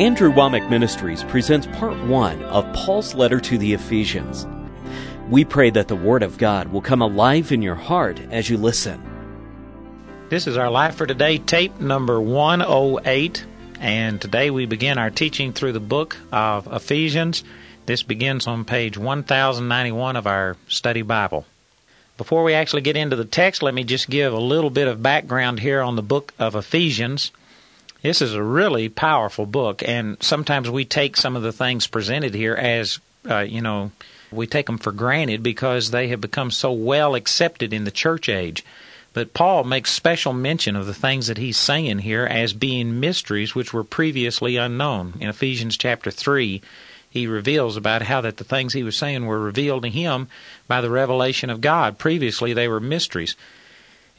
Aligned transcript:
Andrew 0.00 0.32
Wommack 0.32 0.70
Ministries 0.70 1.24
presents 1.24 1.66
part 1.74 1.94
one 2.06 2.42
of 2.44 2.64
Paul's 2.72 3.14
letter 3.14 3.38
to 3.40 3.58
the 3.58 3.74
Ephesians. 3.74 4.46
We 5.28 5.44
pray 5.44 5.68
that 5.68 5.88
the 5.88 5.94
Word 5.94 6.22
of 6.22 6.38
God 6.38 6.68
will 6.68 6.80
come 6.80 7.02
alive 7.02 7.52
in 7.52 7.60
your 7.60 7.74
heart 7.74 8.18
as 8.30 8.48
you 8.48 8.56
listen. 8.56 8.98
This 10.30 10.46
is 10.46 10.56
our 10.56 10.70
Life 10.70 10.94
for 10.94 11.06
Today 11.06 11.36
tape 11.36 11.78
number 11.80 12.18
108, 12.18 13.44
and 13.78 14.18
today 14.18 14.48
we 14.48 14.64
begin 14.64 14.96
our 14.96 15.10
teaching 15.10 15.52
through 15.52 15.72
the 15.72 15.80
book 15.80 16.16
of 16.32 16.66
Ephesians. 16.72 17.44
This 17.84 18.02
begins 18.02 18.46
on 18.46 18.64
page 18.64 18.96
1091 18.96 20.16
of 20.16 20.26
our 20.26 20.56
study 20.66 21.02
Bible. 21.02 21.44
Before 22.16 22.42
we 22.42 22.54
actually 22.54 22.80
get 22.80 22.96
into 22.96 23.16
the 23.16 23.26
text, 23.26 23.62
let 23.62 23.74
me 23.74 23.84
just 23.84 24.08
give 24.08 24.32
a 24.32 24.40
little 24.40 24.70
bit 24.70 24.88
of 24.88 25.02
background 25.02 25.60
here 25.60 25.82
on 25.82 25.96
the 25.96 26.02
book 26.02 26.32
of 26.38 26.54
Ephesians. 26.54 27.32
This 28.02 28.22
is 28.22 28.32
a 28.32 28.42
really 28.42 28.88
powerful 28.88 29.44
book, 29.44 29.82
and 29.86 30.16
sometimes 30.22 30.70
we 30.70 30.86
take 30.86 31.18
some 31.18 31.36
of 31.36 31.42
the 31.42 31.52
things 31.52 31.86
presented 31.86 32.34
here 32.34 32.54
as, 32.54 32.98
uh, 33.28 33.40
you 33.40 33.60
know, 33.60 33.90
we 34.32 34.46
take 34.46 34.66
them 34.66 34.78
for 34.78 34.90
granted 34.90 35.42
because 35.42 35.90
they 35.90 36.08
have 36.08 36.20
become 36.20 36.50
so 36.50 36.72
well 36.72 37.14
accepted 37.14 37.74
in 37.74 37.84
the 37.84 37.90
church 37.90 38.28
age. 38.28 38.64
But 39.12 39.34
Paul 39.34 39.64
makes 39.64 39.92
special 39.92 40.32
mention 40.32 40.76
of 40.76 40.86
the 40.86 40.94
things 40.94 41.26
that 41.26 41.36
he's 41.36 41.58
saying 41.58 41.98
here 41.98 42.24
as 42.24 42.52
being 42.52 43.00
mysteries 43.00 43.54
which 43.54 43.74
were 43.74 43.84
previously 43.84 44.56
unknown. 44.56 45.14
In 45.20 45.28
Ephesians 45.28 45.76
chapter 45.76 46.10
3, 46.10 46.62
he 47.10 47.26
reveals 47.26 47.76
about 47.76 48.02
how 48.02 48.20
that 48.20 48.36
the 48.36 48.44
things 48.44 48.72
he 48.72 48.84
was 48.84 48.96
saying 48.96 49.26
were 49.26 49.40
revealed 49.40 49.82
to 49.82 49.90
him 49.90 50.28
by 50.68 50.80
the 50.80 50.90
revelation 50.90 51.50
of 51.50 51.60
God. 51.60 51.98
Previously, 51.98 52.52
they 52.52 52.68
were 52.68 52.80
mysteries. 52.80 53.34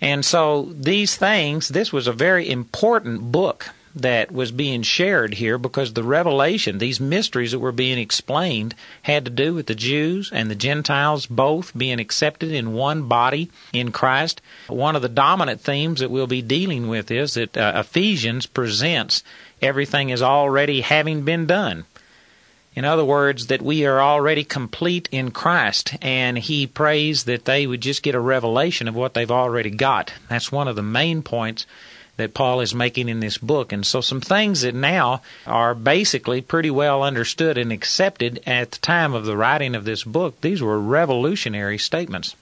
And 0.02 0.26
so 0.26 0.74
these 0.74 1.16
things, 1.16 1.70
this 1.70 1.94
was 1.94 2.08
a 2.08 2.14
very 2.14 2.50
important 2.50 3.32
book 3.32 3.70
that 3.96 4.32
was 4.32 4.52
being 4.52 4.82
shared 4.82 5.34
here 5.36 5.58
because 5.58 5.94
the 5.94 6.04
revelation, 6.04 6.78
these 6.78 7.00
mysteries 7.00 7.52
that 7.52 7.60
were 7.60 7.72
being 7.72 7.98
explained, 7.98 8.74
had 9.04 9.26
to 9.26 9.32
do 9.32 9.54
with 9.54 9.68
the 9.68 9.76
Jews 9.76 10.32
and 10.34 10.50
the 10.50 10.56
Gentiles 10.56 11.26
both 11.26 11.78
being 11.78 12.00
accepted 12.00 12.52
in 12.52 12.74
one 12.74 13.04
body 13.04 13.52
in 13.74 13.92
Christ. 13.92 14.42
One 14.68 14.96
of 14.96 15.02
the 15.02 15.10
dominant 15.10 15.62
themes 15.62 16.00
that 16.00 16.12
we'll 16.12 16.28
be 16.28 16.42
dealing 16.42 16.88
with 16.88 17.12
is 17.12 17.34
that 17.34 17.58
uh, 17.58 17.74
Ephesians 17.76 18.46
presents 18.46 19.24
everything 19.62 20.12
as 20.12 20.22
already 20.22 20.82
having 20.82 21.24
been 21.24 21.46
done. 21.46 21.86
In 22.74 22.86
other 22.86 23.04
words, 23.04 23.48
that 23.48 23.62
we 23.62 23.86
are 23.86 24.02
already 24.02 24.46
complete 24.46 25.10
in 25.12 25.32
Christ, 25.32 25.94
and 26.02 26.38
he 26.38 26.66
prays 26.68 27.26
that 27.26 27.44
they 27.44 27.68
would 27.68 27.82
just 27.82 28.02
get 28.02 28.16
a 28.16 28.20
revelation 28.20 28.88
of 28.88 28.96
what 28.96 29.14
they've 29.14 29.30
already 29.30 29.70
got. 29.72 30.14
That's 30.30 30.54
one 30.54 30.70
of 30.70 30.78
the 30.78 30.82
main 30.82 31.22
points 31.22 31.66
that 32.16 32.34
Paul 32.34 32.62
is 32.62 32.74
making 32.74 33.10
in 33.10 33.20
this 33.20 33.38
book. 33.38 33.74
And 33.74 33.86
so, 33.86 34.00
some 34.00 34.22
things 34.22 34.62
that 34.62 34.76
now 34.76 35.22
are 35.46 35.76
basically 35.76 36.40
pretty 36.40 36.72
well 36.72 37.04
understood 37.04 37.58
and 37.58 37.74
accepted 37.74 38.42
at 38.46 38.72
the 38.72 38.80
time 38.80 39.14
of 39.14 39.26
the 39.26 39.36
writing 39.36 39.76
of 39.76 39.84
this 39.84 40.06
book, 40.06 40.40
these 40.40 40.62
were 40.62 40.80
revolutionary 40.80 41.78
statements. 41.78 42.36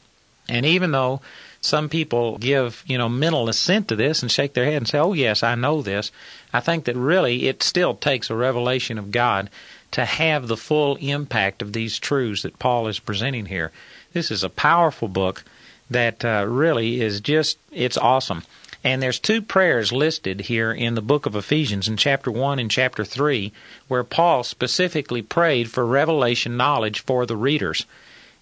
And 0.47 0.65
even 0.65 0.91
though 0.91 1.21
some 1.61 1.89
people 1.89 2.37
give, 2.37 2.83
you 2.87 2.97
know, 2.97 3.09
mental 3.09 3.49
assent 3.49 3.87
to 3.87 3.95
this 3.95 4.21
and 4.21 4.31
shake 4.31 4.53
their 4.53 4.65
head 4.65 4.77
and 4.77 4.87
say, 4.87 4.99
oh, 4.99 5.13
yes, 5.13 5.43
I 5.43 5.55
know 5.55 5.81
this, 5.81 6.11
I 6.53 6.59
think 6.59 6.85
that 6.85 6.95
really 6.95 7.47
it 7.47 7.63
still 7.63 7.95
takes 7.95 8.29
a 8.29 8.35
revelation 8.35 8.97
of 8.97 9.11
God 9.11 9.49
to 9.91 10.05
have 10.05 10.47
the 10.47 10.57
full 10.57 10.95
impact 10.97 11.61
of 11.61 11.73
these 11.73 11.99
truths 11.99 12.43
that 12.43 12.59
Paul 12.59 12.87
is 12.87 12.99
presenting 12.99 13.47
here. 13.47 13.71
This 14.13 14.31
is 14.31 14.43
a 14.43 14.49
powerful 14.49 15.07
book 15.07 15.43
that 15.89 16.23
uh, 16.23 16.45
really 16.47 17.01
is 17.01 17.21
just, 17.21 17.57
it's 17.71 17.97
awesome. 17.97 18.43
And 18.83 19.01
there's 19.01 19.19
two 19.19 19.41
prayers 19.41 19.91
listed 19.91 20.41
here 20.41 20.71
in 20.71 20.95
the 20.95 21.01
book 21.01 21.25
of 21.25 21.35
Ephesians 21.35 21.87
in 21.87 21.97
chapter 21.97 22.31
1 22.31 22.59
and 22.59 22.71
chapter 22.71 23.03
3 23.03 23.51
where 23.87 24.03
Paul 24.03 24.43
specifically 24.43 25.21
prayed 25.21 25.69
for 25.69 25.85
revelation 25.85 26.55
knowledge 26.55 27.01
for 27.01 27.25
the 27.25 27.35
readers. 27.35 27.85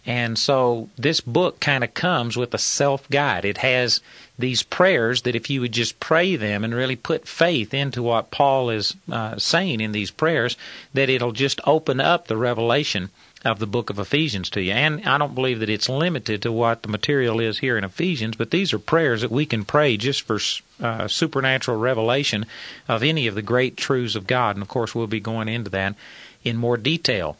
And 0.07 0.39
so 0.39 0.89
this 0.97 1.19
book 1.19 1.59
kind 1.59 1.83
of 1.83 1.93
comes 1.93 2.37
with 2.37 2.53
a 2.53 2.57
self 2.57 3.09
guide. 3.09 3.43
It 3.43 3.57
has 3.57 3.99
these 4.39 4.63
prayers 4.63 5.23
that 5.23 5.35
if 5.35 5.49
you 5.49 5.59
would 5.59 5.73
just 5.73 5.99
pray 5.99 6.37
them 6.37 6.63
and 6.63 6.73
really 6.73 6.95
put 6.95 7.27
faith 7.27 7.73
into 7.73 8.01
what 8.01 8.31
Paul 8.31 8.69
is 8.69 8.95
uh, 9.11 9.37
saying 9.37 9.81
in 9.81 9.91
these 9.91 10.09
prayers, 10.09 10.55
that 10.93 11.09
it'll 11.09 11.33
just 11.33 11.59
open 11.65 11.99
up 11.99 12.27
the 12.27 12.37
revelation 12.37 13.09
of 13.43 13.59
the 13.59 13.67
book 13.67 13.89
of 13.89 13.99
Ephesians 13.99 14.49
to 14.51 14.61
you. 14.61 14.71
And 14.71 15.03
I 15.03 15.17
don't 15.17 15.35
believe 15.35 15.59
that 15.59 15.69
it's 15.69 15.89
limited 15.89 16.41
to 16.41 16.53
what 16.53 16.83
the 16.83 16.89
material 16.89 17.41
is 17.41 17.59
here 17.59 17.77
in 17.77 17.83
Ephesians, 17.83 18.37
but 18.37 18.51
these 18.51 18.73
are 18.73 18.79
prayers 18.79 19.21
that 19.21 19.31
we 19.31 19.45
can 19.45 19.65
pray 19.65 19.97
just 19.97 20.21
for 20.21 20.39
uh, 20.81 21.07
supernatural 21.09 21.77
revelation 21.77 22.45
of 22.87 23.03
any 23.03 23.27
of 23.27 23.35
the 23.35 23.41
great 23.41 23.75
truths 23.75 24.15
of 24.15 24.25
God. 24.25 24.55
And 24.55 24.63
of 24.63 24.69
course, 24.69 24.95
we'll 24.95 25.07
be 25.07 25.19
going 25.19 25.49
into 25.49 25.69
that 25.71 25.95
in 26.43 26.55
more 26.55 26.77
detail. 26.77 27.35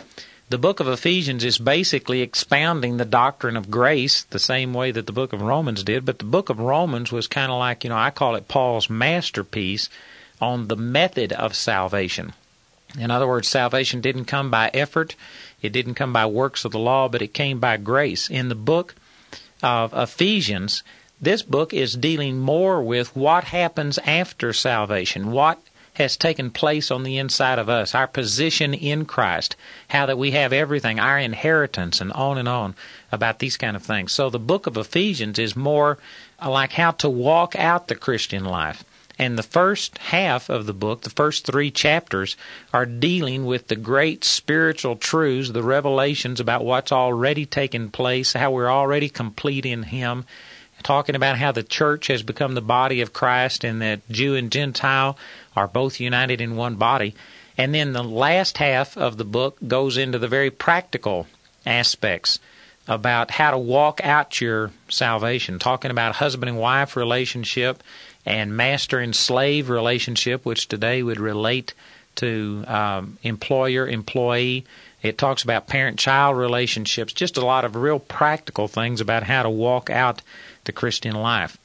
The 0.49 0.57
book 0.57 0.79
of 0.79 0.87
Ephesians 0.87 1.43
is 1.43 1.57
basically 1.57 2.21
expounding 2.21 2.95
the 2.95 3.03
doctrine 3.03 3.57
of 3.57 3.69
grace 3.69 4.23
the 4.23 4.39
same 4.39 4.73
way 4.73 4.91
that 4.91 5.05
the 5.05 5.11
book 5.11 5.33
of 5.33 5.41
Romans 5.41 5.83
did, 5.83 6.05
but 6.05 6.19
the 6.19 6.25
book 6.25 6.49
of 6.49 6.57
Romans 6.57 7.11
was 7.11 7.27
kind 7.27 7.51
of 7.51 7.59
like, 7.59 7.83
you 7.83 7.89
know, 7.89 7.97
I 7.97 8.11
call 8.11 8.35
it 8.35 8.47
Paul's 8.47 8.89
masterpiece 8.89 9.89
on 10.39 10.69
the 10.69 10.77
method 10.77 11.33
of 11.33 11.53
salvation. 11.53 12.31
In 12.97 13.11
other 13.11 13.27
words, 13.27 13.49
salvation 13.49 13.99
didn't 13.99 14.23
come 14.23 14.49
by 14.49 14.71
effort, 14.73 15.15
it 15.61 15.73
didn't 15.73 15.95
come 15.95 16.13
by 16.13 16.25
works 16.25 16.63
of 16.63 16.71
the 16.71 16.79
law, 16.79 17.09
but 17.09 17.21
it 17.21 17.33
came 17.33 17.59
by 17.59 17.75
grace. 17.75 18.29
In 18.29 18.47
the 18.47 18.55
book 18.55 18.95
of 19.61 19.93
Ephesians, 19.93 20.81
this 21.19 21.41
book 21.41 21.73
is 21.73 21.97
dealing 21.97 22.39
more 22.39 22.81
with 22.81 23.13
what 23.17 23.43
happens 23.43 23.97
after 23.97 24.53
salvation, 24.53 25.31
what 25.31 25.59
has 25.97 26.15
taken 26.15 26.51
place 26.51 26.91
on 26.91 27.03
the 27.03 27.17
inside 27.17 27.57
of 27.57 27.69
us, 27.69 27.95
our 27.95 28.07
position 28.07 28.73
in 28.73 29.05
Christ, 29.05 29.55
how 29.89 30.05
that 30.05 30.17
we 30.17 30.31
have 30.31 30.53
everything, 30.53 30.99
our 30.99 31.17
inheritance, 31.17 31.99
and 31.99 32.11
on 32.13 32.37
and 32.37 32.47
on 32.47 32.75
about 33.11 33.39
these 33.39 33.57
kind 33.57 33.75
of 33.75 33.83
things. 33.83 34.11
So 34.11 34.29
the 34.29 34.39
book 34.39 34.67
of 34.67 34.77
Ephesians 34.77 35.39
is 35.39 35.55
more 35.55 35.97
like 36.45 36.73
how 36.73 36.91
to 36.91 37.09
walk 37.09 37.55
out 37.55 37.87
the 37.87 37.95
Christian 37.95 38.45
life. 38.45 38.83
And 39.19 39.37
the 39.37 39.43
first 39.43 39.97
half 39.97 40.49
of 40.49 40.67
the 40.67 40.73
book, 40.73 41.01
the 41.01 41.09
first 41.09 41.45
three 41.45 41.71
chapters, 41.71 42.37
are 42.71 42.85
dealing 42.85 43.45
with 43.45 43.67
the 43.67 43.75
great 43.75 44.23
spiritual 44.23 44.95
truths, 44.95 45.49
the 45.49 45.63
revelations 45.63 46.39
about 46.39 46.63
what's 46.63 46.91
already 46.91 47.47
taken 47.47 47.89
place, 47.89 48.33
how 48.33 48.51
we're 48.51 48.71
already 48.71 49.09
complete 49.09 49.65
in 49.65 49.81
Him, 49.81 50.25
talking 50.83 51.15
about 51.15 51.39
how 51.39 51.51
the 51.51 51.63
church 51.63 52.07
has 52.07 52.21
become 52.21 52.53
the 52.53 52.61
body 52.61 53.01
of 53.01 53.13
Christ 53.13 53.63
and 53.63 53.81
that 53.81 54.07
Jew 54.09 54.35
and 54.35 54.51
Gentile 54.51 55.17
are 55.57 55.67
both 55.67 55.99
united 55.99 56.39
in 56.39 56.55
one 56.55 56.75
body. 56.75 57.15
And 57.57 57.73
then 57.73 57.91
the 57.91 58.03
last 58.03 58.59
half 58.59 58.95
of 58.95 59.17
the 59.17 59.25
book 59.25 59.57
goes 59.67 59.97
into 59.97 60.19
the 60.19 60.27
very 60.27 60.51
practical 60.51 61.25
aspects 61.65 62.39
about 62.87 63.31
how 63.31 63.49
to 63.51 63.57
walk 63.57 63.99
out 64.03 64.39
your 64.39 64.71
salvation, 64.87 65.57
talking 65.57 65.89
about 65.89 66.15
husband 66.15 66.49
and 66.49 66.59
wife 66.59 66.95
relationship 66.95 67.81
and 68.23 68.55
master 68.55 68.99
and 68.99 69.15
slave 69.15 69.69
relationship, 69.69 70.45
which 70.45 70.67
today 70.67 71.01
would 71.01 71.19
relate 71.19 71.73
to 72.17 72.63
um, 72.67 73.17
employer 73.23 73.87
employee. 73.87 74.63
It 75.01 75.17
talks 75.17 75.43
about 75.43 75.67
parent 75.67 75.97
child 75.97 76.37
relationships, 76.37 77.13
just 77.13 77.35
a 77.35 77.45
lot 77.45 77.65
of 77.65 77.75
real 77.75 77.99
practical 77.99 78.67
things 78.67 79.01
about 79.01 79.23
how 79.23 79.41
to 79.41 79.49
walk 79.49 79.89
out 79.89 80.21
the 80.65 80.71
Christian 80.71 81.15
life. 81.15 81.57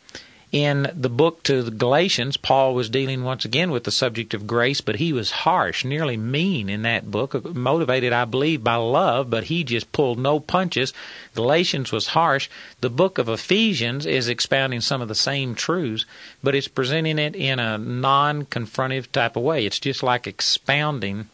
In 0.53 0.93
the 0.95 1.09
book 1.09 1.43
to 1.45 1.63
the 1.63 1.71
Galatians, 1.71 2.37
Paul 2.37 2.75
was 2.75 2.91
dealing 2.91 3.25
once 3.25 3.47
again 3.47 3.71
with 3.71 3.85
the 3.85 3.91
subject 3.91 4.35
of 4.35 4.47
grace, 4.47 4.83
but 4.83 4.97
he 4.97 5.11
was 5.11 5.31
harsh, 5.31 5.83
nearly 5.83 6.19
mean 6.19 6.69
in 6.69 6.83
that 6.83 7.11
book, 7.11 7.43
motivated, 7.55 8.13
I 8.13 8.27
believe, 8.27 8.63
by 8.63 8.75
love, 8.75 9.31
but 9.31 9.45
he 9.45 9.65
just 9.65 9.93
pulled 9.93 10.19
no 10.19 10.41
punches. 10.41 10.93
Galatians 11.35 11.91
was 11.91 12.09
harsh. 12.09 12.51
The 12.83 12.91
book 12.91 13.17
of 13.17 13.31
Ephesians 13.31 14.05
is 14.05 14.29
expounding 14.29 14.83
some 14.83 15.01
of 15.01 15.09
the 15.09 15.15
same 15.15 15.55
truths, 15.55 16.05
but 16.43 16.55
it's 16.55 16.69
presenting 16.69 17.19
it 17.19 17.35
in 17.35 17.59
a 17.59 17.79
non 17.79 18.45
confrontive 18.45 19.11
type 19.11 19.37
of 19.37 19.43
way. 19.43 19.65
It's 19.65 19.81
just 19.81 20.03
like 20.03 20.27
expounding 20.27 21.31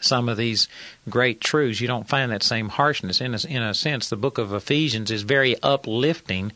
some 0.00 0.26
of 0.26 0.38
these 0.38 0.68
great 1.10 1.42
truths. 1.42 1.82
You 1.82 1.88
don't 1.88 2.08
find 2.08 2.32
that 2.32 2.42
same 2.42 2.70
harshness. 2.70 3.20
In 3.20 3.34
a, 3.34 3.46
in 3.46 3.62
a 3.62 3.74
sense, 3.74 4.08
the 4.08 4.16
book 4.16 4.38
of 4.38 4.54
Ephesians 4.54 5.10
is 5.10 5.20
very 5.20 5.62
uplifting 5.62 6.52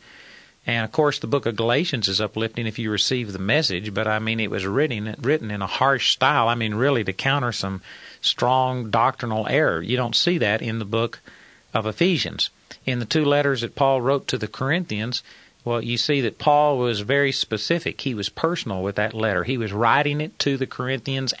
and 0.65 0.85
of 0.85 0.91
course, 0.91 1.19
the 1.19 1.27
book 1.27 1.45
of 1.45 1.57
Galatians 1.57 2.07
is 2.07 2.21
uplifting 2.21 2.67
if 2.67 2.79
you 2.79 2.89
receive 2.89 3.33
the 3.33 3.39
message, 3.39 3.93
but 3.93 4.07
I 4.07 4.19
mean, 4.19 4.39
it 4.39 4.51
was 4.51 4.65
written, 4.65 5.15
written 5.21 5.51
in 5.51 5.61
a 5.61 5.67
harsh 5.67 6.13
style. 6.13 6.47
I 6.47 6.55
mean, 6.55 6.75
really 6.75 7.03
to 7.03 7.13
counter 7.13 7.51
some 7.51 7.81
strong 8.21 8.89
doctrinal 8.89 9.47
error. 9.47 9.81
You 9.81 9.97
don't 9.97 10.15
see 10.15 10.37
that 10.37 10.61
in 10.61 10.79
the 10.79 10.85
book 10.85 11.19
of 11.73 11.85
Ephesians. 11.85 12.49
In 12.85 12.99
the 12.99 13.05
two 13.05 13.25
letters 13.25 13.61
that 13.61 13.75
Paul 13.75 14.01
wrote 14.01 14.27
to 14.29 14.37
the 14.37 14.47
Corinthians, 14.47 15.21
well, 15.65 15.81
you 15.81 15.97
see 15.97 16.21
that 16.21 16.39
Paul 16.39 16.77
was 16.77 17.01
very 17.01 17.31
specific. 17.31 18.01
He 18.01 18.13
was 18.13 18.29
personal 18.29 18.81
with 18.81 18.95
that 18.95 19.13
letter. 19.13 19.43
He 19.43 19.57
was 19.57 19.73
writing 19.73 20.21
it 20.21 20.37
to 20.39 20.57
the 20.57 20.67
Corinthians, 20.67 21.33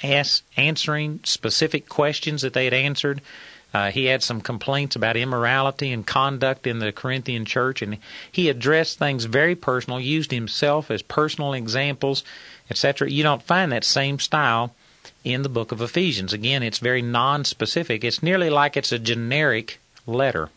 answering 0.57 1.19
specific 1.23 1.87
questions 1.87 2.41
that 2.41 2.53
they 2.53 2.65
had 2.65 2.73
answered 2.73 3.21
uh, 3.73 3.89
he 3.89 4.05
had 4.05 4.21
some 4.21 4.39
complaints 4.39 4.95
about 4.95 5.17
immorality 5.17 5.91
and 5.91 6.05
conduct 6.05 6.67
in 6.67 6.79
the 6.79 6.91
Corinthian 6.91 7.45
church, 7.45 7.81
and 7.81 7.97
he 8.31 8.49
addressed 8.49 8.99
things 8.99 9.25
very 9.25 9.55
personal, 9.55 9.99
used 9.99 10.31
himself 10.31 10.91
as 10.91 11.01
personal 11.01 11.53
examples, 11.53 12.23
etc. 12.69 13.09
You 13.09 13.23
don't 13.23 13.41
find 13.41 13.71
that 13.71 13.83
same 13.83 14.19
style 14.19 14.75
in 15.23 15.41
the 15.41 15.49
book 15.49 15.71
of 15.71 15.81
Ephesians. 15.81 16.33
Again, 16.33 16.61
it's 16.61 16.79
very 16.79 17.01
non-specific. 17.01 18.03
It's 18.03 18.21
nearly 18.21 18.49
like 18.49 18.77
it's 18.77 18.91
a 18.91 18.99
generic 18.99 19.79
letter. 20.05 20.49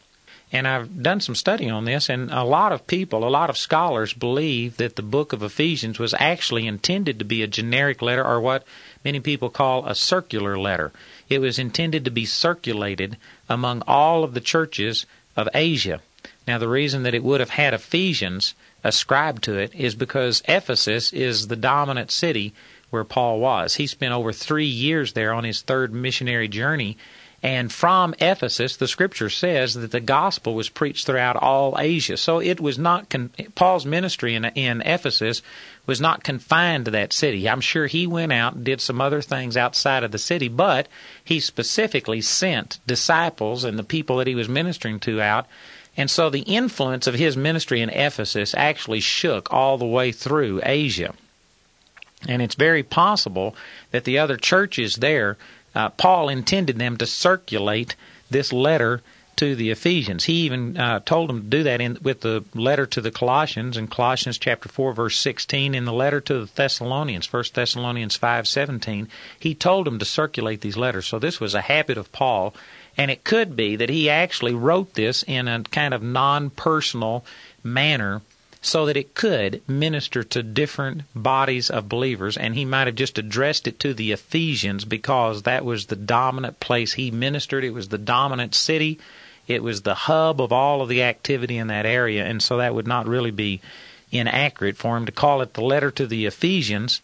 And 0.52 0.68
I've 0.68 1.02
done 1.02 1.20
some 1.20 1.34
study 1.34 1.68
on 1.68 1.86
this, 1.86 2.08
and 2.08 2.30
a 2.30 2.44
lot 2.44 2.72
of 2.72 2.86
people, 2.86 3.26
a 3.26 3.28
lot 3.28 3.50
of 3.50 3.58
scholars 3.58 4.12
believe 4.12 4.76
that 4.76 4.94
the 4.94 5.02
book 5.02 5.32
of 5.32 5.42
Ephesians 5.42 5.98
was 5.98 6.14
actually 6.18 6.66
intended 6.66 7.18
to 7.18 7.24
be 7.24 7.42
a 7.42 7.48
generic 7.48 8.00
letter, 8.00 8.24
or 8.24 8.40
what 8.40 8.64
many 9.04 9.18
people 9.18 9.50
call 9.50 9.86
a 9.86 9.94
circular 9.94 10.56
letter. 10.56 10.92
It 11.28 11.40
was 11.40 11.58
intended 11.58 12.04
to 12.04 12.10
be 12.10 12.24
circulated 12.24 13.16
among 13.48 13.82
all 13.86 14.24
of 14.24 14.34
the 14.34 14.40
churches 14.40 15.06
of 15.36 15.48
Asia. 15.54 16.00
Now, 16.46 16.58
the 16.58 16.68
reason 16.68 17.02
that 17.02 17.14
it 17.14 17.24
would 17.24 17.40
have 17.40 17.50
had 17.50 17.74
Ephesians 17.74 18.54
ascribed 18.84 19.42
to 19.44 19.58
it 19.58 19.74
is 19.74 19.94
because 19.94 20.42
Ephesus 20.46 21.12
is 21.12 21.48
the 21.48 21.56
dominant 21.56 22.10
city 22.10 22.54
where 22.90 23.04
Paul 23.04 23.40
was. 23.40 23.74
He 23.74 23.86
spent 23.86 24.12
over 24.12 24.32
three 24.32 24.66
years 24.66 25.12
there 25.12 25.32
on 25.32 25.44
his 25.44 25.62
third 25.62 25.92
missionary 25.92 26.48
journey, 26.48 26.96
and 27.42 27.70
from 27.70 28.14
Ephesus, 28.18 28.76
the 28.76 28.88
scripture 28.88 29.28
says 29.28 29.74
that 29.74 29.92
the 29.92 30.00
gospel 30.00 30.54
was 30.54 30.70
preached 30.70 31.06
throughout 31.06 31.36
all 31.36 31.76
Asia. 31.78 32.16
So 32.16 32.40
it 32.40 32.60
was 32.60 32.78
not 32.78 33.10
con- 33.10 33.30
Paul's 33.54 33.84
ministry 33.84 34.34
in, 34.34 34.44
in 34.44 34.80
Ephesus 34.80 35.42
was 35.86 36.00
not 36.00 36.24
confined 36.24 36.86
to 36.86 36.90
that 36.92 37.12
city. 37.12 37.48
I'm 37.48 37.60
sure 37.60 37.86
he 37.86 38.06
went 38.06 38.32
out 38.32 38.54
and 38.54 38.64
did 38.64 38.80
some 38.80 39.00
other 39.00 39.20
things 39.20 39.56
outside 39.56 40.02
of 40.02 40.12
the 40.12 40.18
city, 40.18 40.48
but 40.48 40.88
he 41.22 41.38
specifically 41.38 42.22
sent 42.22 42.78
disciples 42.86 43.64
and 43.64 43.78
the 43.78 43.84
people 43.84 44.16
that 44.16 44.26
he 44.26 44.34
was 44.34 44.48
ministering 44.48 44.98
to 45.00 45.20
out. 45.20 45.46
And 45.96 46.10
so 46.10 46.30
the 46.30 46.40
influence 46.40 47.06
of 47.06 47.14
his 47.14 47.36
ministry 47.36 47.80
in 47.80 47.90
Ephesus 47.90 48.54
actually 48.56 49.00
shook 49.00 49.52
all 49.52 49.78
the 49.78 49.86
way 49.86 50.10
through 50.10 50.60
Asia. 50.64 51.14
And 52.26 52.42
it's 52.42 52.54
very 52.54 52.82
possible 52.82 53.54
that 53.90 54.04
the 54.04 54.18
other 54.18 54.36
churches 54.36 54.96
there 54.96 55.36
uh, 55.76 55.90
Paul 55.90 56.28
intended 56.28 56.78
them 56.78 56.96
to 56.96 57.06
circulate 57.06 57.94
this 58.30 58.52
letter 58.52 59.02
to 59.36 59.54
the 59.54 59.70
Ephesians. 59.70 60.24
He 60.24 60.46
even 60.46 60.78
uh, 60.78 61.00
told 61.00 61.28
them 61.28 61.42
to 61.42 61.46
do 61.48 61.62
that 61.64 61.80
in, 61.82 61.98
with 62.02 62.22
the 62.22 62.44
letter 62.54 62.86
to 62.86 63.02
the 63.02 63.10
Colossians 63.10 63.76
in 63.76 63.86
Colossians 63.86 64.38
chapter 64.38 64.68
4 64.68 64.94
verse 64.94 65.18
16 65.18 65.74
in 65.74 65.84
the 65.84 65.92
letter 65.92 66.20
to 66.22 66.46
the 66.46 66.52
Thessalonians 66.54 67.30
1 67.30 67.44
Thessalonians 67.52 68.16
5:17 68.18 69.08
he 69.38 69.54
told 69.54 69.86
them 69.86 69.98
to 69.98 70.06
circulate 70.06 70.62
these 70.62 70.78
letters. 70.78 71.06
So 71.06 71.18
this 71.18 71.38
was 71.38 71.54
a 71.54 71.60
habit 71.60 71.98
of 71.98 72.12
Paul 72.12 72.54
and 72.96 73.10
it 73.10 73.24
could 73.24 73.54
be 73.54 73.76
that 73.76 73.90
he 73.90 74.08
actually 74.08 74.54
wrote 74.54 74.94
this 74.94 75.22
in 75.24 75.46
a 75.48 75.62
kind 75.64 75.92
of 75.92 76.02
non-personal 76.02 77.22
manner 77.62 78.22
so 78.66 78.84
that 78.86 78.96
it 78.96 79.14
could 79.14 79.62
minister 79.68 80.24
to 80.24 80.42
different 80.42 81.02
bodies 81.14 81.70
of 81.70 81.88
believers. 81.88 82.36
And 82.36 82.56
he 82.56 82.64
might 82.64 82.88
have 82.88 82.96
just 82.96 83.16
addressed 83.16 83.68
it 83.68 83.78
to 83.78 83.94
the 83.94 84.10
Ephesians 84.10 84.84
because 84.84 85.42
that 85.42 85.64
was 85.64 85.86
the 85.86 85.94
dominant 85.94 86.58
place 86.58 86.94
he 86.94 87.12
ministered. 87.12 87.62
It 87.62 87.70
was 87.70 87.90
the 87.90 87.96
dominant 87.96 88.56
city. 88.56 88.98
It 89.46 89.62
was 89.62 89.82
the 89.82 89.94
hub 89.94 90.40
of 90.40 90.52
all 90.52 90.82
of 90.82 90.88
the 90.88 91.04
activity 91.04 91.58
in 91.58 91.68
that 91.68 91.86
area. 91.86 92.24
And 92.24 92.42
so 92.42 92.56
that 92.56 92.74
would 92.74 92.88
not 92.88 93.06
really 93.06 93.30
be 93.30 93.60
inaccurate 94.10 94.76
for 94.76 94.96
him 94.96 95.06
to 95.06 95.12
call 95.12 95.42
it 95.42 95.54
the 95.54 95.62
letter 95.62 95.92
to 95.92 96.04
the 96.04 96.26
Ephesians, 96.26 97.02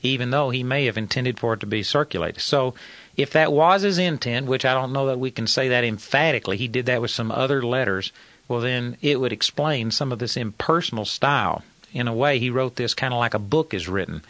even 0.00 0.30
though 0.30 0.48
he 0.48 0.62
may 0.62 0.86
have 0.86 0.96
intended 0.96 1.38
for 1.38 1.52
it 1.52 1.60
to 1.60 1.66
be 1.66 1.82
circulated. 1.82 2.40
So 2.40 2.74
if 3.14 3.30
that 3.32 3.52
was 3.52 3.82
his 3.82 3.98
intent, 3.98 4.46
which 4.46 4.64
I 4.64 4.72
don't 4.72 4.94
know 4.94 5.08
that 5.08 5.20
we 5.20 5.30
can 5.30 5.48
say 5.48 5.68
that 5.68 5.84
emphatically, 5.84 6.56
he 6.56 6.66
did 6.66 6.86
that 6.86 7.02
with 7.02 7.10
some 7.10 7.30
other 7.30 7.62
letters 7.62 8.10
well, 8.48 8.60
then 8.60 8.96
it 9.00 9.20
would 9.20 9.32
explain 9.32 9.90
some 9.90 10.12
of 10.12 10.18
this 10.18 10.36
impersonal 10.36 11.04
style. 11.04 11.62
In 11.92 12.08
a 12.08 12.14
way, 12.14 12.38
he 12.38 12.50
wrote 12.50 12.76
this 12.76 12.94
kind 12.94 13.14
of 13.14 13.20
like 13.20 13.34
a 13.34 13.38
book 13.38 13.72
is 13.72 13.88
written, 13.88 14.22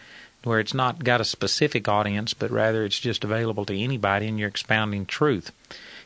where 0.45 0.61
it's 0.61 0.75
not 0.75 1.03
got 1.03 1.21
a 1.21 1.25
specific 1.25 1.89
audience, 1.89 2.35
but 2.35 2.51
rather 2.51 2.85
it's 2.85 3.01
just 3.01 3.25
available 3.25 3.65
to 3.67 3.79
anybody 3.79 4.29
and 4.29 4.39
you're 4.39 4.49
expounding 4.49 5.07
truth. 5.07 5.51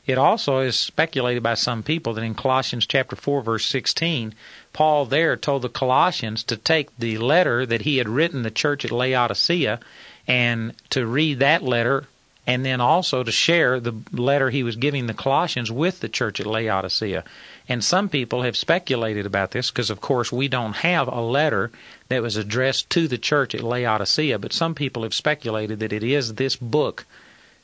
It 0.06 0.16
also 0.16 0.60
is 0.60 0.78
speculated 0.78 1.42
by 1.42 1.52
some 1.52 1.82
people 1.82 2.14
that 2.14 2.24
in 2.24 2.34
Colossians 2.34 2.86
chapter 2.86 3.14
4 3.14 3.42
verse 3.42 3.66
16, 3.66 4.34
Paul 4.72 5.04
there 5.04 5.36
told 5.36 5.60
the 5.60 5.68
Colossians 5.68 6.42
to 6.44 6.56
take 6.56 6.96
the 6.96 7.18
letter 7.18 7.66
that 7.66 7.82
he 7.82 7.98
had 7.98 8.08
written 8.08 8.42
the 8.42 8.50
church 8.50 8.86
at 8.86 8.90
Laodicea 8.90 9.80
and 10.26 10.72
to 10.90 11.06
read 11.06 11.40
that 11.40 11.62
letter 11.62 12.06
and 12.46 12.64
then 12.64 12.80
also 12.80 13.22
to 13.22 13.30
share 13.30 13.78
the 13.78 13.94
letter 14.10 14.48
he 14.48 14.62
was 14.62 14.76
giving 14.76 15.06
the 15.06 15.12
Colossians 15.12 15.70
with 15.70 16.00
the 16.00 16.08
church 16.08 16.40
at 16.40 16.46
Laodicea. 16.46 17.22
And 17.68 17.84
some 17.84 18.08
people 18.08 18.42
have 18.42 18.56
speculated 18.56 19.26
about 19.26 19.50
this 19.50 19.70
because, 19.70 19.90
of 19.90 20.00
course, 20.00 20.32
we 20.32 20.48
don't 20.48 20.76
have 20.76 21.06
a 21.06 21.20
letter 21.20 21.70
that 22.08 22.22
was 22.22 22.36
addressed 22.36 22.88
to 22.90 23.06
the 23.06 23.18
church 23.18 23.54
at 23.54 23.62
Laodicea, 23.62 24.38
but 24.38 24.54
some 24.54 24.74
people 24.74 25.02
have 25.02 25.12
speculated 25.12 25.78
that 25.80 25.92
it 25.92 26.02
is 26.02 26.34
this 26.34 26.56
book 26.56 27.04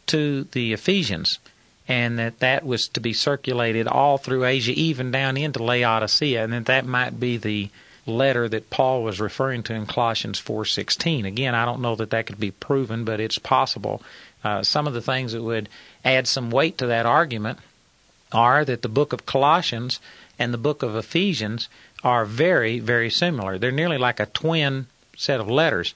to 0.08 0.44
the 0.52 0.74
Ephesians 0.74 1.38
and 1.88 2.18
that 2.18 2.40
that 2.40 2.64
was 2.64 2.88
to 2.88 3.00
be 3.00 3.12
circulated 3.12 3.86
all 3.86 4.18
through 4.18 4.44
Asia, 4.44 4.72
even 4.72 5.10
down 5.10 5.36
into 5.36 5.62
Laodicea, 5.62 6.44
and 6.44 6.52
that 6.52 6.66
that 6.66 6.86
might 6.86 7.18
be 7.18 7.36
the 7.36 7.70
letter 8.06 8.48
that 8.48 8.70
Paul 8.70 9.02
was 9.02 9.20
referring 9.20 9.62
to 9.64 9.74
in 9.74 9.86
Colossians 9.86 10.38
4:16. 10.38 11.24
Again, 11.24 11.54
I 11.54 11.64
don't 11.64 11.80
know 11.80 11.96
that 11.96 12.10
that 12.10 12.26
could 12.26 12.40
be 12.40 12.50
proven, 12.50 13.04
but 13.04 13.20
it's 13.20 13.38
possible. 13.38 14.02
Uh, 14.42 14.62
some 14.62 14.86
of 14.86 14.92
the 14.92 15.00
things 15.00 15.32
that 15.32 15.42
would 15.42 15.70
add 16.04 16.26
some 16.26 16.50
weight 16.50 16.76
to 16.78 16.86
that 16.86 17.06
argument 17.06 17.58
are 18.34 18.64
that 18.64 18.82
the 18.82 18.88
book 18.88 19.12
of 19.12 19.25
Colossians 19.25 20.00
and 20.38 20.52
the 20.52 20.58
book 20.58 20.82
of 20.82 20.96
Ephesians 20.96 21.69
are 22.02 22.25
very, 22.25 22.81
very 22.81 23.08
similar. 23.08 23.56
They're 23.56 23.70
nearly 23.70 23.98
like 23.98 24.20
a 24.20 24.26
twin 24.26 24.86
set 25.16 25.40
of 25.40 25.48
letters. 25.48 25.94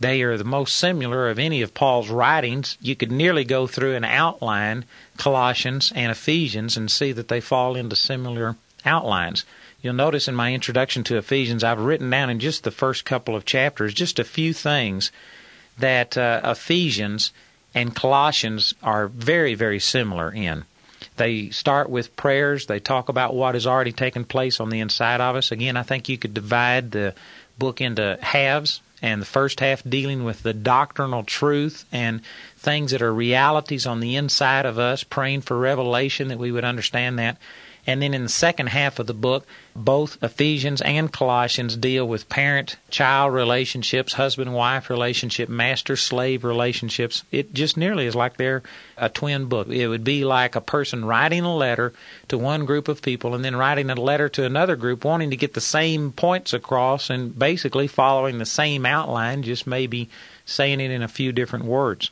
They 0.00 0.22
are 0.22 0.36
the 0.36 0.44
most 0.44 0.76
similar 0.76 1.28
of 1.28 1.38
any 1.38 1.62
of 1.62 1.74
Paul's 1.74 2.08
writings. 2.08 2.76
You 2.80 2.94
could 2.94 3.10
nearly 3.10 3.44
go 3.44 3.66
through 3.66 3.96
and 3.96 4.04
outline 4.04 4.84
Colossians 5.16 5.92
and 5.94 6.12
Ephesians 6.12 6.76
and 6.76 6.90
see 6.90 7.12
that 7.12 7.28
they 7.28 7.40
fall 7.40 7.74
into 7.74 7.96
similar 7.96 8.56
outlines. 8.84 9.44
You'll 9.82 9.94
notice 9.94 10.28
in 10.28 10.34
my 10.34 10.52
introduction 10.52 11.04
to 11.04 11.16
Ephesians, 11.16 11.64
I've 11.64 11.80
written 11.80 12.10
down 12.10 12.30
in 12.30 12.40
just 12.40 12.64
the 12.64 12.70
first 12.70 13.04
couple 13.04 13.34
of 13.34 13.44
chapters 13.44 13.94
just 13.94 14.18
a 14.18 14.24
few 14.24 14.52
things 14.52 15.10
that 15.78 16.16
uh, 16.16 16.40
Ephesians 16.44 17.32
and 17.74 17.94
Colossians 17.94 18.74
are 18.82 19.06
very, 19.06 19.54
very 19.54 19.78
similar 19.78 20.32
in. 20.32 20.64
They 21.18 21.50
start 21.50 21.90
with 21.90 22.16
prayers. 22.16 22.66
They 22.66 22.80
talk 22.80 23.08
about 23.08 23.34
what 23.34 23.54
has 23.54 23.66
already 23.66 23.92
taken 23.92 24.24
place 24.24 24.60
on 24.60 24.70
the 24.70 24.80
inside 24.80 25.20
of 25.20 25.36
us. 25.36 25.52
Again, 25.52 25.76
I 25.76 25.82
think 25.82 26.08
you 26.08 26.16
could 26.16 26.32
divide 26.32 26.92
the 26.92 27.14
book 27.58 27.80
into 27.80 28.18
halves, 28.22 28.80
and 29.02 29.22
the 29.22 29.26
first 29.26 29.60
half 29.60 29.82
dealing 29.84 30.24
with 30.24 30.42
the 30.42 30.54
doctrinal 30.54 31.22
truth 31.22 31.84
and 31.92 32.20
things 32.56 32.90
that 32.90 33.02
are 33.02 33.12
realities 33.12 33.86
on 33.86 34.00
the 34.00 34.16
inside 34.16 34.66
of 34.66 34.78
us, 34.78 35.04
praying 35.04 35.42
for 35.42 35.58
revelation 35.58 36.28
that 36.28 36.38
we 36.38 36.50
would 36.50 36.64
understand 36.64 37.18
that. 37.18 37.36
And 37.88 38.02
then 38.02 38.12
in 38.12 38.24
the 38.24 38.28
second 38.28 38.66
half 38.66 38.98
of 38.98 39.06
the 39.06 39.14
book, 39.14 39.46
both 39.74 40.22
Ephesians 40.22 40.82
and 40.82 41.10
Colossians 41.10 41.74
deal 41.74 42.06
with 42.06 42.28
parent 42.28 42.76
child 42.90 43.32
relationships, 43.32 44.12
husband 44.12 44.52
wife 44.52 44.90
relationship, 44.90 45.48
master 45.48 45.96
slave 45.96 46.44
relationships. 46.44 47.24
It 47.32 47.54
just 47.54 47.78
nearly 47.78 48.04
is 48.04 48.14
like 48.14 48.36
they're 48.36 48.62
a 48.98 49.08
twin 49.08 49.46
book. 49.46 49.68
It 49.68 49.88
would 49.88 50.04
be 50.04 50.26
like 50.26 50.54
a 50.54 50.60
person 50.60 51.06
writing 51.06 51.44
a 51.44 51.56
letter 51.56 51.94
to 52.28 52.36
one 52.36 52.66
group 52.66 52.88
of 52.88 53.00
people 53.00 53.34
and 53.34 53.42
then 53.42 53.56
writing 53.56 53.88
a 53.88 53.94
letter 53.94 54.28
to 54.28 54.44
another 54.44 54.76
group 54.76 55.02
wanting 55.02 55.30
to 55.30 55.36
get 55.36 55.54
the 55.54 55.60
same 55.62 56.12
points 56.12 56.52
across 56.52 57.08
and 57.08 57.38
basically 57.38 57.86
following 57.86 58.36
the 58.36 58.44
same 58.44 58.84
outline, 58.84 59.42
just 59.42 59.66
maybe 59.66 60.10
saying 60.44 60.80
it 60.80 60.90
in 60.90 61.00
a 61.00 61.08
few 61.08 61.32
different 61.32 61.64
words. 61.64 62.10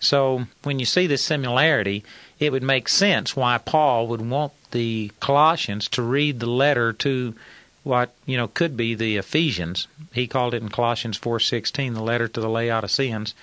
So 0.00 0.46
when 0.62 0.78
you 0.78 0.86
see 0.86 1.06
this 1.06 1.22
similarity, 1.22 2.04
it 2.40 2.50
would 2.50 2.62
make 2.62 2.88
sense 2.88 3.36
why 3.36 3.58
Paul 3.58 4.06
would 4.08 4.22
want 4.22 4.52
the 4.70 5.12
Colossians 5.20 5.88
to 5.88 6.02
read 6.02 6.40
the 6.40 6.50
letter 6.50 6.92
to 6.94 7.34
what 7.82 8.14
you 8.24 8.36
know 8.36 8.48
could 8.48 8.76
be 8.76 8.94
the 8.94 9.18
Ephesians. 9.18 9.86
He 10.12 10.26
called 10.26 10.54
it 10.54 10.62
in 10.62 10.70
Colossians 10.70 11.18
4:16 11.18 11.94
the 11.94 12.02
letter 12.02 12.28
to 12.28 12.40
the 12.40 12.48
Laodiceans. 12.48 13.34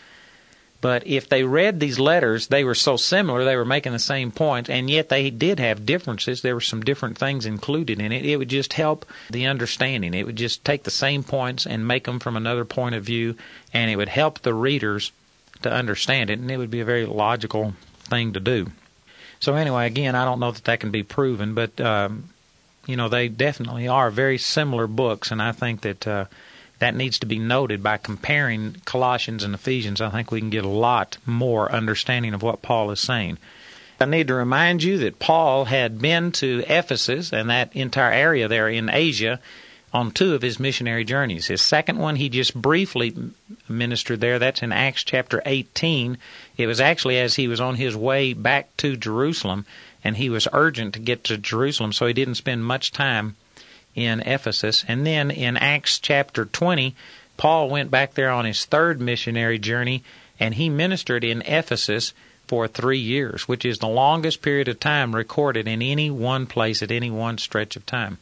But 0.80 1.08
if 1.08 1.28
they 1.28 1.44
read 1.44 1.80
these 1.80 1.98
letters, 1.98 2.48
they 2.48 2.64
were 2.64 2.76
so 2.76 2.98
similar, 2.98 3.44
they 3.44 3.56
were 3.56 3.66
making 3.66 3.94
the 3.94 4.00
same 4.00 4.32
point, 4.32 4.70
and 4.70 4.90
yet 4.92 5.10
they 5.10 5.32
did 5.32 5.60
have 5.60 5.88
differences. 5.88 6.42
There 6.42 6.54
were 6.54 6.62
some 6.62 6.82
different 6.82 7.18
things 7.18 7.48
included 7.48 8.00
in 8.00 8.12
it. 8.12 8.26
It 8.26 8.38
would 8.38 8.50
just 8.50 8.74
help 8.74 9.04
the 9.30 9.48
understanding. 9.48 10.14
It 10.14 10.28
would 10.28 10.36
just 10.36 10.64
take 10.64 10.84
the 10.84 10.92
same 10.92 11.24
points 11.24 11.66
and 11.66 11.88
make 11.88 12.04
them 12.04 12.20
from 12.20 12.38
another 12.38 12.64
point 12.64 12.94
of 12.94 13.04
view, 13.04 13.36
and 13.74 13.90
it 13.90 13.96
would 13.96 14.10
help 14.10 14.42
the 14.42 14.54
readers 14.54 15.12
to 15.64 15.72
understand 15.72 16.30
it, 16.30 16.38
and 16.38 16.52
it 16.52 16.58
would 16.58 16.72
be 16.72 16.82
a 16.82 16.86
very 16.86 17.08
logical 17.08 17.74
thing 18.08 18.34
to 18.34 18.40
do. 18.40 18.68
So 19.40 19.56
anyway, 19.56 19.88
again, 19.88 20.16
I 20.16 20.26
don't 20.26 20.40
know 20.40 20.52
that 20.52 20.66
that 20.66 20.80
can 20.80 20.92
be 20.92 21.04
proven, 21.04 21.54
but 21.54 21.80
um, 21.80 22.30
you 22.86 22.96
know 22.96 23.10
they 23.10 23.28
definitely 23.28 23.88
are 23.88 24.10
very 24.10 24.38
similar 24.38 24.88
books, 24.88 25.32
and 25.32 25.42
I 25.42 25.52
think 25.52 25.82
that 25.82 26.08
uh, 26.08 26.26
that 26.80 26.96
needs 26.96 27.20
to 27.20 27.26
be 27.26 27.40
noted 27.40 27.82
by 27.84 27.98
comparing 27.98 28.78
Colossians 28.86 29.44
and 29.44 29.54
Ephesians. 29.54 30.02
I 30.02 30.10
think 30.10 30.32
we 30.32 30.40
can 30.40 30.50
get 30.50 30.66
a 30.66 30.70
lot 30.70 31.18
more 31.26 31.72
understanding 31.72 32.34
of 32.34 32.44
what 32.44 32.62
Paul 32.62 32.92
is 32.92 33.00
saying. 33.00 33.38
I 34.00 34.06
need 34.06 34.28
to 34.28 34.36
remind 34.36 34.84
you 34.84 35.00
that 35.00 35.18
Paul 35.18 35.66
had 35.66 36.00
been 36.00 36.32
to 36.34 36.64
Ephesus 36.68 37.34
and 37.34 37.50
that 37.50 37.76
entire 37.76 38.14
area 38.14 38.48
there 38.48 38.70
in 38.70 38.90
Asia 38.90 39.40
on 39.92 40.12
two 40.12 40.36
of 40.36 40.44
his 40.44 40.60
missionary 40.60 41.04
journeys. 41.04 41.48
His 41.48 41.62
second 41.62 41.98
one, 41.98 42.16
he 42.16 42.30
just 42.30 42.54
briefly 42.54 43.16
ministered 43.68 44.22
there. 44.22 44.38
That's 44.38 44.62
in 44.62 44.72
Acts 44.72 45.04
chapter 45.04 45.42
18. 45.46 46.18
It 46.58 46.68
was 46.68 46.82
actually 46.82 47.20
as 47.20 47.36
he 47.36 47.48
was 47.48 47.62
on 47.62 47.76
his 47.76 47.96
way 47.96 48.34
back 48.34 48.76
to 48.78 48.98
Jerusalem, 48.98 49.66
and 50.04 50.18
he 50.18 50.30
was 50.30 50.48
urgent 50.54 50.94
to 50.96 51.00
get 51.00 51.24
to 51.26 51.38
Jerusalem, 51.38 51.94
so 51.94 52.08
he 52.08 52.14
didn't 52.14 52.36
spend 52.36 52.66
much 52.66 52.92
time 52.92 53.36
in 53.96 54.22
Ephesus. 54.22 54.84
And 54.88 55.06
then 55.06 55.30
in 55.30 55.58
Acts 55.58 56.00
chapter 56.00 56.46
20, 56.46 56.96
Paul 57.38 57.70
went 57.70 57.92
back 57.92 58.16
there 58.16 58.32
on 58.32 58.46
his 58.46 58.66
third 58.66 59.00
missionary 59.00 59.60
journey, 59.60 60.04
and 60.40 60.56
he 60.56 60.70
ministered 60.70 61.24
in 61.24 61.42
Ephesus 61.44 62.14
for 62.48 62.68
three 62.68 63.00
years, 63.00 63.48
which 63.48 63.66
is 63.66 63.80
the 63.80 63.88
longest 63.88 64.42
period 64.42 64.68
of 64.68 64.80
time 64.80 65.16
recorded 65.16 65.68
in 65.68 65.82
any 65.82 66.10
one 66.10 66.48
place 66.48 66.82
at 66.82 66.92
any 66.92 67.12
one 67.12 67.38
stretch 67.38 67.76
of 67.76 67.86
time. 67.86 68.18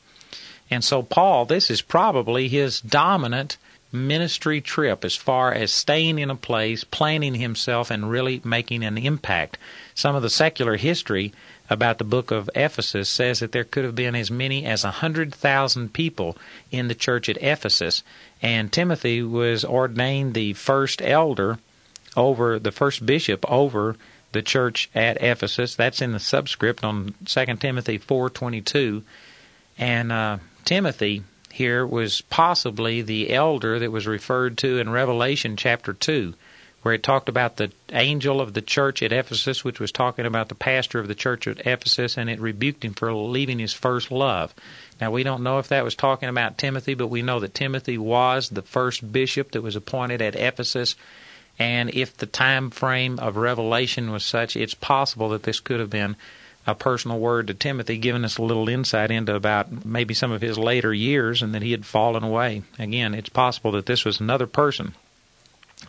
And 0.69 0.83
so, 0.83 1.03
Paul, 1.03 1.45
this 1.45 1.69
is 1.69 1.81
probably 1.81 2.47
his 2.47 2.81
dominant 2.81 3.57
ministry 3.95 4.61
trip 4.61 5.03
as 5.03 5.15
far 5.15 5.51
as 5.51 5.71
staying 5.71 6.19
in 6.19 6.29
a 6.29 6.35
place, 6.35 6.83
planning 6.83 7.35
himself, 7.35 7.89
and 7.89 8.09
really 8.09 8.41
making 8.43 8.83
an 8.83 8.97
impact. 8.97 9.57
Some 9.93 10.15
of 10.15 10.21
the 10.21 10.29
secular 10.29 10.75
history 10.77 11.33
about 11.69 11.97
the 11.97 12.03
book 12.03 12.31
of 12.31 12.49
Ephesus 12.53 13.09
says 13.09 13.39
that 13.39 13.51
there 13.51 13.63
could 13.63 13.83
have 13.83 13.95
been 13.95 14.15
as 14.15 14.29
many 14.29 14.65
as 14.65 14.83
a 14.83 14.91
hundred 14.91 15.33
thousand 15.33 15.93
people 15.93 16.37
in 16.71 16.87
the 16.87 16.95
church 16.95 17.27
at 17.29 17.41
Ephesus, 17.41 18.03
and 18.41 18.71
Timothy 18.71 19.23
was 19.23 19.65
ordained 19.65 20.33
the 20.33 20.53
first 20.53 21.01
elder 21.01 21.57
over 22.15 22.59
the 22.59 22.71
first 22.71 23.05
bishop 23.05 23.49
over 23.49 23.95
the 24.31 24.41
church 24.41 24.89
at 24.93 25.21
Ephesus. 25.21 25.75
That's 25.75 26.01
in 26.01 26.11
the 26.11 26.19
subscript 26.19 26.83
on 26.83 27.15
2 27.25 27.45
Timothy 27.57 27.97
4:22, 27.97 29.01
and 29.77 30.11
uh, 30.11 30.37
Timothy 30.65 31.23
here 31.55 31.87
was 31.87 32.19
possibly 32.19 33.01
the 33.01 33.31
elder 33.31 33.79
that 33.79 33.89
was 33.89 34.05
referred 34.05 34.57
to 34.57 34.77
in 34.77 34.89
Revelation 34.89 35.55
chapter 35.55 35.93
2, 35.93 36.33
where 36.81 36.93
it 36.93 37.01
talked 37.01 37.29
about 37.29 37.55
the 37.55 37.71
angel 37.93 38.41
of 38.41 38.53
the 38.53 38.61
church 38.61 39.01
at 39.01 39.13
Ephesus, 39.13 39.63
which 39.63 39.79
was 39.79 39.93
talking 39.93 40.25
about 40.25 40.49
the 40.49 40.55
pastor 40.55 40.99
of 40.99 41.07
the 41.07 41.15
church 41.15 41.47
at 41.47 41.65
Ephesus, 41.65 42.17
and 42.17 42.29
it 42.29 42.41
rebuked 42.41 42.83
him 42.83 42.93
for 42.93 43.13
leaving 43.13 43.59
his 43.59 43.71
first 43.71 44.11
love. 44.11 44.53
Now, 44.99 45.11
we 45.11 45.23
don't 45.23 45.43
know 45.43 45.57
if 45.59 45.69
that 45.69 45.85
was 45.85 45.95
talking 45.95 46.27
about 46.27 46.57
Timothy, 46.57 46.93
but 46.93 47.07
we 47.07 47.21
know 47.21 47.39
that 47.39 47.53
Timothy 47.53 47.97
was 47.97 48.49
the 48.49 48.61
first 48.61 49.09
bishop 49.13 49.51
that 49.51 49.61
was 49.61 49.77
appointed 49.77 50.21
at 50.21 50.35
Ephesus. 50.35 50.97
And 51.57 51.89
if 51.89 52.17
the 52.17 52.25
time 52.25 52.69
frame 52.69 53.17
of 53.17 53.37
Revelation 53.37 54.11
was 54.11 54.25
such, 54.25 54.57
it's 54.57 54.73
possible 54.73 55.29
that 55.29 55.43
this 55.43 55.61
could 55.61 55.79
have 55.79 55.89
been 55.89 56.17
a 56.67 56.75
personal 56.75 57.19
word 57.19 57.47
to 57.47 57.53
Timothy, 57.53 57.97
giving 57.97 58.25
us 58.25 58.37
a 58.37 58.43
little 58.43 58.67
insight 58.69 59.11
into 59.11 59.35
about 59.35 59.85
maybe 59.85 60.13
some 60.13 60.31
of 60.31 60.41
his 60.41 60.57
later 60.57 60.93
years 60.93 61.41
and 61.41 61.53
that 61.53 61.61
he 61.61 61.71
had 61.71 61.85
fallen 61.85 62.23
away. 62.23 62.63
Again, 62.79 63.13
it's 63.13 63.29
possible 63.29 63.71
that 63.71 63.85
this 63.85 64.05
was 64.05 64.19
another 64.19 64.47
person. 64.47 64.95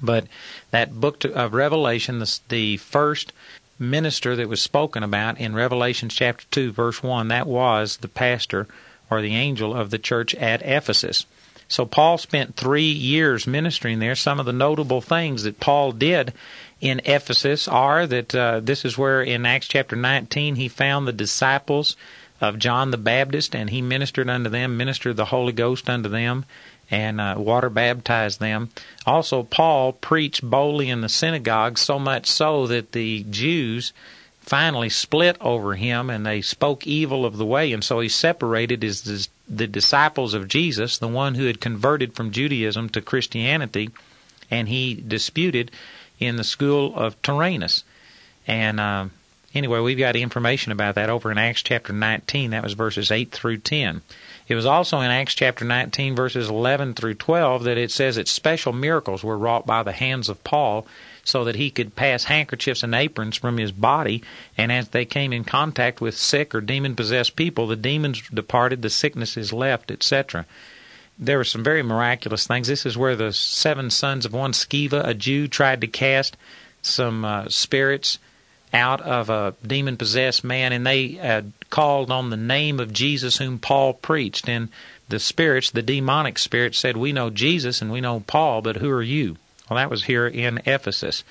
But 0.02 0.26
that 0.72 1.00
book 1.00 1.24
of 1.24 1.54
Revelation, 1.54 2.18
the, 2.18 2.38
the 2.48 2.76
first 2.76 3.32
minister 3.78 4.36
that 4.36 4.48
was 4.48 4.60
spoken 4.60 5.02
about 5.02 5.38
in 5.38 5.54
Revelation 5.54 6.08
chapter 6.08 6.44
2, 6.50 6.72
verse 6.72 7.02
1, 7.02 7.28
that 7.28 7.46
was 7.46 7.98
the 7.98 8.08
pastor 8.08 8.66
or 9.10 9.22
the 9.22 9.34
angel 9.34 9.74
of 9.74 9.90
the 9.90 9.98
church 9.98 10.34
at 10.34 10.62
Ephesus. 10.62 11.26
So 11.68 11.84
Paul 11.84 12.18
spent 12.18 12.56
three 12.56 12.90
years 12.90 13.46
ministering 13.46 13.98
there. 13.98 14.14
Some 14.14 14.38
of 14.38 14.46
the 14.46 14.52
notable 14.52 15.00
things 15.00 15.42
that 15.42 15.60
Paul 15.60 15.92
did 15.92 16.32
in 16.80 17.00
Ephesus 17.04 17.66
are 17.68 18.06
that 18.06 18.34
uh, 18.34 18.60
this 18.60 18.84
is 18.84 18.98
where 18.98 19.22
in 19.22 19.46
Acts 19.46 19.68
chapter 19.68 19.96
19 19.96 20.56
he 20.56 20.68
found 20.68 21.06
the 21.06 21.12
disciples 21.12 21.96
of 22.40 22.58
John 22.58 22.90
the 22.90 22.98
Baptist 22.98 23.54
and 23.54 23.70
he 23.70 23.80
ministered 23.80 24.28
unto 24.28 24.50
them, 24.50 24.76
ministered 24.76 25.16
the 25.16 25.26
Holy 25.26 25.52
Ghost 25.52 25.88
unto 25.88 26.08
them, 26.08 26.44
and 26.90 27.20
uh, 27.20 27.34
water 27.38 27.70
baptized 27.70 28.40
them. 28.40 28.70
Also, 29.06 29.42
Paul 29.42 29.92
preached 29.92 30.42
boldly 30.42 30.90
in 30.90 31.00
the 31.00 31.08
synagogue, 31.08 31.78
so 31.78 31.98
much 31.98 32.26
so 32.26 32.66
that 32.66 32.92
the 32.92 33.24
Jews 33.30 33.92
finally 34.40 34.88
split 34.88 35.36
over 35.40 35.74
him 35.74 36.08
and 36.08 36.24
they 36.24 36.40
spoke 36.40 36.86
evil 36.86 37.24
of 37.24 37.36
the 37.36 37.46
way, 37.46 37.72
and 37.72 37.82
so 37.82 38.00
he 38.00 38.08
separated 38.08 38.82
his, 38.82 39.28
the 39.48 39.66
disciples 39.66 40.34
of 40.34 40.46
Jesus, 40.46 40.98
the 40.98 41.08
one 41.08 41.34
who 41.34 41.46
had 41.46 41.60
converted 41.60 42.14
from 42.14 42.30
Judaism 42.30 42.88
to 42.90 43.00
Christianity, 43.00 43.90
and 44.50 44.68
he 44.68 44.94
disputed 44.94 45.72
in 46.18 46.36
the 46.36 46.44
school 46.44 46.94
of 46.94 47.20
Tyrannus. 47.22 47.84
And 48.46 48.80
uh, 48.80 49.06
anyway, 49.54 49.80
we've 49.80 49.98
got 49.98 50.16
information 50.16 50.72
about 50.72 50.94
that 50.94 51.10
over 51.10 51.30
in 51.30 51.38
Acts 51.38 51.62
chapter 51.62 51.92
19. 51.92 52.50
That 52.50 52.62
was 52.62 52.74
verses 52.74 53.10
8 53.10 53.30
through 53.30 53.58
10. 53.58 54.02
It 54.48 54.54
was 54.54 54.66
also 54.66 55.00
in 55.00 55.10
Acts 55.10 55.34
chapter 55.34 55.64
19, 55.64 56.14
verses 56.14 56.48
11 56.48 56.94
through 56.94 57.14
12, 57.14 57.64
that 57.64 57.78
it 57.78 57.90
says 57.90 58.16
that 58.16 58.28
special 58.28 58.72
miracles 58.72 59.24
were 59.24 59.38
wrought 59.38 59.66
by 59.66 59.82
the 59.82 59.92
hands 59.92 60.28
of 60.28 60.44
Paul 60.44 60.86
so 61.24 61.42
that 61.44 61.56
he 61.56 61.70
could 61.70 61.96
pass 61.96 62.24
handkerchiefs 62.24 62.84
and 62.84 62.94
aprons 62.94 63.36
from 63.36 63.58
his 63.58 63.72
body, 63.72 64.22
and 64.56 64.70
as 64.70 64.90
they 64.90 65.04
came 65.04 65.32
in 65.32 65.42
contact 65.42 66.00
with 66.00 66.16
sick 66.16 66.54
or 66.54 66.60
demon 66.60 66.94
possessed 66.94 67.34
people, 67.34 67.66
the 67.66 67.74
demons 67.74 68.22
departed, 68.32 68.82
the 68.82 68.90
sicknesses 68.90 69.52
left, 69.52 69.90
etc 69.90 70.46
there 71.18 71.38
were 71.38 71.44
some 71.44 71.64
very 71.64 71.82
miraculous 71.82 72.46
things. 72.46 72.68
This 72.68 72.86
is 72.86 72.96
where 72.96 73.16
the 73.16 73.32
seven 73.32 73.90
sons 73.90 74.26
of 74.26 74.32
one 74.32 74.52
Sceva, 74.52 75.06
a 75.06 75.14
Jew, 75.14 75.48
tried 75.48 75.80
to 75.80 75.86
cast 75.86 76.36
some 76.82 77.24
uh, 77.24 77.48
spirits 77.48 78.18
out 78.72 79.00
of 79.00 79.30
a 79.30 79.54
demon 79.66 79.96
possessed 79.96 80.44
man, 80.44 80.72
and 80.72 80.86
they 80.86 81.18
uh, 81.18 81.42
called 81.70 82.10
on 82.10 82.30
the 82.30 82.36
name 82.36 82.80
of 82.80 82.92
Jesus, 82.92 83.38
whom 83.38 83.58
Paul 83.58 83.94
preached. 83.94 84.48
And 84.48 84.68
the 85.08 85.18
spirits, 85.18 85.70
the 85.70 85.82
demonic 85.82 86.38
spirits, 86.38 86.78
said, 86.78 86.96
We 86.96 87.12
know 87.12 87.30
Jesus 87.30 87.80
and 87.80 87.90
we 87.90 88.00
know 88.00 88.20
Paul, 88.20 88.62
but 88.62 88.76
who 88.76 88.90
are 88.90 89.02
you? 89.02 89.36
Well, 89.70 89.76
that 89.76 89.90
was 89.90 90.04
here 90.04 90.26
in 90.26 90.60
Ephesus. 90.66 91.24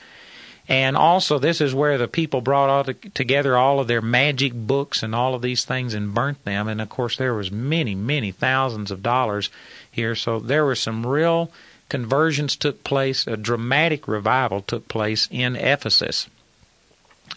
And 0.67 0.97
also, 0.97 1.37
this 1.37 1.61
is 1.61 1.75
where 1.75 1.97
the 1.97 2.07
people 2.07 2.41
brought 2.41 2.69
all 2.69 2.83
together 3.13 3.55
all 3.55 3.79
of 3.79 3.87
their 3.87 4.01
magic 4.01 4.53
books 4.53 5.03
and 5.03 5.13
all 5.13 5.35
of 5.35 5.43
these 5.43 5.63
things 5.63 5.93
and 5.93 6.13
burnt 6.13 6.43
them. 6.43 6.67
And 6.67 6.81
of 6.81 6.89
course, 6.89 7.17
there 7.17 7.35
was 7.35 7.51
many, 7.51 7.93
many 7.93 8.31
thousands 8.31 8.89
of 8.89 9.03
dollars 9.03 9.51
here. 9.91 10.15
So 10.15 10.39
there 10.39 10.65
were 10.65 10.75
some 10.75 11.05
real 11.05 11.51
conversions 11.89 12.55
took 12.55 12.83
place. 12.83 13.27
A 13.27 13.37
dramatic 13.37 14.07
revival 14.07 14.61
took 14.61 14.87
place 14.87 15.27
in 15.29 15.55
Ephesus. 15.55 16.27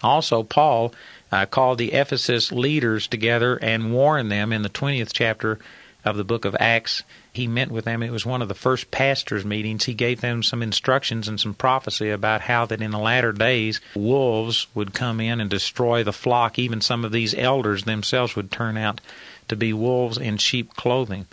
Also, 0.02 0.42
Paul 0.42 0.94
uh, 1.30 1.44
called 1.44 1.78
the 1.78 1.92
Ephesus 1.92 2.50
leaders 2.50 3.06
together 3.06 3.56
and 3.56 3.92
warned 3.92 4.30
them 4.30 4.52
in 4.52 4.62
the 4.62 4.70
20th 4.70 5.10
chapter 5.12 5.58
of 6.04 6.16
the 6.16 6.24
book 6.24 6.44
of 6.46 6.56
Acts 6.58 7.02
he 7.38 7.46
met 7.46 7.70
with 7.70 7.84
them. 7.84 8.02
It 8.02 8.10
was 8.10 8.26
one 8.26 8.42
of 8.42 8.48
the 8.48 8.54
first 8.54 8.90
pastors' 8.90 9.44
meetings. 9.44 9.84
He 9.84 9.94
gave 9.94 10.20
them 10.20 10.42
some 10.42 10.62
instructions 10.62 11.28
and 11.28 11.40
some 11.40 11.54
prophecy 11.54 12.10
about 12.10 12.42
how 12.42 12.66
that 12.66 12.82
in 12.82 12.90
the 12.90 12.98
latter 12.98 13.32
days 13.32 13.80
wolves 13.94 14.66
would 14.74 14.92
come 14.92 15.20
in 15.20 15.40
and 15.40 15.48
destroy 15.48 16.04
the 16.04 16.12
flock. 16.12 16.58
Even 16.58 16.80
some 16.80 17.04
of 17.04 17.12
these 17.12 17.34
elders 17.34 17.84
themselves 17.84 18.36
would 18.36 18.50
turn 18.50 18.76
out 18.76 19.00
to 19.48 19.56
be 19.56 19.72
wolves 19.72 20.18
in 20.18 20.36
sheep 20.36 20.74
clothing. 20.74 21.26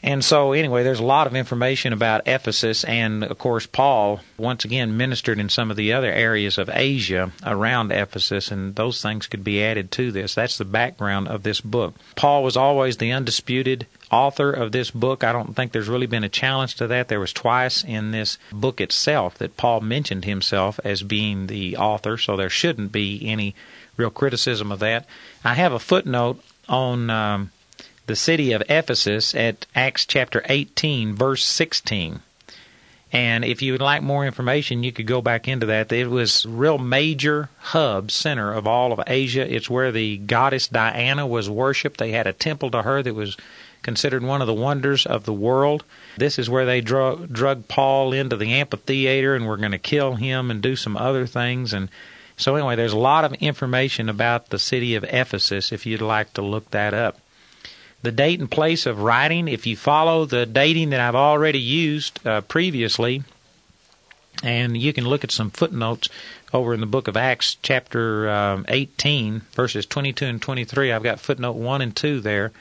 And 0.00 0.24
so, 0.24 0.52
anyway, 0.52 0.84
there's 0.84 1.00
a 1.00 1.04
lot 1.04 1.26
of 1.26 1.34
information 1.34 1.92
about 1.92 2.28
Ephesus, 2.28 2.84
and 2.84 3.24
of 3.24 3.36
course, 3.36 3.66
Paul 3.66 4.20
once 4.36 4.64
again 4.64 4.96
ministered 4.96 5.40
in 5.40 5.48
some 5.48 5.72
of 5.72 5.76
the 5.76 5.92
other 5.92 6.12
areas 6.12 6.56
of 6.56 6.70
Asia 6.72 7.32
around 7.44 7.90
Ephesus, 7.90 8.52
and 8.52 8.76
those 8.76 9.02
things 9.02 9.26
could 9.26 9.42
be 9.42 9.62
added 9.62 9.90
to 9.92 10.12
this. 10.12 10.36
That's 10.36 10.56
the 10.56 10.64
background 10.64 11.26
of 11.26 11.42
this 11.42 11.60
book. 11.60 11.94
Paul 12.14 12.44
was 12.44 12.56
always 12.56 12.98
the 12.98 13.10
undisputed 13.10 13.88
author 14.12 14.52
of 14.52 14.70
this 14.70 14.92
book. 14.92 15.24
I 15.24 15.32
don't 15.32 15.56
think 15.56 15.72
there's 15.72 15.88
really 15.88 16.06
been 16.06 16.24
a 16.24 16.28
challenge 16.28 16.76
to 16.76 16.86
that. 16.86 17.08
There 17.08 17.20
was 17.20 17.32
twice 17.32 17.82
in 17.82 18.12
this 18.12 18.38
book 18.52 18.80
itself 18.80 19.36
that 19.38 19.56
Paul 19.56 19.80
mentioned 19.80 20.24
himself 20.24 20.78
as 20.84 21.02
being 21.02 21.48
the 21.48 21.76
author, 21.76 22.16
so 22.16 22.36
there 22.36 22.48
shouldn't 22.48 22.92
be 22.92 23.20
any 23.26 23.56
real 23.96 24.10
criticism 24.10 24.70
of 24.70 24.78
that. 24.78 25.06
I 25.44 25.54
have 25.54 25.72
a 25.72 25.80
footnote 25.80 26.40
on. 26.68 27.10
Um, 27.10 27.50
the 28.08 28.16
city 28.16 28.52
of 28.52 28.62
Ephesus 28.70 29.34
at 29.34 29.66
Acts 29.74 30.06
chapter 30.06 30.42
18, 30.46 31.14
verse 31.14 31.44
16. 31.44 32.20
And 33.12 33.44
if 33.44 33.60
you 33.60 33.72
would 33.72 33.82
like 33.82 34.02
more 34.02 34.24
information, 34.24 34.82
you 34.82 34.92
could 34.92 35.06
go 35.06 35.20
back 35.20 35.46
into 35.46 35.66
that. 35.66 35.92
It 35.92 36.08
was 36.08 36.46
real 36.46 36.78
major 36.78 37.50
hub 37.58 38.10
center 38.10 38.50
of 38.52 38.66
all 38.66 38.92
of 38.92 39.00
Asia. 39.06 39.54
It's 39.54 39.68
where 39.68 39.92
the 39.92 40.16
goddess 40.16 40.68
Diana 40.68 41.26
was 41.26 41.50
worshipped. 41.50 41.98
They 41.98 42.12
had 42.12 42.26
a 42.26 42.32
temple 42.32 42.70
to 42.70 42.82
her 42.82 43.02
that 43.02 43.14
was 43.14 43.36
considered 43.82 44.22
one 44.22 44.40
of 44.40 44.46
the 44.46 44.54
wonders 44.54 45.04
of 45.04 45.24
the 45.24 45.32
world. 45.34 45.84
This 46.16 46.38
is 46.38 46.48
where 46.48 46.64
they 46.64 46.80
drug, 46.80 47.30
drug 47.30 47.68
Paul 47.68 48.14
into 48.14 48.36
the 48.36 48.54
amphitheater 48.54 49.34
and 49.34 49.46
were 49.46 49.58
going 49.58 49.72
to 49.72 49.78
kill 49.78 50.14
him 50.14 50.50
and 50.50 50.62
do 50.62 50.76
some 50.76 50.96
other 50.96 51.26
things. 51.26 51.74
And 51.74 51.90
so 52.38 52.56
anyway, 52.56 52.74
there's 52.74 52.94
a 52.94 52.98
lot 52.98 53.26
of 53.26 53.34
information 53.34 54.08
about 54.08 54.48
the 54.48 54.58
city 54.58 54.94
of 54.94 55.04
Ephesus 55.04 55.72
if 55.72 55.84
you'd 55.84 56.00
like 56.00 56.32
to 56.34 56.42
look 56.42 56.70
that 56.70 56.94
up 56.94 57.18
the 58.02 58.12
date 58.12 58.40
and 58.40 58.50
place 58.50 58.86
of 58.86 59.00
writing. 59.00 59.48
If 59.48 59.66
you 59.66 59.76
follow 59.76 60.24
the 60.24 60.46
dating 60.46 60.90
that 60.90 61.00
I've 61.00 61.14
already 61.14 61.60
used 61.60 62.26
uh, 62.26 62.42
previously, 62.42 63.24
and 64.42 64.76
you 64.76 64.92
can 64.92 65.06
look 65.06 65.24
at 65.24 65.32
some 65.32 65.50
footnotes 65.50 66.08
over 66.52 66.72
in 66.72 66.80
the 66.80 66.86
book 66.86 67.08
of 67.08 67.16
Acts, 67.16 67.56
chapter 67.62 68.30
um, 68.30 68.64
18, 68.68 69.42
verses 69.52 69.84
22 69.86 70.24
and 70.24 70.42
23. 70.42 70.92
I've 70.92 71.02
got 71.02 71.20
footnote 71.20 71.56
1 71.56 71.82
and 71.82 71.94
2 71.94 72.20
there. 72.20 72.52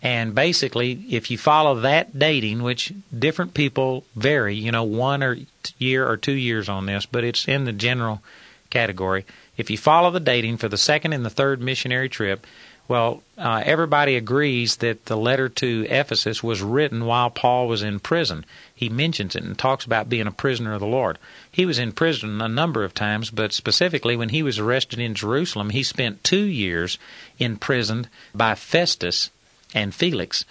And 0.00 0.34
basically, 0.34 1.04
if 1.10 1.28
you 1.30 1.36
follow 1.36 1.80
that 1.80 2.16
dating, 2.16 2.62
which 2.62 2.92
different 3.16 3.52
people 3.52 4.04
vary, 4.14 4.54
you 4.54 4.70
know, 4.70 4.84
one 4.84 5.24
or 5.24 5.38
year 5.78 6.08
or 6.08 6.16
two 6.16 6.32
years 6.32 6.68
on 6.68 6.86
this, 6.86 7.04
but 7.04 7.24
it's 7.24 7.48
in 7.48 7.64
the 7.64 7.72
general 7.72 8.22
category. 8.70 9.26
If 9.56 9.70
you 9.70 9.76
follow 9.76 10.12
the 10.12 10.20
dating 10.20 10.58
for 10.58 10.68
the 10.68 10.78
second 10.78 11.14
and 11.14 11.24
the 11.24 11.30
third 11.30 11.60
missionary 11.60 12.08
trip, 12.08 12.46
well, 12.88 13.22
uh, 13.36 13.62
everybody 13.66 14.16
agrees 14.16 14.76
that 14.76 15.04
the 15.04 15.16
letter 15.16 15.50
to 15.50 15.86
Ephesus 15.90 16.42
was 16.42 16.62
written 16.62 17.04
while 17.04 17.28
Paul 17.28 17.68
was 17.68 17.82
in 17.82 18.00
prison. 18.00 18.46
He 18.74 18.88
mentions 18.88 19.36
it 19.36 19.44
and 19.44 19.58
talks 19.58 19.84
about 19.84 20.08
being 20.08 20.26
a 20.26 20.32
prisoner 20.32 20.72
of 20.72 20.80
the 20.80 20.86
Lord. 20.86 21.18
He 21.52 21.66
was 21.66 21.78
in 21.78 21.92
prison 21.92 22.40
a 22.40 22.48
number 22.48 22.84
of 22.84 22.94
times, 22.94 23.30
but 23.30 23.52
specifically 23.52 24.16
when 24.16 24.30
he 24.30 24.42
was 24.42 24.58
arrested 24.58 24.98
in 24.98 25.14
Jerusalem, 25.14 25.70
he 25.70 25.82
spent 25.82 26.24
two 26.24 26.44
years 26.44 26.98
imprisoned 27.38 28.08
by 28.34 28.54
Festus 28.54 29.30
and 29.74 29.94
Felix. 29.94 30.46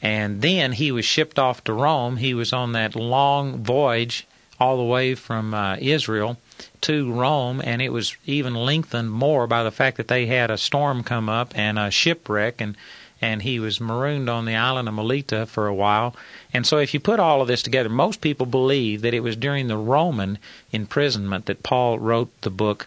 And 0.00 0.40
then 0.40 0.72
he 0.72 0.90
was 0.90 1.04
shipped 1.04 1.38
off 1.38 1.62
to 1.64 1.74
Rome. 1.74 2.16
He 2.16 2.32
was 2.32 2.54
on 2.54 2.72
that 2.72 2.96
long 2.96 3.62
voyage 3.62 4.26
all 4.62 4.76
the 4.76 4.84
way 4.84 5.16
from 5.16 5.52
uh, 5.52 5.76
Israel 5.80 6.36
to 6.82 7.12
Rome, 7.12 7.60
and 7.64 7.82
it 7.82 7.88
was 7.88 8.16
even 8.26 8.54
lengthened 8.54 9.10
more 9.10 9.48
by 9.48 9.64
the 9.64 9.72
fact 9.72 9.96
that 9.96 10.06
they 10.06 10.26
had 10.26 10.52
a 10.52 10.56
storm 10.56 11.02
come 11.02 11.28
up 11.28 11.52
and 11.56 11.80
a 11.80 11.90
shipwreck, 11.90 12.60
and 12.60 12.76
and 13.20 13.42
he 13.42 13.58
was 13.58 13.80
marooned 13.80 14.28
on 14.28 14.44
the 14.44 14.54
island 14.54 14.88
of 14.88 14.94
Melita 14.94 15.46
for 15.46 15.66
a 15.66 15.74
while. 15.74 16.14
And 16.54 16.64
so, 16.64 16.78
if 16.78 16.94
you 16.94 17.00
put 17.00 17.18
all 17.18 17.42
of 17.42 17.48
this 17.48 17.62
together, 17.62 17.88
most 17.88 18.20
people 18.20 18.46
believe 18.46 19.02
that 19.02 19.14
it 19.14 19.20
was 19.20 19.36
during 19.36 19.66
the 19.66 19.76
Roman 19.76 20.38
imprisonment 20.70 21.46
that 21.46 21.64
Paul 21.64 21.98
wrote 21.98 22.30
the 22.42 22.50
book 22.50 22.86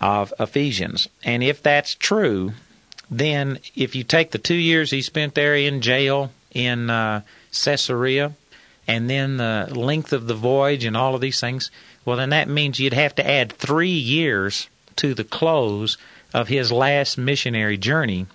of 0.00 0.32
Ephesians. 0.38 1.08
And 1.24 1.42
if 1.42 1.62
that's 1.62 1.96
true, 1.96 2.52
then 3.10 3.58
if 3.74 3.96
you 3.96 4.04
take 4.04 4.30
the 4.30 4.38
two 4.38 4.54
years 4.54 4.90
he 4.92 5.02
spent 5.02 5.34
there 5.34 5.56
in 5.56 5.80
jail 5.80 6.30
in 6.52 6.90
uh, 6.90 7.22
Caesarea, 7.52 8.34
and 8.88 9.10
then 9.10 9.36
the 9.36 9.68
length 9.74 10.12
of 10.12 10.26
the 10.26 10.34
voyage 10.34 10.84
and 10.84 10.96
all 10.96 11.14
of 11.14 11.20
these 11.20 11.40
things, 11.40 11.70
well, 12.04 12.16
then 12.16 12.30
that 12.30 12.48
means 12.48 12.78
you'd 12.78 12.92
have 12.92 13.14
to 13.16 13.28
add 13.28 13.52
three 13.52 13.88
years 13.88 14.68
to 14.96 15.14
the 15.14 15.24
close 15.24 15.96
of 16.32 16.48
his 16.48 16.70
last 16.70 17.18
missionary 17.18 17.76
journey 17.76 18.26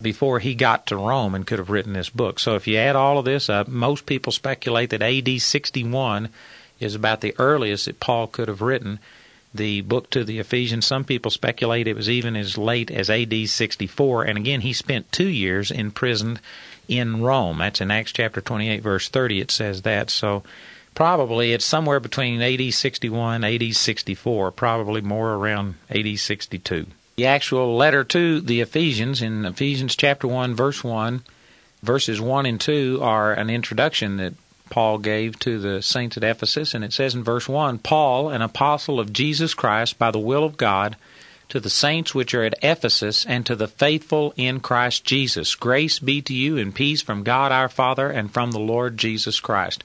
before 0.00 0.38
he 0.38 0.54
got 0.54 0.86
to 0.86 0.96
Rome 0.96 1.34
and 1.34 1.46
could 1.46 1.58
have 1.58 1.70
written 1.70 1.92
this 1.92 2.10
book. 2.10 2.38
So 2.38 2.54
if 2.54 2.66
you 2.66 2.76
add 2.76 2.96
all 2.96 3.18
of 3.18 3.24
this 3.24 3.48
up, 3.48 3.68
most 3.68 4.06
people 4.06 4.32
speculate 4.32 4.90
that 4.90 5.02
AD 5.02 5.40
61 5.40 6.28
is 6.80 6.94
about 6.94 7.20
the 7.20 7.34
earliest 7.38 7.86
that 7.86 8.00
Paul 8.00 8.26
could 8.26 8.48
have 8.48 8.60
written 8.60 8.98
the 9.54 9.80
book 9.82 10.10
to 10.10 10.24
the 10.24 10.40
Ephesians. 10.40 10.86
Some 10.86 11.04
people 11.04 11.30
speculate 11.30 11.86
it 11.86 11.96
was 11.96 12.10
even 12.10 12.36
as 12.36 12.58
late 12.58 12.90
as 12.90 13.08
AD 13.08 13.48
64. 13.48 14.24
And 14.24 14.36
again, 14.36 14.62
he 14.62 14.72
spent 14.72 15.12
two 15.12 15.28
years 15.28 15.70
imprisoned 15.70 16.40
in 16.88 17.22
Rome. 17.22 17.58
That's 17.58 17.80
in 17.80 17.90
Acts 17.90 18.12
chapter 18.12 18.40
28, 18.40 18.82
verse 18.82 19.08
30. 19.08 19.40
It 19.40 19.50
says 19.50 19.82
that. 19.82 20.10
So 20.10 20.42
Probably 20.94 21.52
it's 21.52 21.64
somewhere 21.64 21.98
between 21.98 22.40
AD 22.40 22.72
61 22.72 23.42
AD 23.42 23.74
64, 23.74 24.52
probably 24.52 25.00
more 25.00 25.34
around 25.34 25.74
AD 25.90 26.18
62. 26.18 26.86
The 27.16 27.26
actual 27.26 27.76
letter 27.76 28.04
to 28.04 28.40
the 28.40 28.60
Ephesians 28.60 29.20
in 29.20 29.44
Ephesians 29.44 29.96
chapter 29.96 30.28
1 30.28 30.54
verse 30.54 30.84
1 30.84 31.22
verses 31.82 32.20
1 32.20 32.46
and 32.46 32.60
2 32.60 33.00
are 33.02 33.32
an 33.32 33.50
introduction 33.50 34.18
that 34.18 34.34
Paul 34.70 34.98
gave 34.98 35.38
to 35.40 35.58
the 35.58 35.82
saints 35.82 36.16
at 36.16 36.24
Ephesus 36.24 36.74
and 36.74 36.84
it 36.84 36.92
says 36.92 37.14
in 37.14 37.24
verse 37.24 37.48
1 37.48 37.78
Paul 37.78 38.30
an 38.30 38.42
apostle 38.42 39.00
of 39.00 39.12
Jesus 39.12 39.52
Christ 39.52 39.98
by 39.98 40.12
the 40.12 40.18
will 40.18 40.44
of 40.44 40.56
God 40.56 40.96
to 41.48 41.60
the 41.60 41.70
saints 41.70 42.14
which 42.14 42.34
are 42.34 42.44
at 42.44 42.58
Ephesus 42.62 43.24
and 43.26 43.44
to 43.46 43.56
the 43.56 43.68
faithful 43.68 44.34
in 44.36 44.60
Christ 44.60 45.04
Jesus 45.04 45.54
grace 45.54 45.98
be 45.98 46.22
to 46.22 46.34
you 46.34 46.58
and 46.58 46.74
peace 46.74 47.02
from 47.02 47.22
God 47.22 47.52
our 47.52 47.68
Father 47.68 48.10
and 48.10 48.32
from 48.32 48.50
the 48.50 48.60
Lord 48.60 48.98
Jesus 48.98 49.40
Christ 49.40 49.84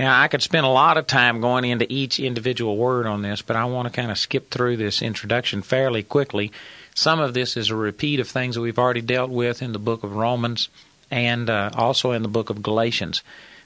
now, 0.00 0.18
I 0.18 0.28
could 0.28 0.40
spend 0.40 0.64
a 0.64 0.70
lot 0.70 0.96
of 0.96 1.06
time 1.06 1.42
going 1.42 1.66
into 1.66 1.86
each 1.92 2.18
individual 2.18 2.78
word 2.78 3.06
on 3.06 3.20
this, 3.20 3.42
but 3.42 3.54
I 3.54 3.66
want 3.66 3.86
to 3.86 3.92
kind 3.92 4.10
of 4.10 4.16
skip 4.16 4.48
through 4.48 4.78
this 4.78 5.02
introduction 5.02 5.60
fairly 5.60 6.02
quickly. 6.02 6.52
Some 6.94 7.20
of 7.20 7.34
this 7.34 7.54
is 7.54 7.68
a 7.68 7.76
repeat 7.76 8.18
of 8.18 8.26
things 8.26 8.54
that 8.54 8.62
we've 8.62 8.78
already 8.78 9.02
dealt 9.02 9.28
with 9.28 9.60
in 9.60 9.72
the 9.72 9.78
book 9.78 10.02
of 10.02 10.16
Romans 10.16 10.70
and 11.10 11.50
uh, 11.50 11.68
also 11.74 12.12
in 12.12 12.22
the 12.22 12.28
book 12.28 12.48
of 12.48 12.62
Galatians. 12.62 13.22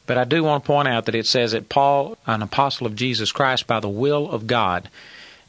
But 0.07 0.19
I 0.19 0.25
do 0.25 0.43
want 0.43 0.65
to 0.65 0.67
point 0.67 0.89
out 0.89 1.05
that 1.05 1.15
it 1.15 1.27
says 1.27 1.53
that 1.53 1.69
Paul, 1.69 2.19
an 2.27 2.43
apostle 2.43 2.89
of 2.89 2.97
Jesus 2.97 3.31
Christ 3.31 3.69
by 3.69 3.79
the 3.79 3.89
will 3.89 4.29
of 4.29 4.49
God, 4.49 4.89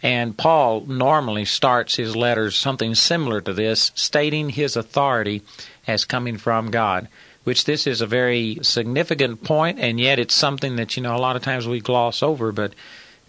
and 0.01 0.37
Paul 0.37 0.81
normally 0.81 1.45
starts 1.45 1.95
his 1.95 2.15
letters 2.15 2.55
something 2.55 2.95
similar 2.95 3.41
to 3.41 3.53
this, 3.53 3.91
stating 3.95 4.49
his 4.49 4.75
authority 4.75 5.41
as 5.87 6.05
coming 6.05 6.37
from 6.37 6.71
God 6.71 7.07
which 7.45 7.65
this 7.65 7.87
is 7.87 8.01
a 8.01 8.07
very 8.07 8.57
significant 8.63 9.43
point, 9.43 9.79
and 9.79 9.99
yet 9.99 10.19
it's 10.19 10.33
something 10.33 10.75
that, 10.75 10.97
you 10.97 11.03
know, 11.03 11.15
a 11.15 11.17
lot 11.17 11.35
of 11.35 11.43
times 11.43 11.67
we 11.67 11.79
gloss 11.79 12.23
over, 12.23 12.51
but 12.51 12.73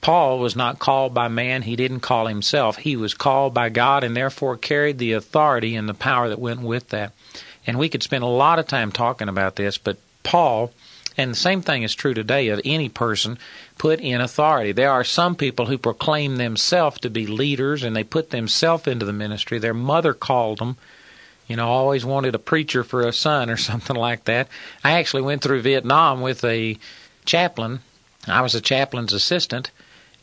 Paul 0.00 0.38
was 0.38 0.56
not 0.56 0.78
called 0.78 1.12
by 1.12 1.28
man, 1.28 1.62
he 1.62 1.76
didn't 1.76 2.00
call 2.00 2.26
himself. 2.26 2.78
He 2.78 2.96
was 2.96 3.12
called 3.12 3.52
by 3.52 3.68
God 3.68 4.04
and 4.04 4.16
therefore 4.16 4.56
carried 4.56 4.98
the 4.98 5.12
authority 5.12 5.76
and 5.76 5.88
the 5.88 5.94
power 5.94 6.28
that 6.30 6.38
went 6.38 6.62
with 6.62 6.88
that. 6.88 7.12
And 7.66 7.78
we 7.78 7.90
could 7.90 8.02
spend 8.02 8.24
a 8.24 8.28
lot 8.28 8.58
of 8.58 8.66
time 8.66 8.90
talking 8.90 9.28
about 9.28 9.56
this, 9.56 9.76
but 9.76 9.98
Paul, 10.22 10.72
and 11.16 11.32
the 11.32 11.36
same 11.36 11.60
thing 11.60 11.82
is 11.82 11.94
true 11.94 12.14
today 12.14 12.48
of 12.48 12.60
any 12.64 12.88
person 12.88 13.38
put 13.78 14.00
in 14.00 14.20
authority. 14.20 14.72
There 14.72 14.90
are 14.90 15.04
some 15.04 15.36
people 15.36 15.66
who 15.66 15.78
proclaim 15.78 16.36
themselves 16.36 17.00
to 17.00 17.10
be 17.10 17.26
leaders 17.26 17.82
and 17.82 17.94
they 17.94 18.04
put 18.04 18.30
themselves 18.30 18.86
into 18.86 19.04
the 19.04 19.12
ministry. 19.12 19.58
Their 19.58 19.74
mother 19.74 20.14
called 20.14 20.58
them 20.58 20.76
you 21.46 21.56
know, 21.56 21.68
always 21.68 22.04
wanted 22.04 22.34
a 22.34 22.40
preacher 22.40 22.82
for 22.82 23.06
a 23.06 23.12
son 23.12 23.50
or 23.50 23.56
something 23.56 23.96
like 23.96 24.24
that. 24.24 24.48
I 24.82 24.92
actually 24.92 25.22
went 25.22 25.42
through 25.42 25.62
Vietnam 25.62 26.20
with 26.20 26.44
a 26.44 26.78
chaplain. 27.24 27.80
I 28.26 28.42
was 28.42 28.54
a 28.54 28.60
chaplain's 28.60 29.12
assistant, 29.12 29.70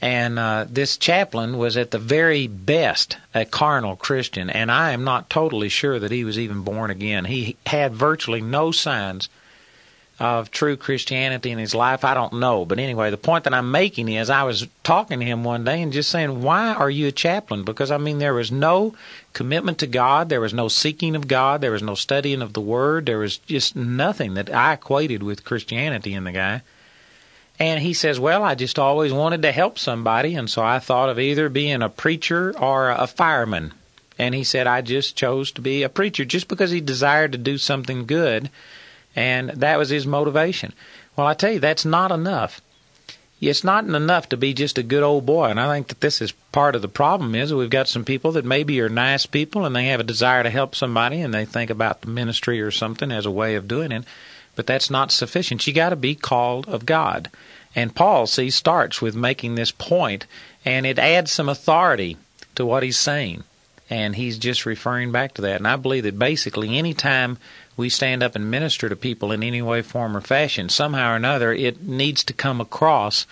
and 0.01 0.37
uh, 0.37 0.65
this 0.69 0.97
chaplain 0.97 1.57
was 1.57 1.77
at 1.77 1.91
the 1.91 1.99
very 1.99 2.47
best 2.47 3.17
a 3.33 3.45
carnal 3.45 3.95
Christian, 3.95 4.49
and 4.49 4.69
I 4.69 4.91
am 4.91 5.03
not 5.03 5.29
totally 5.29 5.69
sure 5.69 5.99
that 5.99 6.11
he 6.11 6.25
was 6.25 6.37
even 6.37 6.61
born 6.63 6.91
again. 6.91 7.25
He 7.25 7.55
had 7.65 7.93
virtually 7.93 8.41
no 8.41 8.71
signs 8.71 9.29
of 10.19 10.51
true 10.51 10.77
Christianity 10.77 11.51
in 11.51 11.57
his 11.57 11.73
life? 11.73 12.05
I 12.05 12.13
don't 12.13 12.33
know. 12.33 12.65
But 12.65 12.79
anyway, 12.79 13.09
the 13.09 13.17
point 13.17 13.43
that 13.43 13.53
I'm 13.53 13.71
making 13.71 14.09
is 14.09 14.29
I 14.29 14.43
was 14.43 14.67
talking 14.83 15.19
to 15.19 15.25
him 15.25 15.43
one 15.43 15.63
day 15.63 15.81
and 15.81 15.93
just 15.93 16.09
saying, 16.09 16.41
Why 16.41 16.73
are 16.73 16.89
you 16.89 17.07
a 17.07 17.11
chaplain? 17.11 17.63
Because, 17.63 17.91
I 17.91 17.97
mean, 17.97 18.19
there 18.19 18.33
was 18.33 18.51
no 18.51 18.95
commitment 19.33 19.79
to 19.79 19.87
God, 19.87 20.29
there 20.29 20.41
was 20.41 20.53
no 20.53 20.67
seeking 20.67 21.15
of 21.15 21.27
God, 21.27 21.61
there 21.61 21.71
was 21.71 21.83
no 21.83 21.95
studying 21.95 22.41
of 22.41 22.53
the 22.53 22.61
Word, 22.61 23.05
there 23.05 23.19
was 23.19 23.37
just 23.37 23.75
nothing 23.75 24.35
that 24.35 24.53
I 24.53 24.73
equated 24.73 25.23
with 25.23 25.45
Christianity 25.45 26.13
in 26.13 26.23
the 26.23 26.31
guy. 26.31 26.61
And 27.59 27.81
he 27.81 27.93
says, 27.93 28.19
Well, 28.19 28.43
I 28.43 28.55
just 28.55 28.79
always 28.79 29.13
wanted 29.13 29.41
to 29.43 29.51
help 29.51 29.77
somebody, 29.77 30.35
and 30.35 30.49
so 30.49 30.63
I 30.63 30.79
thought 30.79 31.09
of 31.09 31.19
either 31.19 31.49
being 31.49 31.81
a 31.81 31.89
preacher 31.89 32.53
or 32.57 32.89
a 32.89 33.07
fireman. 33.07 33.73
And 34.17 34.35
he 34.35 34.43
said, 34.43 34.67
I 34.67 34.81
just 34.81 35.15
chose 35.15 35.51
to 35.53 35.61
be 35.61 35.83
a 35.83 35.89
preacher 35.89 36.23
just 36.23 36.47
because 36.47 36.71
he 36.71 36.81
desired 36.81 37.31
to 37.31 37.37
do 37.37 37.57
something 37.57 38.05
good 38.05 38.49
and 39.15 39.49
that 39.49 39.77
was 39.77 39.89
his 39.89 40.07
motivation. 40.07 40.73
Well, 41.15 41.27
I 41.27 41.33
tell 41.33 41.51
you, 41.51 41.59
that's 41.59 41.85
not 41.85 42.11
enough. 42.11 42.61
It's 43.39 43.63
not 43.63 43.85
enough 43.85 44.29
to 44.29 44.37
be 44.37 44.53
just 44.53 44.77
a 44.77 44.83
good 44.83 45.03
old 45.03 45.25
boy, 45.25 45.45
and 45.45 45.59
I 45.59 45.73
think 45.73 45.89
that 45.89 45.99
this 45.99 46.21
is 46.21 46.31
part 46.53 46.75
of 46.75 46.81
the 46.81 46.87
problem. 46.87 47.35
Is 47.35 47.53
we've 47.53 47.69
got 47.69 47.89
some 47.89 48.05
people 48.05 48.31
that 48.33 48.45
maybe 48.45 48.79
are 48.79 48.89
nice 48.89 49.25
people 49.25 49.65
and 49.65 49.75
they 49.75 49.87
have 49.87 49.99
a 49.99 50.03
desire 50.03 50.43
to 50.43 50.49
help 50.49 50.75
somebody, 50.75 51.19
and 51.19 51.33
they 51.33 51.43
think 51.43 51.69
about 51.69 52.01
the 52.01 52.07
ministry 52.07 52.61
or 52.61 52.71
something 52.71 53.11
as 53.11 53.25
a 53.25 53.31
way 53.31 53.55
of 53.55 53.67
doing 53.67 53.91
it, 53.91 54.05
but 54.55 54.65
that's 54.65 54.89
not 54.89 55.11
sufficient. 55.11 55.67
You 55.67 55.73
got 55.73 55.89
to 55.89 55.97
be 55.97 56.15
called 56.15 56.69
of 56.69 56.85
God, 56.85 57.29
and 57.75 57.93
Paul, 57.93 58.27
see, 58.27 58.49
starts 58.49 59.01
with 59.01 59.15
making 59.15 59.55
this 59.55 59.71
point, 59.71 60.25
and 60.63 60.85
it 60.85 60.97
adds 60.97 61.31
some 61.31 61.49
authority 61.49 62.17
to 62.55 62.65
what 62.65 62.83
he's 62.83 62.97
saying, 62.97 63.43
and 63.89 64.15
he's 64.15 64.37
just 64.37 64.65
referring 64.65 65.11
back 65.11 65.33
to 65.33 65.41
that. 65.41 65.57
And 65.57 65.67
I 65.67 65.75
believe 65.75 66.03
that 66.03 66.17
basically 66.17 66.77
any 66.77 66.93
time 66.93 67.37
we 67.75 67.89
stand 67.89 68.23
up 68.23 68.35
and 68.35 68.51
minister 68.51 68.89
to 68.89 68.95
people 68.95 69.31
in 69.31 69.43
any 69.43 69.61
way, 69.61 69.81
form, 69.81 70.15
or 70.15 70.21
fashion, 70.21 70.69
somehow 70.69 71.13
or 71.13 71.15
another, 71.15 71.53
it 71.53 71.83
needs 71.83 72.23
to 72.25 72.33
come 72.33 72.61
across 72.61 73.25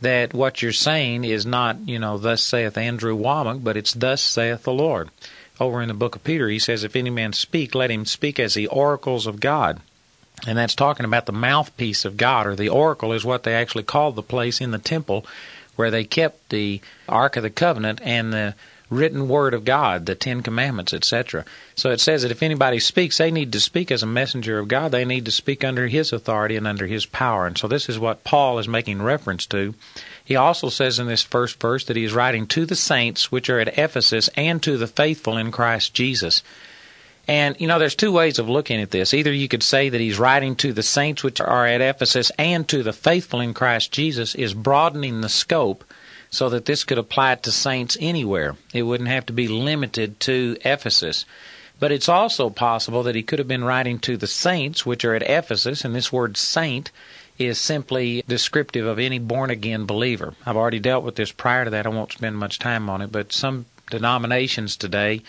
that 0.00 0.32
what 0.32 0.62
you're 0.62 0.72
saying 0.72 1.24
is 1.24 1.44
not, 1.44 1.76
you 1.86 1.98
know, 1.98 2.16
thus 2.16 2.42
saith 2.42 2.78
Andrew 2.78 3.16
Wommack, 3.16 3.62
but 3.62 3.76
it's 3.76 3.92
thus 3.92 4.22
saith 4.22 4.62
the 4.62 4.72
Lord. 4.72 5.10
Over 5.58 5.82
in 5.82 5.88
the 5.88 5.94
book 5.94 6.16
of 6.16 6.24
Peter, 6.24 6.48
he 6.48 6.58
says, 6.58 6.84
If 6.84 6.96
any 6.96 7.10
man 7.10 7.34
speak, 7.34 7.74
let 7.74 7.90
him 7.90 8.06
speak 8.06 8.40
as 8.40 8.54
the 8.54 8.66
oracles 8.68 9.26
of 9.26 9.40
God. 9.40 9.80
And 10.46 10.56
that's 10.56 10.74
talking 10.74 11.04
about 11.04 11.26
the 11.26 11.32
mouthpiece 11.32 12.06
of 12.06 12.16
God, 12.16 12.46
or 12.46 12.56
the 12.56 12.70
oracle 12.70 13.12
is 13.12 13.26
what 13.26 13.42
they 13.42 13.54
actually 13.54 13.84
called 13.84 14.16
the 14.16 14.22
place 14.22 14.60
in 14.60 14.70
the 14.70 14.78
temple 14.78 15.26
where 15.76 15.90
they 15.90 16.04
kept 16.04 16.50
the 16.50 16.80
Ark 17.08 17.36
of 17.36 17.42
the 17.42 17.50
Covenant 17.50 18.00
and 18.02 18.32
the 18.32 18.54
written 18.90 19.28
word 19.28 19.54
of 19.54 19.64
God, 19.64 20.04
the 20.06 20.14
Ten 20.14 20.42
Commandments, 20.42 20.92
etc. 20.92 21.44
So 21.76 21.90
it 21.90 22.00
says 22.00 22.22
that 22.22 22.32
if 22.32 22.42
anybody 22.42 22.80
speaks, 22.80 23.18
they 23.18 23.30
need 23.30 23.52
to 23.52 23.60
speak 23.60 23.90
as 23.90 24.02
a 24.02 24.06
messenger 24.06 24.58
of 24.58 24.68
God. 24.68 24.90
They 24.90 25.04
need 25.04 25.24
to 25.26 25.30
speak 25.30 25.64
under 25.64 25.86
His 25.86 26.12
authority 26.12 26.56
and 26.56 26.66
under 26.66 26.86
His 26.86 27.06
power. 27.06 27.46
And 27.46 27.56
so 27.56 27.68
this 27.68 27.88
is 27.88 27.98
what 27.98 28.24
Paul 28.24 28.58
is 28.58 28.68
making 28.68 29.00
reference 29.00 29.46
to. 29.46 29.74
He 30.24 30.36
also 30.36 30.68
says 30.68 30.98
in 30.98 31.06
this 31.06 31.22
first 31.22 31.60
verse 31.60 31.84
that 31.86 31.96
he 31.96 32.04
is 32.04 32.12
writing 32.12 32.46
to 32.48 32.66
the 32.66 32.76
saints 32.76 33.32
which 33.32 33.48
are 33.48 33.60
at 33.60 33.78
Ephesus 33.78 34.28
and 34.36 34.62
to 34.62 34.76
the 34.76 34.86
faithful 34.86 35.36
in 35.36 35.50
Christ 35.50 35.94
Jesus. 35.94 36.42
And, 37.26 37.60
you 37.60 37.68
know, 37.68 37.78
there's 37.78 37.94
two 37.94 38.12
ways 38.12 38.38
of 38.38 38.48
looking 38.48 38.80
at 38.80 38.90
this. 38.90 39.14
Either 39.14 39.32
you 39.32 39.46
could 39.46 39.62
say 39.62 39.88
that 39.88 40.00
he's 40.00 40.18
writing 40.18 40.56
to 40.56 40.72
the 40.72 40.82
saints 40.82 41.22
which 41.22 41.40
are 41.40 41.66
at 41.66 41.80
Ephesus 41.80 42.32
and 42.38 42.66
to 42.68 42.82
the 42.82 42.92
faithful 42.92 43.40
in 43.40 43.54
Christ 43.54 43.92
Jesus, 43.92 44.34
is 44.34 44.54
broadening 44.54 45.20
the 45.20 45.28
scope 45.28 45.84
so 46.30 46.48
that 46.48 46.64
this 46.64 46.84
could 46.84 46.98
apply 46.98 47.34
to 47.34 47.52
saints 47.52 47.96
anywhere. 48.00 48.56
It 48.72 48.82
wouldn't 48.82 49.08
have 49.08 49.26
to 49.26 49.32
be 49.32 49.48
limited 49.48 50.20
to 50.20 50.56
Ephesus. 50.64 51.24
But 51.78 51.92
it's 51.92 52.08
also 52.08 52.50
possible 52.50 53.02
that 53.02 53.14
he 53.14 53.22
could 53.22 53.38
have 53.38 53.48
been 53.48 53.64
writing 53.64 53.98
to 54.00 54.16
the 54.16 54.26
saints 54.26 54.84
which 54.84 55.04
are 55.04 55.14
at 55.14 55.22
Ephesus, 55.22 55.84
and 55.84 55.94
this 55.94 56.12
word 56.12 56.36
saint 56.36 56.90
is 57.38 57.58
simply 57.58 58.22
descriptive 58.28 58.86
of 58.86 58.98
any 58.98 59.18
born 59.18 59.48
again 59.48 59.86
believer. 59.86 60.34
I've 60.44 60.58
already 60.58 60.78
dealt 60.78 61.04
with 61.04 61.16
this 61.16 61.32
prior 61.32 61.64
to 61.64 61.70
that. 61.70 61.86
I 61.86 61.88
won't 61.88 62.12
spend 62.12 62.36
much 62.36 62.58
time 62.58 62.90
on 62.90 63.00
it, 63.00 63.10
but 63.10 63.32
some 63.32 63.64
denominations 63.88 64.76
today 64.76 65.22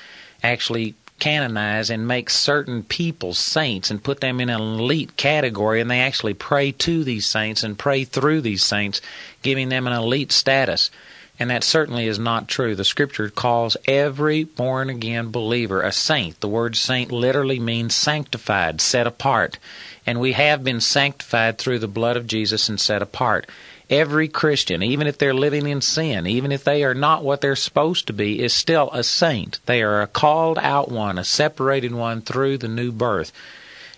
actually 0.43 0.95
canonize 1.21 1.89
and 1.89 2.05
make 2.05 2.29
certain 2.29 2.83
people 2.83 3.33
saints 3.33 3.89
and 3.89 4.03
put 4.03 4.19
them 4.19 4.41
in 4.41 4.49
an 4.49 4.59
elite 4.59 5.15
category, 5.15 5.79
and 5.79 5.89
they 5.89 6.01
actually 6.01 6.33
pray 6.33 6.73
to 6.73 7.05
these 7.05 7.25
saints 7.25 7.63
and 7.63 7.79
pray 7.79 8.03
through 8.03 8.41
these 8.41 8.63
saints, 8.63 8.99
giving 9.41 9.69
them 9.69 9.87
an 9.87 9.93
elite 9.93 10.31
status. 10.33 10.91
And 11.39 11.49
that 11.49 11.63
certainly 11.63 12.07
is 12.07 12.19
not 12.19 12.47
true. 12.47 12.75
The 12.75 12.83
scripture 12.83 13.29
calls 13.29 13.77
every 13.87 14.43
born 14.43 14.89
again 14.89 15.31
believer 15.31 15.81
a 15.81 15.91
saint. 15.91 16.39
The 16.39 16.47
word 16.47 16.75
saint 16.75 17.11
literally 17.11 17.59
means 17.59 17.95
sanctified, 17.95 18.81
set 18.81 19.07
apart. 19.07 19.57
And 20.05 20.19
we 20.19 20.33
have 20.33 20.63
been 20.63 20.81
sanctified 20.81 21.57
through 21.57 21.79
the 21.79 21.87
blood 21.87 22.17
of 22.17 22.27
Jesus 22.27 22.67
and 22.67 22.79
set 22.79 23.01
apart. 23.01 23.47
Every 23.91 24.29
Christian, 24.29 24.81
even 24.81 25.05
if 25.05 25.17
they're 25.17 25.33
living 25.33 25.67
in 25.67 25.81
sin, 25.81 26.25
even 26.25 26.53
if 26.53 26.63
they 26.63 26.83
are 26.85 26.93
not 26.93 27.25
what 27.25 27.41
they're 27.41 27.57
supposed 27.57 28.07
to 28.07 28.13
be, 28.13 28.41
is 28.41 28.53
still 28.53 28.89
a 28.93 29.03
saint. 29.03 29.59
They 29.65 29.83
are 29.83 30.01
a 30.01 30.07
called 30.07 30.57
out 30.57 30.89
one, 30.89 31.19
a 31.19 31.25
separated 31.25 31.93
one 31.93 32.21
through 32.21 32.57
the 32.57 32.69
new 32.69 32.93
birth. 32.93 33.33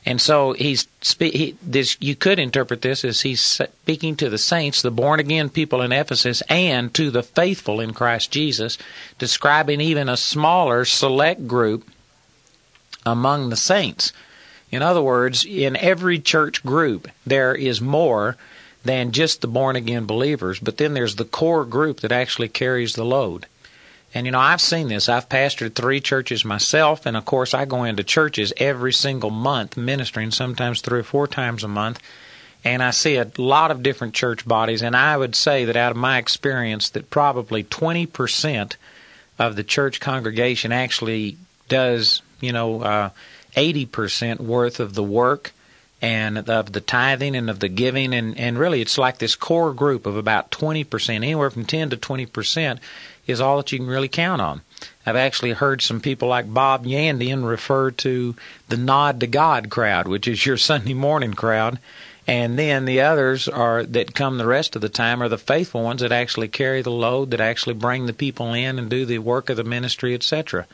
And 0.06 0.20
so 0.20 0.54
he's 0.54 0.88
he, 1.20 1.56
this. 1.62 1.96
You 2.02 2.16
could 2.16 2.40
interpret 2.40 2.82
this 2.82 3.06
as 3.06 3.22
he's 3.22 3.40
speaking 3.40 4.16
to 4.18 4.30
the 4.30 4.38
saints, 4.38 4.82
the 4.82 4.92
born 4.92 5.20
again 5.20 5.50
people 5.50 5.82
in 5.82 5.92
Ephesus, 5.92 6.42
and 6.50 6.94
to 6.96 7.10
the 7.10 7.24
faithful 7.24 7.80
in 7.80 7.94
Christ 7.94 8.32
Jesus, 8.32 8.78
describing 9.18 9.80
even 9.80 10.10
a 10.10 10.18
smaller 10.18 10.84
select 10.86 11.48
group 11.48 11.88
among 13.06 13.50
the 13.50 13.56
saints. 13.56 14.12
In 14.72 14.82
other 14.82 15.02
words, 15.04 15.46
in 15.46 15.78
every 15.78 16.20
church 16.20 16.66
group, 16.66 17.08
there 17.26 17.54
is 17.54 17.80
more 17.80 18.36
than 18.84 19.12
just 19.12 19.42
the 19.42 19.48
born 19.48 19.76
again 19.76 20.06
believers, 20.06 20.60
but 20.60 20.78
then 20.78 20.94
there's 20.94 21.16
the 21.16 21.26
core 21.26 21.66
group 21.66 22.02
that 22.02 22.12
actually 22.12 22.50
carries 22.50 22.94
the 22.94 23.06
load. 23.06 23.46
And 24.14 24.26
you 24.26 24.32
know, 24.32 24.40
I've 24.40 24.62
seen 24.62 24.90
this. 24.90 25.10
I've 25.10 25.30
pastored 25.30 25.74
three 25.74 26.00
churches 26.00 26.46
myself, 26.46 27.06
and 27.06 27.18
of 27.18 27.26
course, 27.26 27.54
I 27.54 27.66
go 27.66 27.84
into 27.84 28.04
churches 28.04 28.54
every 28.58 28.94
single 28.94 29.32
month 29.32 29.76
ministering, 29.76 30.32
sometimes 30.32 30.82
three 30.82 31.00
or 31.00 31.04
four 31.04 31.28
times 31.28 31.64
a 31.64 31.68
month. 31.68 32.00
And 32.66 32.82
I 32.84 32.92
see 32.92 33.18
a 33.18 33.30
lot 33.38 33.72
of 33.72 33.84
different 33.84 34.14
church 34.14 34.48
bodies, 34.48 34.84
and 34.84 34.96
I 34.96 35.18
would 35.18 35.36
say 35.36 35.66
that 35.66 35.76
out 35.76 35.92
of 35.92 35.98
my 35.98 36.18
experience, 36.18 36.90
that 36.92 37.10
probably 37.10 37.64
20% 37.64 38.76
of 39.40 39.56
the 39.56 39.64
church 39.64 40.00
congregation 40.00 40.72
actually 40.72 41.38
does, 41.68 42.22
you 42.40 42.54
know, 42.54 42.82
uh, 42.82 43.10
80% 43.56 44.40
worth 44.40 44.80
of 44.80 44.94
the 44.94 45.04
work 45.04 45.52
and 46.04 46.50
of 46.50 46.74
the 46.74 46.82
tithing 46.82 47.34
and 47.34 47.50
of 47.50 47.62
the 47.62 47.70
giving 47.70 48.14
and, 48.14 48.38
and 48.38 48.60
really 48.60 48.82
it's 48.82 48.98
like 48.98 49.20
this 49.20 49.36
core 49.36 49.74
group 49.74 50.06
of 50.06 50.18
about 50.18 50.52
20% 50.52 51.16
anywhere 51.16 51.50
from 51.50 51.64
10 51.64 51.92
to 51.92 51.98
20% 51.98 52.80
is 53.26 53.40
all 53.40 53.56
that 53.56 53.72
you 53.72 53.80
can 53.80 53.88
really 53.88 54.10
count 54.10 54.42
on. 54.42 54.62
I've 55.06 55.16
actually 55.16 55.54
heard 55.54 55.82
some 55.82 56.02
people 56.02 56.28
like 56.28 56.54
bob 56.54 56.86
yandian 56.86 57.48
refer 57.48 57.90
to 57.92 58.36
the 58.68 58.76
nod 58.76 59.22
to 59.22 59.28
god 59.28 59.70
crowd 59.70 60.10
which 60.10 60.28
is 60.28 60.46
your 60.46 60.58
sunday 60.70 60.94
morning 60.94 61.34
crowd 61.34 61.80
and 62.28 62.60
then 62.60 62.84
the 62.84 63.00
others 63.00 63.48
are 63.48 63.84
that 63.86 64.14
come 64.14 64.38
the 64.38 64.46
rest 64.46 64.76
of 64.76 64.82
the 64.82 64.90
time 64.90 65.24
are 65.24 65.30
the 65.30 65.38
faithful 65.38 65.84
ones 65.84 66.02
that 66.02 66.12
actually 66.12 66.50
carry 66.50 66.82
the 66.82 66.92
load 66.92 67.32
that 67.32 67.40
actually 67.40 67.76
bring 67.76 68.08
the 68.08 68.14
people 68.14 68.54
in 68.54 68.78
and 68.78 68.90
do 68.90 69.06
the 69.06 69.20
work 69.20 69.50
of 69.50 69.56
the 69.56 69.64
ministry 69.64 70.14
etc 70.14 70.68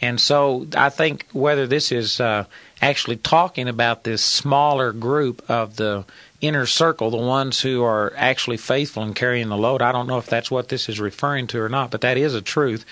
and 0.00 0.20
so 0.20 0.66
I 0.76 0.90
think 0.90 1.26
whether 1.32 1.66
this 1.66 1.90
is 1.90 2.20
uh, 2.20 2.44
actually 2.82 3.16
talking 3.16 3.68
about 3.68 4.04
this 4.04 4.22
smaller 4.22 4.92
group 4.92 5.48
of 5.48 5.76
the 5.76 6.04
inner 6.40 6.66
circle, 6.66 7.10
the 7.10 7.16
ones 7.16 7.60
who 7.60 7.82
are 7.82 8.12
actually 8.16 8.58
faithful 8.58 9.02
in 9.02 9.14
carrying 9.14 9.48
the 9.48 9.56
load, 9.56 9.80
I 9.80 9.92
don't 9.92 10.06
know 10.06 10.18
if 10.18 10.26
that's 10.26 10.50
what 10.50 10.68
this 10.68 10.88
is 10.88 11.00
referring 11.00 11.46
to 11.48 11.60
or 11.60 11.68
not, 11.68 11.90
but 11.90 12.02
that 12.02 12.18
is 12.18 12.34
a 12.34 12.42
truth 12.42 12.84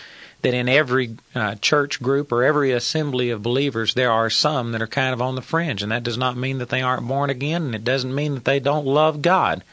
that 0.45 0.55
in 0.55 0.69
every 0.69 1.17
uh, 1.35 1.55
church 1.57 2.03
group 2.03 2.31
or 2.31 2.45
every 2.45 2.71
assembly 2.71 3.31
of 3.31 3.43
believers, 3.43 3.95
there 3.95 4.13
are 4.13 4.29
some 4.29 4.73
that 4.73 4.83
are 4.83 4.87
kind 4.87 5.15
of 5.15 5.23
on 5.23 5.35
the 5.35 5.43
fringe. 5.43 5.83
And 5.83 5.91
that 5.91 6.03
does 6.03 6.19
not 6.19 6.37
mean 6.37 6.59
that 6.59 6.69
they 6.69 6.83
aren't 6.83 7.09
born 7.09 7.31
again, 7.31 7.63
and 7.63 7.75
it 7.75 7.83
doesn't 7.83 8.15
mean 8.15 8.35
that 8.35 8.45
they 8.45 8.61
don't 8.61 8.87
love 8.87 9.23
God. 9.23 9.65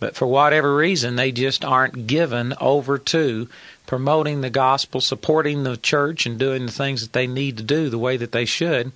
But 0.00 0.16
for 0.16 0.26
whatever 0.26 0.74
reason, 0.74 1.16
they 1.16 1.30
just 1.30 1.64
aren't 1.64 2.06
given 2.06 2.54
over 2.60 2.98
to 2.98 3.48
promoting 3.88 4.42
the 4.42 4.50
gospel, 4.50 5.00
supporting 5.00 5.64
the 5.64 5.74
church, 5.74 6.26
and 6.26 6.38
doing 6.38 6.66
the 6.66 6.72
things 6.72 7.00
that 7.00 7.14
they 7.14 7.26
need 7.26 7.56
to 7.56 7.62
do 7.62 7.88
the 7.88 7.98
way 7.98 8.18
that 8.18 8.32
they 8.32 8.44
should. 8.44 8.92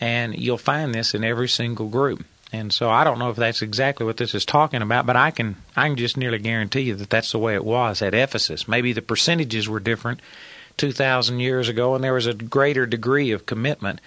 And 0.00 0.38
you'll 0.38 0.56
find 0.56 0.94
this 0.94 1.14
in 1.14 1.24
every 1.24 1.48
single 1.48 1.88
group. 1.88 2.24
And 2.52 2.72
so 2.72 2.88
I 2.88 3.02
don't 3.02 3.18
know 3.18 3.30
if 3.30 3.36
that's 3.36 3.60
exactly 3.60 4.06
what 4.06 4.16
this 4.18 4.34
is 4.34 4.44
talking 4.44 4.82
about, 4.82 5.04
but 5.04 5.16
I 5.16 5.32
can 5.32 5.56
I 5.76 5.88
can 5.88 5.96
just 5.96 6.16
nearly 6.16 6.38
guarantee 6.38 6.82
you 6.82 6.94
that 6.94 7.10
that's 7.10 7.32
the 7.32 7.38
way 7.38 7.54
it 7.54 7.64
was 7.64 8.02
at 8.02 8.14
Ephesus. 8.14 8.68
Maybe 8.68 8.92
the 8.92 9.02
percentages 9.02 9.68
were 9.68 9.80
different 9.80 10.20
2000 10.76 11.40
years 11.40 11.68
ago 11.68 11.94
and 11.94 12.02
there 12.02 12.14
was 12.14 12.26
a 12.26 12.34
greater 12.34 12.86
degree 12.86 13.32
of 13.32 13.46
commitment, 13.46 14.00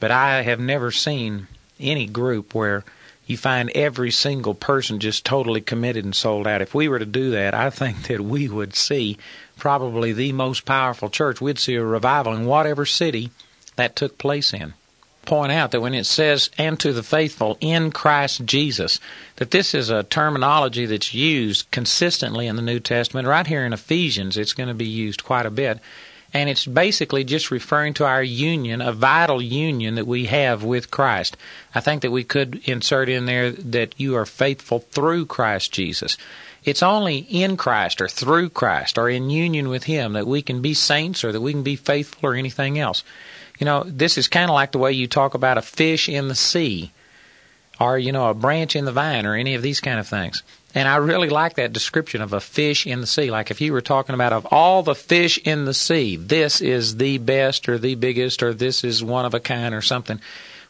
but 0.00 0.10
I 0.10 0.42
have 0.42 0.60
never 0.60 0.90
seen 0.90 1.46
any 1.78 2.06
group 2.06 2.54
where 2.54 2.84
you 3.30 3.36
find 3.36 3.70
every 3.70 4.10
single 4.10 4.54
person 4.54 4.98
just 4.98 5.24
totally 5.24 5.60
committed 5.60 6.04
and 6.04 6.14
sold 6.14 6.48
out. 6.48 6.60
If 6.62 6.74
we 6.74 6.88
were 6.88 6.98
to 6.98 7.06
do 7.06 7.30
that, 7.30 7.54
I 7.54 7.70
think 7.70 8.02
that 8.08 8.20
we 8.20 8.48
would 8.48 8.74
see 8.74 9.16
probably 9.60 10.12
the 10.12 10.32
most 10.32 10.64
powerful 10.64 11.08
church. 11.08 11.40
We'd 11.40 11.58
see 11.58 11.76
a 11.76 11.84
revival 11.84 12.34
in 12.34 12.46
whatever 12.46 12.84
city 12.84 13.30
that 13.76 13.94
took 13.94 14.18
place 14.18 14.52
in. 14.52 14.74
Point 15.26 15.52
out 15.52 15.70
that 15.70 15.80
when 15.80 15.94
it 15.94 16.06
says, 16.06 16.50
and 16.58 16.80
to 16.80 16.92
the 16.92 17.02
faithful 17.02 17.58
in 17.60 17.92
Christ 17.92 18.44
Jesus, 18.46 18.98
that 19.36 19.50
this 19.50 19.74
is 19.74 19.90
a 19.90 20.02
terminology 20.02 20.86
that's 20.86 21.14
used 21.14 21.70
consistently 21.70 22.46
in 22.46 22.56
the 22.56 22.62
New 22.62 22.80
Testament. 22.80 23.28
Right 23.28 23.46
here 23.46 23.64
in 23.64 23.72
Ephesians, 23.72 24.36
it's 24.36 24.54
going 24.54 24.68
to 24.68 24.74
be 24.74 24.86
used 24.86 25.22
quite 25.22 25.46
a 25.46 25.50
bit 25.50 25.78
and 26.32 26.48
it's 26.48 26.66
basically 26.66 27.24
just 27.24 27.50
referring 27.50 27.94
to 27.94 28.06
our 28.06 28.22
union, 28.22 28.80
a 28.80 28.92
vital 28.92 29.42
union 29.42 29.96
that 29.96 30.06
we 30.06 30.26
have 30.26 30.62
with 30.62 30.90
Christ. 30.90 31.36
I 31.74 31.80
think 31.80 32.02
that 32.02 32.12
we 32.12 32.24
could 32.24 32.60
insert 32.64 33.08
in 33.08 33.26
there 33.26 33.50
that 33.50 33.94
you 33.98 34.16
are 34.16 34.26
faithful 34.26 34.80
through 34.80 35.26
Christ 35.26 35.72
Jesus. 35.72 36.16
It's 36.64 36.82
only 36.82 37.18
in 37.18 37.56
Christ 37.56 38.00
or 38.00 38.08
through 38.08 38.50
Christ 38.50 38.98
or 38.98 39.08
in 39.08 39.30
union 39.30 39.68
with 39.68 39.84
Him 39.84 40.12
that 40.12 40.26
we 40.26 40.42
can 40.42 40.60
be 40.60 40.74
saints 40.74 41.24
or 41.24 41.32
that 41.32 41.40
we 41.40 41.52
can 41.52 41.62
be 41.62 41.76
faithful 41.76 42.28
or 42.28 42.34
anything 42.34 42.78
else. 42.78 43.02
You 43.58 43.64
know, 43.64 43.84
this 43.86 44.18
is 44.18 44.28
kind 44.28 44.50
of 44.50 44.54
like 44.54 44.72
the 44.72 44.78
way 44.78 44.92
you 44.92 45.06
talk 45.06 45.34
about 45.34 45.58
a 45.58 45.62
fish 45.62 46.08
in 46.08 46.28
the 46.28 46.34
sea 46.34 46.92
or, 47.78 47.98
you 47.98 48.12
know, 48.12 48.28
a 48.28 48.34
branch 48.34 48.76
in 48.76 48.84
the 48.84 48.92
vine 48.92 49.26
or 49.26 49.34
any 49.34 49.54
of 49.54 49.62
these 49.62 49.80
kind 49.80 49.98
of 49.98 50.06
things. 50.06 50.42
And 50.74 50.86
I 50.86 50.96
really 50.96 51.30
like 51.30 51.54
that 51.54 51.72
description 51.72 52.20
of 52.20 52.32
a 52.32 52.40
fish 52.40 52.86
in 52.86 53.00
the 53.00 53.06
sea. 53.06 53.30
Like 53.30 53.50
if 53.50 53.60
you 53.60 53.72
were 53.72 53.80
talking 53.80 54.14
about 54.14 54.32
of 54.32 54.46
all 54.50 54.82
the 54.82 54.94
fish 54.94 55.38
in 55.38 55.64
the 55.64 55.74
sea, 55.74 56.16
this 56.16 56.60
is 56.60 56.96
the 56.96 57.18
best 57.18 57.68
or 57.68 57.78
the 57.78 57.96
biggest 57.96 58.42
or 58.42 58.54
this 58.54 58.84
is 58.84 59.02
one 59.02 59.24
of 59.24 59.34
a 59.34 59.40
kind 59.40 59.74
or 59.74 59.82
something. 59.82 60.20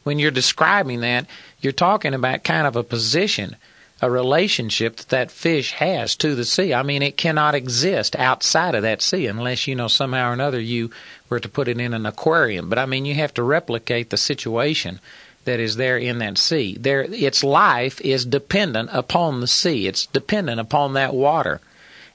When 0.02 0.18
you're 0.18 0.30
describing 0.30 1.00
that, 1.00 1.26
you're 1.60 1.72
talking 1.72 2.14
about 2.14 2.44
kind 2.44 2.66
of 2.66 2.76
a 2.76 2.82
position, 2.82 3.56
a 4.02 4.10
relationship 4.10 4.96
that 4.96 5.08
that 5.08 5.30
fish 5.30 5.72
has 5.72 6.16
to 6.16 6.34
the 6.34 6.44
sea. 6.44 6.72
I 6.72 6.82
mean, 6.82 7.02
it 7.02 7.18
cannot 7.18 7.54
exist 7.54 8.16
outside 8.16 8.74
of 8.74 8.82
that 8.82 9.02
sea 9.02 9.26
unless, 9.26 9.66
you 9.66 9.74
know, 9.74 9.88
somehow 9.88 10.30
or 10.30 10.32
another 10.32 10.58
you 10.58 10.90
were 11.28 11.40
to 11.40 11.48
put 11.48 11.68
it 11.68 11.78
in 11.78 11.92
an 11.92 12.06
aquarium. 12.06 12.70
But 12.70 12.78
I 12.78 12.86
mean, 12.86 13.04
you 13.04 13.14
have 13.16 13.34
to 13.34 13.42
replicate 13.42 14.08
the 14.08 14.16
situation 14.16 14.98
that 15.44 15.60
is 15.60 15.76
there 15.76 15.98
in 15.98 16.18
that 16.18 16.38
sea. 16.38 16.76
There, 16.80 17.02
its 17.02 17.44
life 17.44 18.00
is 18.00 18.24
dependent 18.24 18.88
upon 18.92 19.40
the 19.40 19.46
sea. 19.46 19.86
It's 19.86 20.06
dependent 20.06 20.60
upon 20.60 20.94
that 20.94 21.14
water. 21.14 21.60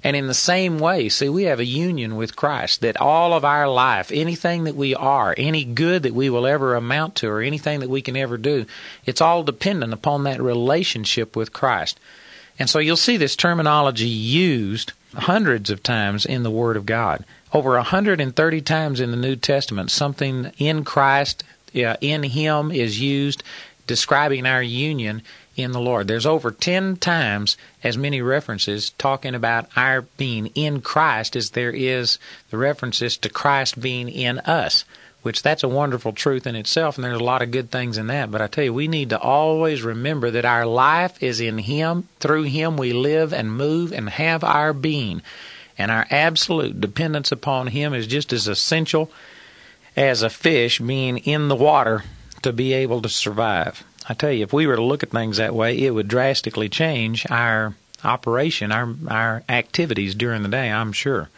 And 0.05 0.15
in 0.15 0.27
the 0.27 0.35
same 0.35 0.77
way, 0.77 1.09
see, 1.09 1.29
we 1.29 1.45
have 1.45 1.59
a 1.59 1.65
union 1.65 2.15
with 2.15 2.35
Christ 2.35 2.81
that 2.81 3.01
all 3.01 3.33
of 3.33 3.43
our 3.43 3.67
life, 3.67 4.11
anything 4.13 4.65
that 4.65 4.75
we 4.75 4.93
are, 4.93 5.33
any 5.35 5.63
good 5.63 6.03
that 6.03 6.13
we 6.13 6.29
will 6.29 6.45
ever 6.45 6.75
amount 6.75 7.15
to, 7.15 7.27
or 7.27 7.41
anything 7.41 7.79
that 7.79 7.89
we 7.89 8.03
can 8.03 8.15
ever 8.15 8.37
do, 8.37 8.67
it's 9.07 9.19
all 9.19 9.41
dependent 9.41 9.93
upon 9.93 10.23
that 10.23 10.39
relationship 10.39 11.35
with 11.35 11.53
Christ. 11.53 11.99
And 12.59 12.69
so 12.69 12.77
you'll 12.77 12.97
see 12.97 13.17
this 13.17 13.35
terminology 13.35 14.05
used 14.05 14.91
hundreds 15.15 15.71
of 15.71 15.81
times 15.81 16.23
in 16.23 16.43
the 16.43 16.51
Word 16.51 16.77
of 16.77 16.85
God. 16.85 17.25
Over 17.51 17.71
130 17.71 18.61
times 18.61 18.99
in 18.99 19.09
the 19.09 19.17
New 19.17 19.35
Testament, 19.35 19.89
something 19.89 20.51
in 20.59 20.83
Christ 20.83 21.43
uh, 21.75 21.97
in 21.99 22.21
Him 22.21 22.69
is 22.69 23.01
used 23.01 23.41
describing 23.87 24.45
our 24.45 24.61
union 24.61 25.23
in 25.55 25.71
the 25.71 25.79
Lord. 25.79 26.07
There's 26.07 26.25
over 26.25 26.51
10 26.51 26.97
times 26.97 27.57
as 27.83 27.97
many 27.97 28.21
references 28.21 28.91
talking 28.97 29.35
about 29.35 29.69
our 29.75 30.01
being 30.17 30.47
in 30.47 30.81
Christ 30.81 31.35
as 31.35 31.51
there 31.51 31.71
is 31.71 32.19
the 32.49 32.57
references 32.57 33.17
to 33.17 33.29
Christ 33.29 33.79
being 33.79 34.09
in 34.09 34.39
us. 34.39 34.85
which 35.25 35.41
that's 35.41 35.63
a 35.63 35.67
wonderful 35.67 36.13
truth 36.13 36.45
in 36.45 36.55
itself, 36.55 36.97
and 36.97 37.03
there's 37.03 37.19
a 37.19 37.23
lot 37.23 37.41
of 37.41 37.49
good 37.49 37.71
things 37.71 37.97
in 37.97 38.05
that. 38.05 38.29
But 38.29 38.43
I 38.43 38.47
tell 38.47 38.63
you, 38.63 38.71
we 38.71 38.87
need 38.87 39.09
to 39.09 39.19
always 39.19 39.81
remember 39.81 40.29
that 40.29 40.45
our 40.45 40.67
life 40.67 41.23
is 41.23 41.41
in 41.41 41.57
Him. 41.57 42.07
Through 42.19 42.43
Him 42.43 42.77
we 42.77 42.93
live 42.93 43.33
and 43.33 43.51
move 43.51 43.91
and 43.91 44.07
have 44.07 44.43
our 44.43 44.71
being. 44.71 45.23
And 45.79 45.89
our 45.89 46.05
absolute 46.11 46.79
dependence 46.79 47.31
upon 47.31 47.65
Him 47.65 47.95
is 47.95 48.05
just 48.05 48.33
as 48.33 48.47
essential 48.47 49.09
as 49.97 50.21
a 50.21 50.29
fish 50.29 50.77
being 50.77 51.17
in 51.17 51.47
the 51.47 51.55
water 51.55 52.03
to 52.43 52.53
be 52.53 52.73
able 52.73 53.01
to 53.01 53.09
survive. 53.09 53.83
I 54.07 54.13
tell 54.13 54.31
you, 54.31 54.43
if 54.43 54.53
we 54.53 54.67
were 54.67 54.75
to 54.75 54.83
look 54.83 55.03
at 55.03 55.09
things 55.09 55.37
that 55.37 55.55
way, 55.55 55.77
it 55.79 55.91
would 55.91 56.07
drastically 56.07 56.69
change 56.69 57.25
our 57.29 57.75
operation, 58.03 58.71
our 58.71 58.93
our 59.09 59.43
activities 59.49 60.15
during 60.15 60.43
the 60.43 60.49
day, 60.49 60.71
I'm 60.71 60.91
sure. 60.91 61.29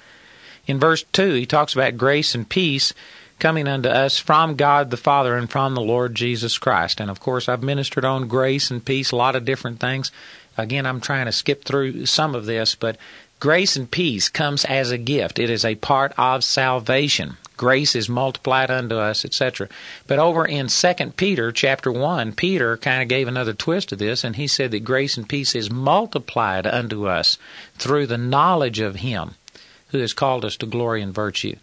In 0.66 0.80
verse 0.80 1.04
2, 1.14 1.34
he 1.34 1.46
talks 1.46 1.74
about 1.74 1.98
grace 1.98 2.36
and 2.36 2.48
peace 2.48 2.94
coming 3.40 3.68
unto 3.68 3.88
us 3.88 4.18
from 4.18 4.56
God 4.56 4.90
the 4.90 4.98
Father 4.98 5.38
and 5.38 5.50
from 5.50 5.76
the 5.76 5.82
Lord 5.82 6.16
Jesus 6.16 6.58
Christ. 6.58 7.00
And 7.00 7.10
of 7.10 7.20
course, 7.20 7.48
I've 7.48 7.64
ministered 7.64 8.04
on 8.04 8.28
grace 8.28 8.70
and 8.70 8.84
peace, 8.84 9.12
a 9.12 9.16
lot 9.16 9.36
of 9.36 9.46
different 9.46 9.80
things. 9.80 10.12
Again, 10.58 10.86
I'm 10.86 11.00
trying 11.00 11.28
to 11.28 11.32
skip 11.32 11.64
through 11.64 12.08
some 12.08 12.36
of 12.36 12.46
this, 12.46 12.76
but 12.76 12.98
grace 13.40 13.76
and 13.76 13.90
peace 13.90 14.28
comes 14.28 14.66
as 14.66 14.92
a 14.92 14.98
gift. 14.98 15.40
It 15.40 15.50
is 15.50 15.64
a 15.64 15.76
part 15.76 16.14
of 16.18 16.44
salvation. 16.44 17.38
Grace 17.58 17.96
is 17.96 18.08
multiplied 18.08 18.72
unto 18.72 18.96
us, 18.96 19.26
etc. 19.26 19.68
But 20.06 20.20
over 20.20 20.46
in 20.46 20.70
Second 20.70 21.18
Peter 21.18 21.52
chapter 21.52 21.92
1, 21.92 22.34
Peter 22.34 22.78
kind 22.78 23.02
of 23.02 23.08
gave 23.08 23.28
another 23.28 23.54
twist 23.54 23.90
to 23.90 23.96
this, 23.96 24.24
and 24.24 24.36
he 24.36 24.48
said 24.48 24.72
that 24.72 24.84
grace 24.84 25.18
and 25.18 25.28
peace 25.28 25.56
is 25.56 25.72
multiplied 25.72 26.68
unto 26.68 27.08
us 27.08 27.38
through 27.78 28.08
the 28.08 28.18
knowledge 28.18 28.80
of 28.80 28.98
him 28.98 29.36
who 29.90 30.00
has 30.00 30.14
called 30.14 30.46
us 30.46 30.56
to 30.58 30.66
glory 30.66 31.02
and 31.02 31.14
virtue. 31.14 31.56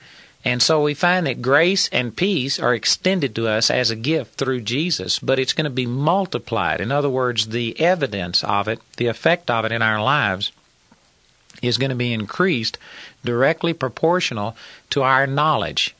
And 0.44 0.60
so 0.60 0.82
we 0.82 0.92
find 0.92 1.26
that 1.26 1.40
grace 1.40 1.88
and 1.90 2.14
peace 2.14 2.58
are 2.58 2.74
extended 2.74 3.34
to 3.36 3.48
us 3.48 3.70
as 3.70 3.90
a 3.90 3.96
gift 3.96 4.34
through 4.34 4.60
Jesus, 4.60 5.18
but 5.18 5.38
it's 5.38 5.54
going 5.54 5.64
to 5.64 5.70
be 5.70 5.86
multiplied. 5.86 6.82
In 6.82 6.92
other 6.92 7.08
words, 7.08 7.48
the 7.48 7.78
evidence 7.80 8.44
of 8.44 8.68
it, 8.68 8.80
the 8.98 9.06
effect 9.06 9.50
of 9.50 9.64
it 9.64 9.72
in 9.72 9.80
our 9.80 10.02
lives, 10.02 10.52
is 11.62 11.78
going 11.78 11.90
to 11.90 11.96
be 11.96 12.12
increased 12.12 12.76
directly 13.24 13.72
proportional 13.72 14.56
to 14.90 15.02
our 15.02 15.26
knowledge. 15.26 15.94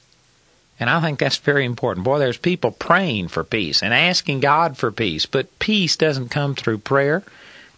And 0.80 0.90
I 0.90 1.00
think 1.00 1.18
that's 1.18 1.37
very 1.37 1.64
important. 1.64 2.04
Boy, 2.04 2.18
there's 2.18 2.37
people 2.37 2.72
praying 2.72 3.28
for 3.28 3.44
peace 3.44 3.82
and 3.82 3.94
asking 3.94 4.40
God 4.40 4.76
for 4.76 4.90
peace, 4.90 5.24
but 5.24 5.58
peace 5.58 5.96
doesn't 5.96 6.30
come 6.30 6.54
through 6.54 6.78
prayer. 6.78 7.22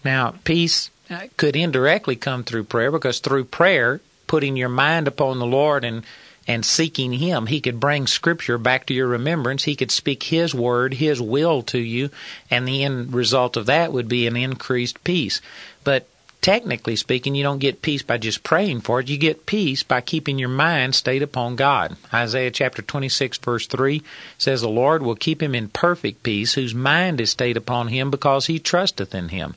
Now, 0.05 0.35
peace 0.45 0.91
uh, 1.11 1.29
could 1.37 1.57
indirectly 1.57 2.17
come 2.17 2.43
through 2.43 2.65
prayer 2.65 2.91
because 2.91 3.21
through 3.21 3.45
prayer, 3.45 4.01
putting 4.27 4.57
your 4.57 4.69
mind 4.69 5.07
upon 5.07 5.39
the 5.39 5.47
Lord 5.47 5.85
and 5.85 6.05
and 6.49 6.65
seeking 6.65 7.13
Him. 7.13 7.47
He 7.47 7.61
could 7.61 7.81
bring 7.81 8.07
Scripture 8.07 8.59
back 8.59 8.87
to 8.87 8.95
your 8.95 9.09
remembrance. 9.09 9.65
He 9.65 9.75
could 9.75 9.91
speak 9.91 10.23
His 10.25 10.55
word, 10.55 10.95
His 10.95 11.21
will 11.21 11.63
to 11.65 11.79
you, 11.79 12.11
and 12.51 12.67
the 12.67 12.85
end 12.85 13.13
result 13.13 13.57
of 13.57 13.67
that 13.67 13.93
would 13.93 14.09
be 14.09 14.27
an 14.27 14.37
increased 14.37 15.03
peace. 15.03 15.41
But 15.83 16.07
technically 16.41 16.97
speaking, 16.97 17.35
you 17.35 17.43
don't 17.43 17.59
get 17.59 17.83
peace 17.83 18.03
by 18.03 18.19
just 18.19 18.43
praying 18.43 18.81
for 18.81 19.01
it. 19.01 19.09
You 19.09 19.19
get 19.19 19.47
peace 19.47 19.83
by 19.83 20.01
keeping 20.01 20.39
your 20.39 20.49
mind 20.49 20.95
stayed 20.95 21.23
upon 21.23 21.57
God. 21.57 21.97
Isaiah 22.13 22.51
chapter 22.51 22.83
26 22.83 23.39
verse 23.39 23.67
3 23.67 24.03
says, 24.39 24.61
The 24.61 24.69
Lord 24.69 25.03
will 25.03 25.17
keep 25.17 25.43
him 25.43 25.55
in 25.55 25.69
perfect 25.69 26.23
peace 26.23 26.55
whose 26.55 26.75
mind 26.75 27.21
is 27.21 27.31
stayed 27.31 27.57
upon 27.57 27.89
him 27.89 28.11
because 28.11 28.47
he 28.47 28.59
trusteth 28.59 29.15
in 29.15 29.31
him. 29.31 29.55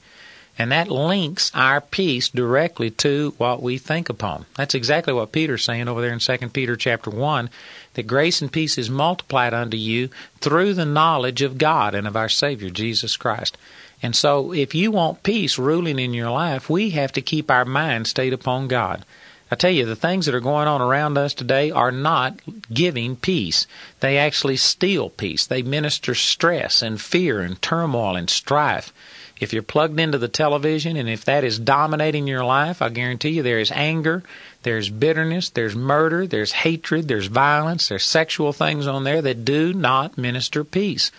And 0.59 0.73
that 0.73 0.91
links 0.91 1.51
our 1.55 1.79
peace 1.79 2.27
directly 2.27 2.89
to 2.91 3.33
what 3.37 3.63
we 3.63 3.77
think 3.77 4.09
upon. 4.09 4.45
That's 4.57 4.75
exactly 4.75 5.13
what 5.13 5.31
Peter's 5.31 5.63
saying 5.63 5.87
over 5.87 6.01
there 6.01 6.11
in 6.11 6.19
2 6.19 6.49
Peter 6.49 6.75
chapter 6.75 7.09
1, 7.09 7.49
that 7.93 8.07
grace 8.07 8.41
and 8.41 8.51
peace 8.51 8.77
is 8.77 8.89
multiplied 8.89 9.53
unto 9.53 9.77
you 9.77 10.09
through 10.41 10.73
the 10.73 10.83
knowledge 10.83 11.41
of 11.41 11.57
God 11.57 11.95
and 11.95 12.05
of 12.05 12.17
our 12.17 12.27
Savior, 12.27 12.69
Jesus 12.69 13.15
Christ. 13.15 13.57
And 14.01 14.15
so 14.15 14.53
if 14.53 14.73
you 14.73 14.91
want 14.91 15.23
peace 15.23 15.57
ruling 15.57 15.99
in 15.99 16.13
your 16.13 16.31
life, 16.31 16.69
we 16.69 16.91
have 16.91 17.11
to 17.13 17.21
keep 17.21 17.51
our 17.51 17.65
mind 17.65 18.07
stayed 18.07 18.33
upon 18.33 18.67
God. 18.67 19.03
I 19.51 19.55
tell 19.55 19.71
you, 19.71 19.85
the 19.85 19.95
things 19.95 20.25
that 20.25 20.35
are 20.35 20.39
going 20.39 20.67
on 20.67 20.81
around 20.81 21.17
us 21.17 21.33
today 21.33 21.71
are 21.71 21.91
not 21.91 22.39
giving 22.71 23.15
peace. 23.15 23.65
They 23.99 24.17
actually 24.17 24.57
steal 24.57 25.09
peace. 25.09 25.47
They 25.47 25.63
minister 25.63 26.13
stress 26.13 26.83
and 26.83 27.01
fear 27.01 27.41
and 27.41 27.59
turmoil 27.59 28.15
and 28.15 28.29
strife. 28.29 28.93
If 29.39 29.51
you're 29.51 29.63
plugged 29.63 29.99
into 29.99 30.17
the 30.17 30.27
television 30.27 30.97
and 30.97 31.09
if 31.09 31.25
that 31.25 31.43
is 31.43 31.57
dominating 31.57 32.27
your 32.27 32.43
life, 32.43 32.81
I 32.81 32.89
guarantee 32.89 33.29
you 33.29 33.43
there 33.43 33.59
is 33.59 33.71
anger, 33.71 34.21
there's 34.63 34.89
bitterness, 34.89 35.49
there's 35.49 35.75
murder, 35.75 36.27
there's 36.27 36.51
hatred, 36.51 37.07
there's 37.07 37.27
violence, 37.27 37.87
there's 37.87 38.03
sexual 38.03 38.53
things 38.53 38.85
on 38.85 39.03
there 39.03 39.21
that 39.21 39.45
do 39.45 39.73
not 39.73 40.17
minister 40.17 40.63
peace. 40.63 41.11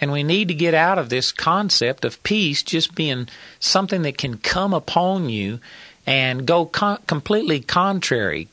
And 0.00 0.12
we 0.12 0.22
need 0.22 0.48
to 0.48 0.54
get 0.54 0.74
out 0.74 0.98
of 0.98 1.08
this 1.08 1.32
concept 1.32 2.04
of 2.04 2.22
peace 2.22 2.62
just 2.62 2.94
being 2.94 3.28
something 3.58 4.02
that 4.02 4.18
can 4.18 4.38
come 4.38 4.72
upon 4.72 5.28
you 5.28 5.60
and 6.06 6.46
go 6.46 6.66
con- 6.66 7.00
completely 7.06 7.60
contrary 7.60 8.48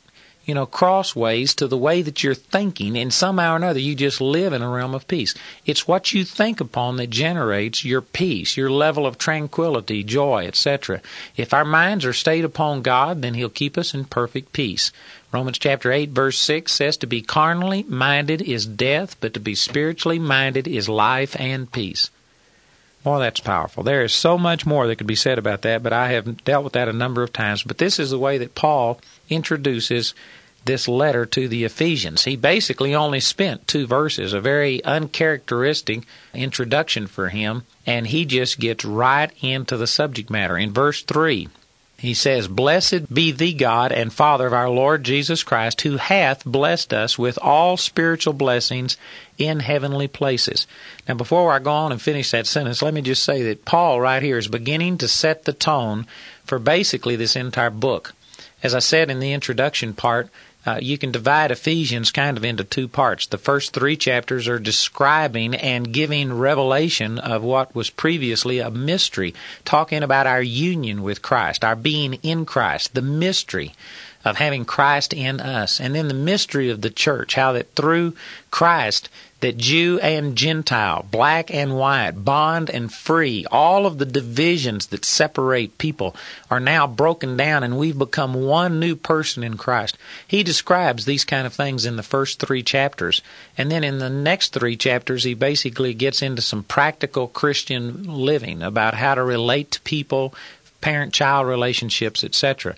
you 0.46 0.54
know, 0.54 0.66
crossways 0.68 1.56
to 1.56 1.68
the 1.68 1.78
way 1.78 2.04
that 2.04 2.24
you're 2.24 2.36
thinking, 2.36 2.96
and 2.96 3.12
somehow 3.12 3.54
or 3.54 3.56
another 3.58 3.80
you 3.80 3.96
just 3.96 4.22
live 4.22 4.54
in 4.54 4.62
a 4.62 4.70
realm 4.70 4.94
of 4.94 5.08
peace. 5.08 5.34
It's 5.66 5.88
what 5.88 6.14
you 6.14 6.24
think 6.24 6.62
upon 6.62 6.98
that 6.98 7.10
generates 7.10 7.84
your 7.84 8.02
peace, 8.02 8.56
your 8.56 8.70
level 8.70 9.08
of 9.08 9.18
tranquility, 9.18 10.04
joy, 10.04 10.46
etc. 10.46 11.02
If 11.36 11.54
our 11.54 11.66
minds 11.66 12.06
are 12.06 12.14
stayed 12.14 12.46
upon 12.46 12.84
God, 12.84 13.24
then 13.24 13.34
He'll 13.34 13.50
keep 13.50 13.78
us 13.78 13.96
in 13.96 14.06
perfect 14.06 14.54
peace. 14.54 14.92
Romans 15.36 15.58
chapter 15.58 15.91
8 15.91 16.12
verse 16.12 16.39
6 16.39 16.71
says 16.71 16.95
to 16.95 17.08
be 17.08 17.21
carnally 17.21 17.84
minded 17.84 18.41
is 18.41 18.65
death, 18.65 19.17
but 19.19 19.34
to 19.34 19.39
be 19.41 19.54
spiritually 19.54 20.17
minded 20.17 20.65
is 20.65 20.88
life 20.88 21.36
and 21.38 21.69
peace. 21.69 22.10
Well, 23.04 23.19
that's 23.19 23.41
powerful. 23.41 23.84
There 23.84 24.02
is 24.02 24.13
so 24.13 24.38
much 24.38 24.65
more 24.65 24.88
that 24.88 24.95
could 24.95 25.08
be 25.08 25.13
said 25.13 25.38
about 25.38 25.63
that, 25.63 25.84
but 25.84 25.91
I 25.91 26.13
have 26.13 26.45
dealt 26.45 26.63
with 26.63 26.71
that 26.71 26.88
a 26.88 26.93
number 26.93 27.21
of 27.21 27.34
times. 27.34 27.63
But 27.63 27.80
this 27.80 28.00
is 28.00 28.12
the 28.12 28.17
way 28.17 28.38
that 28.38 28.56
Paul 28.56 29.02
introduces 29.28 30.13
this 30.63 30.88
letter 30.88 31.26
to 31.26 31.50
the 31.50 31.65
Ephesians. 31.65 32.24
He 32.24 32.38
basically 32.38 32.95
only 32.95 33.19
spent 33.19 33.67
two 33.67 33.86
verses, 33.88 34.32
a 34.32 34.39
very 34.39 34.82
uncharacteristic 34.86 36.04
introduction 36.34 37.08
for 37.08 37.28
him, 37.28 37.63
and 37.86 38.08
he 38.08 38.24
just 38.24 38.58
gets 38.58 38.86
right 38.86 39.32
into 39.41 39.76
the 39.76 39.86
subject 39.86 40.30
matter. 40.30 40.58
In 40.58 40.71
verse 40.71 41.04
3, 41.04 41.50
he 41.98 42.14
says, 42.14 42.48
Blessed 42.48 43.14
be 43.14 43.32
the 43.32 43.54
God 43.54 43.92
and 43.92 44.12
Father 44.12 44.48
of 44.48 44.54
our 44.54 44.70
Lord 44.70 45.04
Jesus 45.04 45.44
Christ, 45.44 45.82
who 45.82 45.98
hath 45.98 46.44
blessed 46.44 46.94
us 46.94 47.18
with 47.18 47.40
all 47.42 47.78
spiritual 47.78 48.34
blessings 48.34 48.98
in 49.38 49.62
heavenly 49.62 50.08
places. 50.08 50.68
Now, 51.08 51.16
before 51.16 51.52
I 51.52 51.60
go 51.60 51.72
on 51.72 51.92
and 51.92 52.02
finish 52.02 52.32
that 52.32 52.48
sentence, 52.48 52.82
let 52.82 52.94
me 52.94 53.02
just 53.02 53.24
say 53.24 53.44
that 53.44 53.66
Paul, 53.66 54.02
right 54.02 54.22
here, 54.22 54.38
is 54.38 54.48
beginning 54.48 54.98
to 55.00 55.08
set 55.08 55.46
the 55.46 55.54
tone 55.54 56.06
for 56.44 56.60
basically 56.60 57.16
this 57.16 57.36
entire 57.36 57.70
book. 57.70 58.14
As 58.62 58.76
I 58.76 58.80
said 58.80 59.10
in 59.10 59.20
the 59.20 59.34
introduction 59.34 59.94
part, 59.94 60.30
uh, 60.65 60.80
you 60.82 60.97
can 60.97 61.12
divide 61.12 61.51
Ephesians 61.51 62.12
kind 62.12 62.38
of 62.38 62.43
into 62.43 62.63
two 62.63 62.88
parts. 62.88 63.28
The 63.28 63.38
first 63.38 63.73
three 63.73 63.95
chapters 63.95 64.47
are 64.47 64.60
describing 64.60 65.54
and 65.56 65.93
giving 65.93 66.34
revelation 66.34 67.19
of 67.19 67.43
what 67.43 67.75
was 67.75 67.89
previously 67.89 68.60
a 68.60 68.71
mystery, 68.71 69.36
talking 69.63 70.01
about 70.01 70.28
our 70.28 70.41
union 70.41 71.04
with 71.04 71.21
Christ, 71.21 71.63
our 71.63 71.75
being 71.75 72.15
in 72.23 72.45
Christ, 72.45 72.95
the 72.95 73.01
mystery 73.01 73.73
of 74.23 74.38
having 74.38 74.65
Christ 74.65 75.13
in 75.13 75.39
us, 75.39 75.80
and 75.80 75.93
then 75.93 76.08
the 76.08 76.15
mystery 76.15 76.71
of 76.71 76.82
the 76.82 76.89
church, 76.89 77.36
how 77.36 77.54
that 77.54 77.75
through 77.75 78.15
Christ 78.49 79.10
that 79.46 79.58
Jew 79.58 80.00
and 80.00 80.36
Gentile, 80.36 81.06
black 81.12 81.54
and 81.54 81.78
white, 81.78 82.14
bond 82.26 82.68
and 82.68 82.92
free, 82.92 83.46
all 83.52 83.86
of 83.86 84.00
the 84.00 84.06
divisions 84.08 84.88
that 84.88 85.06
separate 85.06 85.78
people 85.78 86.16
are 86.50 86.60
now 86.60 86.88
broken 86.88 87.38
down 87.38 87.62
and 87.64 87.78
we've 87.78 87.96
become 87.96 88.34
one 88.34 88.80
new 88.80 88.96
person 88.96 89.44
in 89.44 89.56
Christ. 89.56 90.00
He 90.28 90.42
describes 90.42 91.06
these 91.06 91.24
kind 91.24 91.46
of 91.46 91.54
things 91.54 91.86
in 91.86 91.96
the 91.96 92.02
first 92.02 92.40
three 92.40 92.64
chapters. 92.64 93.22
And 93.56 93.70
then 93.70 93.84
in 93.84 94.00
the 94.00 94.10
next 94.10 94.52
three 94.52 94.76
chapters, 94.76 95.26
he 95.26 95.36
basically 95.36 95.94
gets 95.94 96.24
into 96.24 96.42
some 96.42 96.64
practical 96.64 97.28
Christian 97.28 98.04
living 98.04 98.64
about 98.64 98.96
how 98.96 99.14
to 99.14 99.24
relate 99.24 99.70
to 99.74 99.82
people, 99.82 100.34
parent 100.82 101.14
child 101.14 101.46
relationships, 101.46 102.24
etc. 102.24 102.74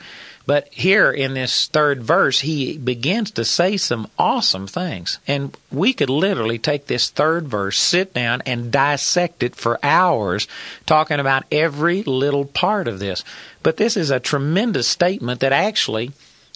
But 0.48 0.70
here 0.72 1.12
in 1.12 1.34
this 1.34 1.68
third 1.68 2.02
verse, 2.02 2.40
he 2.40 2.78
begins 2.78 3.32
to 3.32 3.44
say 3.44 3.76
some 3.76 4.08
awesome 4.18 4.66
things. 4.66 5.20
And 5.28 5.56
we 5.70 5.92
could 5.92 6.10
literally 6.10 6.58
take 6.58 6.88
this 6.88 7.10
third 7.10 7.50
verse, 7.50 7.78
sit 7.78 8.14
down, 8.14 8.42
and 8.46 8.72
dissect 8.72 9.44
it 9.44 9.58
for 9.58 9.78
hours, 9.84 10.48
talking 10.86 11.20
about 11.20 11.44
every 11.52 12.02
little 12.02 12.46
part 12.46 12.88
of 12.88 13.00
this. 13.00 13.26
But 13.62 13.76
this 13.76 13.98
is 13.98 14.10
a 14.10 14.22
tremendous 14.22 14.88
statement 14.88 15.42
that 15.42 15.52
actually 15.52 16.14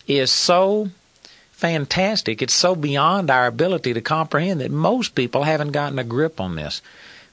is 0.08 0.32
so 0.32 0.90
fantastic. 1.52 2.42
It's 2.42 2.54
so 2.54 2.76
beyond 2.76 3.30
our 3.30 3.46
ability 3.46 3.94
to 3.94 4.02
comprehend 4.02 4.62
that 4.62 4.72
most 4.72 5.16
people 5.16 5.44
haven't 5.44 5.72
gotten 5.74 6.00
a 6.00 6.06
grip 6.06 6.40
on 6.40 6.56
this. 6.56 6.82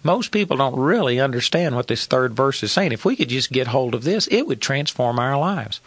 Most 0.02 0.32
people 0.32 0.56
don't 0.56 0.76
really 0.76 1.20
understand 1.20 1.76
what 1.76 1.86
this 1.86 2.06
third 2.06 2.34
verse 2.34 2.64
is 2.64 2.72
saying. 2.72 2.90
If 2.90 3.04
we 3.04 3.14
could 3.14 3.28
just 3.28 3.52
get 3.52 3.68
hold 3.68 3.94
of 3.94 4.02
this, 4.02 4.26
it 4.32 4.48
would 4.48 4.60
transform 4.60 5.20
our 5.20 5.38
lives. 5.38 5.80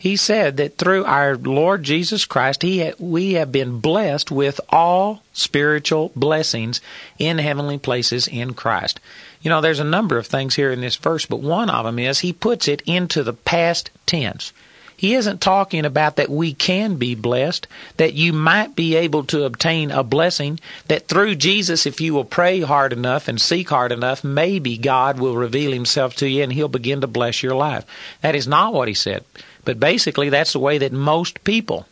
He 0.00 0.16
said 0.16 0.56
that 0.56 0.78
through 0.78 1.04
our 1.04 1.36
Lord 1.36 1.82
Jesus 1.82 2.24
Christ, 2.24 2.62
he 2.62 2.90
we 2.98 3.34
have 3.34 3.52
been 3.52 3.80
blessed 3.80 4.30
with 4.30 4.58
all 4.70 5.22
spiritual 5.34 6.10
blessings 6.16 6.80
in 7.18 7.36
heavenly 7.36 7.76
places 7.76 8.26
in 8.26 8.54
Christ. 8.54 8.98
You 9.42 9.50
know, 9.50 9.60
there's 9.60 9.78
a 9.78 9.84
number 9.84 10.16
of 10.16 10.26
things 10.26 10.54
here 10.54 10.72
in 10.72 10.80
this 10.80 10.96
verse, 10.96 11.26
but 11.26 11.40
one 11.40 11.68
of 11.68 11.84
them 11.84 11.98
is 11.98 12.20
he 12.20 12.32
puts 12.32 12.66
it 12.66 12.80
into 12.86 13.22
the 13.22 13.34
past 13.34 13.90
tense. 14.06 14.54
He 14.96 15.14
isn't 15.14 15.42
talking 15.42 15.84
about 15.84 16.16
that 16.16 16.30
we 16.30 16.54
can 16.54 16.96
be 16.96 17.14
blessed, 17.14 17.66
that 17.98 18.14
you 18.14 18.32
might 18.32 18.74
be 18.74 18.96
able 18.96 19.24
to 19.24 19.44
obtain 19.44 19.90
a 19.90 20.02
blessing, 20.02 20.60
that 20.88 21.08
through 21.08 21.34
Jesus, 21.34 21.84
if 21.84 22.00
you 22.00 22.14
will 22.14 22.24
pray 22.24 22.62
hard 22.62 22.94
enough 22.94 23.28
and 23.28 23.38
seek 23.38 23.68
hard 23.68 23.92
enough, 23.92 24.24
maybe 24.24 24.78
God 24.78 25.20
will 25.20 25.36
reveal 25.36 25.72
himself 25.72 26.16
to 26.16 26.28
you 26.28 26.42
and 26.42 26.52
he'll 26.54 26.68
begin 26.68 27.02
to 27.02 27.06
bless 27.06 27.42
your 27.42 27.54
life. 27.54 27.84
That 28.22 28.34
is 28.34 28.48
not 28.48 28.72
what 28.72 28.88
he 28.88 28.94
said. 28.94 29.24
But 29.70 29.78
basically, 29.78 30.30
that's 30.30 30.52
the 30.52 30.58
way 30.58 30.78
that 30.78 30.92
most 30.92 31.44
people 31.44 31.86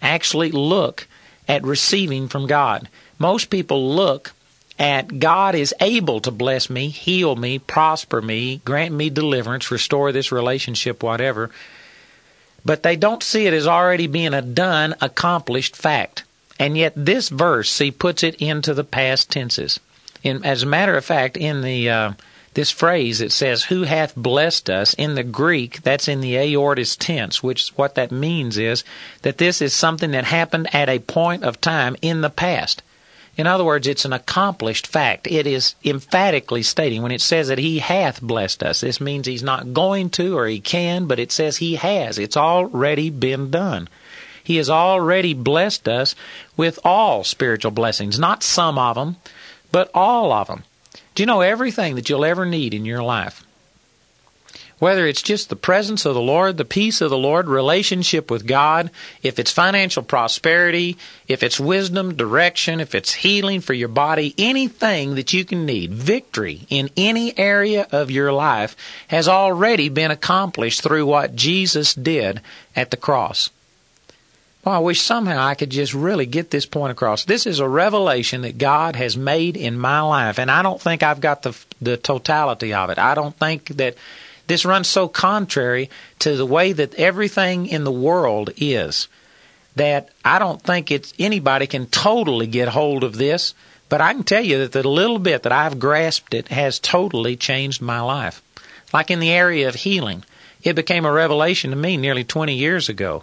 actually 0.00 0.50
look 0.50 1.06
at 1.46 1.62
receiving 1.62 2.28
from 2.28 2.46
God. 2.46 2.88
Most 3.18 3.50
people 3.50 3.94
look 3.94 4.32
at 4.78 5.18
God 5.18 5.54
is 5.54 5.74
able 5.80 6.20
to 6.20 6.30
bless 6.30 6.70
me, 6.70 6.88
heal 6.88 7.36
me, 7.36 7.58
prosper 7.58 8.22
me, 8.22 8.62
grant 8.64 8.94
me 8.94 9.10
deliverance, 9.10 9.70
restore 9.70 10.12
this 10.12 10.32
relationship, 10.32 11.02
whatever 11.02 11.50
but 12.66 12.82
they 12.82 12.96
don't 12.96 13.22
see 13.22 13.46
it 13.46 13.54
as 13.54 13.68
already 13.68 14.08
being 14.08 14.34
a 14.34 14.42
done, 14.42 14.96
accomplished 15.00 15.76
fact. 15.76 16.24
And 16.58 16.76
yet 16.76 16.92
this 16.96 17.28
verse, 17.28 17.70
see, 17.70 17.92
puts 17.92 18.24
it 18.24 18.34
into 18.36 18.74
the 18.74 18.82
past 18.82 19.30
tenses. 19.30 19.78
In, 20.24 20.44
as 20.44 20.64
a 20.64 20.66
matter 20.66 20.96
of 20.96 21.04
fact, 21.04 21.36
in 21.36 21.62
the 21.62 21.88
uh, 21.88 22.12
this 22.56 22.70
phrase 22.70 23.20
it 23.20 23.32
says, 23.32 23.64
"Who 23.64 23.82
hath 23.82 24.16
blessed 24.16 24.70
us?" 24.70 24.94
In 24.94 25.14
the 25.14 25.22
Greek, 25.22 25.82
that's 25.82 26.08
in 26.08 26.22
the 26.22 26.38
aorist 26.38 26.98
tense, 26.98 27.42
which 27.42 27.68
what 27.76 27.94
that 27.96 28.10
means 28.10 28.56
is 28.56 28.82
that 29.20 29.36
this 29.36 29.60
is 29.60 29.74
something 29.74 30.12
that 30.12 30.24
happened 30.24 30.74
at 30.74 30.88
a 30.88 30.98
point 30.98 31.44
of 31.44 31.60
time 31.60 31.96
in 32.00 32.22
the 32.22 32.30
past. 32.30 32.82
In 33.36 33.46
other 33.46 33.64
words, 33.64 33.86
it's 33.86 34.06
an 34.06 34.14
accomplished 34.14 34.86
fact. 34.86 35.26
It 35.26 35.46
is 35.46 35.74
emphatically 35.84 36.62
stating 36.62 37.02
when 37.02 37.12
it 37.12 37.20
says 37.20 37.48
that 37.48 37.58
He 37.58 37.80
hath 37.80 38.22
blessed 38.22 38.62
us. 38.62 38.80
This 38.80 39.02
means 39.02 39.26
He's 39.26 39.42
not 39.42 39.74
going 39.74 40.08
to 40.10 40.38
or 40.38 40.46
He 40.46 40.58
can, 40.58 41.04
but 41.04 41.18
it 41.18 41.30
says 41.30 41.58
He 41.58 41.74
has. 41.74 42.18
It's 42.18 42.38
already 42.38 43.10
been 43.10 43.50
done. 43.50 43.88
He 44.42 44.56
has 44.56 44.70
already 44.70 45.34
blessed 45.34 45.86
us 45.88 46.14
with 46.56 46.78
all 46.84 47.22
spiritual 47.22 47.72
blessings, 47.72 48.18
not 48.18 48.42
some 48.42 48.78
of 48.78 48.94
them, 48.94 49.16
but 49.70 49.90
all 49.92 50.32
of 50.32 50.46
them. 50.46 50.64
Do 51.16 51.22
you 51.22 51.26
know 51.26 51.40
everything 51.40 51.96
that 51.96 52.08
you'll 52.08 52.24
ever 52.24 52.46
need 52.46 52.74
in 52.74 52.84
your 52.84 53.02
life? 53.02 53.42
whether 54.78 55.06
it's 55.06 55.22
just 55.22 55.48
the 55.48 55.56
presence 55.56 56.04
of 56.04 56.14
the 56.14 56.20
Lord, 56.20 56.56
the 56.56 56.64
peace 56.64 57.00
of 57.00 57.10
the 57.10 57.16
Lord, 57.16 57.48
relationship 57.48 58.30
with 58.30 58.46
God, 58.46 58.90
if 59.22 59.38
it's 59.38 59.50
financial 59.50 60.02
prosperity, 60.02 60.98
if 61.26 61.42
it's 61.42 61.58
wisdom, 61.58 62.14
direction, 62.14 62.80
if 62.80 62.94
it's 62.94 63.14
healing 63.14 63.60
for 63.60 63.72
your 63.72 63.88
body, 63.88 64.34
anything 64.36 65.14
that 65.14 65.32
you 65.32 65.44
can 65.44 65.64
need, 65.64 65.92
victory 65.92 66.66
in 66.68 66.90
any 66.96 67.36
area 67.38 67.86
of 67.90 68.10
your 68.10 68.32
life 68.32 68.76
has 69.08 69.28
already 69.28 69.88
been 69.88 70.10
accomplished 70.10 70.82
through 70.82 71.06
what 71.06 71.34
Jesus 71.34 71.94
did 71.94 72.42
at 72.74 72.90
the 72.90 72.98
cross. 72.98 73.50
Well, 74.66 74.74
I 74.74 74.78
wish 74.78 75.00
somehow 75.00 75.46
I 75.46 75.54
could 75.54 75.70
just 75.70 75.94
really 75.94 76.26
get 76.26 76.50
this 76.50 76.66
point 76.66 76.90
across. 76.90 77.24
This 77.24 77.46
is 77.46 77.60
a 77.60 77.68
revelation 77.68 78.42
that 78.42 78.58
God 78.58 78.96
has 78.96 79.16
made 79.16 79.56
in 79.56 79.78
my 79.78 80.00
life, 80.00 80.40
and 80.40 80.50
I 80.50 80.62
don't 80.62 80.80
think 80.80 81.04
I've 81.04 81.20
got 81.20 81.42
the 81.42 81.56
the 81.80 81.96
totality 81.96 82.74
of 82.74 82.90
it. 82.90 82.98
I 82.98 83.14
don't 83.14 83.38
think 83.38 83.68
that 83.76 83.94
this 84.48 84.64
runs 84.64 84.88
so 84.88 85.06
contrary 85.06 85.88
to 86.18 86.34
the 86.34 86.44
way 86.44 86.72
that 86.72 86.96
everything 86.96 87.68
in 87.68 87.84
the 87.84 87.92
world 87.92 88.50
is 88.56 89.06
that 89.76 90.08
I 90.24 90.40
don't 90.40 90.60
think 90.60 90.90
it's 90.90 91.14
anybody 91.16 91.68
can 91.68 91.86
totally 91.86 92.48
get 92.48 92.66
hold 92.66 93.04
of 93.04 93.16
this. 93.18 93.54
But 93.88 94.00
I 94.00 94.14
can 94.14 94.24
tell 94.24 94.44
you 94.44 94.58
that 94.58 94.72
the 94.72 94.82
little 94.82 95.20
bit 95.20 95.44
that 95.44 95.52
I've 95.52 95.78
grasped 95.78 96.34
it 96.34 96.48
has 96.48 96.80
totally 96.80 97.36
changed 97.36 97.80
my 97.80 98.00
life. 98.00 98.42
Like 98.92 99.12
in 99.12 99.20
the 99.20 99.30
area 99.30 99.68
of 99.68 99.76
healing, 99.76 100.24
it 100.64 100.74
became 100.74 101.04
a 101.04 101.12
revelation 101.12 101.70
to 101.70 101.76
me 101.76 101.96
nearly 101.96 102.24
20 102.24 102.52
years 102.52 102.88
ago 102.88 103.22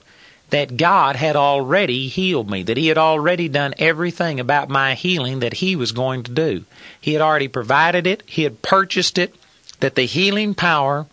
that 0.54 0.78
God 0.78 1.16
had 1.16 1.36
already 1.36 2.08
healed 2.10 2.48
me, 2.48 2.62
that 2.62 2.78
He 2.78 2.86
had 2.86 2.98
already 3.00 3.50
done 3.50 3.74
everything 3.80 4.40
about 4.40 4.70
my 4.70 4.94
healing 4.94 5.40
that 5.40 5.56
He 5.56 5.76
was 5.76 5.92
going 5.92 6.22
to 6.24 6.32
do. 6.32 6.64
He 7.02 7.14
had 7.14 7.24
already 7.24 7.48
provided 7.48 8.06
it, 8.06 8.22
He 8.28 8.44
had 8.44 8.62
purchased 8.62 9.18
it, 9.18 9.34
that 9.80 9.96
the 9.96 10.06
healing 10.06 10.54
power 10.54 11.08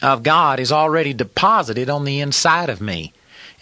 of 0.00 0.22
God 0.22 0.60
is 0.60 0.70
already 0.70 1.12
deposited 1.12 1.90
on 1.90 2.04
the 2.04 2.20
inside 2.20 2.70
of 2.70 2.80
me. 2.80 3.12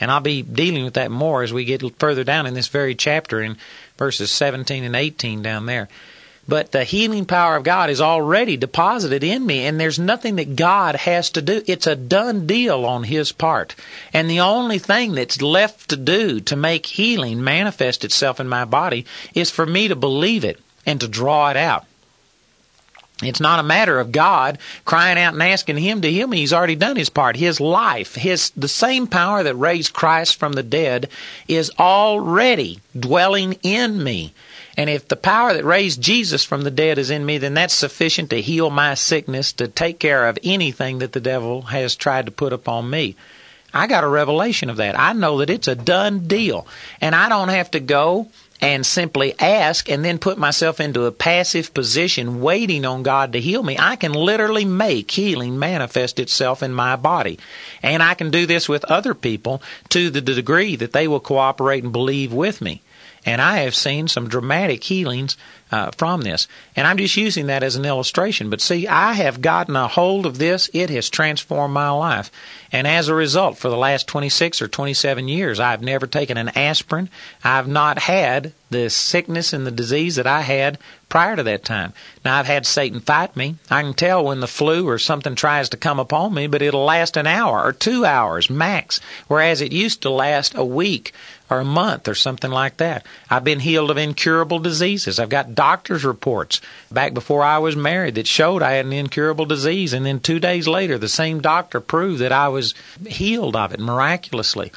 And 0.00 0.10
I'll 0.10 0.20
be 0.20 0.42
dealing 0.42 0.84
with 0.84 0.94
that 0.94 1.10
more 1.10 1.42
as 1.42 1.50
we 1.50 1.64
get 1.64 1.98
further 1.98 2.22
down 2.22 2.44
in 2.44 2.52
this 2.52 2.68
very 2.68 2.94
chapter 2.94 3.40
in 3.40 3.56
verses 3.96 4.30
17 4.30 4.84
and 4.84 4.94
18 4.94 5.40
down 5.40 5.64
there. 5.64 5.88
But 6.46 6.72
the 6.72 6.84
healing 6.84 7.24
power 7.24 7.56
of 7.56 7.64
God 7.64 7.88
is 7.88 8.02
already 8.02 8.56
deposited 8.56 9.24
in 9.24 9.46
me, 9.46 9.64
and 9.64 9.80
there's 9.80 9.98
nothing 9.98 10.36
that 10.36 10.56
God 10.56 10.94
has 10.94 11.30
to 11.30 11.42
do. 11.42 11.62
It's 11.66 11.86
a 11.86 11.96
done 11.96 12.46
deal 12.46 12.84
on 12.84 13.04
His 13.04 13.32
part. 13.32 13.74
And 14.12 14.28
the 14.28 14.40
only 14.40 14.78
thing 14.78 15.12
that's 15.12 15.40
left 15.40 15.88
to 15.88 15.96
do 15.96 16.40
to 16.40 16.56
make 16.56 16.86
healing 16.86 17.42
manifest 17.42 18.04
itself 18.04 18.40
in 18.40 18.48
my 18.48 18.66
body 18.66 19.06
is 19.34 19.50
for 19.50 19.64
me 19.64 19.88
to 19.88 19.96
believe 19.96 20.44
it 20.44 20.60
and 20.84 21.00
to 21.00 21.08
draw 21.08 21.50
it 21.50 21.56
out. 21.56 21.86
It's 23.22 23.40
not 23.40 23.60
a 23.60 23.62
matter 23.62 24.00
of 24.00 24.12
God 24.12 24.58
crying 24.84 25.18
out 25.18 25.34
and 25.34 25.42
asking 25.42 25.78
Him 25.78 26.02
to 26.02 26.10
heal 26.10 26.26
me. 26.26 26.38
He's 26.38 26.52
already 26.52 26.74
done 26.74 26.96
His 26.96 27.08
part. 27.08 27.36
His 27.36 27.60
life, 27.60 28.16
His 28.16 28.50
the 28.50 28.68
same 28.68 29.06
power 29.06 29.42
that 29.42 29.54
raised 29.54 29.92
Christ 29.92 30.36
from 30.36 30.52
the 30.52 30.62
dead, 30.62 31.08
is 31.48 31.70
already 31.78 32.80
dwelling 32.98 33.54
in 33.62 34.02
me. 34.02 34.34
And 34.76 34.90
if 34.90 35.06
the 35.06 35.16
power 35.16 35.54
that 35.54 35.64
raised 35.64 36.00
Jesus 36.00 36.44
from 36.44 36.62
the 36.62 36.70
dead 36.70 36.98
is 36.98 37.10
in 37.10 37.24
me, 37.24 37.38
then 37.38 37.54
that's 37.54 37.74
sufficient 37.74 38.30
to 38.30 38.40
heal 38.40 38.70
my 38.70 38.94
sickness, 38.94 39.52
to 39.54 39.68
take 39.68 39.98
care 39.98 40.28
of 40.28 40.38
anything 40.42 40.98
that 40.98 41.12
the 41.12 41.20
devil 41.20 41.62
has 41.62 41.94
tried 41.94 42.26
to 42.26 42.32
put 42.32 42.52
upon 42.52 42.90
me. 42.90 43.14
I 43.72 43.86
got 43.86 44.04
a 44.04 44.08
revelation 44.08 44.70
of 44.70 44.76
that. 44.76 44.98
I 44.98 45.12
know 45.12 45.38
that 45.38 45.50
it's 45.50 45.68
a 45.68 45.74
done 45.74 46.26
deal. 46.26 46.66
And 47.00 47.14
I 47.14 47.28
don't 47.28 47.48
have 47.48 47.72
to 47.72 47.80
go 47.80 48.28
and 48.60 48.86
simply 48.86 49.38
ask 49.38 49.90
and 49.90 50.04
then 50.04 50.18
put 50.18 50.38
myself 50.38 50.80
into 50.80 51.04
a 51.04 51.12
passive 51.12 51.74
position 51.74 52.40
waiting 52.40 52.84
on 52.84 53.02
God 53.02 53.32
to 53.32 53.40
heal 53.40 53.62
me, 53.62 53.76
I 53.78 53.96
can 53.96 54.12
literally 54.12 54.64
make 54.64 55.10
healing 55.10 55.58
manifest 55.58 56.18
itself 56.18 56.62
in 56.62 56.72
my 56.72 56.96
body. 56.96 57.38
And 57.82 58.02
I 58.02 58.14
can 58.14 58.30
do 58.30 58.46
this 58.46 58.68
with 58.68 58.84
other 58.84 59.12
people 59.12 59.60
to 59.90 60.08
the 60.08 60.20
degree 60.20 60.76
that 60.76 60.92
they 60.92 61.08
will 61.08 61.20
cooperate 61.20 61.84
and 61.84 61.92
believe 61.92 62.32
with 62.32 62.62
me. 62.62 62.80
And 63.26 63.40
I 63.40 63.58
have 63.58 63.74
seen 63.74 64.08
some 64.08 64.28
dramatic 64.28 64.84
healings 64.84 65.36
uh, 65.72 65.90
from 65.96 66.20
this. 66.20 66.46
And 66.76 66.86
I'm 66.86 66.98
just 66.98 67.16
using 67.16 67.46
that 67.46 67.62
as 67.62 67.74
an 67.74 67.84
illustration. 67.84 68.50
But 68.50 68.60
see, 68.60 68.86
I 68.86 69.14
have 69.14 69.40
gotten 69.40 69.74
a 69.74 69.88
hold 69.88 70.24
of 70.26 70.38
this. 70.38 70.70
It 70.72 70.90
has 70.90 71.10
transformed 71.10 71.74
my 71.74 71.90
life. 71.90 72.30
And 72.70 72.86
as 72.86 73.08
a 73.08 73.14
result, 73.14 73.58
for 73.58 73.68
the 73.68 73.76
last 73.76 74.06
26 74.06 74.62
or 74.62 74.68
27 74.68 75.26
years, 75.26 75.58
I've 75.58 75.82
never 75.82 76.06
taken 76.06 76.36
an 76.36 76.50
aspirin. 76.50 77.08
I've 77.42 77.66
not 77.66 77.98
had 77.98 78.52
the 78.70 78.90
sickness 78.90 79.52
and 79.52 79.66
the 79.66 79.70
disease 79.70 80.16
that 80.16 80.26
I 80.26 80.42
had 80.42 80.78
prior 81.08 81.36
to 81.36 81.42
that 81.44 81.64
time. 81.64 81.92
Now, 82.24 82.38
I've 82.38 82.46
had 82.46 82.66
Satan 82.66 83.00
fight 83.00 83.36
me. 83.36 83.56
I 83.70 83.82
can 83.82 83.94
tell 83.94 84.24
when 84.24 84.40
the 84.40 84.48
flu 84.48 84.88
or 84.88 84.98
something 84.98 85.34
tries 85.34 85.68
to 85.70 85.76
come 85.76 86.00
upon 86.00 86.34
me, 86.34 86.48
but 86.48 86.62
it'll 86.62 86.84
last 86.84 87.16
an 87.16 87.26
hour 87.26 87.62
or 87.62 87.72
two 87.72 88.04
hours 88.04 88.50
max, 88.50 89.00
whereas 89.28 89.60
it 89.60 89.72
used 89.72 90.02
to 90.02 90.10
last 90.10 90.54
a 90.56 90.64
week 90.64 91.12
or 91.54 91.60
a 91.60 91.64
month 91.64 92.08
or 92.08 92.14
something 92.14 92.50
like 92.50 92.78
that. 92.78 93.06
I've 93.30 93.44
been 93.44 93.60
healed 93.60 93.90
of 93.90 93.96
incurable 93.96 94.58
diseases. 94.58 95.18
I've 95.18 95.28
got 95.28 95.54
doctor's 95.54 96.04
reports 96.04 96.60
back 96.90 97.14
before 97.14 97.42
I 97.42 97.58
was 97.58 97.76
married 97.76 98.16
that 98.16 98.26
showed 98.26 98.62
I 98.62 98.72
had 98.72 98.86
an 98.86 98.92
incurable 98.92 99.46
disease, 99.46 99.92
and 99.92 100.04
then 100.04 100.20
two 100.20 100.40
days 100.40 100.66
later, 100.66 100.98
the 100.98 101.08
same 101.08 101.40
doctor 101.40 101.80
proved 101.80 102.20
that 102.20 102.32
I 102.32 102.48
was 102.48 102.74
healed 103.06 103.56
of 103.56 103.72
it 103.72 103.80
miraculously. 103.80 104.72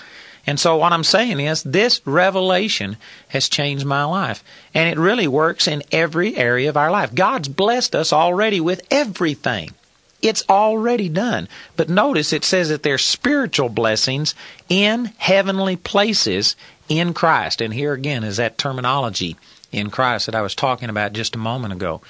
And 0.46 0.58
so 0.58 0.78
what 0.78 0.94
I'm 0.94 1.04
saying 1.04 1.42
is 1.42 1.62
this 1.63 2.00
revelation 2.06 2.96
has 3.28 3.50
changed 3.50 3.86
my 3.86 4.06
life. 4.06 4.44
And 4.74 4.90
it 4.90 4.98
really 5.00 5.28
works 5.28 5.68
in 5.68 5.84
every 5.91 6.38
area 6.38 6.70
of 6.70 6.78
our 6.78 6.89
life. 6.89 7.14
God's 7.14 7.49
blessed 7.49 7.93
us 7.93 8.14
already 8.14 8.62
with 8.62 8.82
everything. 8.89 9.72
It's 10.22 10.43
already 10.49 11.10
done. 11.10 11.47
But 11.76 11.89
notice 11.89 12.34
it 12.34 12.45
says 12.45 12.70
that 12.70 12.82
there's 12.82 13.04
spiritual 13.04 13.70
blessings 13.70 14.34
in 14.70 15.12
heavenly 15.18 15.76
places 15.76 16.56
in 16.90 17.14
Christ. 17.14 17.62
And 17.62 17.74
here 17.74 17.94
again 17.94 18.24
is 18.24 18.38
that 18.38 18.58
terminology 18.58 19.38
in 19.72 19.90
Christ 19.90 20.26
that 20.26 20.36
I 20.36 20.42
was 20.42 20.56
talking 20.56 20.90
about 20.90 21.14
just 21.14 21.36
a 21.36 21.40
moment 21.40 21.74
ago. 21.74 22.02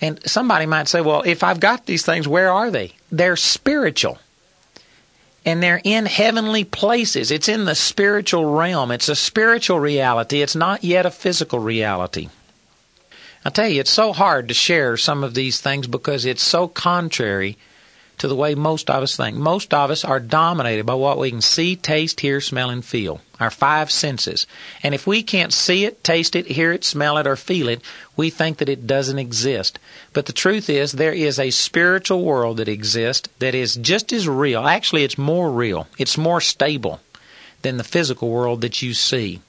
And 0.00 0.20
somebody 0.28 0.66
might 0.66 0.88
say, 0.88 1.00
well, 1.00 1.22
if 1.22 1.44
I've 1.44 1.60
got 1.60 1.86
these 1.86 2.04
things, 2.04 2.26
where 2.26 2.50
are 2.50 2.70
they? 2.70 2.92
They're 3.10 3.36
spiritual. 3.36 4.18
And 5.44 5.62
they're 5.62 5.80
in 5.84 6.06
heavenly 6.06 6.64
places. 6.64 7.30
It's 7.30 7.48
in 7.48 7.64
the 7.64 7.74
spiritual 7.74 8.52
realm. 8.52 8.90
It's 8.90 9.08
a 9.08 9.16
spiritual 9.16 9.80
reality. 9.80 10.42
It's 10.42 10.56
not 10.56 10.84
yet 10.84 11.06
a 11.06 11.10
physical 11.10 11.58
reality. 11.58 12.28
I 13.44 13.50
tell 13.50 13.68
you, 13.68 13.80
it's 13.80 13.92
so 13.92 14.12
hard 14.12 14.48
to 14.48 14.54
share 14.54 14.96
some 14.96 15.24
of 15.24 15.34
these 15.34 15.60
things 15.60 15.86
because 15.86 16.24
it's 16.24 16.42
so 16.42 16.68
contrary 16.68 17.56
to 18.18 18.28
the 18.28 18.36
way 18.36 18.54
most 18.54 18.88
of 18.88 19.02
us 19.02 19.16
think. 19.16 19.36
Most 19.36 19.74
of 19.74 19.90
us 19.90 20.04
are 20.04 20.20
dominated 20.20 20.86
by 20.86 20.94
what 20.94 21.18
we 21.18 21.30
can 21.30 21.40
see, 21.40 21.76
taste, 21.76 22.20
hear, 22.20 22.40
smell, 22.40 22.70
and 22.70 22.84
feel. 22.84 23.20
Our 23.40 23.50
five 23.50 23.90
senses. 23.90 24.46
And 24.82 24.94
if 24.94 25.06
we 25.06 25.22
can't 25.22 25.52
see 25.52 25.84
it, 25.84 26.04
taste 26.04 26.36
it, 26.36 26.46
hear 26.46 26.72
it, 26.72 26.84
smell 26.84 27.18
it, 27.18 27.26
or 27.26 27.34
feel 27.34 27.68
it, 27.68 27.82
we 28.16 28.30
think 28.30 28.58
that 28.58 28.68
it 28.68 28.86
doesn't 28.86 29.18
exist. 29.18 29.78
But 30.12 30.26
the 30.26 30.32
truth 30.32 30.70
is, 30.70 30.92
there 30.92 31.12
is 31.12 31.38
a 31.38 31.50
spiritual 31.50 32.22
world 32.22 32.58
that 32.58 32.68
exists 32.68 33.28
that 33.40 33.54
is 33.54 33.74
just 33.74 34.12
as 34.12 34.28
real. 34.28 34.66
Actually, 34.66 35.02
it's 35.02 35.18
more 35.18 35.50
real. 35.50 35.88
It's 35.98 36.16
more 36.16 36.40
stable 36.40 37.00
than 37.62 37.76
the 37.76 37.84
physical 37.84 38.28
world 38.30 38.60
that 38.60 38.82
you 38.82 38.94
see. 38.94 39.40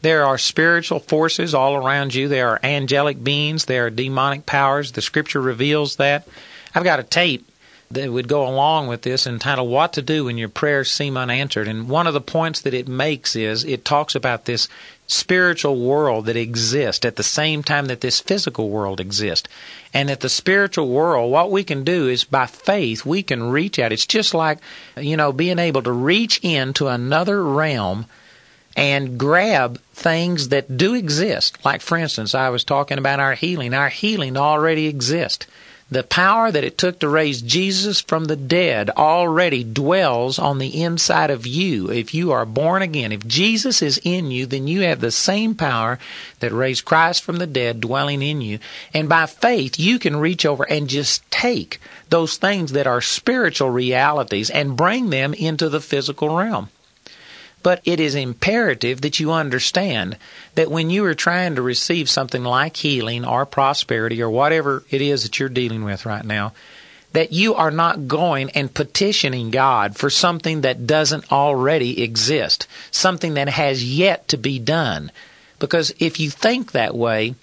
There 0.00 0.24
are 0.24 0.38
spiritual 0.38 1.00
forces 1.00 1.54
all 1.54 1.74
around 1.74 2.14
you. 2.14 2.28
There 2.28 2.50
are 2.50 2.60
angelic 2.62 3.22
beings. 3.24 3.64
There 3.64 3.86
are 3.86 3.90
demonic 3.90 4.46
powers. 4.46 4.92
The 4.92 5.02
scripture 5.02 5.40
reveals 5.40 5.96
that. 5.96 6.28
I've 6.74 6.84
got 6.84 7.00
a 7.00 7.04
tape 7.04 7.48
that 7.90 8.12
would 8.12 8.28
go 8.28 8.46
along 8.46 8.86
with 8.86 9.02
this 9.02 9.26
entitled 9.26 9.70
What 9.70 9.94
to 9.94 10.02
Do 10.02 10.26
When 10.26 10.36
Your 10.36 10.50
Prayers 10.50 10.90
Seem 10.90 11.16
Unanswered. 11.16 11.68
And 11.68 11.88
one 11.88 12.06
of 12.06 12.14
the 12.14 12.20
points 12.20 12.60
that 12.60 12.74
it 12.74 12.86
makes 12.86 13.34
is 13.34 13.64
it 13.64 13.84
talks 13.84 14.14
about 14.14 14.44
this 14.44 14.68
spiritual 15.06 15.80
world 15.80 16.26
that 16.26 16.36
exists 16.36 17.06
at 17.06 17.16
the 17.16 17.22
same 17.22 17.62
time 17.62 17.86
that 17.86 18.02
this 18.02 18.20
physical 18.20 18.68
world 18.68 19.00
exists. 19.00 19.48
And 19.94 20.10
that 20.10 20.20
the 20.20 20.28
spiritual 20.28 20.88
world, 20.88 21.32
what 21.32 21.50
we 21.50 21.64
can 21.64 21.82
do 21.82 22.08
is 22.08 22.24
by 22.24 22.44
faith, 22.44 23.06
we 23.06 23.22
can 23.22 23.50
reach 23.50 23.78
out. 23.78 23.92
It's 23.92 24.06
just 24.06 24.34
like, 24.34 24.58
you 24.98 25.16
know, 25.16 25.32
being 25.32 25.58
able 25.58 25.82
to 25.82 25.92
reach 25.92 26.40
into 26.42 26.88
another 26.88 27.42
realm 27.42 28.04
and 28.76 29.18
grab 29.18 29.80
things 29.94 30.50
that 30.50 30.76
do 30.76 30.94
exist. 30.94 31.64
Like, 31.64 31.80
for 31.80 31.96
instance, 31.96 32.34
I 32.34 32.50
was 32.50 32.62
talking 32.62 32.98
about 32.98 33.18
our 33.18 33.34
healing. 33.34 33.72
Our 33.72 33.88
healing 33.88 34.36
already 34.36 34.86
exists. 34.88 35.46
The 35.90 36.02
power 36.02 36.50
that 36.50 36.64
it 36.64 36.76
took 36.76 36.98
to 36.98 37.08
raise 37.08 37.40
Jesus 37.40 38.02
from 38.02 38.26
the 38.26 38.36
dead 38.36 38.90
already 38.90 39.64
dwells 39.64 40.38
on 40.38 40.58
the 40.58 40.82
inside 40.82 41.30
of 41.30 41.46
you 41.46 41.90
if 41.90 42.12
you 42.12 42.30
are 42.30 42.44
born 42.44 42.82
again. 42.82 43.10
If 43.10 43.26
Jesus 43.26 43.80
is 43.80 43.98
in 44.04 44.30
you, 44.30 44.44
then 44.44 44.68
you 44.68 44.82
have 44.82 45.00
the 45.00 45.10
same 45.10 45.54
power 45.54 45.98
that 46.40 46.52
raised 46.52 46.84
Christ 46.84 47.22
from 47.22 47.36
the 47.36 47.46
dead 47.46 47.80
dwelling 47.80 48.20
in 48.20 48.42
you. 48.42 48.58
And 48.92 49.08
by 49.08 49.24
faith, 49.24 49.78
you 49.78 49.98
can 49.98 50.16
reach 50.16 50.44
over 50.44 50.64
and 50.64 50.90
just 50.90 51.28
take 51.30 51.80
those 52.10 52.36
things 52.36 52.72
that 52.72 52.86
are 52.86 53.00
spiritual 53.00 53.70
realities 53.70 54.50
and 54.50 54.76
bring 54.76 55.08
them 55.08 55.32
into 55.32 55.70
the 55.70 55.80
physical 55.80 56.36
realm. 56.36 56.68
But 57.62 57.80
it 57.84 58.00
is 58.00 58.14
imperative 58.14 59.00
that 59.00 59.18
you 59.18 59.32
understand 59.32 60.16
that 60.54 60.70
when 60.70 60.90
you 60.90 61.04
are 61.04 61.14
trying 61.14 61.56
to 61.56 61.62
receive 61.62 62.08
something 62.08 62.44
like 62.44 62.76
healing 62.76 63.24
or 63.24 63.44
prosperity 63.46 64.22
or 64.22 64.30
whatever 64.30 64.84
it 64.90 65.02
is 65.02 65.24
that 65.24 65.38
you're 65.38 65.48
dealing 65.48 65.84
with 65.84 66.06
right 66.06 66.24
now, 66.24 66.52
that 67.12 67.32
you 67.32 67.54
are 67.54 67.70
not 67.70 68.06
going 68.06 68.50
and 68.50 68.72
petitioning 68.72 69.50
God 69.50 69.96
for 69.96 70.10
something 70.10 70.60
that 70.60 70.86
doesn't 70.86 71.32
already 71.32 72.02
exist, 72.02 72.66
something 72.90 73.34
that 73.34 73.48
has 73.48 73.82
yet 73.82 74.28
to 74.28 74.36
be 74.36 74.58
done. 74.58 75.10
Because 75.58 75.92
if 75.98 76.20
you 76.20 76.30
think 76.30 76.72
that 76.72 76.94
way, 76.94 77.34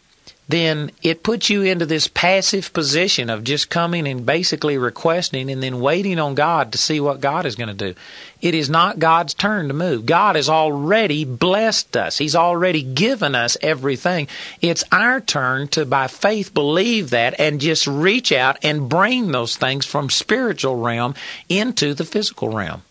then 0.47 0.91
it 1.01 1.23
puts 1.23 1.49
you 1.49 1.63
into 1.63 1.87
this 1.87 2.07
passive 2.07 2.71
position 2.71 3.31
of 3.31 3.43
just 3.43 3.69
coming 3.69 4.07
and 4.07 4.25
basically 4.25 4.77
requesting 4.77 5.49
and 5.49 5.61
then 5.61 5.79
waiting 5.79 6.19
on 6.19 6.35
God 6.35 6.71
to 6.71 6.77
see 6.77 6.99
what 6.99 7.19
God 7.19 7.47
is 7.47 7.55
going 7.55 7.75
to 7.75 7.93
do. 7.93 7.99
It 8.41 8.53
is 8.53 8.69
not 8.69 8.99
God's 8.99 9.33
turn 9.33 9.69
to 9.69 9.73
move. 9.73 10.05
God 10.05 10.35
has 10.35 10.47
already 10.47 11.25
blessed 11.25 11.97
us. 11.97 12.19
He's 12.19 12.35
already 12.35 12.83
given 12.83 13.33
us 13.33 13.57
everything. 13.59 14.27
It's 14.61 14.83
our 14.91 15.19
turn 15.19 15.67
to 15.69 15.83
by 15.83 16.05
faith 16.07 16.53
believe 16.53 17.09
that 17.09 17.39
and 17.39 17.59
just 17.59 17.87
reach 17.87 18.31
out 18.31 18.57
and 18.63 18.87
bring 18.87 19.31
those 19.31 19.57
things 19.57 19.85
from 19.85 20.11
spiritual 20.11 20.75
realm 20.75 21.15
into 21.49 21.95
the 21.95 22.05
physical 22.05 22.49
realm. 22.49 22.83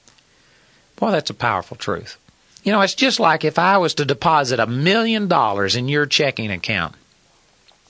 Boy, 0.97 1.13
that's 1.13 1.31
a 1.31 1.35
powerful 1.35 1.77
truth. 1.77 2.19
You 2.65 2.73
know, 2.73 2.81
it's 2.81 2.95
just 2.95 3.21
like 3.21 3.45
if 3.45 3.59
I 3.59 3.79
was 3.79 3.95
to 3.95 4.05
deposit 4.05 4.59
a 4.59 4.67
million 4.67 5.29
dollars 5.29 5.77
in 5.77 5.87
your 5.87 6.07
checking 6.07 6.51
account 6.51 6.97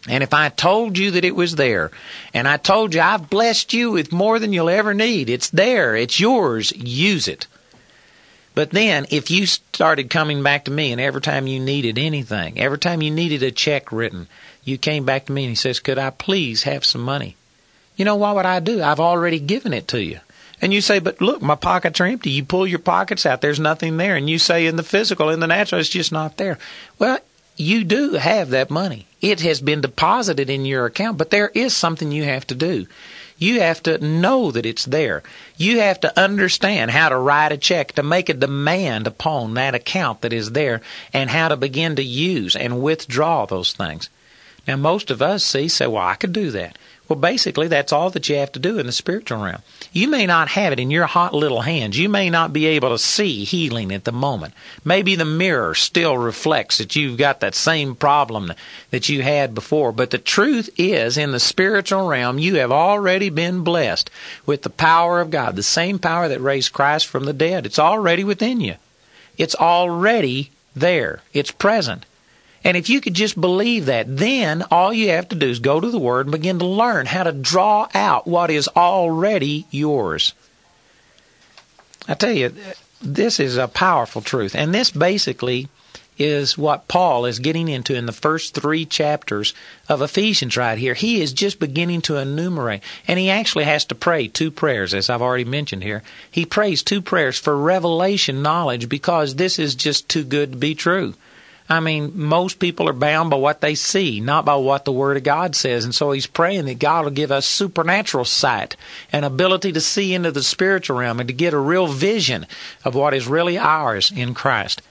and 0.08 0.22
if 0.22 0.34
I 0.34 0.50
told 0.50 0.98
you 0.98 1.12
that 1.12 1.24
it 1.24 1.34
was 1.34 1.56
there, 1.56 1.90
and 2.34 2.46
I 2.46 2.58
told 2.58 2.94
you 2.94 3.00
I've 3.00 3.30
blessed 3.30 3.72
you 3.72 3.92
with 3.92 4.12
more 4.12 4.38
than 4.38 4.52
you'll 4.52 4.68
ever 4.68 4.92
need, 4.92 5.30
it's 5.30 5.48
there, 5.50 5.96
it's 5.96 6.20
yours, 6.20 6.72
use 6.76 7.26
it. 7.26 7.46
But 8.54 8.70
then, 8.70 9.06
if 9.10 9.30
you 9.30 9.46
started 9.46 10.10
coming 10.10 10.42
back 10.42 10.66
to 10.66 10.70
me, 10.70 10.92
and 10.92 11.00
every 11.00 11.20
time 11.20 11.46
you 11.46 11.58
needed 11.58 11.98
anything, 11.98 12.58
every 12.58 12.78
time 12.78 13.02
you 13.02 13.10
needed 13.10 13.42
a 13.42 13.50
check 13.50 13.90
written, 13.90 14.28
you 14.62 14.78
came 14.78 15.04
back 15.04 15.26
to 15.26 15.32
me 15.32 15.44
and 15.44 15.50
he 15.50 15.56
says, 15.56 15.80
Could 15.80 15.98
I 15.98 16.10
please 16.10 16.62
have 16.62 16.84
some 16.84 17.00
money? 17.00 17.36
You 17.96 18.04
know, 18.04 18.16
what 18.16 18.36
would 18.36 18.46
I 18.46 18.60
do? 18.60 18.82
I've 18.82 19.00
already 19.00 19.40
given 19.40 19.72
it 19.72 19.88
to 19.88 20.02
you. 20.02 20.20
And 20.60 20.72
you 20.72 20.80
say, 20.80 21.00
But 21.00 21.20
look, 21.20 21.42
my 21.42 21.56
pockets 21.56 22.00
are 22.00 22.06
empty. 22.06 22.30
You 22.30 22.44
pull 22.44 22.66
your 22.66 22.78
pockets 22.78 23.26
out, 23.26 23.40
there's 23.40 23.58
nothing 23.58 23.96
there. 23.96 24.14
And 24.14 24.30
you 24.30 24.38
say, 24.38 24.66
In 24.66 24.76
the 24.76 24.82
physical, 24.84 25.30
in 25.30 25.40
the 25.40 25.48
natural, 25.48 25.80
it's 25.80 25.90
just 25.90 26.12
not 26.12 26.36
there. 26.36 26.58
Well, 26.98 27.18
you 27.56 27.82
do 27.82 28.12
have 28.12 28.50
that 28.50 28.70
money. 28.70 29.06
It 29.24 29.40
has 29.40 29.62
been 29.62 29.80
deposited 29.80 30.50
in 30.50 30.66
your 30.66 30.84
account, 30.84 31.16
but 31.16 31.30
there 31.30 31.48
is 31.54 31.74
something 31.74 32.12
you 32.12 32.24
have 32.24 32.46
to 32.48 32.54
do. 32.54 32.86
You 33.38 33.60
have 33.62 33.82
to 33.84 33.96
know 33.96 34.50
that 34.50 34.66
it's 34.66 34.84
there. 34.84 35.22
You 35.56 35.80
have 35.80 35.98
to 36.00 36.20
understand 36.20 36.90
how 36.90 37.08
to 37.08 37.16
write 37.16 37.50
a 37.50 37.56
check 37.56 37.92
to 37.92 38.02
make 38.02 38.28
a 38.28 38.34
demand 38.34 39.06
upon 39.06 39.54
that 39.54 39.74
account 39.74 40.20
that 40.20 40.34
is 40.34 40.50
there 40.50 40.82
and 41.14 41.30
how 41.30 41.48
to 41.48 41.56
begin 41.56 41.96
to 41.96 42.04
use 42.04 42.54
and 42.54 42.82
withdraw 42.82 43.46
those 43.46 43.72
things. 43.72 44.10
Now, 44.68 44.76
most 44.76 45.10
of 45.10 45.22
us 45.22 45.42
see, 45.42 45.68
say, 45.68 45.86
well, 45.86 46.06
I 46.06 46.16
could 46.16 46.34
do 46.34 46.50
that. 46.50 46.76
Well, 47.08 47.18
basically, 47.18 47.68
that's 47.68 47.94
all 47.94 48.10
that 48.10 48.28
you 48.28 48.36
have 48.36 48.52
to 48.52 48.58
do 48.58 48.78
in 48.78 48.84
the 48.84 48.92
spiritual 48.92 49.42
realm. 49.42 49.62
You 49.94 50.08
may 50.08 50.26
not 50.26 50.48
have 50.48 50.72
it 50.72 50.80
in 50.80 50.90
your 50.90 51.06
hot 51.06 51.32
little 51.32 51.60
hands. 51.60 51.96
You 51.96 52.08
may 52.08 52.28
not 52.28 52.52
be 52.52 52.66
able 52.66 52.90
to 52.90 52.98
see 52.98 53.44
healing 53.44 53.92
at 53.92 54.02
the 54.02 54.10
moment. 54.10 54.52
Maybe 54.84 55.14
the 55.14 55.24
mirror 55.24 55.72
still 55.76 56.18
reflects 56.18 56.78
that 56.78 56.96
you've 56.96 57.16
got 57.16 57.38
that 57.40 57.54
same 57.54 57.94
problem 57.94 58.52
that 58.90 59.08
you 59.08 59.22
had 59.22 59.54
before. 59.54 59.92
But 59.92 60.10
the 60.10 60.18
truth 60.18 60.68
is, 60.76 61.16
in 61.16 61.30
the 61.30 61.38
spiritual 61.38 62.08
realm, 62.08 62.40
you 62.40 62.56
have 62.56 62.72
already 62.72 63.30
been 63.30 63.62
blessed 63.62 64.10
with 64.44 64.62
the 64.62 64.68
power 64.68 65.20
of 65.20 65.30
God, 65.30 65.54
the 65.54 65.62
same 65.62 66.00
power 66.00 66.26
that 66.26 66.40
raised 66.40 66.72
Christ 66.72 67.06
from 67.06 67.24
the 67.24 67.32
dead. 67.32 67.64
It's 67.64 67.78
already 67.78 68.24
within 68.24 68.60
you. 68.60 68.74
It's 69.38 69.54
already 69.54 70.50
there. 70.74 71.22
It's 71.32 71.52
present. 71.52 72.04
And 72.64 72.78
if 72.78 72.88
you 72.88 73.02
could 73.02 73.14
just 73.14 73.38
believe 73.38 73.86
that, 73.86 74.16
then 74.16 74.62
all 74.70 74.92
you 74.92 75.10
have 75.10 75.28
to 75.28 75.36
do 75.36 75.48
is 75.48 75.58
go 75.58 75.78
to 75.78 75.90
the 75.90 75.98
Word 75.98 76.26
and 76.26 76.32
begin 76.32 76.58
to 76.60 76.66
learn 76.66 77.04
how 77.04 77.24
to 77.24 77.32
draw 77.32 77.88
out 77.94 78.26
what 78.26 78.50
is 78.50 78.68
already 78.68 79.66
yours. 79.70 80.32
I 82.08 82.14
tell 82.14 82.32
you, 82.32 82.54
this 83.02 83.38
is 83.38 83.58
a 83.58 83.68
powerful 83.68 84.22
truth. 84.22 84.54
And 84.54 84.74
this 84.74 84.90
basically 84.90 85.68
is 86.16 86.56
what 86.56 86.88
Paul 86.88 87.26
is 87.26 87.38
getting 87.38 87.68
into 87.68 87.94
in 87.94 88.06
the 88.06 88.12
first 88.12 88.54
three 88.54 88.86
chapters 88.86 89.52
of 89.88 90.00
Ephesians 90.00 90.56
right 90.56 90.78
here. 90.78 90.94
He 90.94 91.20
is 91.20 91.32
just 91.32 91.58
beginning 91.58 92.02
to 92.02 92.16
enumerate. 92.16 92.82
And 93.06 93.18
he 93.18 93.30
actually 93.30 93.64
has 93.64 93.84
to 93.86 93.94
pray 93.94 94.28
two 94.28 94.50
prayers, 94.50 94.94
as 94.94 95.10
I've 95.10 95.22
already 95.22 95.44
mentioned 95.44 95.82
here. 95.82 96.02
He 96.30 96.46
prays 96.46 96.82
two 96.82 97.02
prayers 97.02 97.38
for 97.38 97.56
revelation 97.56 98.42
knowledge 98.42 98.88
because 98.88 99.34
this 99.34 99.58
is 99.58 99.74
just 99.74 100.08
too 100.08 100.24
good 100.24 100.52
to 100.52 100.58
be 100.58 100.74
true. 100.74 101.14
I 101.68 101.80
mean, 101.80 102.12
most 102.14 102.58
people 102.58 102.88
are 102.88 102.94
bound 102.94 103.30
by 103.30 103.38
what 103.38 103.62
they 103.62 103.74
see, 103.74 104.20
not 104.20 104.44
by 104.44 104.56
what 104.56 104.84
the 104.84 104.92
Word 104.92 105.16
of 105.16 105.22
God 105.22 105.56
says. 105.56 105.84
And 105.84 105.94
so 105.94 106.12
he's 106.12 106.26
praying 106.26 106.66
that 106.66 106.78
God 106.78 107.04
will 107.04 107.10
give 107.10 107.32
us 107.32 107.46
supernatural 107.46 108.26
sight 108.26 108.76
and 109.10 109.24
ability 109.24 109.72
to 109.72 109.80
see 109.80 110.12
into 110.12 110.30
the 110.30 110.42
spiritual 110.42 110.98
realm 110.98 111.20
and 111.20 111.28
to 111.28 111.32
get 111.32 111.54
a 111.54 111.58
real 111.58 111.86
vision 111.86 112.46
of 112.84 112.94
what 112.94 113.14
is 113.14 113.26
really 113.26 113.56
ours 113.56 114.12
in 114.14 114.34
Christ. 114.34 114.82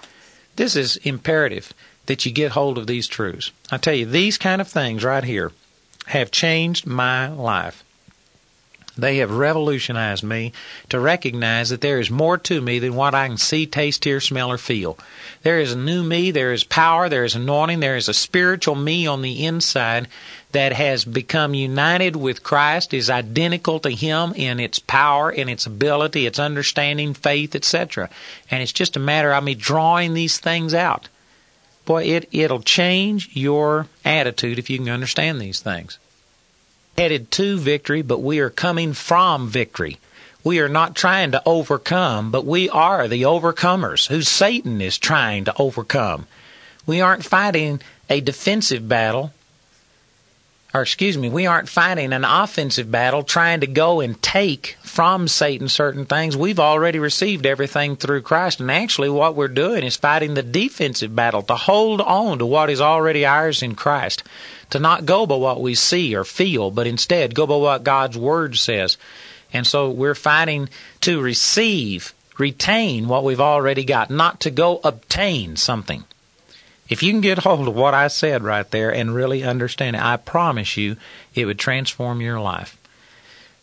This 0.55 0.75
is 0.75 0.97
imperative 0.97 1.73
that 2.07 2.25
you 2.25 2.31
get 2.31 2.51
hold 2.51 2.77
of 2.77 2.87
these 2.87 3.07
truths. 3.07 3.51
I 3.71 3.77
tell 3.77 3.93
you, 3.93 4.05
these 4.05 4.37
kind 4.37 4.59
of 4.59 4.67
things 4.67 5.03
right 5.03 5.23
here 5.23 5.51
have 6.07 6.31
changed 6.31 6.87
my 6.87 7.27
life. 7.27 7.82
They 8.95 9.17
have 9.17 9.31
revolutionized 9.31 10.23
me 10.23 10.53
to 10.89 10.99
recognize 10.99 11.69
that 11.69 11.81
there 11.81 11.99
is 11.99 12.11
more 12.11 12.37
to 12.37 12.61
me 12.61 12.77
than 12.77 12.93
what 12.93 13.15
I 13.15 13.27
can 13.27 13.37
see, 13.37 13.65
taste, 13.65 14.03
hear, 14.03 14.19
smell, 14.19 14.51
or 14.51 14.59
feel. 14.59 14.99
There 15.41 15.59
is 15.59 15.73
a 15.73 15.77
new 15.77 16.03
me, 16.03 16.29
there 16.29 16.53
is 16.53 16.63
power, 16.63 17.09
there 17.09 17.25
is 17.25 17.33
anointing, 17.33 17.79
there 17.79 17.95
is 17.95 18.07
a 18.07 18.13
spiritual 18.13 18.75
me 18.75 19.07
on 19.07 19.23
the 19.23 19.45
inside 19.45 20.07
that 20.51 20.73
has 20.73 21.05
become 21.05 21.55
united 21.55 22.15
with 22.15 22.43
Christ, 22.43 22.93
is 22.93 23.09
identical 23.09 23.79
to 23.79 23.89
Him 23.89 24.31
in 24.35 24.59
its 24.59 24.77
power, 24.77 25.31
in 25.31 25.49
its 25.49 25.65
ability, 25.65 26.27
its 26.27 26.37
understanding, 26.37 27.15
faith, 27.15 27.55
etc. 27.55 28.11
And 28.51 28.61
it's 28.61 28.71
just 28.71 28.95
a 28.95 28.99
matter 28.99 29.33
of 29.33 29.43
me 29.43 29.55
drawing 29.55 30.13
these 30.13 30.37
things 30.37 30.75
out. 30.75 31.09
Boy, 31.85 32.03
it, 32.03 32.29
it'll 32.31 32.61
change 32.61 33.31
your 33.33 33.87
attitude 34.05 34.59
if 34.59 34.69
you 34.69 34.77
can 34.77 34.89
understand 34.89 35.41
these 35.41 35.61
things 35.61 35.97
headed 36.97 37.31
to 37.31 37.57
victory, 37.57 38.01
but 38.01 38.21
we 38.21 38.39
are 38.39 38.49
coming 38.49 38.93
from 38.93 39.47
victory. 39.47 39.97
We 40.43 40.59
are 40.59 40.69
not 40.69 40.95
trying 40.95 41.31
to 41.31 41.41
overcome, 41.45 42.29
but 42.29 42.45
we 42.45 42.69
are 42.69 43.07
the 43.07 43.21
overcomers 43.23 44.07
who 44.07 44.21
Satan 44.21 44.81
is 44.81 44.97
trying 44.97 45.45
to 45.45 45.53
overcome. 45.57 46.27
We 46.85 46.99
aren't 46.99 47.23
fighting 47.23 47.81
a 48.09 48.19
defensive 48.19 48.87
battle. 48.89 49.31
or 50.73 50.81
excuse 50.81 51.17
me, 51.17 51.29
we 51.29 51.45
aren't 51.45 51.69
fighting 51.69 52.11
an 52.13 52.25
offensive 52.25 52.91
battle 52.91 53.23
trying 53.23 53.61
to 53.61 53.67
go 53.67 54.01
and 54.01 54.21
take 54.21 54.75
from 54.81 55.27
Satan 55.27 55.69
certain 55.69 56.05
things. 56.05 56.35
We've 56.35 56.59
already 56.59 56.99
received 56.99 57.45
everything 57.45 57.95
through 57.95 58.23
Christ. 58.23 58.59
And 58.59 58.71
actually, 58.71 59.09
what 59.09 59.35
we're 59.35 59.47
doing 59.47 59.83
is 59.83 59.95
fighting 59.95 60.33
the 60.33 60.43
defensive 60.43 61.15
battle 61.15 61.43
to 61.43 61.55
hold 61.55 62.01
on 62.01 62.39
to 62.39 62.45
what 62.45 62.69
is 62.69 62.81
already 62.81 63.23
ours 63.25 63.61
in 63.61 63.75
Christ. 63.75 64.23
To 64.71 64.79
not 64.79 65.05
go 65.05 65.25
by 65.25 65.35
what 65.35 65.61
we 65.61 65.75
see 65.75 66.15
or 66.15 66.23
feel, 66.23 66.71
but 66.71 66.87
instead 66.87 67.35
go 67.35 67.45
by 67.45 67.57
what 67.57 67.83
God's 67.83 68.17
Word 68.17 68.57
says. 68.57 68.97
And 69.53 69.67
so 69.67 69.89
we're 69.89 70.15
fighting 70.15 70.69
to 71.01 71.21
receive, 71.21 72.13
retain 72.39 73.07
what 73.07 73.23
we've 73.23 73.39
already 73.39 73.83
got, 73.85 74.09
not 74.09 74.39
to 74.41 74.51
go 74.51 74.79
obtain 74.83 75.55
something. 75.55 76.03
If 76.89 77.03
you 77.03 77.11
can 77.11 77.21
get 77.21 77.39
hold 77.39 77.67
of 77.67 77.75
what 77.75 77.93
I 77.93 78.07
said 78.07 78.43
right 78.43 78.69
there 78.69 78.93
and 78.93 79.15
really 79.15 79.43
understand 79.43 79.95
it, 79.95 80.01
I 80.01 80.17
promise 80.17 80.75
you 80.75 80.97
it 81.33 81.45
would 81.45 81.59
transform 81.59 82.19
your 82.19 82.39
life. 82.39 82.77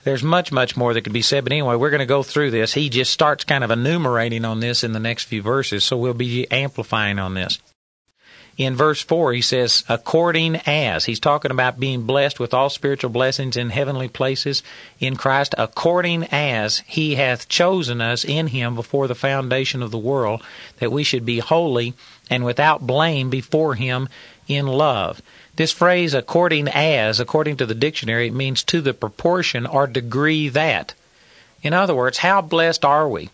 There's 0.05 0.23
much, 0.23 0.51
much 0.51 0.77
more 0.77 0.95
that 0.95 1.03
could 1.03 1.13
be 1.13 1.21
said, 1.21 1.45
but 1.45 1.53
anyway, 1.53 1.77
we're 1.77 1.91
going 1.91 1.99
to 2.01 2.07
go 2.07 2.23
through 2.23 2.53
this. 2.53 2.73
He 2.73 2.89
just 2.89 3.13
starts 3.13 3.45
kind 3.45 3.63
of 3.63 3.71
enumerating 3.71 4.47
on 4.47 4.61
this 4.61 4.83
in 4.83 4.93
the 4.93 5.01
next 5.01 5.25
few 5.25 5.43
verses, 5.43 5.85
so 5.85 5.99
we'll 5.99 6.15
be 6.15 6.51
amplifying 6.51 7.19
on 7.19 7.35
this 7.35 7.59
in 8.61 8.77
verse 8.77 9.01
4, 9.01 9.33
he 9.33 9.41
says, 9.41 9.85
according 9.89 10.57
as. 10.67 11.07
He's 11.07 11.19
talking 11.19 11.51
about 11.51 11.81
being 11.81 12.03
blessed 12.03 12.39
with 12.39 12.53
all 12.53 12.69
spiritual 12.69 13.09
blessings 13.09 13.57
in 13.57 13.71
heavenly 13.71 14.09
places 14.09 14.63
in 14.99 15.17
Christ, 15.17 15.55
according 15.57 16.25
as 16.25 16.81
he 16.81 17.15
hath 17.15 17.49
chosen 17.49 18.03
us 18.03 18.23
in 18.23 18.49
him 18.49 18.75
before 18.75 19.09
the 19.09 19.15
foundation 19.15 19.83
of 19.83 19.91
the 19.91 19.97
world, 19.97 20.43
that 20.79 20.93
we 20.93 21.05
should 21.05 21.25
be 21.25 21.39
holy 21.39 21.95
and 22.29 22.45
without 22.45 22.87
blame 22.87 23.31
before 23.31 23.77
him 23.77 24.11
in 24.47 24.67
love. 24.67 25.23
This 25.57 25.73
phrase, 25.73 26.13
according 26.13 26.69
as, 26.69 27.19
according 27.19 27.57
to 27.57 27.67
the 27.67 27.75
dictionary, 27.75 28.27
it 28.27 28.35
means 28.35 28.63
to 28.65 28.83
the 28.83 28.93
proportion 28.93 29.65
or 29.65 29.87
degree 29.87 30.51
that. 30.51 30.93
In 31.63 31.73
other 31.73 31.95
words, 31.95 32.19
how 32.19 32.43
blessed 32.43 32.85
are 32.85 33.09
we? 33.09 33.31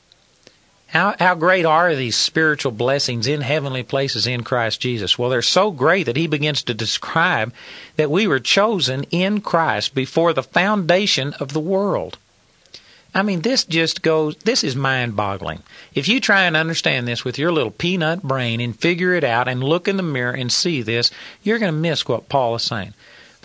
How, 0.89 1.17
how 1.19 1.35
great 1.35 1.65
are 1.65 1.95
these 1.95 2.17
spiritual 2.17 2.73
blessings 2.73 3.27
in 3.27 3.41
heavenly 3.41 3.83
places 3.83 4.27
in 4.27 4.45
Christ 4.45 4.81
Jesus? 4.81 5.19
Well, 5.19 5.31
they're 5.31 5.43
so 5.43 5.71
great 5.71 6.07
that 6.07 6.17
he 6.17 6.27
begins 6.27 6.63
to 6.63 6.75
describe 6.75 7.53
that 7.97 8.11
we 8.11 8.27
were 8.27 8.39
chosen 8.39 9.05
in 9.11 9.41
Christ 9.41 9.95
before 9.95 10.33
the 10.33 10.45
foundation 10.45 11.35
of 11.35 11.53
the 11.53 11.61
world. 11.61 12.19
I 13.15 13.23
mean, 13.23 13.41
this 13.41 13.65
just 13.65 14.03
goes, 14.03 14.37
this 14.37 14.63
is 14.63 14.77
mind 14.77 15.17
boggling. 15.17 15.63
If 15.95 16.07
you 16.07 16.21
try 16.21 16.43
and 16.43 16.55
understand 16.55 17.09
this 17.09 17.25
with 17.25 17.39
your 17.39 17.51
little 17.51 17.71
peanut 17.71 18.23
brain 18.23 18.61
and 18.61 18.79
figure 18.79 19.15
it 19.15 19.25
out 19.25 19.49
and 19.49 19.65
look 19.65 19.89
in 19.89 19.97
the 19.97 20.03
mirror 20.03 20.35
and 20.35 20.53
see 20.53 20.83
this, 20.83 21.11
you're 21.43 21.59
going 21.59 21.73
to 21.73 21.81
miss 21.81 22.07
what 22.07 22.29
Paul 22.29 22.57
is 22.57 22.63
saying. 22.63 22.93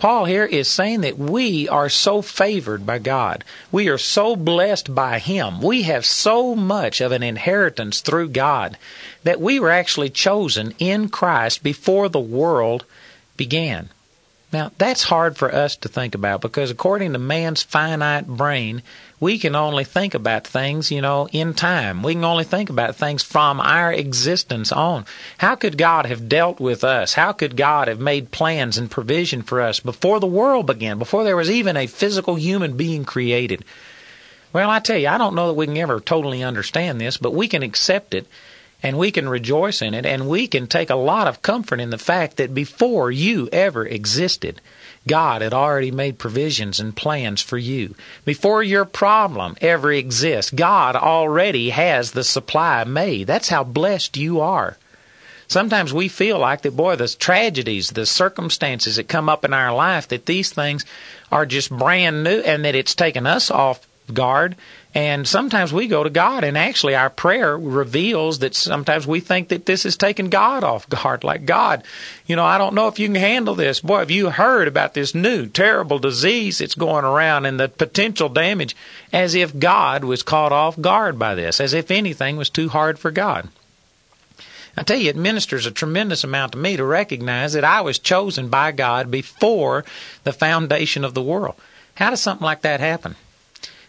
Paul 0.02 0.24
here 0.24 0.44
is 0.44 0.66
saying 0.66 1.02
that 1.02 1.16
we 1.16 1.68
are 1.68 1.88
so 1.88 2.22
favored 2.22 2.84
by 2.84 2.98
God. 2.98 3.44
We 3.70 3.86
are 3.86 3.98
so 3.98 4.34
blessed 4.34 4.92
by 4.92 5.20
Him. 5.20 5.62
We 5.62 5.82
have 5.82 6.04
so 6.04 6.56
much 6.56 7.00
of 7.00 7.12
an 7.12 7.22
inheritance 7.22 8.00
through 8.00 8.30
God 8.30 8.76
that 9.22 9.40
we 9.40 9.60
were 9.60 9.70
actually 9.70 10.10
chosen 10.10 10.74
in 10.80 11.08
Christ 11.08 11.62
before 11.62 12.08
the 12.08 12.18
world 12.18 12.84
began. 13.36 13.90
Now, 14.52 14.70
that's 14.76 15.02
hard 15.02 15.38
for 15.38 15.52
us 15.52 15.76
to 15.76 15.88
think 15.88 16.14
about 16.14 16.42
because 16.42 16.70
according 16.70 17.14
to 17.14 17.18
man's 17.18 17.62
finite 17.62 18.26
brain, 18.26 18.82
we 19.18 19.38
can 19.38 19.56
only 19.56 19.84
think 19.84 20.12
about 20.12 20.46
things, 20.46 20.90
you 20.90 21.00
know, 21.00 21.26
in 21.32 21.54
time. 21.54 22.02
We 22.02 22.12
can 22.12 22.24
only 22.24 22.44
think 22.44 22.68
about 22.68 22.96
things 22.96 23.22
from 23.22 23.60
our 23.60 23.90
existence 23.90 24.70
on. 24.70 25.06
How 25.38 25.54
could 25.54 25.78
God 25.78 26.04
have 26.04 26.28
dealt 26.28 26.60
with 26.60 26.84
us? 26.84 27.14
How 27.14 27.32
could 27.32 27.56
God 27.56 27.88
have 27.88 27.98
made 27.98 28.30
plans 28.30 28.76
and 28.76 28.90
provision 28.90 29.40
for 29.40 29.62
us 29.62 29.80
before 29.80 30.20
the 30.20 30.26
world 30.26 30.66
began, 30.66 30.98
before 30.98 31.24
there 31.24 31.36
was 31.36 31.50
even 31.50 31.78
a 31.78 31.86
physical 31.86 32.34
human 32.34 32.76
being 32.76 33.06
created? 33.06 33.64
Well, 34.52 34.68
I 34.68 34.80
tell 34.80 34.98
you, 34.98 35.08
I 35.08 35.16
don't 35.16 35.34
know 35.34 35.46
that 35.46 35.54
we 35.54 35.66
can 35.66 35.78
ever 35.78 35.98
totally 35.98 36.42
understand 36.42 37.00
this, 37.00 37.16
but 37.16 37.32
we 37.32 37.48
can 37.48 37.62
accept 37.62 38.12
it 38.12 38.26
and 38.82 38.98
we 38.98 39.10
can 39.10 39.28
rejoice 39.28 39.80
in 39.80 39.94
it, 39.94 40.04
and 40.04 40.28
we 40.28 40.46
can 40.46 40.66
take 40.66 40.90
a 40.90 40.96
lot 40.96 41.28
of 41.28 41.42
comfort 41.42 41.80
in 41.80 41.90
the 41.90 41.98
fact 41.98 42.36
that 42.36 42.54
before 42.54 43.10
you 43.10 43.48
ever 43.52 43.86
existed, 43.86 44.60
God 45.06 45.42
had 45.42 45.54
already 45.54 45.90
made 45.90 46.18
provisions 46.18 46.80
and 46.80 46.96
plans 46.96 47.40
for 47.40 47.58
you. 47.58 47.94
Before 48.24 48.62
your 48.62 48.84
problem 48.84 49.56
ever 49.60 49.92
exists, 49.92 50.50
God 50.50 50.96
already 50.96 51.70
has 51.70 52.12
the 52.12 52.24
supply 52.24 52.84
made. 52.84 53.26
That's 53.26 53.48
how 53.48 53.64
blessed 53.64 54.16
you 54.16 54.40
are. 54.40 54.76
Sometimes 55.48 55.92
we 55.92 56.08
feel 56.08 56.38
like 56.38 56.62
that, 56.62 56.76
boy, 56.76 56.96
the 56.96 57.08
tragedies, 57.08 57.90
the 57.90 58.06
circumstances 58.06 58.96
that 58.96 59.08
come 59.08 59.28
up 59.28 59.44
in 59.44 59.52
our 59.52 59.74
life, 59.74 60.08
that 60.08 60.26
these 60.26 60.50
things 60.50 60.84
are 61.30 61.44
just 61.44 61.70
brand 61.70 62.24
new 62.24 62.40
and 62.40 62.64
that 62.64 62.74
it's 62.74 62.94
taken 62.94 63.26
us 63.26 63.50
off 63.50 63.86
guard 64.12 64.56
and 64.94 65.26
sometimes 65.26 65.72
we 65.72 65.86
go 65.86 66.04
to 66.04 66.10
God, 66.10 66.44
and 66.44 66.58
actually 66.58 66.94
our 66.94 67.08
prayer 67.08 67.56
reveals 67.56 68.40
that 68.40 68.54
sometimes 68.54 69.06
we 69.06 69.20
think 69.20 69.48
that 69.48 69.64
this 69.64 69.86
is 69.86 69.96
taking 69.96 70.28
God 70.28 70.64
off 70.64 70.88
guard. 70.88 71.24
Like, 71.24 71.46
God, 71.46 71.82
you 72.26 72.36
know, 72.36 72.44
I 72.44 72.58
don't 72.58 72.74
know 72.74 72.88
if 72.88 72.98
you 72.98 73.06
can 73.08 73.14
handle 73.14 73.54
this. 73.54 73.80
Boy, 73.80 74.00
have 74.00 74.10
you 74.10 74.28
heard 74.28 74.68
about 74.68 74.92
this 74.92 75.14
new 75.14 75.46
terrible 75.46 75.98
disease 75.98 76.58
that's 76.58 76.74
going 76.74 77.06
around 77.06 77.46
and 77.46 77.58
the 77.58 77.70
potential 77.70 78.28
damage? 78.28 78.76
As 79.14 79.34
if 79.34 79.58
God 79.58 80.04
was 80.04 80.22
caught 80.22 80.52
off 80.52 80.78
guard 80.78 81.18
by 81.18 81.34
this, 81.34 81.58
as 81.58 81.72
if 81.72 81.90
anything 81.90 82.36
was 82.36 82.50
too 82.50 82.68
hard 82.68 82.98
for 82.98 83.10
God. 83.10 83.48
I 84.76 84.82
tell 84.82 84.98
you, 84.98 85.08
it 85.10 85.16
ministers 85.16 85.64
a 85.64 85.70
tremendous 85.70 86.24
amount 86.24 86.52
to 86.52 86.58
me 86.58 86.76
to 86.76 86.84
recognize 86.84 87.54
that 87.54 87.64
I 87.64 87.80
was 87.80 87.98
chosen 87.98 88.48
by 88.48 88.72
God 88.72 89.10
before 89.10 89.84
the 90.24 90.32
foundation 90.32 91.04
of 91.04 91.14
the 91.14 91.22
world. 91.22 91.56
How 91.94 92.10
does 92.10 92.20
something 92.20 92.44
like 92.44 92.62
that 92.62 92.80
happen? 92.80 93.16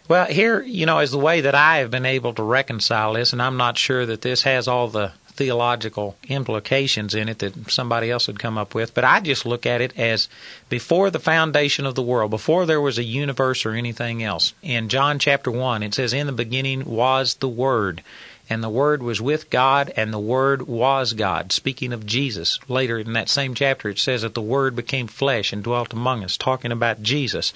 Well, 0.06 0.26
here, 0.26 0.60
you 0.60 0.84
know, 0.84 0.98
is 0.98 1.12
the 1.12 1.18
way 1.18 1.40
that 1.40 1.54
I 1.54 1.78
have 1.78 1.90
been 1.90 2.04
able 2.04 2.34
to 2.34 2.42
reconcile 2.42 3.14
this, 3.14 3.32
and 3.32 3.40
I'm 3.40 3.56
not 3.56 3.78
sure 3.78 4.04
that 4.04 4.20
this 4.20 4.42
has 4.42 4.68
all 4.68 4.88
the 4.88 5.12
theological 5.28 6.14
implications 6.28 7.14
in 7.14 7.28
it 7.28 7.38
that 7.38 7.70
somebody 7.70 8.10
else 8.10 8.26
would 8.26 8.38
come 8.38 8.58
up 8.58 8.74
with, 8.74 8.92
but 8.92 9.02
I 9.02 9.20
just 9.20 9.46
look 9.46 9.64
at 9.64 9.80
it 9.80 9.98
as 9.98 10.28
before 10.68 11.10
the 11.10 11.18
foundation 11.18 11.86
of 11.86 11.94
the 11.94 12.02
world, 12.02 12.30
before 12.30 12.66
there 12.66 12.82
was 12.82 12.98
a 12.98 13.02
universe 13.02 13.64
or 13.64 13.72
anything 13.72 14.22
else. 14.22 14.52
In 14.62 14.90
John 14.90 15.18
chapter 15.18 15.50
1, 15.50 15.82
it 15.82 15.94
says, 15.94 16.12
In 16.12 16.26
the 16.26 16.32
beginning 16.32 16.84
was 16.84 17.36
the 17.36 17.48
Word, 17.48 18.02
and 18.48 18.62
the 18.62 18.68
Word 18.68 19.02
was 19.02 19.22
with 19.22 19.48
God, 19.48 19.90
and 19.96 20.12
the 20.12 20.18
Word 20.18 20.68
was 20.68 21.14
God. 21.14 21.50
Speaking 21.50 21.94
of 21.94 22.06
Jesus, 22.06 22.60
later 22.68 22.98
in 22.98 23.14
that 23.14 23.30
same 23.30 23.54
chapter, 23.54 23.88
it 23.88 23.98
says 23.98 24.20
that 24.20 24.34
the 24.34 24.42
Word 24.42 24.76
became 24.76 25.06
flesh 25.06 25.50
and 25.50 25.64
dwelt 25.64 25.94
among 25.94 26.22
us, 26.22 26.36
talking 26.36 26.72
about 26.72 27.02
Jesus. 27.02 27.54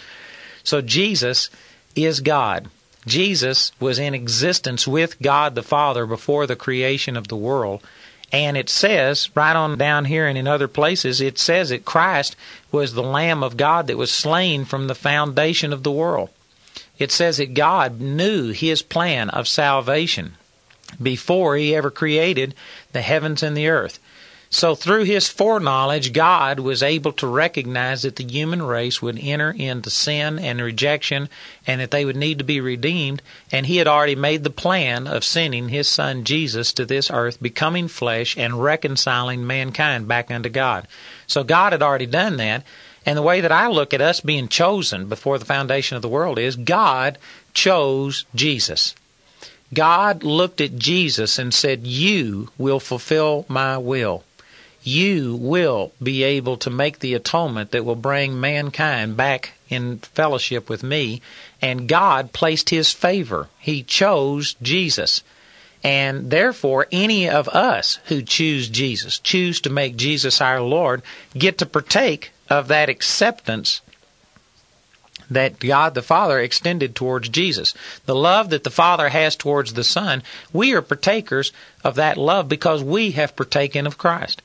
So 0.65 0.81
Jesus 0.81 1.51
is 1.95 2.21
God. 2.21 2.69
Jesus 3.07 3.73
was 3.81 3.99
in 3.99 4.15
existence 4.15 4.87
with 4.87 5.21
God 5.21 5.55
the 5.55 5.63
Father 5.63 6.07
before 6.07 6.47
the 6.47 6.57
creation 6.57 7.17
of 7.17 7.29
the 7.29 7.37
world. 7.37 7.83
And 8.31 8.57
it 8.57 8.69
says, 8.69 9.31
right 9.35 9.57
on 9.57 9.79
down 9.79 10.05
here 10.05 10.27
and 10.27 10.37
in 10.37 10.47
other 10.47 10.69
places, 10.69 11.21
it 11.21 11.39
says 11.39 11.71
that 11.71 11.87
Christ 11.87 12.37
was 12.71 12.93
the 12.93 13.03
Lamb 13.03 13.43
of 13.43 13.57
God 13.57 13.87
that 13.87 13.97
was 13.97 14.11
slain 14.11 14.67
from 14.67 14.87
the 14.87 14.95
foundation 14.95 15.73
of 15.73 15.83
the 15.83 15.93
world. 15.93 16.29
It 16.99 17.11
says 17.11 17.39
that 17.39 17.55
God 17.55 18.01
knew 18.01 18.51
his 18.51 18.83
plan 18.83 19.31
of 19.31 19.49
salvation 19.49 20.35
before 21.03 21.57
he 21.57 21.75
ever 21.75 21.91
created 21.91 22.55
the 22.93 23.03
heavens 23.03 23.43
and 23.43 23.57
the 23.57 23.69
earth. 23.69 23.99
So, 24.51 24.75
through 24.75 25.05
his 25.05 25.29
foreknowledge, 25.29 26.15
God 26.15 26.59
was 26.59 26.83
able 26.83 27.13
to 27.13 27.27
recognize 27.27 28.01
that 28.01 28.17
the 28.17 28.25
human 28.25 28.63
race 28.63 29.03
would 29.03 29.19
enter 29.21 29.51
into 29.51 29.91
sin 29.91 30.39
and 30.39 30.63
rejection 30.63 31.29
and 31.67 31.83
that 31.83 31.91
they 31.91 32.07
would 32.07 32.17
need 32.17 32.39
to 32.39 32.45
be 32.45 32.59
redeemed. 32.59 33.21
And 33.53 33.67
he 33.67 33.77
had 33.77 33.87
already 33.87 34.15
made 34.15 34.45
the 34.45 34.51
plan 34.51 35.07
of 35.07 35.23
sending 35.23 35.69
his 35.69 35.87
son 35.87 36.25
Jesus 36.25 36.73
to 36.73 36.87
this 36.87 37.11
earth, 37.11 37.43
becoming 37.43 37.89
flesh, 37.89 38.39
and 38.39 38.63
reconciling 38.63 39.47
mankind 39.47 40.09
back 40.09 40.31
unto 40.31 40.49
God. 40.49 40.89
So, 41.27 41.45
God 41.45 41.73
had 41.73 41.83
already 41.83 42.07
done 42.07 42.39
that. 42.39 42.65
And 43.05 43.19
the 43.19 43.23
way 43.23 43.43
that 43.43 43.53
I 43.53 43.69
look 43.69 43.93
at 43.93 44.01
us 44.01 44.21
being 44.21 44.49
chosen 44.49 45.09
before 45.09 45.39
the 45.39 45.45
foundation 45.45 45.97
of 45.97 46.03
the 46.03 46.09
world 46.09 46.39
is 46.39 46.57
God 46.57 47.19
chose 47.53 48.25
Jesus. 48.35 48.95
God 49.75 50.25
looked 50.25 50.63
at 50.63 50.79
Jesus 50.79 51.39
and 51.39 51.53
said, 51.53 51.87
You 51.87 52.49
will 52.57 52.81
fulfill 52.81 53.45
my 53.47 53.77
will 53.77 54.25
you 54.83 55.37
will 55.37 55.93
be 56.03 56.23
able 56.23 56.57
to 56.59 56.71
make 56.71 56.99
the 56.99 57.15
atonement 57.15 57.73
that 57.73 57.85
will 57.85 57.97
bring 57.97 58.41
mankind 58.41 59.17
back 59.17 59.53
in 59.69 59.99
fellowship 59.99 60.69
with 60.69 60.83
me. 60.83 61.21
And 61.61 61.89
God 61.89 62.33
placed 62.33 62.71
his 62.71 62.93
favor. 62.93 63.49
He 63.59 63.83
chose 63.83 64.55
Jesus. 64.63 65.23
And 65.83 66.31
therefore, 66.31 66.87
any 66.91 67.29
of 67.29 67.49
us 67.49 67.99
who 68.07 68.23
choose 68.23 68.69
Jesus, 68.69 69.19
choose 69.19 69.61
to 69.61 69.71
make 69.71 69.97
Jesus 69.97 70.41
our 70.41 70.61
Lord, 70.61 71.03
get 71.37 71.59
to 71.59 71.67
partake 71.67 72.33
of 72.49 72.69
that 72.69 72.89
acceptance 72.89 73.81
that 75.31 75.59
God 75.59 75.95
the 75.95 76.03
Father 76.03 76.41
extended 76.41 76.95
towards 76.95 77.29
Jesus. 77.29 77.75
The 78.07 78.15
love 78.15 78.51
that 78.51 78.65
the 78.65 78.71
Father 78.71 79.11
has 79.11 79.37
towards 79.37 79.75
the 79.75 79.85
Son, 79.85 80.23
we 80.53 80.73
are 80.73 80.83
partakers 80.83 81.53
of 81.85 81.97
that 81.97 82.17
love 82.17 82.49
because 82.49 82.83
we 82.83 83.11
have 83.13 83.37
partaken 83.37 83.87
of 83.87 83.99
Christ. 83.99 84.43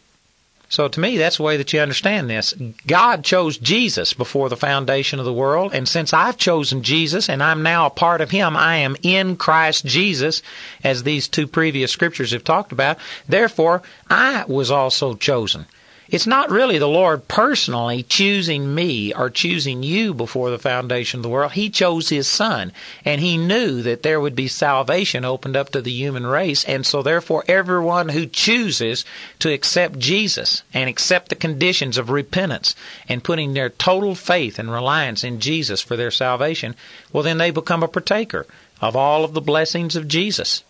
So 0.73 0.87
to 0.87 0.99
me, 0.99 1.19
that's 1.19 1.37
the 1.37 1.43
way 1.43 1.57
that 1.57 1.71
you 1.71 1.79
understand 1.79 2.31
this. 2.31 2.55
God 2.87 3.23
chose 3.23 3.59
Jesus 3.59 4.13
before 4.13 4.49
the 4.49 4.57
foundation 4.57 5.19
of 5.19 5.25
the 5.25 5.31
world, 5.31 5.71
and 5.71 5.87
since 5.87 6.13
I've 6.13 6.35
chosen 6.35 6.81
Jesus 6.81 7.29
and 7.29 7.43
I'm 7.43 7.61
now 7.61 7.85
a 7.85 7.91
part 7.91 8.21
of 8.21 8.31
Him, 8.31 8.57
I 8.57 8.77
am 8.77 8.97
in 9.03 9.35
Christ 9.35 9.85
Jesus, 9.85 10.41
as 10.83 11.03
these 11.03 11.27
two 11.27 11.45
previous 11.45 11.91
scriptures 11.91 12.31
have 12.31 12.43
talked 12.43 12.71
about. 12.71 12.97
Therefore, 13.29 13.83
I 14.09 14.45
was 14.47 14.71
also 14.71 15.13
chosen. 15.13 15.67
It's 16.09 16.27
not 16.27 16.51
really 16.51 16.77
the 16.77 16.87
Lord 16.87 17.27
personally 17.27 18.03
choosing 18.03 18.75
me 18.75 19.13
or 19.13 19.29
choosing 19.29 19.83
you 19.83 20.13
before 20.13 20.49
the 20.49 20.59
foundation 20.59 21.19
of 21.19 21.23
the 21.23 21.29
world. 21.29 21.53
He 21.53 21.69
chose 21.69 22.09
His 22.09 22.27
Son, 22.27 22.73
and 23.05 23.21
He 23.21 23.37
knew 23.37 23.81
that 23.81 24.03
there 24.03 24.19
would 24.19 24.35
be 24.35 24.49
salvation 24.49 25.23
opened 25.23 25.55
up 25.55 25.69
to 25.69 25.81
the 25.81 25.91
human 25.91 26.25
race, 26.25 26.65
and 26.65 26.85
so 26.85 27.01
therefore 27.01 27.45
everyone 27.47 28.09
who 28.09 28.25
chooses 28.25 29.05
to 29.39 29.51
accept 29.51 29.97
Jesus 29.97 30.63
and 30.73 30.89
accept 30.89 31.29
the 31.29 31.35
conditions 31.35 31.97
of 31.97 32.09
repentance 32.09 32.75
and 33.07 33.23
putting 33.23 33.53
their 33.53 33.69
total 33.69 34.13
faith 34.13 34.59
and 34.59 34.71
reliance 34.71 35.23
in 35.23 35.39
Jesus 35.39 35.81
for 35.81 35.95
their 35.95 36.11
salvation, 36.11 36.75
well 37.13 37.23
then 37.23 37.37
they 37.37 37.51
become 37.51 37.81
a 37.81 37.87
partaker 37.87 38.45
of 38.81 38.97
all 38.97 39.23
of 39.23 39.33
the 39.33 39.41
blessings 39.41 39.95
of 39.95 40.09
Jesus. 40.09 40.63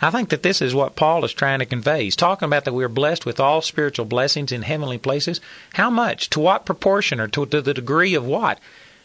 I 0.00 0.10
think 0.10 0.28
that 0.28 0.42
this 0.42 0.60
is 0.60 0.74
what 0.74 0.94
Paul 0.94 1.24
is 1.24 1.32
trying 1.32 1.60
to 1.60 1.66
convey. 1.66 2.04
He's 2.04 2.16
talking 2.16 2.46
about 2.46 2.64
that 2.66 2.74
we 2.74 2.84
are 2.84 2.88
blessed 2.88 3.24
with 3.24 3.40
all 3.40 3.62
spiritual 3.62 4.04
blessings 4.04 4.52
in 4.52 4.62
heavenly 4.62 4.98
places. 4.98 5.40
How 5.72 5.88
much? 5.88 6.28
To 6.30 6.40
what 6.40 6.66
proportion? 6.66 7.18
Or 7.18 7.28
to, 7.28 7.46
to 7.46 7.62
the 7.62 7.72
degree 7.72 8.14
of 8.14 8.26
what? 8.26 8.58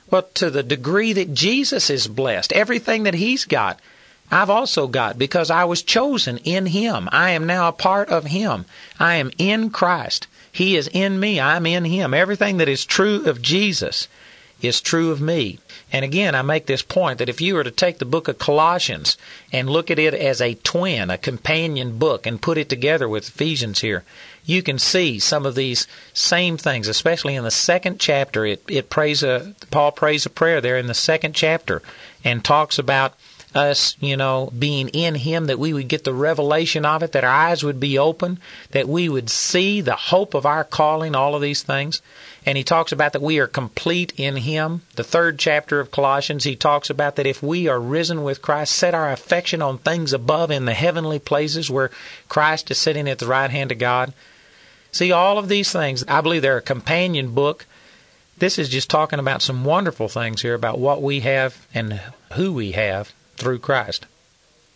Well, 0.09 0.23
to 0.33 0.49
the 0.49 0.63
degree 0.63 1.13
that 1.13 1.33
Jesus 1.33 1.89
is 1.89 2.07
blessed. 2.07 2.51
Everything 2.51 3.03
that 3.03 3.13
he's 3.13 3.45
got, 3.45 3.79
I've 4.29 4.49
also 4.49 4.87
got 4.87 5.17
because 5.17 5.49
I 5.49 5.63
was 5.63 5.81
chosen 5.81 6.37
in 6.39 6.65
him. 6.65 7.07
I 7.11 7.31
am 7.31 7.47
now 7.47 7.69
a 7.69 7.73
part 7.73 8.09
of 8.09 8.25
him. 8.25 8.65
I 8.99 9.15
am 9.15 9.31
in 9.37 9.69
Christ. 9.69 10.27
He 10.51 10.75
is 10.75 10.89
in 10.89 11.19
me. 11.19 11.39
I'm 11.39 11.65
in 11.65 11.85
him. 11.85 12.13
Everything 12.13 12.57
that 12.57 12.67
is 12.67 12.83
true 12.83 13.25
of 13.25 13.41
Jesus 13.41 14.09
is 14.61 14.81
true 14.81 15.11
of 15.11 15.21
me. 15.21 15.59
And 15.93 16.05
again, 16.05 16.35
I 16.35 16.41
make 16.41 16.67
this 16.67 16.81
point 16.81 17.19
that 17.19 17.27
if 17.27 17.41
you 17.41 17.55
were 17.55 17.63
to 17.63 17.71
take 17.71 17.99
the 17.99 18.05
book 18.05 18.27
of 18.27 18.37
Colossians 18.37 19.17
and 19.51 19.69
look 19.69 19.91
at 19.91 19.99
it 19.99 20.13
as 20.13 20.39
a 20.39 20.55
twin, 20.55 21.09
a 21.09 21.17
companion 21.17 21.97
book, 21.97 22.25
and 22.25 22.41
put 22.41 22.57
it 22.57 22.69
together 22.69 23.09
with 23.09 23.27
Ephesians 23.27 23.81
here, 23.81 24.03
you 24.45 24.63
can 24.63 24.79
see 24.79 25.19
some 25.19 25.45
of 25.45 25.55
these 25.55 25.87
same 26.13 26.57
things, 26.57 26.87
especially 26.87 27.35
in 27.35 27.43
the 27.43 27.51
second 27.51 27.99
chapter. 27.99 28.45
It, 28.45 28.63
it 28.67 28.89
prays 28.89 29.21
a, 29.21 29.31
uh, 29.31 29.45
Paul 29.69 29.91
prays 29.91 30.25
a 30.25 30.29
prayer 30.29 30.61
there 30.61 30.77
in 30.77 30.87
the 30.87 30.93
second 30.93 31.35
chapter 31.35 31.81
and 32.23 32.43
talks 32.43 32.79
about 32.79 33.13
us, 33.53 33.97
you 33.99 34.15
know, 34.15 34.51
being 34.57 34.87
in 34.89 35.15
Him, 35.15 35.47
that 35.47 35.59
we 35.59 35.73
would 35.73 35.87
get 35.87 36.03
the 36.03 36.13
revelation 36.13 36.85
of 36.85 37.03
it, 37.03 37.11
that 37.11 37.23
our 37.23 37.29
eyes 37.29 37.63
would 37.63 37.79
be 37.79 37.97
open, 37.97 38.39
that 38.71 38.87
we 38.87 39.09
would 39.09 39.29
see 39.29 39.81
the 39.81 39.95
hope 39.95 40.33
of 40.33 40.45
our 40.45 40.63
calling, 40.63 41.15
all 41.15 41.35
of 41.35 41.41
these 41.41 41.61
things. 41.61 42.01
And 42.45 42.57
he 42.57 42.63
talks 42.63 42.91
about 42.91 43.13
that 43.13 43.21
we 43.21 43.37
are 43.39 43.47
complete 43.47 44.13
in 44.17 44.37
Him. 44.37 44.81
The 44.95 45.03
third 45.03 45.37
chapter 45.37 45.79
of 45.79 45.91
Colossians, 45.91 46.43
he 46.43 46.55
talks 46.55 46.89
about 46.89 47.15
that 47.15 47.27
if 47.27 47.43
we 47.43 47.67
are 47.67 47.79
risen 47.79 48.23
with 48.23 48.41
Christ, 48.41 48.73
set 48.73 48.95
our 48.95 49.11
affection 49.11 49.61
on 49.61 49.77
things 49.77 50.11
above 50.11 50.49
in 50.49 50.65
the 50.65 50.73
heavenly 50.73 51.19
places 51.19 51.69
where 51.69 51.91
Christ 52.29 52.71
is 52.71 52.79
sitting 52.79 53.07
at 53.07 53.19
the 53.19 53.27
right 53.27 53.51
hand 53.51 53.71
of 53.71 53.77
God. 53.77 54.13
See, 54.91 55.11
all 55.11 55.37
of 55.37 55.49
these 55.49 55.71
things, 55.71 56.03
I 56.07 56.21
believe 56.21 56.41
they're 56.41 56.57
a 56.57 56.61
companion 56.61 57.33
book. 57.33 57.65
This 58.37 58.57
is 58.57 58.69
just 58.69 58.89
talking 58.89 59.19
about 59.19 59.43
some 59.43 59.63
wonderful 59.63 60.09
things 60.09 60.41
here 60.41 60.55
about 60.55 60.79
what 60.79 61.01
we 61.01 61.19
have 61.19 61.67
and 61.75 62.01
who 62.33 62.53
we 62.53 62.71
have 62.71 63.13
through 63.37 63.59
Christ 63.59 64.07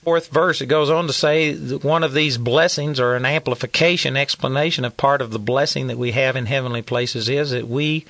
fourth 0.05 0.27
verse, 0.27 0.61
it 0.61 0.67
goes 0.67 0.91
on 0.91 1.07
to 1.07 1.13
say 1.13 1.51
that 1.51 1.83
one 1.83 2.03
of 2.03 2.13
these 2.13 2.37
blessings, 2.37 2.99
or 2.99 3.15
an 3.15 3.25
amplification, 3.25 4.15
explanation 4.15 4.85
of 4.85 4.95
part 4.95 5.19
of 5.19 5.31
the 5.31 5.39
blessing 5.39 5.87
that 5.87 5.97
we 5.97 6.11
have 6.11 6.35
in 6.35 6.45
heavenly 6.45 6.83
places, 6.83 7.27
is 7.27 7.49
that 7.49 7.67
we 7.67 8.05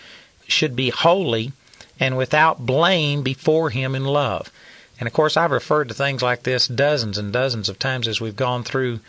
should 0.45 0.75
be 0.75 0.89
holy 0.89 1.53
and 1.97 2.17
without 2.17 2.65
blame 2.65 3.23
before 3.23 3.69
Him 3.69 3.95
in 3.95 4.03
love. 4.03 4.51
And 4.99 5.07
of 5.07 5.13
course, 5.13 5.37
I've 5.37 5.51
referred 5.51 5.87
to 5.87 5.93
things 5.93 6.21
like 6.21 6.43
this 6.43 6.67
dozens 6.67 7.17
and 7.17 7.31
dozens 7.31 7.69
of 7.69 7.79
times 7.79 8.09
as 8.09 8.19
we've 8.19 8.35
gone 8.35 8.63
through 8.63 8.99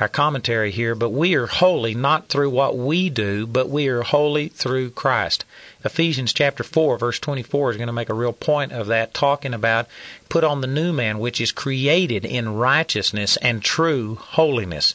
our 0.00 0.08
commentary 0.08 0.70
here, 0.70 0.94
but 0.94 1.10
we 1.10 1.34
are 1.34 1.46
holy 1.46 1.94
not 1.94 2.28
through 2.28 2.50
what 2.50 2.76
we 2.76 3.10
do, 3.10 3.46
but 3.46 3.68
we 3.68 3.88
are 3.88 4.02
holy 4.02 4.48
through 4.48 4.90
Christ. 4.90 5.44
Ephesians 5.84 6.32
chapter 6.32 6.62
4 6.62 6.98
verse 6.98 7.18
24 7.18 7.72
is 7.72 7.76
going 7.76 7.88
to 7.88 7.92
make 7.92 8.08
a 8.08 8.14
real 8.14 8.32
point 8.32 8.72
of 8.72 8.86
that 8.86 9.12
talking 9.12 9.54
about 9.54 9.88
put 10.28 10.44
on 10.44 10.60
the 10.60 10.66
new 10.66 10.92
man 10.92 11.18
which 11.18 11.40
is 11.40 11.50
created 11.50 12.24
in 12.24 12.54
righteousness 12.54 13.36
and 13.38 13.62
true 13.62 14.16
holiness. 14.16 14.94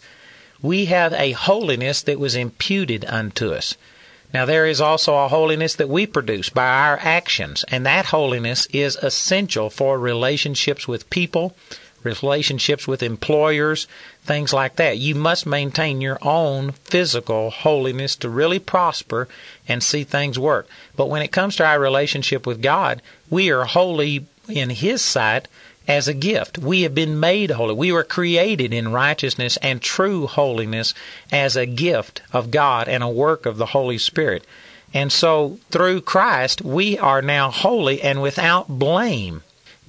We 0.61 0.85
have 0.85 1.11
a 1.13 1.33
holiness 1.33 2.01
that 2.03 2.19
was 2.19 2.35
imputed 2.35 3.03
unto 3.05 3.51
us. 3.51 3.75
Now 4.33 4.45
there 4.45 4.65
is 4.65 4.81
also 4.81 5.15
a 5.15 5.27
holiness 5.27 5.75
that 5.75 5.89
we 5.89 6.07
produce 6.07 6.49
by 6.49 6.65
our 6.65 6.97
actions, 6.99 7.63
and 7.67 7.85
that 7.85 8.05
holiness 8.07 8.67
is 8.71 8.95
essential 8.95 9.69
for 9.69 9.99
relationships 9.99 10.87
with 10.87 11.09
people, 11.11 11.55
relationships 12.03 12.87
with 12.87 13.03
employers, 13.03 13.87
things 14.23 14.53
like 14.53 14.75
that. 14.77 14.97
You 14.97 15.15
must 15.15 15.45
maintain 15.45 16.01
your 16.01 16.17
own 16.21 16.71
physical 16.71 17.49
holiness 17.49 18.15
to 18.17 18.29
really 18.29 18.59
prosper 18.59 19.27
and 19.67 19.83
see 19.83 20.03
things 20.03 20.39
work. 20.39 20.67
But 20.95 21.09
when 21.09 21.21
it 21.21 21.31
comes 21.31 21.55
to 21.57 21.65
our 21.65 21.79
relationship 21.79 22.45
with 22.45 22.61
God, 22.61 23.01
we 23.29 23.51
are 23.51 23.65
holy 23.65 24.25
in 24.47 24.69
His 24.69 25.01
sight 25.01 25.47
as 25.87 26.07
a 26.07 26.13
gift. 26.13 26.57
We 26.57 26.83
have 26.83 26.95
been 26.95 27.19
made 27.19 27.51
holy. 27.51 27.73
We 27.73 27.91
were 27.91 28.03
created 28.03 28.73
in 28.73 28.91
righteousness 28.91 29.57
and 29.57 29.81
true 29.81 30.27
holiness 30.27 30.93
as 31.31 31.55
a 31.55 31.65
gift 31.65 32.21
of 32.31 32.51
God 32.51 32.87
and 32.87 33.03
a 33.03 33.09
work 33.09 33.45
of 33.45 33.57
the 33.57 33.67
Holy 33.67 33.97
Spirit. 33.97 34.45
And 34.93 35.11
so 35.11 35.59
through 35.71 36.01
Christ, 36.01 36.61
we 36.61 36.97
are 36.97 37.21
now 37.21 37.49
holy 37.49 38.01
and 38.01 38.21
without 38.21 38.67
blame 38.69 39.41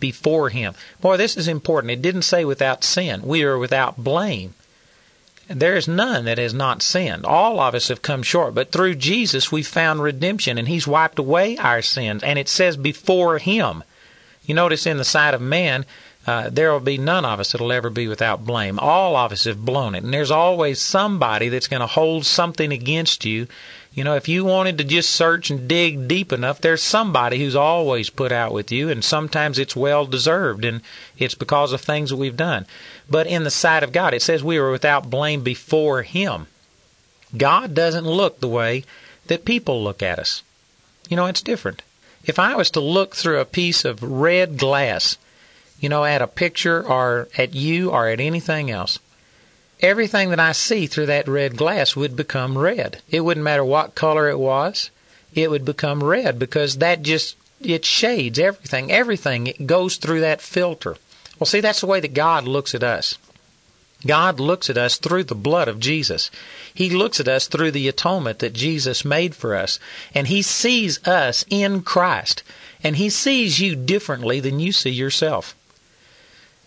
before 0.05 0.51
Him. 0.51 0.75
Boy, 1.01 1.17
this 1.17 1.35
is 1.35 1.49
important. 1.49 1.91
It 1.91 2.03
didn't 2.03 2.29
say 2.33 2.45
without 2.45 2.85
sin. 2.85 3.23
We 3.23 3.43
are 3.43 3.57
without 3.57 3.97
blame. 3.97 4.53
There 5.49 5.77
is 5.77 5.89
none 5.89 6.27
that 6.27 6.37
has 6.37 6.53
not 6.53 6.83
sinned. 6.83 7.25
All 7.25 7.59
of 7.59 7.75
us 7.75 7.89
have 7.89 8.03
come 8.03 8.23
short, 8.23 8.55
but 8.55 8.71
through 8.71 8.97
Jesus 8.97 9.51
we 9.51 9.63
found 9.63 10.03
redemption 10.03 10.59
and 10.59 10.69
He's 10.69 10.87
wiped 10.87 11.19
away 11.19 11.57
our 11.57 11.81
sins. 11.81 12.23
And 12.23 12.39
it 12.39 12.51
says 12.51 12.77
before 12.77 13.39
Him. 13.39 13.83
You 14.45 14.55
notice 14.55 14.87
in 14.87 14.99
the 14.99 15.05
sight 15.05 15.33
of 15.33 15.41
man, 15.41 15.87
uh, 16.27 16.51
there 16.51 16.71
will 16.71 16.81
be 16.81 16.99
none 16.99 17.25
of 17.25 17.41
us 17.41 17.53
that'll 17.53 17.73
ever 17.73 17.89
be 17.89 18.07
without 18.07 18.45
blame. 18.45 18.79
All 18.79 19.17
of 19.17 19.33
us 19.33 19.45
have 19.45 19.65
blown 19.65 19.95
it, 19.95 20.05
and 20.05 20.13
there's 20.13 20.31
always 20.31 20.83
somebody 20.83 21.49
that's 21.49 21.69
going 21.69 21.81
to 21.81 21.87
hold 21.87 22.27
something 22.27 22.73
against 22.73 23.25
you 23.25 23.47
you 23.95 24.03
know, 24.03 24.17
if 24.17 24.29
you 24.29 24.45
wanted 24.45 24.77
to 24.79 24.85
just 24.85 25.11
search 25.11 25.51
and 25.51 25.69
dig 25.69 26.09
deep 26.09 26.33
enough, 26.33 26.61
there's 26.61 26.83
somebody 26.83 27.39
who's 27.39 27.55
always 27.55 28.11
put 28.11 28.33
out 28.33 28.53
with 28.53 28.73
you, 28.73 28.89
and 28.89 29.05
sometimes 29.05 29.57
it's 29.57 29.77
well 29.77 30.05
deserved, 30.05 30.65
and 30.65 30.81
it's 31.17 31.37
because 31.37 31.73
of 31.73 31.81
things 31.81 32.11
that 32.11 32.17
we've 32.17 32.37
done. 32.37 32.67
But 33.09 33.29
in 33.29 33.45
the 33.45 33.53
sight 33.53 33.85
of 33.85 33.93
God, 33.93 34.13
it 34.13 34.21
says 34.21 34.43
we 34.43 34.59
were 34.59 34.73
without 34.73 35.11
blame 35.11 35.43
before 35.43 36.03
Him. 36.03 36.49
God 37.37 37.73
doesn't 37.73 38.05
look 38.05 38.41
the 38.41 38.49
way 38.49 38.85
that 39.29 39.45
people 39.45 39.83
look 39.83 40.03
at 40.03 40.19
us. 40.19 40.43
You 41.09 41.17
know, 41.17 41.27
it's 41.27 41.43
different. 41.43 41.83
If 42.25 42.39
I 42.39 42.57
was 42.57 42.71
to 42.73 42.81
look 42.81 43.15
through 43.15 43.39
a 43.39 43.45
piece 43.45 43.85
of 43.85 44.03
red 44.03 44.57
glass, 44.57 45.19
you 45.79 45.89
know, 45.89 46.05
at 46.05 46.23
a 46.23 46.27
picture 46.27 46.83
or 46.85 47.29
at 47.39 47.55
you 47.55 47.91
or 47.91 48.09
at 48.09 48.19
anything 48.19 48.73
else, 48.73 48.99
everything 49.81 50.31
that 50.31 50.41
I 50.41 50.53
see 50.53 50.87
through 50.87 51.07
that 51.07 51.29
red 51.29 51.57
glass 51.57 51.97
would 51.97 52.17
become 52.17 52.59
red. 52.59 53.03
It 53.11 53.21
wouldn't 53.21 53.45
matter 53.45 53.65
what 53.65 53.95
color 53.95 54.29
it 54.29 54.39
was, 54.39 54.91
it 55.35 55.51
would 55.51 55.65
become 55.65 56.03
red 56.03 56.39
because 56.39 56.79
that 56.79 57.03
just 57.03 57.37
it 57.61 57.85
shades 57.85 58.39
everything. 58.39 58.93
Everything 58.93 59.47
it 59.47 59.67
goes 59.67 59.97
through 59.97 60.21
that 60.21 60.41
filter. 60.41 60.97
Well, 61.39 61.47
see, 61.47 61.61
that's 61.61 61.81
the 61.81 61.87
way 61.87 62.01
that 62.01 62.15
God 62.15 62.47
looks 62.47 62.75
at 62.75 62.83
us. 62.83 63.19
God 64.07 64.39
looks 64.39 64.69
at 64.69 64.77
us 64.77 64.99
through 64.99 65.25
the 65.25 65.35
blood 65.35 65.67
of 65.67 65.81
Jesus. 65.81 66.31
He 66.73 66.91
looks 66.91 67.21
at 67.21 67.29
us 67.29 67.47
through 67.47 67.71
the 67.71 67.89
atonement 67.89 68.41
that 68.41 68.53
Jesus 68.53 69.05
made 69.05 69.35
for 69.35 69.55
us. 69.55 69.79
And 70.15 70.29
He 70.29 70.43
sees 70.43 71.05
us 71.07 71.45
in 71.49 71.83
Christ. 71.83 72.43
And 72.83 72.97
He 72.97 73.09
sees 73.09 73.61
you 73.61 73.75
differently 73.75 74.41
than 74.41 74.61
you 74.61 74.73
see 74.73 74.91
yourself. 74.91 75.57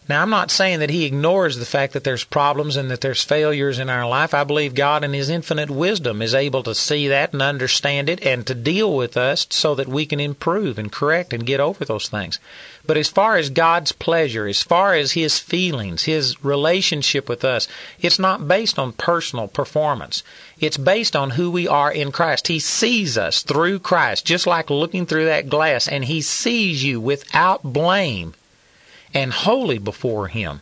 Now, 0.09 0.21
I'm 0.21 0.29
not 0.29 0.51
saying 0.51 0.79
that 0.79 0.89
he 0.89 1.03
ignores 1.03 1.57
the 1.57 1.65
fact 1.65 1.91
that 1.91 2.05
there's 2.05 2.23
problems 2.23 2.77
and 2.77 2.89
that 2.89 3.01
there's 3.01 3.25
failures 3.25 3.77
in 3.77 3.89
our 3.89 4.07
life. 4.07 4.33
I 4.33 4.45
believe 4.45 4.73
God, 4.73 5.03
in 5.03 5.11
His 5.11 5.29
infinite 5.29 5.69
wisdom, 5.69 6.21
is 6.21 6.33
able 6.33 6.63
to 6.63 6.73
see 6.73 7.09
that 7.09 7.33
and 7.33 7.41
understand 7.41 8.07
it 8.07 8.25
and 8.25 8.47
to 8.47 8.55
deal 8.55 8.95
with 8.95 9.17
us 9.17 9.45
so 9.49 9.75
that 9.75 9.89
we 9.89 10.05
can 10.05 10.21
improve 10.21 10.79
and 10.79 10.89
correct 10.93 11.33
and 11.33 11.45
get 11.45 11.59
over 11.59 11.83
those 11.83 12.07
things. 12.07 12.39
But 12.85 12.95
as 12.95 13.09
far 13.09 13.35
as 13.35 13.49
God's 13.49 13.91
pleasure, 13.91 14.47
as 14.47 14.63
far 14.63 14.93
as 14.93 15.11
His 15.11 15.39
feelings, 15.39 16.03
His 16.03 16.41
relationship 16.41 17.27
with 17.27 17.43
us, 17.43 17.67
it's 17.99 18.17
not 18.17 18.47
based 18.47 18.79
on 18.79 18.93
personal 18.93 19.49
performance. 19.49 20.23
It's 20.61 20.77
based 20.77 21.17
on 21.17 21.31
who 21.31 21.51
we 21.51 21.67
are 21.67 21.91
in 21.91 22.13
Christ. 22.13 22.47
He 22.47 22.59
sees 22.59 23.17
us 23.17 23.43
through 23.43 23.79
Christ, 23.79 24.25
just 24.25 24.47
like 24.47 24.69
looking 24.69 25.05
through 25.05 25.25
that 25.25 25.49
glass, 25.49 25.85
and 25.85 26.05
He 26.05 26.21
sees 26.21 26.81
you 26.81 27.01
without 27.01 27.61
blame 27.61 28.35
and 29.13 29.31
holy 29.31 29.77
before 29.77 30.27
Him. 30.27 30.61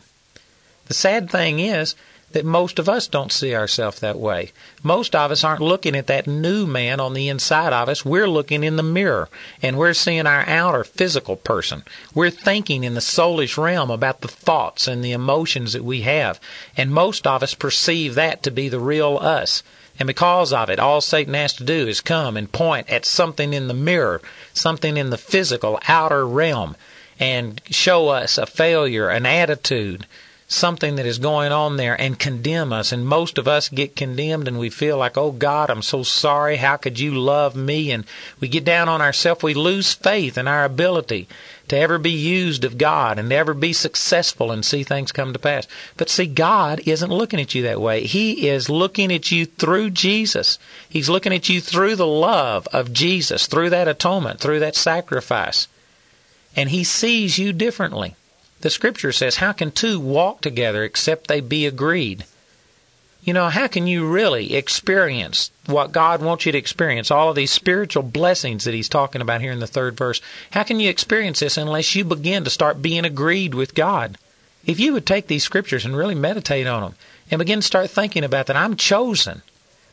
The 0.86 0.94
sad 0.94 1.30
thing 1.30 1.58
is 1.58 1.94
that 2.32 2.44
most 2.44 2.78
of 2.78 2.88
us 2.88 3.06
don't 3.06 3.32
see 3.32 3.54
ourselves 3.54 4.00
that 4.00 4.18
way. 4.18 4.52
Most 4.82 5.14
of 5.14 5.30
us 5.30 5.42
aren't 5.42 5.62
looking 5.62 5.96
at 5.96 6.06
that 6.08 6.26
new 6.26 6.66
man 6.66 7.00
on 7.00 7.14
the 7.14 7.28
inside 7.28 7.72
of 7.72 7.88
us. 7.88 8.04
We're 8.04 8.28
looking 8.28 8.62
in 8.62 8.76
the 8.76 8.82
mirror 8.82 9.28
and 9.62 9.78
we're 9.78 9.94
seeing 9.94 10.26
our 10.26 10.46
outer 10.46 10.84
physical 10.84 11.36
person. 11.36 11.82
We're 12.14 12.30
thinking 12.30 12.84
in 12.84 12.94
the 12.94 13.00
soulish 13.00 13.56
realm 13.56 13.90
about 13.90 14.20
the 14.20 14.28
thoughts 14.28 14.86
and 14.86 15.04
the 15.04 15.12
emotions 15.12 15.72
that 15.72 15.84
we 15.84 16.02
have. 16.02 16.38
And 16.76 16.90
most 16.90 17.26
of 17.26 17.42
us 17.42 17.54
perceive 17.54 18.14
that 18.16 18.42
to 18.42 18.50
be 18.50 18.68
the 18.68 18.80
real 18.80 19.18
us. 19.20 19.62
And 19.98 20.06
because 20.06 20.52
of 20.52 20.68
it, 20.68 20.78
all 20.78 21.00
Satan 21.00 21.32
has 21.34 21.54
to 21.54 21.64
do 21.64 21.86
is 21.86 22.02
come 22.02 22.36
and 22.36 22.52
point 22.52 22.90
at 22.90 23.06
something 23.06 23.54
in 23.54 23.68
the 23.68 23.74
mirror, 23.74 24.20
something 24.52 24.98
in 24.98 25.08
the 25.10 25.16
physical 25.16 25.80
outer 25.88 26.26
realm, 26.26 26.76
and 27.18 27.60
show 27.70 28.08
us 28.08 28.38
a 28.38 28.46
failure, 28.46 29.08
an 29.08 29.26
attitude, 29.26 30.06
something 30.48 30.94
that 30.94 31.06
is 31.06 31.18
going 31.18 31.50
on 31.50 31.76
there 31.76 32.00
and 32.00 32.18
condemn 32.18 32.72
us. 32.72 32.92
And 32.92 33.06
most 33.06 33.36
of 33.36 33.48
us 33.48 33.68
get 33.68 33.96
condemned 33.96 34.46
and 34.46 34.58
we 34.58 34.70
feel 34.70 34.96
like, 34.96 35.18
oh 35.18 35.32
God, 35.32 35.70
I'm 35.70 35.82
so 35.82 36.02
sorry. 36.02 36.56
How 36.56 36.76
could 36.76 37.00
you 37.00 37.12
love 37.12 37.56
me? 37.56 37.90
And 37.90 38.04
we 38.38 38.48
get 38.48 38.64
down 38.64 38.88
on 38.88 39.00
ourselves. 39.00 39.42
We 39.42 39.54
lose 39.54 39.92
faith 39.92 40.38
in 40.38 40.46
our 40.46 40.64
ability 40.64 41.26
to 41.68 41.76
ever 41.76 41.98
be 41.98 42.12
used 42.12 42.62
of 42.62 42.78
God 42.78 43.18
and 43.18 43.32
ever 43.32 43.54
be 43.54 43.72
successful 43.72 44.52
and 44.52 44.64
see 44.64 44.84
things 44.84 45.10
come 45.10 45.32
to 45.32 45.38
pass. 45.38 45.66
But 45.96 46.08
see, 46.08 46.26
God 46.26 46.80
isn't 46.86 47.10
looking 47.10 47.40
at 47.40 47.54
you 47.54 47.62
that 47.62 47.80
way. 47.80 48.06
He 48.06 48.48
is 48.48 48.70
looking 48.70 49.12
at 49.12 49.32
you 49.32 49.46
through 49.46 49.90
Jesus. 49.90 50.60
He's 50.88 51.10
looking 51.10 51.34
at 51.34 51.48
you 51.48 51.60
through 51.60 51.96
the 51.96 52.06
love 52.06 52.68
of 52.72 52.92
Jesus, 52.92 53.48
through 53.48 53.70
that 53.70 53.88
atonement, 53.88 54.38
through 54.38 54.60
that 54.60 54.76
sacrifice. 54.76 55.66
And 56.56 56.70
He 56.70 56.82
sees 56.82 57.38
you 57.38 57.52
differently. 57.52 58.16
The 58.62 58.70
scripture 58.70 59.12
says, 59.12 59.36
How 59.36 59.52
can 59.52 59.70
two 59.70 60.00
walk 60.00 60.40
together 60.40 60.82
except 60.82 61.28
they 61.28 61.40
be 61.40 61.66
agreed? 61.66 62.24
You 63.22 63.32
know, 63.32 63.48
how 63.48 63.66
can 63.66 63.86
you 63.86 64.08
really 64.08 64.54
experience 64.54 65.50
what 65.66 65.92
God 65.92 66.22
wants 66.22 66.46
you 66.46 66.52
to 66.52 66.58
experience, 66.58 67.10
all 67.10 67.30
of 67.30 67.36
these 67.36 67.50
spiritual 67.50 68.04
blessings 68.04 68.64
that 68.64 68.74
He's 68.74 68.88
talking 68.88 69.20
about 69.20 69.40
here 69.40 69.52
in 69.52 69.58
the 69.58 69.66
third 69.66 69.96
verse? 69.96 70.20
How 70.52 70.62
can 70.62 70.80
you 70.80 70.88
experience 70.88 71.40
this 71.40 71.56
unless 71.56 71.94
you 71.94 72.04
begin 72.04 72.44
to 72.44 72.50
start 72.50 72.80
being 72.80 73.04
agreed 73.04 73.52
with 73.52 73.74
God? 73.74 74.16
If 74.64 74.80
you 74.80 74.92
would 74.92 75.06
take 75.06 75.26
these 75.26 75.44
scriptures 75.44 75.84
and 75.84 75.96
really 75.96 76.14
meditate 76.14 76.66
on 76.66 76.82
them 76.82 76.94
and 77.30 77.38
begin 77.38 77.60
to 77.60 77.66
start 77.66 77.90
thinking 77.90 78.24
about 78.24 78.46
that, 78.46 78.56
I'm 78.56 78.76
chosen. 78.76 79.42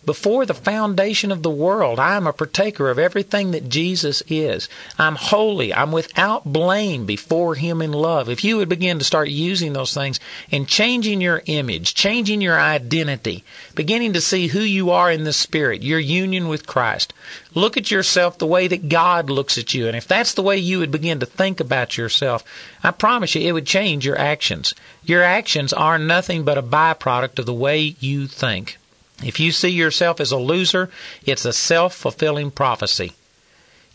Before 0.05 0.45
the 0.45 0.53
foundation 0.53 1.31
of 1.31 1.43
the 1.43 1.49
world, 1.49 1.97
I 1.97 2.17
am 2.17 2.27
a 2.27 2.33
partaker 2.33 2.89
of 2.89 2.99
everything 2.99 3.51
that 3.51 3.69
Jesus 3.69 4.21
is. 4.27 4.67
I'm 4.99 5.15
holy. 5.15 5.73
I'm 5.73 5.93
without 5.93 6.51
blame 6.51 7.05
before 7.05 7.55
Him 7.55 7.81
in 7.81 7.93
love. 7.93 8.27
If 8.27 8.43
you 8.43 8.57
would 8.57 8.67
begin 8.67 8.99
to 8.99 9.05
start 9.05 9.29
using 9.29 9.71
those 9.71 9.93
things 9.93 10.19
and 10.51 10.67
changing 10.67 11.21
your 11.21 11.41
image, 11.45 11.93
changing 11.93 12.41
your 12.41 12.59
identity, 12.59 13.45
beginning 13.75 14.11
to 14.11 14.19
see 14.19 14.47
who 14.47 14.59
you 14.59 14.91
are 14.91 15.09
in 15.09 15.23
the 15.23 15.31
Spirit, 15.31 15.83
your 15.83 15.99
union 15.99 16.49
with 16.49 16.67
Christ, 16.67 17.13
look 17.53 17.77
at 17.77 17.89
yourself 17.89 18.37
the 18.37 18.45
way 18.45 18.67
that 18.67 18.89
God 18.89 19.29
looks 19.29 19.57
at 19.57 19.73
you. 19.73 19.87
And 19.87 19.95
if 19.95 20.05
that's 20.05 20.33
the 20.33 20.43
way 20.43 20.57
you 20.57 20.79
would 20.79 20.91
begin 20.91 21.21
to 21.21 21.25
think 21.25 21.61
about 21.61 21.97
yourself, 21.97 22.43
I 22.83 22.91
promise 22.91 23.35
you 23.35 23.47
it 23.47 23.53
would 23.53 23.65
change 23.65 24.05
your 24.05 24.19
actions. 24.19 24.73
Your 25.05 25.23
actions 25.23 25.71
are 25.71 25.97
nothing 25.97 26.43
but 26.43 26.57
a 26.57 26.61
byproduct 26.61 27.39
of 27.39 27.45
the 27.45 27.53
way 27.53 27.95
you 28.01 28.27
think. 28.27 28.77
If 29.21 29.39
you 29.39 29.51
see 29.51 29.69
yourself 29.69 30.19
as 30.19 30.31
a 30.31 30.37
loser, 30.37 30.89
it's 31.25 31.45
a 31.45 31.53
self 31.53 31.93
fulfilling 31.93 32.51
prophecy. 32.51 33.13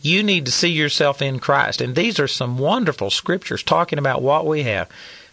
You 0.01 0.23
need 0.23 0.45
to 0.45 0.51
see 0.51 0.69
yourself 0.69 1.21
in 1.21 1.39
Christ. 1.39 1.81
And 1.81 1.95
these 1.95 2.19
are 2.19 2.27
some 2.27 2.57
wonderful 2.57 3.09
scriptures 3.09 3.63
talking 3.63 3.99
about 3.99 4.21
what 4.21 4.45
we 4.45 4.63
have. 4.63 4.89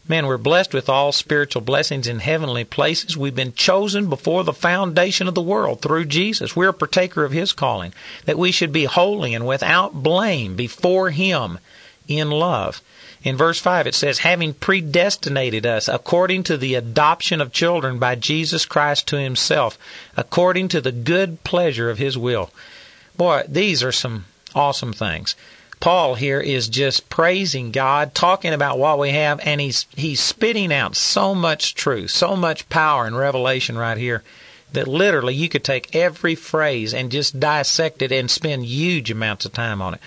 Man, 0.09 0.27
we're 0.27 0.39
blessed 0.39 0.73
with 0.73 0.89
all 0.89 1.11
spiritual 1.11 1.63
blessings 1.63 2.07
in 2.07 2.21
heavenly 2.21 2.65
places. 2.65 3.17
We've 3.17 3.35
been 3.35 3.53
chosen 3.53 4.09
before 4.09 4.45
the 4.45 4.53
foundation 4.53 5.27
of 5.27 5.35
the 5.35 5.43
world 5.43 5.83
through 5.83 6.05
Jesus. 6.05 6.55
We're 6.55 6.69
a 6.69 6.75
partaker 6.75 7.25
of 7.25 7.33
His 7.33 7.53
calling, 7.53 7.93
that 8.25 8.39
we 8.39 8.53
should 8.53 8.73
be 8.73 8.85
holy 8.85 9.35
and 9.35 9.47
without 9.47 9.95
blame 9.95 10.55
before 10.55 11.11
Him 11.11 11.59
in 12.07 12.31
love. 12.31 12.81
In 13.27 13.37
verse 13.37 13.59
5, 13.59 13.89
it 13.89 13.95
says, 13.97 14.21
having 14.21 14.55
predestinated 14.55 15.67
us 15.67 15.89
according 15.89 16.45
to 16.45 16.57
the 16.57 16.77
adoption 16.77 17.41
of 17.41 17.53
children 17.53 17.99
by 17.99 18.15
Jesus 18.15 18.65
Christ 18.65 19.09
to 19.09 19.19
himself, 19.19 19.77
according 20.17 20.69
to 20.69 20.81
the 20.81 20.93
good 20.93 21.43
pleasure 21.43 21.91
of 21.91 21.99
his 21.99 22.17
will. 22.17 22.53
Boy, 23.17 23.43
these 23.49 23.83
are 23.83 23.91
some 23.91 24.27
awesome 24.55 24.93
things. 24.93 25.35
Paul 25.81 26.15
here 26.15 26.39
is 26.39 26.69
just 26.69 27.11
praising 27.11 27.73
God, 27.73 28.15
talking 28.15 28.53
about 28.53 28.79
what 28.79 28.97
we 28.97 29.11
have, 29.11 29.41
and 29.41 29.61
he's 29.61 29.87
he's 29.97 30.21
spitting 30.21 30.73
out 30.73 30.95
so 30.95 31.35
much 31.35 31.75
truth, 31.75 32.13
so 32.13 32.37
much 32.37 32.69
power 32.69 33.07
and 33.07 33.19
revelation 33.19 33.77
right 33.77 33.99
here 33.99 34.23
that 34.73 34.87
literally 34.87 35.35
you 35.35 35.49
could 35.49 35.65
take 35.65 35.97
every 35.97 36.37
phrase 36.37 36.95
and 36.95 37.11
just 37.11 37.41
dissect 37.41 38.03
it 38.03 38.13
and 38.13 38.31
spend 38.31 38.67
huge 38.67 39.11
amounts 39.11 39.45
of 39.45 39.53
time 39.53 39.83
on 39.83 39.95
it. 39.95 40.01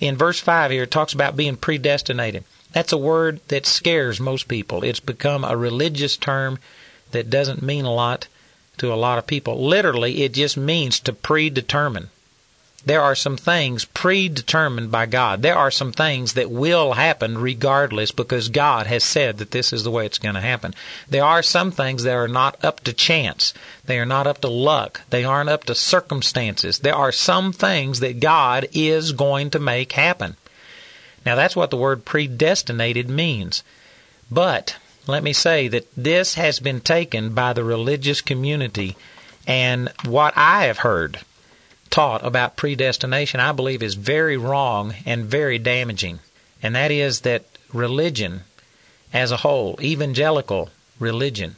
In 0.00 0.16
verse 0.16 0.40
5 0.40 0.70
here, 0.70 0.84
it 0.84 0.90
talks 0.90 1.12
about 1.12 1.36
being 1.36 1.56
predestinated. 1.56 2.44
That's 2.72 2.92
a 2.92 2.98
word 2.98 3.40
that 3.48 3.66
scares 3.66 4.18
most 4.18 4.48
people. 4.48 4.82
It's 4.82 5.00
become 5.00 5.44
a 5.44 5.56
religious 5.56 6.16
term 6.16 6.58
that 7.10 7.30
doesn't 7.30 7.62
mean 7.62 7.84
a 7.84 7.92
lot 7.92 8.28
to 8.78 8.92
a 8.92 8.96
lot 8.96 9.18
of 9.18 9.26
people. 9.26 9.64
Literally, 9.64 10.22
it 10.22 10.32
just 10.32 10.56
means 10.56 10.98
to 11.00 11.12
predetermine. 11.12 12.08
There 12.84 13.00
are 13.00 13.14
some 13.14 13.36
things 13.36 13.84
predetermined 13.84 14.90
by 14.90 15.06
God. 15.06 15.42
There 15.42 15.56
are 15.56 15.70
some 15.70 15.92
things 15.92 16.32
that 16.32 16.50
will 16.50 16.94
happen 16.94 17.38
regardless 17.38 18.10
because 18.10 18.48
God 18.48 18.88
has 18.88 19.04
said 19.04 19.38
that 19.38 19.52
this 19.52 19.72
is 19.72 19.84
the 19.84 19.90
way 19.90 20.04
it's 20.04 20.18
going 20.18 20.34
to 20.34 20.40
happen. 20.40 20.74
There 21.08 21.24
are 21.24 21.44
some 21.44 21.70
things 21.70 22.02
that 22.02 22.14
are 22.14 22.26
not 22.26 22.62
up 22.64 22.80
to 22.80 22.92
chance. 22.92 23.54
They 23.84 24.00
are 24.00 24.06
not 24.06 24.26
up 24.26 24.40
to 24.40 24.48
luck. 24.48 25.02
They 25.10 25.22
aren't 25.22 25.50
up 25.50 25.62
to 25.64 25.76
circumstances. 25.76 26.80
There 26.80 26.96
are 26.96 27.12
some 27.12 27.52
things 27.52 28.00
that 28.00 28.18
God 28.18 28.66
is 28.72 29.12
going 29.12 29.50
to 29.50 29.60
make 29.60 29.92
happen. 29.92 30.36
Now, 31.24 31.36
that's 31.36 31.54
what 31.54 31.70
the 31.70 31.76
word 31.76 32.04
predestinated 32.04 33.08
means. 33.08 33.62
But 34.30 34.76
let 35.06 35.22
me 35.22 35.32
say 35.32 35.68
that 35.68 35.88
this 35.96 36.34
has 36.34 36.58
been 36.58 36.80
taken 36.80 37.34
by 37.34 37.52
the 37.52 37.64
religious 37.64 38.20
community, 38.20 38.96
and 39.46 39.92
what 40.04 40.32
I 40.36 40.64
have 40.64 40.78
heard 40.78 41.20
taught 41.90 42.24
about 42.24 42.56
predestination, 42.56 43.40
I 43.40 43.52
believe, 43.52 43.82
is 43.82 43.94
very 43.94 44.36
wrong 44.36 44.94
and 45.04 45.26
very 45.26 45.58
damaging. 45.58 46.20
And 46.62 46.74
that 46.74 46.90
is 46.90 47.20
that 47.20 47.44
religion 47.72 48.42
as 49.12 49.30
a 49.30 49.38
whole, 49.38 49.78
evangelical 49.80 50.70
religion, 50.98 51.56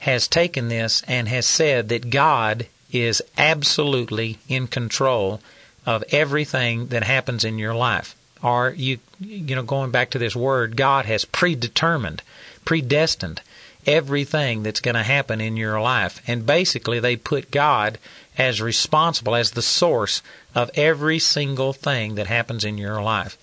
has 0.00 0.28
taken 0.28 0.68
this 0.68 1.02
and 1.08 1.28
has 1.28 1.46
said 1.46 1.88
that 1.88 2.10
God 2.10 2.66
is 2.92 3.22
absolutely 3.36 4.38
in 4.48 4.68
control 4.68 5.40
of 5.84 6.04
everything 6.10 6.88
that 6.88 7.04
happens 7.04 7.44
in 7.44 7.58
your 7.58 7.74
life 7.74 8.14
are 8.42 8.70
you 8.70 8.98
you 9.20 9.54
know 9.54 9.62
going 9.62 9.90
back 9.90 10.10
to 10.10 10.18
this 10.18 10.36
word 10.36 10.76
God 10.76 11.04
has 11.06 11.24
predetermined, 11.24 12.22
predestined 12.64 13.40
everything 13.86 14.62
that's 14.62 14.80
going 14.80 14.94
to 14.94 15.02
happen 15.02 15.40
in 15.40 15.56
your 15.56 15.80
life. 15.80 16.22
And 16.26 16.46
basically 16.46 17.00
they 17.00 17.16
put 17.16 17.50
God 17.50 17.98
as 18.38 18.62
responsible 18.62 19.34
as 19.34 19.50
the 19.50 19.62
source 19.62 20.22
of 20.54 20.70
every 20.74 21.18
single 21.18 21.72
thing 21.72 22.14
that 22.14 22.26
happens 22.26 22.64
in 22.64 22.78
your 22.78 23.02
life. 23.02 23.36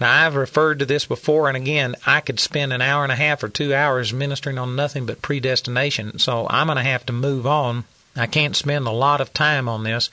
Now, 0.00 0.24
I've 0.24 0.34
referred 0.34 0.78
to 0.78 0.86
this 0.86 1.04
before, 1.04 1.48
and 1.48 1.56
again, 1.56 1.94
I 2.06 2.20
could 2.20 2.40
spend 2.40 2.72
an 2.72 2.82
hour 2.82 3.04
and 3.04 3.12
a 3.12 3.16
half 3.16 3.42
or 3.42 3.48
two 3.48 3.74
hours 3.74 4.12
ministering 4.12 4.58
on 4.58 4.74
nothing 4.74 5.06
but 5.06 5.22
predestination, 5.22 6.18
so 6.18 6.46
I'm 6.50 6.66
going 6.66 6.78
to 6.78 6.82
have 6.82 7.06
to 7.06 7.12
move 7.12 7.46
on. 7.46 7.84
I 8.16 8.26
can't 8.26 8.56
spend 8.56 8.86
a 8.86 8.90
lot 8.90 9.20
of 9.20 9.32
time 9.32 9.68
on 9.68 9.84
this. 9.84 10.10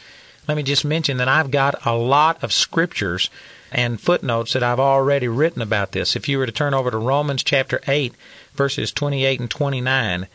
Let 0.48 0.58
me 0.58 0.64
just 0.64 0.86
mention 0.86 1.18
that 1.18 1.28
I've 1.28 1.50
got 1.50 1.86
a 1.86 1.96
lot 1.96 2.44
of 2.44 2.54
scriptures 2.54 3.30
and 3.72 4.00
footnotes 4.00 4.54
that 4.54 4.64
I've 4.64 4.80
already 4.80 5.28
written 5.28 5.62
about 5.62 5.92
this. 5.92 6.16
If 6.16 6.28
you 6.28 6.38
were 6.38 6.46
to 6.46 6.52
turn 6.52 6.74
over 6.74 6.92
to 6.92 6.98
Romans 6.98 7.44
chapter 7.44 7.82
8, 7.88 8.14
verses 8.54 8.92
28 8.92 9.40
and 9.40 9.50
29, 9.50 10.28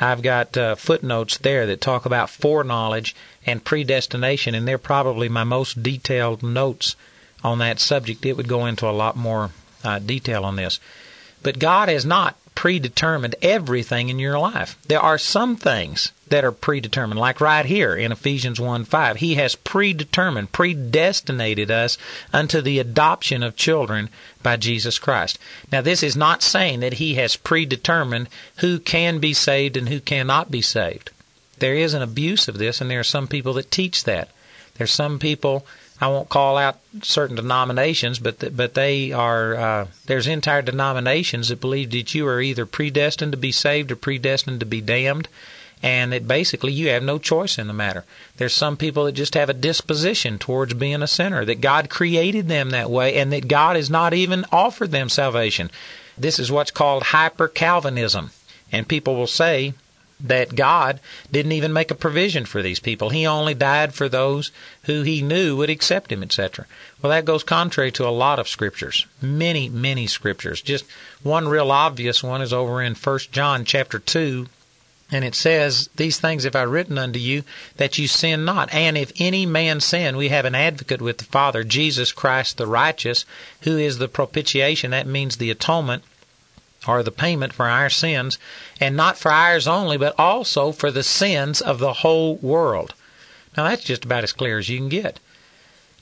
I've 0.00 0.22
got 0.22 0.56
uh, 0.56 0.74
footnotes 0.74 1.38
there 1.38 1.66
that 1.66 1.80
talk 1.80 2.06
about 2.06 2.30
foreknowledge 2.30 3.14
and 3.46 3.64
predestination, 3.64 4.54
and 4.54 4.66
they're 4.66 4.78
probably 4.78 5.28
my 5.28 5.44
most 5.44 5.82
detailed 5.82 6.42
notes 6.42 6.96
on 7.44 7.58
that 7.58 7.80
subject. 7.80 8.26
It 8.26 8.36
would 8.36 8.48
go 8.48 8.66
into 8.66 8.88
a 8.88 8.90
lot 8.90 9.16
more 9.16 9.50
uh, 9.84 9.98
detail 9.98 10.44
on 10.44 10.56
this. 10.56 10.80
But 11.42 11.58
God 11.58 11.88
has 11.88 12.04
not 12.04 12.36
predetermined 12.54 13.34
everything 13.42 14.08
in 14.08 14.18
your 14.18 14.38
life. 14.38 14.78
There 14.86 15.00
are 15.00 15.18
some 15.18 15.56
things 15.56 16.12
that 16.32 16.44
are 16.46 16.50
predetermined, 16.52 17.20
like 17.20 17.42
right 17.42 17.66
here 17.66 17.94
in 17.94 18.10
Ephesians 18.10 18.58
1 18.58 18.86
5. 18.86 19.16
He 19.18 19.34
has 19.34 19.54
predetermined, 19.54 20.50
predestinated 20.50 21.70
us 21.70 21.98
unto 22.32 22.62
the 22.62 22.78
adoption 22.78 23.42
of 23.42 23.54
children 23.54 24.08
by 24.42 24.56
Jesus 24.56 24.98
Christ. 24.98 25.38
Now, 25.70 25.82
this 25.82 26.02
is 26.02 26.16
not 26.16 26.42
saying 26.42 26.80
that 26.80 26.94
He 26.94 27.16
has 27.16 27.36
predetermined 27.36 28.30
who 28.56 28.78
can 28.78 29.18
be 29.18 29.34
saved 29.34 29.76
and 29.76 29.90
who 29.90 30.00
cannot 30.00 30.50
be 30.50 30.62
saved. 30.62 31.10
There 31.58 31.74
is 31.74 31.92
an 31.92 32.00
abuse 32.00 32.48
of 32.48 32.56
this, 32.56 32.80
and 32.80 32.90
there 32.90 33.00
are 33.00 33.04
some 33.04 33.28
people 33.28 33.52
that 33.52 33.70
teach 33.70 34.04
that. 34.04 34.30
There's 34.78 34.90
some 34.90 35.18
people 35.18 35.66
I 36.00 36.08
won't 36.08 36.30
call 36.30 36.56
out 36.56 36.80
certain 37.02 37.36
denominations, 37.36 38.18
but 38.18 38.40
th- 38.40 38.56
but 38.56 38.72
they 38.72 39.12
are 39.12 39.54
uh, 39.54 39.86
there's 40.06 40.26
entire 40.26 40.62
denominations 40.62 41.48
that 41.48 41.60
believe 41.60 41.90
that 41.90 42.14
you 42.14 42.26
are 42.26 42.40
either 42.40 42.64
predestined 42.64 43.32
to 43.32 43.38
be 43.38 43.52
saved 43.52 43.92
or 43.92 43.96
predestined 43.96 44.60
to 44.60 44.66
be 44.66 44.80
damned, 44.80 45.28
and 45.82 46.12
that 46.12 46.28
basically 46.28 46.72
you 46.72 46.88
have 46.88 47.02
no 47.02 47.18
choice 47.18 47.58
in 47.58 47.66
the 47.66 47.72
matter. 47.72 48.04
There's 48.36 48.54
some 48.54 48.76
people 48.76 49.04
that 49.04 49.12
just 49.12 49.34
have 49.34 49.50
a 49.50 49.54
disposition 49.54 50.38
towards 50.38 50.74
being 50.74 51.02
a 51.02 51.08
sinner, 51.08 51.44
that 51.44 51.60
God 51.60 51.90
created 51.90 52.48
them 52.48 52.70
that 52.70 52.90
way, 52.90 53.16
and 53.16 53.32
that 53.32 53.48
God 53.48 53.76
has 53.76 53.90
not 53.90 54.14
even 54.14 54.44
offered 54.52 54.92
them 54.92 55.08
salvation. 55.08 55.70
This 56.16 56.38
is 56.38 56.52
what's 56.52 56.70
called 56.70 57.04
hyper 57.04 57.48
Calvinism. 57.48 58.30
And 58.70 58.88
people 58.88 59.16
will 59.16 59.26
say 59.26 59.74
that 60.20 60.54
God 60.54 61.00
didn't 61.30 61.52
even 61.52 61.72
make 61.72 61.90
a 61.90 61.96
provision 61.96 62.44
for 62.44 62.62
these 62.62 62.78
people. 62.78 63.10
He 63.10 63.26
only 63.26 63.54
died 63.54 63.92
for 63.92 64.08
those 64.08 64.52
who 64.84 65.02
he 65.02 65.20
knew 65.20 65.56
would 65.56 65.68
accept 65.70 66.12
him, 66.12 66.22
etc. 66.22 66.66
Well, 67.00 67.10
that 67.10 67.24
goes 67.24 67.42
contrary 67.42 67.90
to 67.92 68.06
a 68.06 68.10
lot 68.10 68.38
of 68.38 68.48
scriptures. 68.48 69.06
Many, 69.20 69.68
many 69.68 70.06
scriptures. 70.06 70.62
Just 70.62 70.84
one 71.22 71.48
real 71.48 71.72
obvious 71.72 72.22
one 72.22 72.40
is 72.40 72.52
over 72.52 72.80
in 72.80 72.94
1 72.94 73.18
John 73.32 73.64
chapter 73.64 73.98
2, 73.98 74.46
and 75.12 75.26
it 75.26 75.34
says, 75.34 75.90
These 75.96 76.18
things 76.18 76.44
have 76.44 76.56
I 76.56 76.62
written 76.62 76.96
unto 76.96 77.18
you, 77.18 77.44
that 77.76 77.98
you 77.98 78.08
sin 78.08 78.46
not. 78.46 78.72
And 78.72 78.96
if 78.96 79.12
any 79.18 79.44
man 79.44 79.80
sin, 79.80 80.16
we 80.16 80.30
have 80.30 80.46
an 80.46 80.54
advocate 80.54 81.02
with 81.02 81.18
the 81.18 81.24
Father, 81.24 81.62
Jesus 81.62 82.12
Christ 82.12 82.56
the 82.56 82.66
righteous, 82.66 83.26
who 83.60 83.76
is 83.76 83.98
the 83.98 84.08
propitiation. 84.08 84.90
That 84.90 85.06
means 85.06 85.36
the 85.36 85.50
atonement 85.50 86.02
or 86.88 87.02
the 87.02 87.12
payment 87.12 87.52
for 87.52 87.68
our 87.68 87.90
sins, 87.90 88.38
and 88.80 88.96
not 88.96 89.18
for 89.18 89.30
ours 89.30 89.68
only, 89.68 89.96
but 89.96 90.18
also 90.18 90.72
for 90.72 90.90
the 90.90 91.04
sins 91.04 91.60
of 91.60 91.78
the 91.78 91.92
whole 91.92 92.36
world. 92.36 92.94
Now 93.56 93.64
that's 93.64 93.84
just 93.84 94.04
about 94.04 94.24
as 94.24 94.32
clear 94.32 94.58
as 94.58 94.68
you 94.68 94.78
can 94.78 94.88
get. 94.88 95.20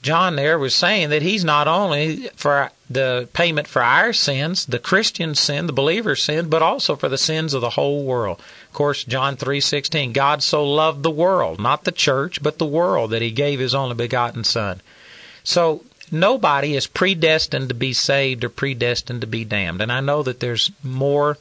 John 0.01 0.35
there 0.35 0.57
was 0.57 0.73
saying 0.73 1.09
that 1.09 1.21
he's 1.21 1.45
not 1.45 1.67
only 1.67 2.29
for 2.35 2.71
the 2.89 3.29
payment 3.33 3.67
for 3.67 3.83
our 3.83 4.13
sins, 4.13 4.65
the 4.65 4.79
Christian 4.79 5.35
sin, 5.35 5.67
the 5.67 5.73
believer's 5.73 6.23
sin, 6.23 6.49
but 6.49 6.63
also 6.63 6.95
for 6.95 7.07
the 7.07 7.19
sins 7.19 7.53
of 7.53 7.61
the 7.61 7.71
whole 7.71 8.03
world. 8.03 8.41
Of 8.71 8.75
course, 8.75 9.03
John 9.03 9.35
3:16, 9.35 10.13
God 10.13 10.41
so 10.41 10.63
loved 10.63 11.03
the 11.03 11.11
world, 11.11 11.59
not 11.59 11.83
the 11.83 11.91
church, 11.91 12.41
but 12.41 12.57
the 12.57 12.65
world 12.65 13.11
that 13.11 13.21
he 13.21 13.29
gave 13.29 13.59
his 13.59 13.75
only 13.75 13.95
begotten 13.95 14.45
son. 14.45 14.79
So 15.43 15.83
nobody 16.09 16.77
is 16.77 16.87
predestined 16.87 17.67
to 17.67 17.75
be 17.75 17.91
saved 17.91 18.45
or 18.45 18.49
predestined 18.49 19.19
to 19.19 19.27
be 19.27 19.43
damned. 19.43 19.81
And 19.81 19.91
I 19.91 19.99
know 19.99 20.23
that 20.23 20.39
there's 20.39 20.71
more 20.83 21.37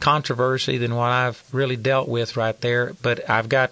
controversy 0.00 0.76
than 0.76 0.96
what 0.96 1.12
I've 1.12 1.44
really 1.52 1.76
dealt 1.76 2.08
with 2.08 2.36
right 2.36 2.60
there, 2.60 2.96
but 3.00 3.30
I've 3.30 3.48
got 3.48 3.70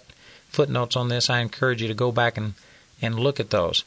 footnotes 0.49 0.95
on 0.95 1.09
this. 1.09 1.29
I 1.29 1.41
encourage 1.41 1.83
you 1.83 1.89
to 1.89 1.95
go 1.95 2.13
back 2.13 2.37
and, 2.37 2.55
and 3.03 3.19
look 3.19 3.41
at 3.41 3.51
those. 3.51 3.83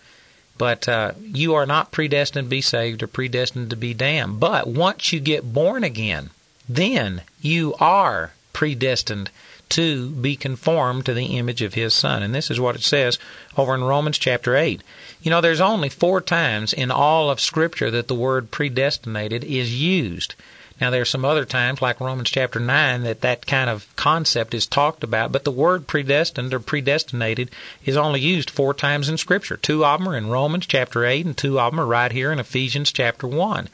But 0.58 0.90
uh, 0.90 1.14
you 1.22 1.56
are 1.56 1.66
not 1.66 1.94
predestined 1.94 2.48
to 2.48 2.50
be 2.50 2.62
saved 2.62 3.02
or 3.02 3.08
predestined 3.08 3.70
to 3.70 3.78
be 3.78 3.94
damned. 3.94 4.42
But 4.42 4.68
once 4.68 5.14
you 5.14 5.22
get 5.22 5.54
born 5.54 5.86
again, 5.86 6.32
then 6.68 7.22
you 7.42 7.74
are 7.80 8.34
predestined 8.54 9.30
to 9.70 10.10
be 10.10 10.36
conformed 10.36 11.06
to 11.06 11.14
the 11.14 11.38
image 11.38 11.62
of 11.62 11.74
his 11.74 11.94
son. 11.94 12.22
And 12.22 12.34
this 12.34 12.52
is 12.52 12.60
what 12.60 12.76
it 12.76 12.84
says 12.84 13.18
over 13.58 13.74
in 13.74 13.84
Romans 13.84 14.18
chapter 14.18 14.56
8. 14.56 14.82
You 15.22 15.32
know, 15.32 15.42
there's 15.42 15.62
only 15.62 15.90
four 15.90 16.22
times 16.22 16.74
in 16.74 16.92
all 16.92 17.30
of 17.30 17.40
Scripture 17.40 17.90
that 17.92 18.08
the 18.08 18.16
word 18.16 18.52
predestinated 18.52 19.44
is 19.44 19.80
used. 19.80 20.36
Now, 20.82 20.90
there 20.90 21.02
are 21.02 21.06
some 21.06 21.24
other 21.24 21.46
times, 21.46 21.82
like 21.82 22.00
Romans 22.00 22.30
chapter 22.30 22.60
9, 22.60 23.04
that 23.04 23.22
that 23.22 23.46
kind 23.46 23.70
of 23.70 23.88
concept 23.96 24.54
is 24.54 24.66
talked 24.66 25.04
about, 25.04 25.32
but 25.32 25.44
the 25.44 25.52
word 25.52 25.88
predestined 25.88 26.54
or 26.54 26.60
predestinated 26.60 27.52
is 27.86 27.96
only 27.96 28.20
used 28.20 28.50
four 28.50 28.74
times 28.74 29.08
in 29.08 29.18
Scripture. 29.18 29.56
Two 29.56 29.86
of 29.86 30.00
them 30.00 30.10
are 30.10 30.18
in 30.18 30.30
Romans 30.30 30.66
chapter 30.66 31.06
8, 31.06 31.26
and 31.26 31.38
two 31.38 31.60
of 31.60 31.72
them 31.72 31.80
are 31.80 31.86
right 31.86 32.12
here 32.12 32.32
in 32.32 32.40
Ephesians 32.40 32.92
chapter 32.92 33.28
1. 33.28 33.70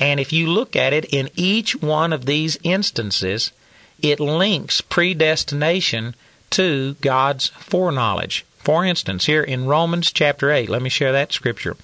And 0.00 0.18
if 0.18 0.32
you 0.32 0.48
look 0.48 0.74
at 0.74 0.92
it, 0.92 1.04
in 1.12 1.30
each 1.36 1.80
one 1.80 2.12
of 2.12 2.24
these 2.26 2.58
instances, 2.62 3.52
it 4.02 4.20
links 4.20 4.80
predestination 4.80 6.14
to 6.50 6.96
God's 7.00 7.48
foreknowledge. 7.48 8.44
For 8.58 8.84
instance, 8.84 9.26
here 9.26 9.42
in 9.42 9.66
Romans 9.66 10.12
chapter 10.12 10.50
8, 10.50 10.68
let 10.68 10.82
me 10.82 10.90
share 10.90 11.12
that 11.12 11.32
scripture. 11.32 11.76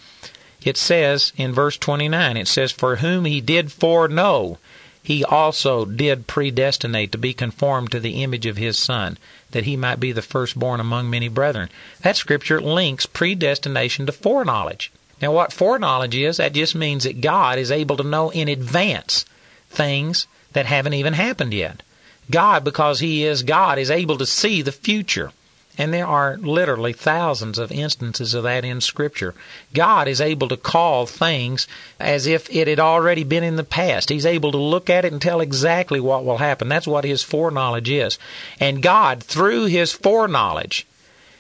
It 0.63 0.77
says 0.77 1.33
in 1.37 1.53
verse 1.53 1.77
29, 1.77 2.37
it 2.37 2.49
says, 2.49 2.73
For 2.73 2.97
whom 2.97 3.25
he 3.25 3.41
did 3.41 3.73
foreknow, 3.73 4.59
he 5.03 5.25
also 5.25 5.85
did 5.85 6.27
predestinate 6.27 7.13
to 7.13 7.19
be 7.19 7.33
conformed 7.33 7.91
to 7.93 8.01
the 8.01 8.23
image 8.23 8.45
of 8.45 8.59
his 8.59 8.79
Son, 8.79 9.17
that 9.53 9.65
he 9.65 9.77
might 9.77 10.01
be 10.01 10.13
the 10.13 10.21
firstborn 10.21 10.81
among 10.81 11.09
many 11.09 11.29
brethren. 11.29 11.71
That 12.03 12.17
scripture 12.17 12.61
links 12.61 13.07
predestination 13.07 14.07
to 14.07 14.13
foreknowledge. 14.13 14.93
Now, 15.23 15.33
what 15.33 15.53
foreknowledge 15.53 16.15
is, 16.15 16.37
that 16.37 16.53
just 16.53 16.75
means 16.75 17.05
that 17.05 17.21
God 17.21 17.59
is 17.59 17.71
able 17.71 17.97
to 17.97 18.05
know 18.05 18.31
in 18.31 18.49
advance 18.49 19.25
things 19.71 20.27
that 20.53 20.67
haven't 20.67 20.95
even 20.95 21.15
happened 21.15 21.55
yet. 21.55 21.83
God, 22.31 22.63
because 22.63 23.01
He 23.01 23.25
is 23.25 23.43
God, 23.43 23.79
is 23.79 23.91
able 23.91 24.19
to 24.19 24.27
see 24.27 24.61
the 24.61 24.73
future. 24.73 25.33
And 25.81 25.95
there 25.95 26.07
are 26.07 26.37
literally 26.37 26.93
thousands 26.93 27.57
of 27.57 27.71
instances 27.71 28.35
of 28.35 28.43
that 28.43 28.65
in 28.65 28.81
Scripture. 28.81 29.35
God 29.73 30.09
is 30.09 30.21
able 30.21 30.49
to 30.49 30.57
call 30.57 31.07
things 31.07 31.69
as 32.01 32.27
if 32.27 32.51
it 32.51 32.67
had 32.67 32.81
already 32.81 33.23
been 33.23 33.45
in 33.45 33.55
the 33.55 33.63
past. 33.63 34.11
He's 34.11 34.27
able 34.27 34.51
to 34.51 34.59
look 34.59 34.91
at 34.91 35.05
it 35.05 35.13
and 35.13 35.23
tell 35.23 35.41
exactly 35.41 36.01
what 36.01 36.25
will 36.25 36.39
happen. 36.39 36.69
That's 36.69 36.89
what 36.89 37.05
His 37.05 37.23
foreknowledge 37.23 37.89
is. 37.89 38.19
And 38.59 38.83
God, 38.83 39.23
through 39.23 39.67
His 39.67 39.93
foreknowledge, 39.93 40.85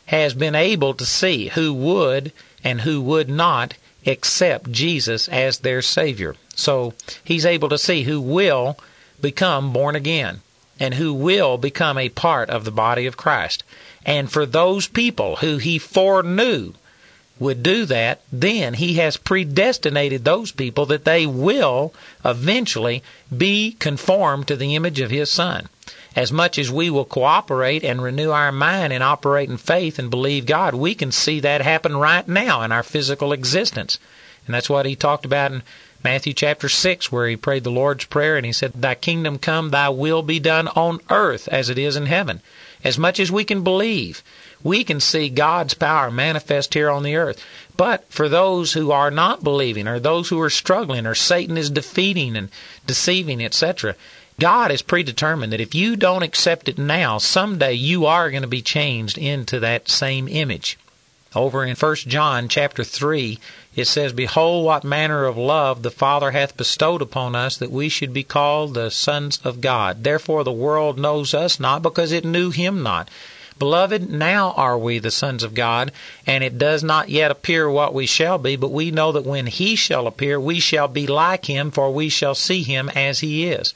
has 0.06 0.34
been 0.34 0.54
able 0.54 0.94
to 0.94 1.04
see 1.04 1.48
who 1.48 1.74
would 1.74 2.32
and 2.62 2.82
who 2.82 3.02
would 3.02 3.28
not 3.28 3.74
accept 4.06 4.70
Jesus 4.70 5.26
as 5.28 5.58
their 5.58 5.82
Savior. 5.82 6.36
So 6.54 6.94
He's 7.24 7.44
able 7.44 7.68
to 7.70 7.76
see 7.76 8.04
who 8.04 8.20
will 8.20 8.78
become 9.20 9.72
born 9.72 9.96
again 9.96 10.42
and 10.80 10.94
who 10.94 11.12
will 11.12 11.58
become 11.58 11.98
a 11.98 12.08
part 12.08 12.50
of 12.50 12.64
the 12.64 12.70
body 12.70 13.06
of 13.06 13.16
Christ. 13.16 13.64
And 14.04 14.30
for 14.30 14.46
those 14.46 14.86
people 14.86 15.36
who 15.36 15.58
he 15.58 15.78
foreknew 15.78 16.72
would 17.38 17.62
do 17.62 17.84
that, 17.84 18.20
then 18.32 18.74
he 18.74 18.94
has 18.94 19.16
predestinated 19.16 20.24
those 20.24 20.50
people 20.50 20.86
that 20.86 21.04
they 21.04 21.26
will 21.26 21.94
eventually 22.24 23.02
be 23.36 23.76
conformed 23.78 24.48
to 24.48 24.56
the 24.56 24.74
image 24.74 25.00
of 25.00 25.10
his 25.10 25.30
son. 25.30 25.68
As 26.16 26.32
much 26.32 26.58
as 26.58 26.70
we 26.70 26.90
will 26.90 27.04
cooperate 27.04 27.84
and 27.84 28.02
renew 28.02 28.30
our 28.30 28.50
mind 28.50 28.92
and 28.92 29.04
operate 29.04 29.48
in 29.48 29.56
faith 29.56 29.98
and 29.98 30.10
believe 30.10 30.46
God, 30.46 30.74
we 30.74 30.94
can 30.94 31.12
see 31.12 31.38
that 31.40 31.60
happen 31.60 31.96
right 31.96 32.26
now 32.26 32.62
in 32.62 32.72
our 32.72 32.82
physical 32.82 33.32
existence. 33.32 33.98
And 34.46 34.54
that's 34.54 34.70
what 34.70 34.86
he 34.86 34.96
talked 34.96 35.24
about 35.24 35.52
in 35.52 35.62
Matthew 36.04 36.32
chapter 36.32 36.68
6, 36.68 37.10
where 37.10 37.28
he 37.28 37.36
prayed 37.36 37.64
the 37.64 37.70
Lord's 37.70 38.04
Prayer 38.04 38.36
and 38.36 38.46
he 38.46 38.52
said, 38.52 38.72
Thy 38.74 38.94
kingdom 38.94 39.38
come, 39.38 39.70
thy 39.70 39.88
will 39.88 40.22
be 40.22 40.38
done 40.38 40.68
on 40.68 41.00
earth 41.10 41.48
as 41.48 41.68
it 41.70 41.78
is 41.78 41.96
in 41.96 42.06
heaven. 42.06 42.40
As 42.84 42.96
much 42.96 43.18
as 43.18 43.32
we 43.32 43.42
can 43.44 43.64
believe, 43.64 44.22
we 44.62 44.84
can 44.84 45.00
see 45.00 45.28
God's 45.28 45.74
power 45.74 46.10
manifest 46.10 46.74
here 46.74 46.88
on 46.88 47.02
the 47.02 47.16
earth. 47.16 47.44
But 47.76 48.04
for 48.10 48.28
those 48.28 48.74
who 48.74 48.92
are 48.92 49.10
not 49.10 49.42
believing, 49.42 49.88
or 49.88 49.98
those 49.98 50.28
who 50.28 50.40
are 50.40 50.50
struggling, 50.50 51.06
or 51.06 51.14
Satan 51.16 51.58
is 51.58 51.70
defeating 51.70 52.36
and 52.36 52.48
deceiving, 52.86 53.42
etc., 53.44 53.96
God 54.38 54.70
is 54.70 54.82
predetermined 54.82 55.52
that 55.52 55.60
if 55.60 55.74
you 55.74 55.96
don't 55.96 56.22
accept 56.22 56.68
it 56.68 56.78
now, 56.78 57.18
someday 57.18 57.72
you 57.72 58.06
are 58.06 58.30
going 58.30 58.42
to 58.42 58.48
be 58.48 58.62
changed 58.62 59.18
into 59.18 59.58
that 59.58 59.88
same 59.88 60.28
image. 60.28 60.78
Over 61.34 61.64
in 61.64 61.76
1 61.76 61.94
John 61.96 62.48
chapter 62.48 62.84
3, 62.84 63.38
it 63.78 63.86
says, 63.86 64.12
Behold, 64.12 64.64
what 64.64 64.84
manner 64.84 65.24
of 65.24 65.36
love 65.36 65.82
the 65.82 65.90
Father 65.90 66.30
hath 66.30 66.56
bestowed 66.56 67.02
upon 67.02 67.34
us, 67.34 67.56
that 67.56 67.70
we 67.70 67.88
should 67.88 68.12
be 68.12 68.22
called 68.22 68.74
the 68.74 68.90
sons 68.90 69.38
of 69.44 69.60
God. 69.60 70.04
Therefore 70.04 70.44
the 70.44 70.52
world 70.52 70.98
knows 70.98 71.34
us 71.34 71.60
not, 71.60 71.82
because 71.82 72.12
it 72.12 72.24
knew 72.24 72.50
him 72.50 72.82
not. 72.82 73.08
Beloved, 73.58 74.08
now 74.08 74.52
are 74.52 74.78
we 74.78 74.98
the 75.00 75.10
sons 75.10 75.42
of 75.42 75.54
God, 75.54 75.90
and 76.26 76.44
it 76.44 76.58
does 76.58 76.84
not 76.84 77.08
yet 77.08 77.30
appear 77.30 77.68
what 77.68 77.92
we 77.92 78.06
shall 78.06 78.38
be, 78.38 78.54
but 78.54 78.70
we 78.70 78.90
know 78.90 79.10
that 79.12 79.24
when 79.24 79.46
he 79.46 79.74
shall 79.74 80.06
appear, 80.06 80.38
we 80.38 80.60
shall 80.60 80.86
be 80.86 81.06
like 81.06 81.46
him, 81.46 81.70
for 81.70 81.92
we 81.92 82.08
shall 82.08 82.36
see 82.36 82.62
him 82.62 82.88
as 82.90 83.20
he 83.20 83.46
is. 83.48 83.74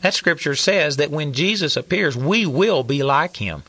That 0.00 0.14
scripture 0.14 0.54
says 0.54 0.96
that 0.96 1.10
when 1.10 1.32
Jesus 1.32 1.76
appears, 1.76 2.16
we 2.16 2.46
will 2.46 2.82
be 2.82 3.02
like 3.02 3.36
him. 3.36 3.64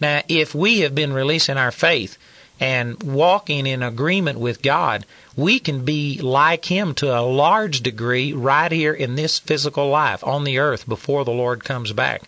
Now, 0.00 0.22
if 0.28 0.54
we 0.54 0.80
have 0.80 0.94
been 0.94 1.12
releasing 1.12 1.56
our 1.56 1.70
faith, 1.70 2.16
and 2.60 3.02
walking 3.02 3.66
in 3.66 3.82
agreement 3.82 4.38
with 4.38 4.60
God, 4.60 5.06
we 5.34 5.58
can 5.58 5.82
be 5.84 6.20
like 6.20 6.66
Him 6.66 6.94
to 6.96 7.18
a 7.18 7.22
large 7.22 7.80
degree 7.80 8.34
right 8.34 8.70
here 8.70 8.92
in 8.92 9.14
this 9.14 9.38
physical 9.38 9.88
life 9.88 10.22
on 10.22 10.44
the 10.44 10.58
earth 10.58 10.86
before 10.86 11.24
the 11.24 11.30
Lord 11.30 11.64
comes 11.64 11.92
back. 11.92 12.22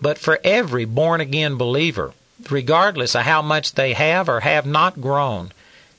But 0.00 0.18
for 0.18 0.38
every 0.44 0.84
born 0.84 1.22
again 1.22 1.56
believer, 1.56 2.12
regardless 2.50 3.14
of 3.14 3.22
how 3.22 3.40
much 3.40 3.72
they 3.72 3.94
have 3.94 4.28
or 4.28 4.40
have 4.40 4.66
not 4.66 5.00
grown 5.00 5.52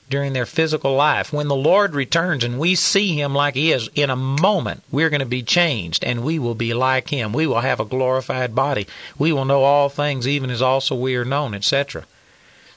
during 0.08 0.34
their 0.34 0.46
physical 0.46 0.94
life, 0.94 1.32
when 1.32 1.48
the 1.48 1.56
Lord 1.56 1.94
returns 1.94 2.44
and 2.44 2.60
we 2.60 2.76
see 2.76 3.16
Him 3.16 3.34
like 3.34 3.56
He 3.56 3.72
is, 3.72 3.88
in 3.96 4.08
a 4.08 4.14
moment 4.14 4.84
we're 4.92 5.10
going 5.10 5.18
to 5.20 5.26
be 5.26 5.42
changed 5.42 6.04
and 6.04 6.22
we 6.22 6.38
will 6.38 6.54
be 6.54 6.74
like 6.74 7.08
Him. 7.08 7.32
We 7.32 7.48
will 7.48 7.60
have 7.60 7.80
a 7.80 7.84
glorified 7.84 8.54
body. 8.54 8.86
We 9.18 9.32
will 9.32 9.46
know 9.46 9.64
all 9.64 9.88
things 9.88 10.28
even 10.28 10.50
as 10.50 10.62
also 10.62 10.94
we 10.94 11.16
are 11.16 11.24
known, 11.24 11.54
etc. 11.54 12.04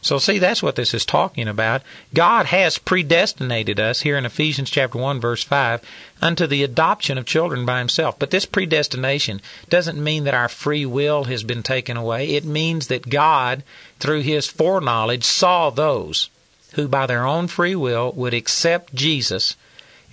So 0.07 0.19
see, 0.19 0.39
that's 0.39 0.63
what 0.63 0.77
this 0.77 0.93
is 0.93 1.03
talking 1.03 1.49
about. 1.49 1.81
God 2.13 2.45
has 2.45 2.77
predestinated 2.77 3.77
us 3.77 3.99
here 3.99 4.17
in 4.17 4.25
Ephesians 4.25 4.69
chapter 4.69 4.97
1 4.97 5.19
verse 5.19 5.43
5 5.43 5.81
unto 6.21 6.47
the 6.47 6.63
adoption 6.63 7.17
of 7.17 7.25
children 7.25 7.65
by 7.65 7.79
himself. 7.79 8.17
But 8.17 8.31
this 8.31 8.45
predestination 8.45 9.41
doesn't 9.67 10.01
mean 10.01 10.23
that 10.23 10.33
our 10.33 10.47
free 10.47 10.85
will 10.85 11.25
has 11.25 11.43
been 11.43 11.61
taken 11.61 11.97
away. 11.97 12.29
It 12.29 12.45
means 12.45 12.87
that 12.87 13.09
God, 13.09 13.63
through 13.99 14.21
his 14.21 14.47
foreknowledge, 14.47 15.25
saw 15.25 15.71
those 15.71 16.29
who 16.75 16.87
by 16.87 17.05
their 17.05 17.25
own 17.25 17.47
free 17.47 17.75
will 17.75 18.13
would 18.13 18.33
accept 18.33 18.95
Jesus 18.95 19.57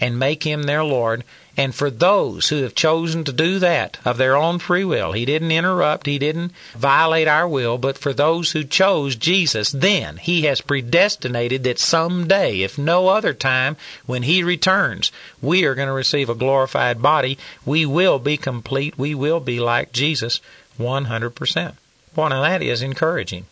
and 0.00 0.18
make 0.18 0.42
him 0.42 0.64
their 0.64 0.82
Lord 0.82 1.22
and 1.56 1.72
for 1.74 1.88
those 1.88 2.48
who 2.48 2.62
have 2.62 2.74
chosen 2.74 3.22
to 3.24 3.32
do 3.32 3.60
that 3.60 3.98
of 4.04 4.16
their 4.16 4.36
own 4.36 4.58
free 4.58 4.84
will, 4.84 5.12
He 5.12 5.24
didn't 5.24 5.52
interrupt, 5.52 6.06
He 6.06 6.18
didn't 6.18 6.52
violate 6.74 7.28
our 7.28 7.46
will, 7.46 7.78
but 7.78 7.96
for 7.96 8.12
those 8.12 8.52
who 8.52 8.64
chose 8.64 9.14
Jesus, 9.14 9.70
then 9.70 10.16
He 10.16 10.42
has 10.42 10.60
predestinated 10.60 11.62
that 11.64 11.78
someday, 11.78 12.62
if 12.62 12.76
no 12.76 13.08
other 13.08 13.32
time, 13.32 13.76
when 14.04 14.24
He 14.24 14.42
returns, 14.42 15.12
we 15.40 15.64
are 15.64 15.76
going 15.76 15.88
to 15.88 15.92
receive 15.92 16.28
a 16.28 16.34
glorified 16.34 17.00
body. 17.00 17.38
We 17.64 17.86
will 17.86 18.18
be 18.18 18.36
complete. 18.36 18.98
We 18.98 19.14
will 19.14 19.40
be 19.40 19.60
like 19.60 19.92
Jesus 19.92 20.40
100%. 20.78 21.74
Well, 22.16 22.28
now 22.28 22.42
that 22.42 22.62
is 22.62 22.82
encouraging. 22.82 23.46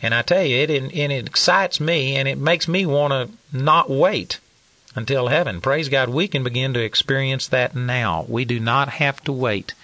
And 0.00 0.14
I 0.14 0.22
tell 0.22 0.44
you, 0.44 0.56
it, 0.56 0.70
it 0.70 1.26
excites 1.26 1.78
me 1.80 2.16
and 2.16 2.26
it 2.26 2.38
makes 2.38 2.68
me 2.68 2.84
want 2.86 3.12
to 3.12 3.56
not 3.56 3.90
wait 3.90 4.38
until 4.94 5.28
heaven. 5.28 5.60
Praise 5.60 5.88
God, 5.88 6.08
we 6.08 6.28
can 6.28 6.44
begin 6.44 6.74
to 6.74 6.84
experience 6.84 7.48
that 7.48 7.74
now. 7.74 8.24
We 8.28 8.44
do 8.44 8.60
not 8.60 8.88
have 8.88 9.22
to 9.24 9.32
wait 9.32 9.74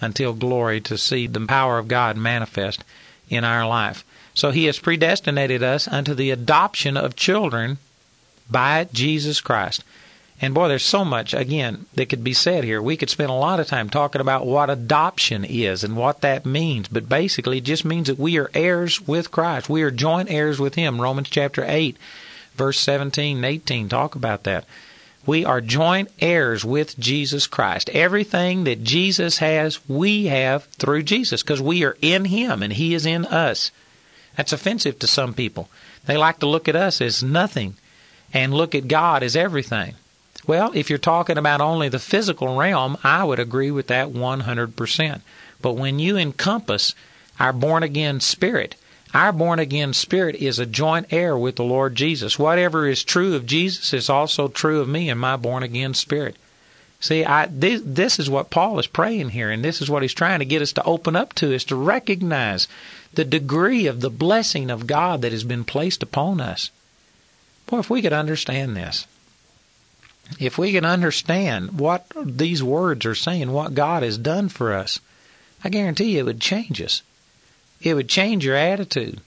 until 0.00 0.32
glory 0.32 0.80
to 0.82 0.98
see 0.98 1.26
the 1.26 1.46
power 1.46 1.78
of 1.78 1.88
God 1.88 2.16
manifest 2.16 2.84
in 3.28 3.44
our 3.44 3.66
life. 3.66 4.04
So 4.34 4.50
He 4.50 4.64
has 4.64 4.78
predestinated 4.78 5.62
us 5.62 5.86
unto 5.88 6.14
the 6.14 6.30
adoption 6.30 6.96
of 6.96 7.16
children 7.16 7.78
by 8.50 8.88
Jesus 8.92 9.40
Christ. 9.40 9.84
And 10.40 10.54
boy, 10.54 10.66
there's 10.66 10.84
so 10.84 11.04
much, 11.04 11.34
again, 11.34 11.86
that 11.94 12.08
could 12.08 12.24
be 12.24 12.32
said 12.32 12.64
here. 12.64 12.82
We 12.82 12.96
could 12.96 13.10
spend 13.10 13.30
a 13.30 13.34
lot 13.34 13.60
of 13.60 13.68
time 13.68 13.88
talking 13.88 14.20
about 14.20 14.44
what 14.44 14.70
adoption 14.70 15.44
is 15.44 15.84
and 15.84 15.96
what 15.96 16.20
that 16.22 16.44
means. 16.44 16.88
But 16.88 17.08
basically, 17.08 17.58
it 17.58 17.64
just 17.64 17.84
means 17.84 18.08
that 18.08 18.18
we 18.18 18.38
are 18.38 18.50
heirs 18.52 19.00
with 19.00 19.30
Christ. 19.30 19.68
We 19.68 19.82
are 19.82 19.92
joint 19.92 20.30
heirs 20.32 20.58
with 20.58 20.74
Him. 20.74 21.00
Romans 21.00 21.30
chapter 21.30 21.64
8 21.64 21.96
verse 22.54 22.78
17 22.80 23.36
and 23.36 23.44
18 23.44 23.88
talk 23.88 24.14
about 24.14 24.44
that. 24.44 24.64
We 25.24 25.44
are 25.44 25.60
joint 25.60 26.10
heirs 26.20 26.64
with 26.64 26.98
Jesus 26.98 27.46
Christ. 27.46 27.88
Everything 27.90 28.64
that 28.64 28.82
Jesus 28.82 29.38
has, 29.38 29.78
we 29.88 30.26
have 30.26 30.64
through 30.64 31.04
Jesus 31.04 31.42
because 31.42 31.62
we 31.62 31.84
are 31.84 31.96
in 32.02 32.24
Him 32.24 32.62
and 32.62 32.72
He 32.72 32.92
is 32.94 33.06
in 33.06 33.24
us. 33.26 33.70
That's 34.36 34.52
offensive 34.52 34.98
to 34.98 35.06
some 35.06 35.34
people. 35.34 35.68
They 36.06 36.16
like 36.16 36.40
to 36.40 36.48
look 36.48 36.68
at 36.68 36.74
us 36.74 37.00
as 37.00 37.22
nothing 37.22 37.74
and 38.34 38.52
look 38.52 38.74
at 38.74 38.88
God 38.88 39.22
as 39.22 39.36
everything. 39.36 39.94
Well, 40.46 40.72
if 40.74 40.90
you're 40.90 40.98
talking 40.98 41.38
about 41.38 41.60
only 41.60 41.88
the 41.88 42.00
physical 42.00 42.56
realm, 42.56 42.96
I 43.04 43.22
would 43.22 43.38
agree 43.38 43.70
with 43.70 43.86
that 43.88 44.08
100%. 44.08 45.20
But 45.60 45.74
when 45.74 46.00
you 46.00 46.16
encompass 46.16 46.94
our 47.38 47.52
born 47.52 47.84
again 47.84 48.18
spirit, 48.20 48.74
our 49.14 49.32
born 49.32 49.58
again 49.58 49.92
spirit 49.92 50.36
is 50.36 50.58
a 50.58 50.66
joint 50.66 51.06
heir 51.10 51.36
with 51.36 51.56
the 51.56 51.64
Lord 51.64 51.94
Jesus. 51.94 52.38
Whatever 52.38 52.88
is 52.88 53.04
true 53.04 53.34
of 53.34 53.46
Jesus 53.46 53.92
is 53.92 54.08
also 54.08 54.48
true 54.48 54.80
of 54.80 54.88
me 54.88 55.10
and 55.10 55.20
my 55.20 55.36
born 55.36 55.62
again 55.62 55.94
spirit. 55.94 56.36
See, 56.98 57.24
I, 57.24 57.46
this, 57.46 57.82
this 57.84 58.18
is 58.20 58.30
what 58.30 58.48
Paul 58.48 58.78
is 58.78 58.86
praying 58.86 59.30
here, 59.30 59.50
and 59.50 59.64
this 59.64 59.82
is 59.82 59.90
what 59.90 60.02
he's 60.02 60.14
trying 60.14 60.38
to 60.38 60.44
get 60.44 60.62
us 60.62 60.72
to 60.74 60.84
open 60.84 61.16
up 61.16 61.34
to, 61.34 61.52
is 61.52 61.64
to 61.64 61.76
recognize 61.76 62.68
the 63.14 63.24
degree 63.24 63.86
of 63.86 64.00
the 64.00 64.10
blessing 64.10 64.70
of 64.70 64.86
God 64.86 65.20
that 65.22 65.32
has 65.32 65.42
been 65.42 65.64
placed 65.64 66.02
upon 66.02 66.40
us. 66.40 66.70
Boy, 67.66 67.80
if 67.80 67.90
we 67.90 68.02
could 68.02 68.12
understand 68.12 68.76
this, 68.76 69.08
if 70.38 70.56
we 70.56 70.72
could 70.72 70.84
understand 70.84 71.78
what 71.78 72.06
these 72.24 72.62
words 72.62 73.04
are 73.04 73.16
saying, 73.16 73.50
what 73.50 73.74
God 73.74 74.04
has 74.04 74.16
done 74.16 74.48
for 74.48 74.72
us, 74.72 75.00
I 75.64 75.70
guarantee 75.70 76.12
you 76.12 76.20
it 76.20 76.26
would 76.26 76.40
change 76.40 76.80
us. 76.80 77.02
It 77.82 77.94
would 77.94 78.08
change 78.08 78.44
your 78.44 78.56
attitude. 78.56 79.20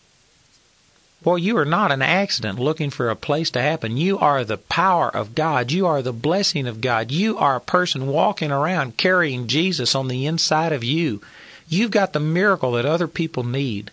Boy, 1.24 1.38
you 1.38 1.58
are 1.58 1.66
not 1.66 1.92
an 1.92 2.02
accident 2.02 2.60
looking 2.60 2.90
for 2.90 3.10
a 3.10 3.16
place 3.16 3.50
to 3.52 3.62
happen. 3.62 3.98
You 3.98 4.20
are 4.20 4.44
the 4.44 4.58
power 4.58 5.10
of 5.10 5.34
God. 5.34 5.72
You 5.72 5.88
are 5.88 6.02
the 6.02 6.14
blessing 6.14 6.68
of 6.68 6.82
God. 6.82 7.12
You 7.12 7.38
are 7.38 7.56
a 7.56 7.62
person 7.62 8.08
walking 8.08 8.52
around 8.52 8.98
carrying 8.98 9.48
Jesus 9.48 9.96
on 9.96 10.08
the 10.08 10.26
inside 10.26 10.72
of 10.72 10.84
you. 10.84 11.22
You've 11.68 11.92
got 11.92 12.14
the 12.14 12.20
miracle 12.20 12.74
that 12.74 12.86
other 12.86 13.08
people 13.08 13.44
need. 13.44 13.90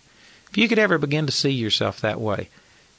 If 0.51 0.59
you 0.59 0.69
could 0.69 0.79
ever 0.79 0.99
begin 0.99 1.25
to 1.25 1.33
see 1.33 1.51
yourself 1.51 2.01
that 2.03 2.21
way, 2.21 2.41
it 2.41 2.49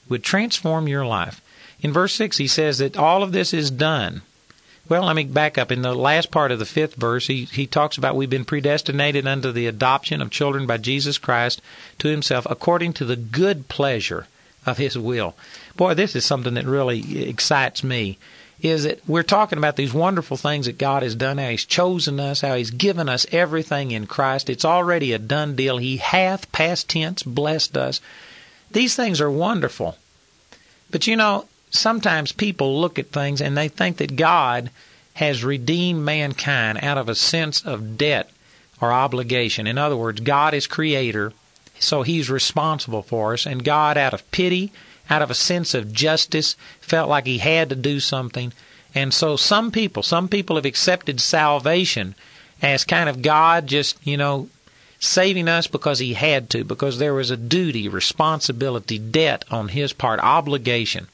would 0.09 0.23
transform 0.23 0.87
your 0.87 1.05
life. 1.05 1.39
In 1.81 1.93
verse 1.93 2.15
6, 2.15 2.37
he 2.37 2.47
says 2.47 2.79
that 2.79 2.97
all 2.97 3.21
of 3.21 3.33
this 3.33 3.53
is 3.53 3.69
done 3.69 4.23
well, 4.89 5.05
let 5.05 5.15
me 5.15 5.23
back 5.23 5.57
up. 5.57 5.71
In 5.71 5.81
the 5.81 5.95
last 5.95 6.29
part 6.29 6.51
of 6.51 6.59
the 6.59 6.65
fifth 6.65 6.95
verse, 6.95 7.27
he, 7.27 7.45
he 7.45 7.67
talks 7.67 7.97
about 7.97 8.15
we've 8.15 8.29
been 8.29 8.45
predestinated 8.45 9.25
unto 9.25 9.51
the 9.51 9.67
adoption 9.67 10.21
of 10.21 10.29
children 10.29 10.67
by 10.67 10.77
Jesus 10.77 11.17
Christ 11.17 11.61
to 11.99 12.09
himself 12.09 12.45
according 12.49 12.93
to 12.93 13.05
the 13.05 13.15
good 13.15 13.69
pleasure 13.69 14.27
of 14.65 14.77
his 14.77 14.97
will. 14.97 15.35
Boy, 15.75 15.93
this 15.93 16.15
is 16.15 16.25
something 16.25 16.53
that 16.55 16.65
really 16.65 17.27
excites 17.27 17.83
me. 17.83 18.17
Is 18.61 18.83
that 18.83 18.99
we're 19.07 19.23
talking 19.23 19.57
about 19.57 19.75
these 19.75 19.93
wonderful 19.93 20.37
things 20.37 20.67
that 20.67 20.77
God 20.77 21.03
has 21.03 21.15
done, 21.15 21.37
how 21.37 21.49
He's 21.49 21.65
chosen 21.65 22.17
us, 22.17 22.39
how 22.39 22.55
He's 22.55 22.71
given 22.71 23.09
us 23.09 23.25
everything 23.29 23.91
in 23.91 24.07
Christ. 24.07 24.49
It's 24.49 24.63
already 24.63 25.11
a 25.11 25.19
done 25.19 25.57
deal. 25.57 25.79
He 25.79 25.97
hath, 25.97 26.49
past 26.53 26.87
tense, 26.87 27.23
blessed 27.23 27.75
us. 27.75 27.99
These 28.71 28.95
things 28.95 29.19
are 29.19 29.29
wonderful. 29.29 29.97
But 30.89 31.07
you 31.07 31.17
know, 31.17 31.45
sometimes 31.73 32.31
people 32.31 32.79
look 32.79 32.99
at 32.99 33.11
things 33.11 33.41
and 33.41 33.57
they 33.57 33.67
think 33.67 33.97
that 33.97 34.15
God 34.15 34.69
has 35.15 35.43
redeemed 35.43 36.03
mankind 36.03 36.79
out 36.81 36.97
of 36.97 37.09
a 37.09 37.15
sense 37.15 37.61
of 37.61 37.97
debt 37.97 38.29
or 38.79 38.91
obligation. 38.91 39.67
In 39.67 39.77
other 39.77 39.97
words, 39.97 40.21
God 40.21 40.53
is 40.53 40.67
creator, 40.67 41.33
so 41.79 42.03
he's 42.03 42.29
responsible 42.29 43.01
for 43.01 43.33
us, 43.33 43.45
and 43.45 43.63
God, 43.63 43.97
out 43.97 44.13
of 44.13 44.29
pity, 44.31 44.71
out 45.09 45.21
of 45.21 45.29
a 45.29 45.35
sense 45.35 45.73
of 45.73 45.93
justice, 45.93 46.55
felt 46.79 47.09
like 47.09 47.25
he 47.25 47.39
had 47.39 47.69
to 47.69 47.75
do 47.75 47.99
something. 47.99 48.53
And 48.95 49.13
so 49.13 49.35
some 49.35 49.71
people, 49.71 50.03
some 50.03 50.27
people 50.27 50.55
have 50.55 50.65
accepted 50.65 51.19
salvation 51.19 52.15
as 52.61 52.85
kind 52.85 53.09
of 53.09 53.21
God 53.21 53.67
just, 53.67 53.97
you 54.05 54.17
know, 54.17 54.49
saving 54.99 55.49
us 55.49 55.67
because 55.67 55.99
he 55.99 56.13
had 56.13 56.49
to, 56.51 56.63
because 56.63 56.97
there 56.97 57.13
was 57.13 57.29
a 57.29 57.37
duty, 57.37 57.89
responsibility, 57.89 58.97
debt 58.97 59.43
on 59.51 59.69
his 59.69 59.91
part, 59.91 60.19
obligation 60.21 61.07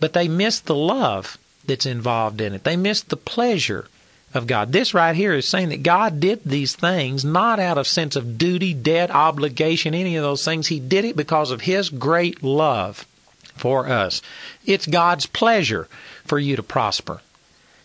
but 0.00 0.12
they 0.12 0.28
miss 0.28 0.60
the 0.60 0.74
love 0.74 1.38
that's 1.66 1.86
involved 1.86 2.40
in 2.40 2.54
it. 2.54 2.64
They 2.64 2.76
miss 2.76 3.02
the 3.02 3.16
pleasure 3.16 3.88
of 4.34 4.46
God. 4.46 4.72
This 4.72 4.94
right 4.94 5.16
here 5.16 5.32
is 5.32 5.46
saying 5.46 5.70
that 5.70 5.82
God 5.82 6.20
did 6.20 6.44
these 6.44 6.74
things 6.74 7.24
not 7.24 7.58
out 7.58 7.78
of 7.78 7.86
sense 7.86 8.16
of 8.16 8.38
duty, 8.38 8.74
debt, 8.74 9.10
obligation, 9.10 9.94
any 9.94 10.16
of 10.16 10.22
those 10.22 10.44
things. 10.44 10.66
He 10.66 10.80
did 10.80 11.04
it 11.04 11.16
because 11.16 11.50
of 11.50 11.62
His 11.62 11.88
great 11.88 12.42
love 12.42 13.06
for 13.56 13.88
us. 13.88 14.22
It's 14.66 14.86
God's 14.86 15.26
pleasure 15.26 15.88
for 16.24 16.38
you 16.38 16.56
to 16.56 16.62
prosper. 16.62 17.20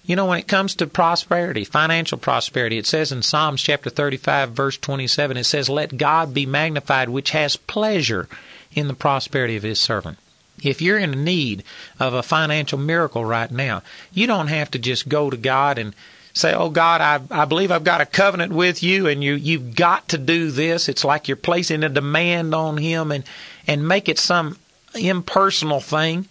You 0.05 0.18
know, 0.18 0.26
when 0.26 0.39
it 0.39 0.49
comes 0.49 0.76
to 0.76 0.88
prosperity, 0.88 1.64
financial 1.64 2.18
prosperity, 2.18 2.78
it 2.78 2.86
says 2.86 3.14
in 3.14 3.22
Psalms 3.22 3.61
chapter 3.61 3.89
35, 3.89 4.51
verse 4.51 4.78
27, 4.78 5.38
it 5.38 5.45
says, 5.45 5.70
Let 5.70 5.97
God 5.97 6.34
be 6.34 6.45
magnified, 6.45 7.07
which 7.07 7.32
has 7.32 7.55
pleasure 7.55 8.28
in 8.74 8.89
the 8.89 8.93
prosperity 8.93 9.55
of 9.55 9.64
his 9.64 9.80
servant. 9.80 10.18
If 10.64 10.82
you're 10.82 10.97
in 10.97 11.24
need 11.24 11.64
of 11.99 12.14
a 12.14 12.24
financial 12.24 12.80
miracle 12.80 13.26
right 13.26 13.51
now, 13.51 13.84
you 14.14 14.28
don't 14.28 14.47
have 14.47 14.72
to 14.72 14.80
just 14.80 15.09
go 15.09 15.30
to 15.30 15.38
God 15.38 15.78
and 15.78 15.93
say, 16.34 16.53
"Oh 16.53 16.70
God, 16.70 17.01
I 17.01 17.22
I 17.30 17.45
believe 17.45 17.72
I've 17.72 17.84
got 17.84 18.01
a 18.01 18.05
covenant 18.05 18.51
with 18.51 18.82
you, 18.82 19.07
and 19.07 19.24
you 19.24 19.34
you've 19.34 19.76
got 19.76 20.07
to 20.09 20.18
do 20.18 20.51
this." 20.51 20.89
It's 20.89 21.03
like 21.03 21.28
you're 21.28 21.38
placing 21.38 21.84
a 21.84 21.89
demand 21.89 22.55
on 22.55 22.78
Him 22.78 23.11
and 23.11 23.24
and 23.68 23.88
make 23.88 24.09
it 24.09 24.20
some 24.20 24.57
impersonal 24.95 25.80
thing. 25.80 26.28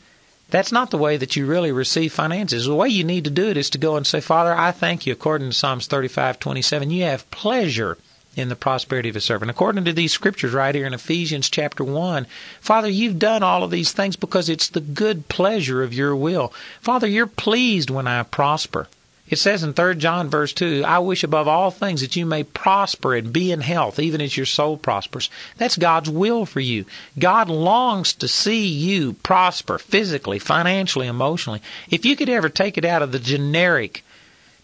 That's 0.50 0.72
not 0.72 0.90
the 0.90 0.98
way 0.98 1.16
that 1.16 1.34
you 1.34 1.46
really 1.46 1.72
receive 1.72 2.12
finances. 2.12 2.66
The 2.66 2.74
way 2.74 2.88
you 2.88 3.04
need 3.04 3.24
to 3.24 3.30
do 3.30 3.48
it 3.48 3.56
is 3.56 3.70
to 3.70 3.78
go 3.78 3.96
and 3.96 4.06
say, 4.06 4.20
"Father, 4.20 4.54
I 4.54 4.70
thank 4.70 5.06
you." 5.06 5.12
According 5.12 5.50
to 5.50 5.54
Psalms 5.54 5.86
thirty-five 5.86 6.38
twenty-seven, 6.38 6.90
you 6.90 7.04
have 7.04 7.30
pleasure 7.30 7.96
in 8.34 8.48
the 8.48 8.56
prosperity 8.56 9.08
of 9.08 9.14
his 9.14 9.24
servant. 9.24 9.50
According 9.50 9.84
to 9.84 9.92
these 9.92 10.12
scriptures 10.12 10.52
right 10.52 10.74
here 10.74 10.86
in 10.86 10.94
Ephesians 10.94 11.50
chapter 11.50 11.84
1, 11.84 12.26
Father, 12.60 12.88
you've 12.88 13.18
done 13.18 13.42
all 13.42 13.62
of 13.62 13.70
these 13.70 13.92
things 13.92 14.16
because 14.16 14.48
it's 14.48 14.68
the 14.68 14.80
good 14.80 15.28
pleasure 15.28 15.82
of 15.82 15.92
your 15.92 16.16
will. 16.16 16.52
Father, 16.80 17.06
you're 17.06 17.26
pleased 17.26 17.90
when 17.90 18.06
I 18.06 18.22
prosper. 18.22 18.88
It 19.28 19.38
says 19.38 19.62
in 19.62 19.72
3 19.72 19.94
John 19.96 20.28
verse 20.28 20.52
2, 20.52 20.84
I 20.86 20.98
wish 20.98 21.24
above 21.24 21.48
all 21.48 21.70
things 21.70 22.02
that 22.02 22.16
you 22.16 22.26
may 22.26 22.42
prosper 22.44 23.14
and 23.14 23.32
be 23.32 23.50
in 23.50 23.62
health, 23.62 23.98
even 23.98 24.20
as 24.20 24.36
your 24.36 24.44
soul 24.44 24.76
prospers. 24.76 25.30
That's 25.56 25.78
God's 25.78 26.10
will 26.10 26.44
for 26.44 26.60
you. 26.60 26.84
God 27.18 27.48
longs 27.48 28.12
to 28.14 28.28
see 28.28 28.66
you 28.66 29.14
prosper 29.14 29.78
physically, 29.78 30.38
financially, 30.38 31.06
emotionally. 31.06 31.62
If 31.90 32.04
you 32.04 32.14
could 32.14 32.28
ever 32.28 32.50
take 32.50 32.76
it 32.76 32.84
out 32.84 33.00
of 33.00 33.12
the 33.12 33.18
generic 33.18 34.04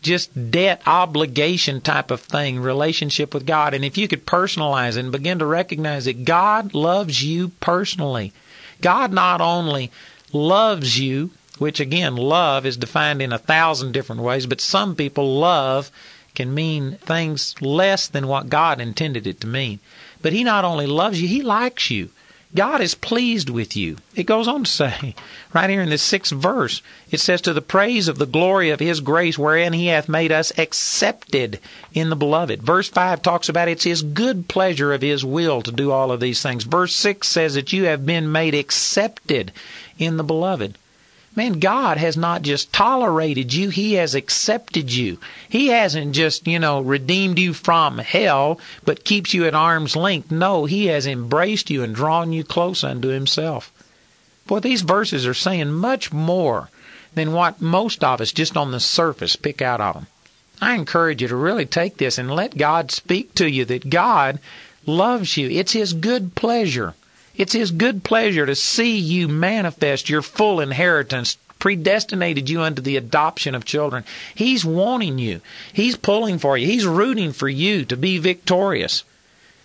just 0.01 0.51
debt 0.51 0.81
obligation 0.87 1.81
type 1.81 2.11
of 2.11 2.21
thing, 2.21 2.61
relationship 2.61 3.35
with 3.35 3.47
God. 3.47 3.75
And 3.75 3.85
if 3.85 3.99
you 3.99 4.09
could 4.09 4.27
personalize 4.27 4.97
and 4.97 5.11
begin 5.11 5.39
to 5.41 5.47
recognize 5.47 6.05
that 6.05 6.25
God 6.25 6.75
loves 6.75 7.23
you 7.23 7.49
personally. 7.61 8.33
God 8.81 9.13
not 9.13 9.41
only 9.41 9.91
loves 10.33 10.99
you, 10.99 11.31
which 11.59 11.81
again, 11.81 12.17
love 12.17 12.65
is 12.65 12.77
defined 12.77 13.21
in 13.21 13.33
a 13.33 13.39
thousand 13.39 13.93
different 13.93 14.23
ways, 14.23 14.47
but 14.47 14.61
some 14.61 14.95
people 14.95 15.39
love 15.39 15.91
can 16.35 16.55
mean 16.55 16.93
things 16.99 17.61
less 17.61 18.07
than 18.07 18.29
what 18.29 18.49
God 18.49 18.81
intended 18.81 19.27
it 19.27 19.41
to 19.41 19.47
mean. 19.49 19.81
But 20.23 20.33
He 20.33 20.45
not 20.45 20.65
only 20.65 20.87
loves 20.87 21.21
you, 21.21 21.27
He 21.27 21.43
likes 21.43 21.91
you. 21.91 22.11
God 22.55 22.81
is 22.81 22.95
pleased 22.95 23.51
with 23.51 23.77
you. 23.77 23.99
It 24.15 24.25
goes 24.25 24.49
on 24.49 24.65
to 24.65 24.71
say, 24.71 25.15
right 25.53 25.69
here 25.69 25.83
in 25.83 25.91
this 25.91 26.03
sixth 26.03 26.33
verse, 26.33 26.81
it 27.11 27.21
says, 27.21 27.43
To 27.43 27.53
the 27.53 27.61
praise 27.61 28.09
of 28.09 28.17
the 28.17 28.27
glory 28.27 28.71
of 28.71 28.81
His 28.81 29.01
grace, 29.01 29.39
wherein 29.39 29.75
He 29.75 29.89
hath 29.89 30.09
made 30.09 30.33
us 30.33 30.59
accepted 30.59 31.61
in 31.93 32.09
the 32.09 32.17
beloved. 32.17 32.63
Verse 32.63 32.89
5 32.89 33.21
talks 33.21 33.51
about 33.51 33.69
it's 33.69 33.85
His 33.85 34.03
good 34.03 34.49
pleasure 34.49 34.95
of 34.95 35.03
His 35.03 35.25
will 35.25 35.61
to 35.61 35.71
do 35.71 35.93
all 35.93 36.11
of 36.11 36.21
these 36.21 36.43
things. 36.43 36.65
Verse 36.65 36.97
6 36.97 37.29
says 37.29 37.55
that 37.55 37.73
you 37.75 37.85
have 37.85 38.07
been 38.07 38.33
made 38.33 38.55
accepted 38.55 39.53
in 39.99 40.17
the 40.17 40.25
beloved. 40.25 40.79
Man, 41.39 41.61
God 41.61 41.99
has 41.99 42.17
not 42.17 42.43
just 42.43 42.73
tolerated 42.73 43.55
you, 43.55 43.69
He 43.71 43.93
has 43.93 44.17
accepted 44.17 44.93
you. 44.93 45.21
He 45.49 45.69
hasn't 45.69 46.17
just, 46.17 46.49
you 46.49 46.59
know, 46.59 46.81
redeemed 46.81 47.39
you 47.39 47.55
from 47.55 47.99
hell, 47.99 48.59
but 48.85 49.05
keeps 49.05 49.33
you 49.33 49.47
at 49.47 49.55
arm's 49.55 49.95
length. 49.95 50.33
No, 50.33 50.65
He 50.65 50.87
has 50.87 51.07
embraced 51.07 51.71
you 51.71 51.85
and 51.85 51.95
drawn 51.95 52.33
you 52.33 52.43
close 52.43 52.83
unto 52.83 53.07
Himself. 53.07 53.71
Boy, 54.49 54.59
these 54.59 54.83
verses 54.83 55.29
are 55.29 55.33
saying 55.33 55.71
much 55.71 56.13
more 56.13 56.71
than 57.15 57.33
what 57.33 57.63
most 57.63 58.03
of 58.03 58.21
us 58.21 58.33
just 58.33 58.57
on 58.57 58.73
the 58.73 58.81
surface 58.81 59.37
pick 59.37 59.63
out 59.63 59.81
of 59.81 59.95
them. 59.95 60.07
I 60.61 60.75
encourage 60.75 61.23
you 61.23 61.29
to 61.29 61.37
really 61.37 61.67
take 61.67 61.99
this 61.99 62.19
and 62.19 62.35
let 62.35 62.59
God 62.59 62.91
speak 62.91 63.37
to 63.37 63.49
you 63.49 63.65
that 63.67 63.91
God 63.91 64.41
loves 64.87 65.37
you. 65.37 65.49
It's 65.49 65.71
His 65.71 65.93
good 65.93 66.35
pleasure 66.35 66.95
it's 67.39 67.55
His 67.55 67.71
good 67.71 68.05
pleasure 68.05 68.45
to 68.45 68.55
see 68.55 68.99
you 68.99 69.29
manifest 69.29 70.11
your 70.11 70.23
full 70.23 70.61
inheritance 70.61 71.39
predestinated 71.59 72.49
you 72.49 72.61
unto 72.63 72.83
the 72.83 72.97
adoption 72.97 73.55
of 73.55 73.65
children. 73.65 74.05
He's 74.35 74.65
wanting 74.65 75.19
you. 75.19 75.41
He's 75.73 75.97
pulling 75.97 76.39
for 76.39 76.57
you. 76.57 76.67
He's 76.67 76.87
rooting 76.87 77.33
for 77.33 77.49
you 77.49 77.85
to 77.87 77.97
be 77.97 78.19
victorious. 78.19 79.05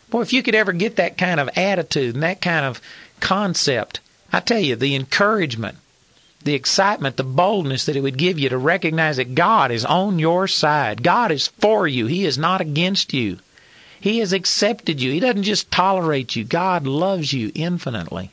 Boy, 0.09 0.21
if 0.21 0.33
you 0.33 0.43
could 0.43 0.55
ever 0.55 0.73
get 0.73 0.95
that 0.97 1.17
kind 1.17 1.39
of 1.39 1.49
attitude 1.55 2.15
and 2.15 2.23
that 2.23 2.41
kind 2.41 2.65
of 2.65 2.81
concept, 3.19 3.99
I 4.31 4.39
tell 4.39 4.59
you, 4.59 4.75
the 4.75 4.95
encouragement, 4.95 5.77
the 6.43 6.55
excitement, 6.55 7.17
the 7.17 7.23
boldness 7.23 7.85
that 7.85 7.95
it 7.95 8.01
would 8.01 8.17
give 8.17 8.37
you 8.37 8.49
to 8.49 8.57
recognize 8.57 9.17
that 9.17 9.35
God 9.35 9.71
is 9.71 9.85
on 9.85 10.19
your 10.19 10.47
side. 10.47 11.03
God 11.03 11.31
is 11.31 11.47
for 11.47 11.87
you. 11.87 12.07
He 12.07 12.25
is 12.25 12.37
not 12.37 12.61
against 12.61 13.13
you. 13.13 13.39
He 14.03 14.19
has 14.19 14.33
accepted 14.33 15.01
you. 15.01 15.13
He 15.13 15.21
doesn't 15.21 15.43
just 15.43 15.71
tolerate 15.71 16.35
you. 16.35 16.43
God 16.43 16.85
loves 16.85 17.31
you 17.31 17.53
infinitely. 17.55 18.31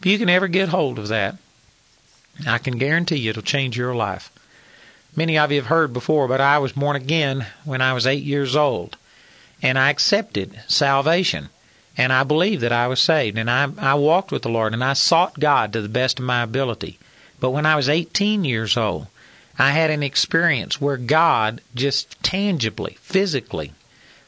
If 0.00 0.06
you 0.06 0.18
can 0.18 0.28
ever 0.28 0.48
get 0.48 0.70
hold 0.70 0.98
of 0.98 1.06
that, 1.06 1.36
I 2.44 2.58
can 2.58 2.76
guarantee 2.76 3.14
you 3.14 3.30
it'll 3.30 3.42
change 3.42 3.76
your 3.76 3.94
life. 3.94 4.28
Many 5.14 5.38
of 5.38 5.52
you 5.52 5.58
have 5.58 5.68
heard 5.68 5.92
before, 5.92 6.26
but 6.26 6.40
I 6.40 6.58
was 6.58 6.72
born 6.72 6.96
again 6.96 7.46
when 7.64 7.80
I 7.80 7.92
was 7.92 8.08
eight 8.08 8.24
years 8.24 8.56
old. 8.56 8.96
And 9.62 9.78
I 9.78 9.90
accepted 9.90 10.58
salvation. 10.66 11.48
And 11.96 12.12
I 12.12 12.24
believed 12.24 12.62
that 12.62 12.72
I 12.72 12.88
was 12.88 13.00
saved. 13.00 13.38
And 13.38 13.48
I, 13.48 13.68
I 13.78 13.94
walked 13.94 14.32
with 14.32 14.42
the 14.42 14.48
Lord 14.48 14.72
and 14.72 14.82
I 14.82 14.94
sought 14.94 15.38
God 15.38 15.72
to 15.74 15.80
the 15.80 15.88
best 15.88 16.18
of 16.18 16.24
my 16.24 16.42
ability. 16.42 16.98
But 17.38 17.52
when 17.52 17.66
I 17.66 17.76
was 17.76 17.88
18 17.88 18.44
years 18.44 18.76
old, 18.76 19.06
I 19.60 19.70
had 19.70 19.90
an 19.90 20.02
experience 20.02 20.80
where 20.80 20.96
God 20.96 21.60
just 21.76 22.20
tangibly, 22.24 22.98
physically 23.00 23.70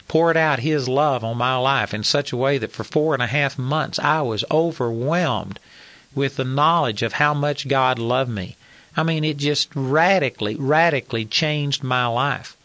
poured 0.08 0.36
out 0.36 0.60
His 0.60 0.88
love 0.88 1.22
on 1.22 1.36
my 1.36 1.56
life 1.56 1.94
in 1.94 2.02
such 2.02 2.32
a 2.32 2.36
way 2.36 2.58
that 2.58 2.72
for 2.72 2.84
four 2.84 3.14
and 3.14 3.22
a 3.22 3.26
half 3.26 3.58
months 3.58 3.98
I 3.98 4.22
was 4.22 4.44
overwhelmed 4.50 5.60
with 6.14 6.36
the 6.36 6.44
knowledge 6.44 7.02
of 7.02 7.14
how 7.14 7.34
much 7.34 7.68
God 7.68 7.98
loved 7.98 8.30
me. 8.30 8.56
I 8.96 9.02
mean, 9.04 9.22
it 9.22 9.36
just 9.36 9.68
radically, 9.74 10.56
radically 10.56 11.24
changed 11.24 11.84
my 11.84 12.06
life. 12.06 12.56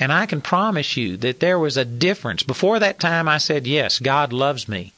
And 0.00 0.12
I 0.12 0.26
can 0.26 0.40
promise 0.40 0.96
you 0.96 1.16
that 1.18 1.40
there 1.40 1.58
was 1.58 1.76
a 1.76 1.84
difference. 1.84 2.42
Before 2.42 2.78
that 2.78 2.98
time, 2.98 3.28
I 3.28 3.38
said, 3.38 3.66
Yes, 3.66 3.98
God 3.98 4.32
loves 4.32 4.68
me. 4.68 4.92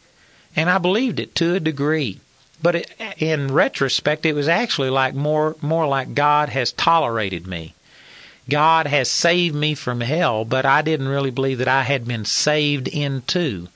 And 0.54 0.70
I 0.70 0.78
believed 0.78 1.18
it 1.18 1.34
to 1.36 1.54
a 1.54 1.60
degree. 1.60 2.20
But 2.62 2.76
it, 2.76 2.90
in 3.18 3.52
retrospect, 3.52 4.24
it 4.24 4.34
was 4.34 4.46
actually 4.46 4.90
like 4.90 5.14
more, 5.14 5.56
more 5.60 5.86
like 5.86 6.14
God 6.14 6.50
has 6.50 6.70
tolerated 6.72 7.46
me. 7.46 7.74
God 8.49 8.86
has 8.86 9.09
saved 9.09 9.55
me 9.55 9.74
from 9.74 10.01
hell, 10.01 10.45
but 10.45 10.66
I 10.66 10.82
didn't 10.82 11.09
really 11.09 11.30
believe 11.30 11.59
that 11.59 11.68
I 11.68 11.82
had 11.82 12.07
been 12.07 12.24
saved 12.24 12.88
into 12.88 13.68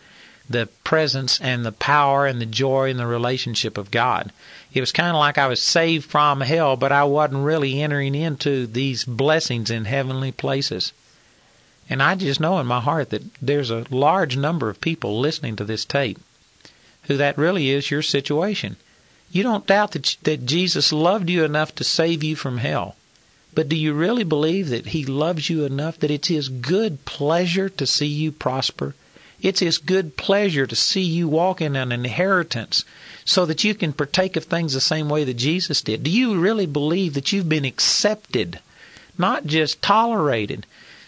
the 0.48 0.66
presence 0.84 1.40
and 1.40 1.64
the 1.64 1.72
power 1.72 2.26
and 2.26 2.40
the 2.40 2.46
joy 2.46 2.90
and 2.90 2.98
the 2.98 3.06
relationship 3.06 3.78
of 3.78 3.90
God. 3.90 4.32
It 4.72 4.80
was 4.80 4.92
kind 4.92 5.10
of 5.10 5.16
like 5.16 5.38
I 5.38 5.46
was 5.46 5.62
saved 5.62 6.04
from 6.04 6.40
hell, 6.40 6.76
but 6.76 6.92
I 6.92 7.04
wasn't 7.04 7.44
really 7.44 7.80
entering 7.80 8.14
into 8.14 8.66
these 8.66 9.04
blessings 9.04 9.70
in 9.70 9.84
heavenly 9.84 10.32
places. 10.32 10.92
And 11.88 12.02
I 12.02 12.16
just 12.16 12.40
know 12.40 12.58
in 12.58 12.66
my 12.66 12.80
heart 12.80 13.10
that 13.10 13.22
there's 13.40 13.70
a 13.70 13.86
large 13.90 14.36
number 14.36 14.68
of 14.68 14.80
people 14.80 15.18
listening 15.18 15.56
to 15.56 15.64
this 15.64 15.84
tape 15.84 16.18
who 17.02 17.16
that 17.16 17.38
really 17.38 17.70
is 17.70 17.90
your 17.90 18.02
situation. 18.02 18.76
You 19.30 19.42
don't 19.42 19.66
doubt 19.66 19.92
that, 19.92 20.16
that 20.22 20.46
Jesus 20.46 20.92
loved 20.92 21.30
you 21.30 21.44
enough 21.44 21.74
to 21.76 21.84
save 21.84 22.24
you 22.24 22.34
from 22.34 22.58
hell. 22.58 22.96
But 23.56 23.70
do 23.70 23.74
you 23.74 23.94
really 23.94 24.22
believe 24.22 24.68
that 24.68 24.88
He 24.88 25.06
loves 25.06 25.48
you 25.48 25.64
enough 25.64 25.98
that 26.00 26.10
it's 26.10 26.28
His 26.28 26.50
good 26.50 27.06
pleasure 27.06 27.70
to 27.70 27.86
see 27.86 28.06
you 28.06 28.30
prosper? 28.30 28.94
It's 29.40 29.60
His 29.60 29.78
good 29.78 30.18
pleasure 30.18 30.66
to 30.66 30.76
see 30.76 31.00
you 31.00 31.26
walk 31.26 31.62
in 31.62 31.74
an 31.74 31.90
inheritance 31.90 32.84
so 33.24 33.46
that 33.46 33.64
you 33.64 33.74
can 33.74 33.94
partake 33.94 34.36
of 34.36 34.44
things 34.44 34.74
the 34.74 34.80
same 34.82 35.08
way 35.08 35.24
that 35.24 35.38
Jesus 35.38 35.80
did. 35.80 36.02
Do 36.02 36.10
you 36.10 36.38
really 36.38 36.66
believe 36.66 37.14
that 37.14 37.32
you've 37.32 37.48
been 37.48 37.64
accepted, 37.64 38.60
not 39.16 39.46
just 39.46 39.80
tolerated, 39.80 40.66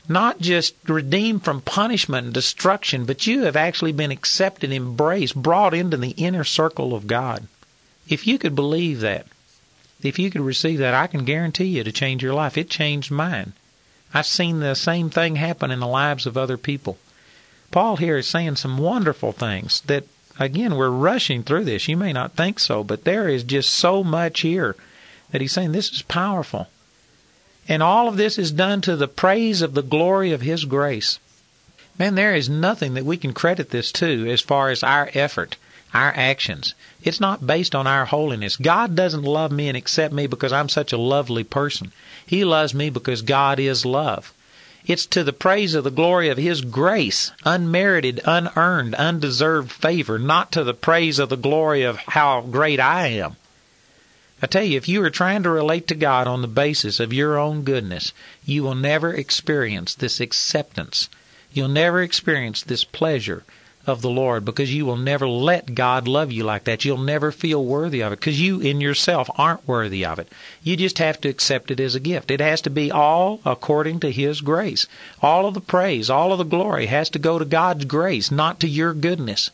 not 0.08 0.40
just 0.40 0.74
redeemed 0.86 1.44
from 1.44 1.60
punishment 1.60 2.24
and 2.24 2.34
destruction, 2.34 3.04
but 3.04 3.26
you 3.26 3.42
have 3.42 3.56
actually 3.56 3.92
been 3.92 4.10
accepted, 4.10 4.72
embraced, 4.72 5.36
brought 5.36 5.74
into 5.74 5.98
the 5.98 6.14
inner 6.16 6.44
circle 6.44 6.94
of 6.94 7.06
God? 7.06 7.46
If 8.08 8.26
you 8.26 8.38
could 8.38 8.54
believe 8.54 9.00
that, 9.00 9.26
if 10.02 10.18
you 10.18 10.30
could 10.30 10.42
receive 10.42 10.78
that, 10.78 10.94
I 10.94 11.06
can 11.06 11.24
guarantee 11.24 11.64
you 11.64 11.84
to 11.84 11.92
change 11.92 12.22
your 12.22 12.34
life. 12.34 12.56
It 12.56 12.70
changed 12.70 13.10
mine. 13.10 13.52
I've 14.14 14.26
seen 14.26 14.60
the 14.60 14.74
same 14.74 15.10
thing 15.10 15.36
happen 15.36 15.70
in 15.70 15.80
the 15.80 15.86
lives 15.86 16.26
of 16.26 16.36
other 16.36 16.56
people. 16.56 16.98
Paul 17.70 17.96
here 17.96 18.16
is 18.16 18.26
saying 18.26 18.56
some 18.56 18.78
wonderful 18.78 19.32
things 19.32 19.82
that, 19.82 20.04
again, 20.38 20.76
we're 20.76 20.88
rushing 20.88 21.42
through 21.42 21.64
this. 21.64 21.88
You 21.88 21.96
may 21.96 22.12
not 22.12 22.36
think 22.36 22.58
so, 22.58 22.82
but 22.82 23.04
there 23.04 23.28
is 23.28 23.42
just 23.42 23.70
so 23.70 24.02
much 24.02 24.40
here 24.40 24.76
that 25.30 25.40
he's 25.40 25.52
saying 25.52 25.72
this 25.72 25.92
is 25.92 26.02
powerful. 26.02 26.68
And 27.68 27.82
all 27.82 28.08
of 28.08 28.16
this 28.16 28.38
is 28.38 28.50
done 28.50 28.80
to 28.82 28.96
the 28.96 29.08
praise 29.08 29.60
of 29.60 29.74
the 29.74 29.82
glory 29.82 30.32
of 30.32 30.40
his 30.40 30.64
grace. 30.64 31.18
Man, 31.98 32.14
there 32.14 32.34
is 32.34 32.48
nothing 32.48 32.94
that 32.94 33.04
we 33.04 33.16
can 33.16 33.34
credit 33.34 33.70
this 33.70 33.92
to 33.92 34.30
as 34.30 34.40
far 34.40 34.70
as 34.70 34.82
our 34.82 35.10
effort 35.12 35.56
our 35.94 36.12
actions. 36.14 36.74
It's 37.02 37.20
not 37.20 37.46
based 37.46 37.74
on 37.74 37.86
our 37.86 38.04
holiness. 38.04 38.56
God 38.56 38.94
doesn't 38.94 39.22
love 39.22 39.52
me 39.52 39.68
and 39.68 39.76
accept 39.76 40.12
me 40.12 40.26
because 40.26 40.52
I'm 40.52 40.68
such 40.68 40.92
a 40.92 40.98
lovely 40.98 41.44
person. 41.44 41.92
He 42.26 42.44
loves 42.44 42.74
me 42.74 42.90
because 42.90 43.22
God 43.22 43.58
is 43.58 43.86
love. 43.86 44.32
It's 44.86 45.06
to 45.06 45.22
the 45.22 45.32
praise 45.32 45.74
of 45.74 45.84
the 45.84 45.90
glory 45.90 46.28
of 46.28 46.38
His 46.38 46.60
grace, 46.60 47.32
unmerited, 47.44 48.20
unearned, 48.24 48.94
undeserved 48.94 49.70
favor, 49.70 50.18
not 50.18 50.50
to 50.52 50.64
the 50.64 50.74
praise 50.74 51.18
of 51.18 51.28
the 51.28 51.36
glory 51.36 51.82
of 51.82 51.98
how 51.98 52.40
great 52.40 52.80
I 52.80 53.08
am. 53.08 53.36
I 54.40 54.46
tell 54.46 54.62
you, 54.62 54.76
if 54.76 54.88
you 54.88 55.02
are 55.02 55.10
trying 55.10 55.42
to 55.42 55.50
relate 55.50 55.88
to 55.88 55.94
God 55.94 56.26
on 56.26 56.42
the 56.42 56.48
basis 56.48 57.00
of 57.00 57.12
your 57.12 57.36
own 57.38 57.62
goodness, 57.62 58.12
you 58.44 58.62
will 58.62 58.74
never 58.74 59.12
experience 59.12 59.94
this 59.94 60.20
acceptance. 60.20 61.08
You'll 61.52 61.68
never 61.68 62.02
experience 62.02 62.62
this 62.62 62.84
pleasure 62.84 63.42
of 63.88 64.02
the 64.02 64.10
Lord 64.10 64.44
because 64.44 64.74
you 64.74 64.84
will 64.84 64.96
never 64.96 65.28
let 65.28 65.74
God 65.74 66.06
love 66.06 66.30
you 66.30 66.44
like 66.44 66.64
that. 66.64 66.84
You'll 66.84 66.98
never 66.98 67.32
feel 67.32 67.64
worthy 67.64 68.02
of 68.02 68.12
it 68.12 68.20
because 68.20 68.40
you 68.40 68.60
in 68.60 68.80
yourself 68.80 69.30
aren't 69.36 69.66
worthy 69.66 70.04
of 70.04 70.18
it. 70.18 70.28
You 70.62 70.76
just 70.76 70.98
have 70.98 71.20
to 71.22 71.28
accept 71.28 71.70
it 71.70 71.80
as 71.80 71.94
a 71.94 72.00
gift. 72.00 72.30
It 72.30 72.40
has 72.40 72.60
to 72.62 72.70
be 72.70 72.90
all 72.90 73.40
according 73.44 74.00
to 74.00 74.10
His 74.10 74.40
grace. 74.40 74.86
All 75.22 75.46
of 75.46 75.54
the 75.54 75.60
praise, 75.60 76.10
all 76.10 76.32
of 76.32 76.38
the 76.38 76.44
glory 76.44 76.86
has 76.86 77.08
to 77.10 77.18
go 77.18 77.38
to 77.38 77.44
God's 77.44 77.84
grace, 77.84 78.30
not 78.30 78.60
to 78.60 78.68
your 78.68 78.94
goodness. 78.94 79.50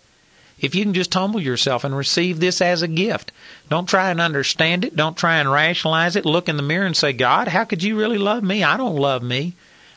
If 0.61 0.74
you 0.74 0.85
can 0.85 0.94
just 0.94 1.12
humble 1.12 1.40
yourself 1.40 1.85
and 1.85 1.97
receive 1.97 2.40
this 2.40 2.61
as 2.61 2.81
a 2.81 2.89
gift, 2.89 3.32
don't 3.69 3.89
try 3.89 4.11
and 4.11 4.20
understand 4.20 4.85
it. 4.85 4.97
Don't 4.97 5.16
try 5.16 5.36
and 5.36 5.51
rationalize 5.51 6.16
it. 6.16 6.24
Look 6.24 6.48
in 6.48 6.56
the 6.56 6.62
mirror 6.62 6.86
and 6.86 6.97
say, 6.97 7.12
God, 7.12 7.48
how 7.48 7.65
could 7.65 7.82
you 7.82 7.98
really 7.98 8.19
love 8.19 8.43
me? 8.43 8.62
I 8.62 8.77
don't 8.77 8.97
love 8.97 9.23
me. 9.23 9.55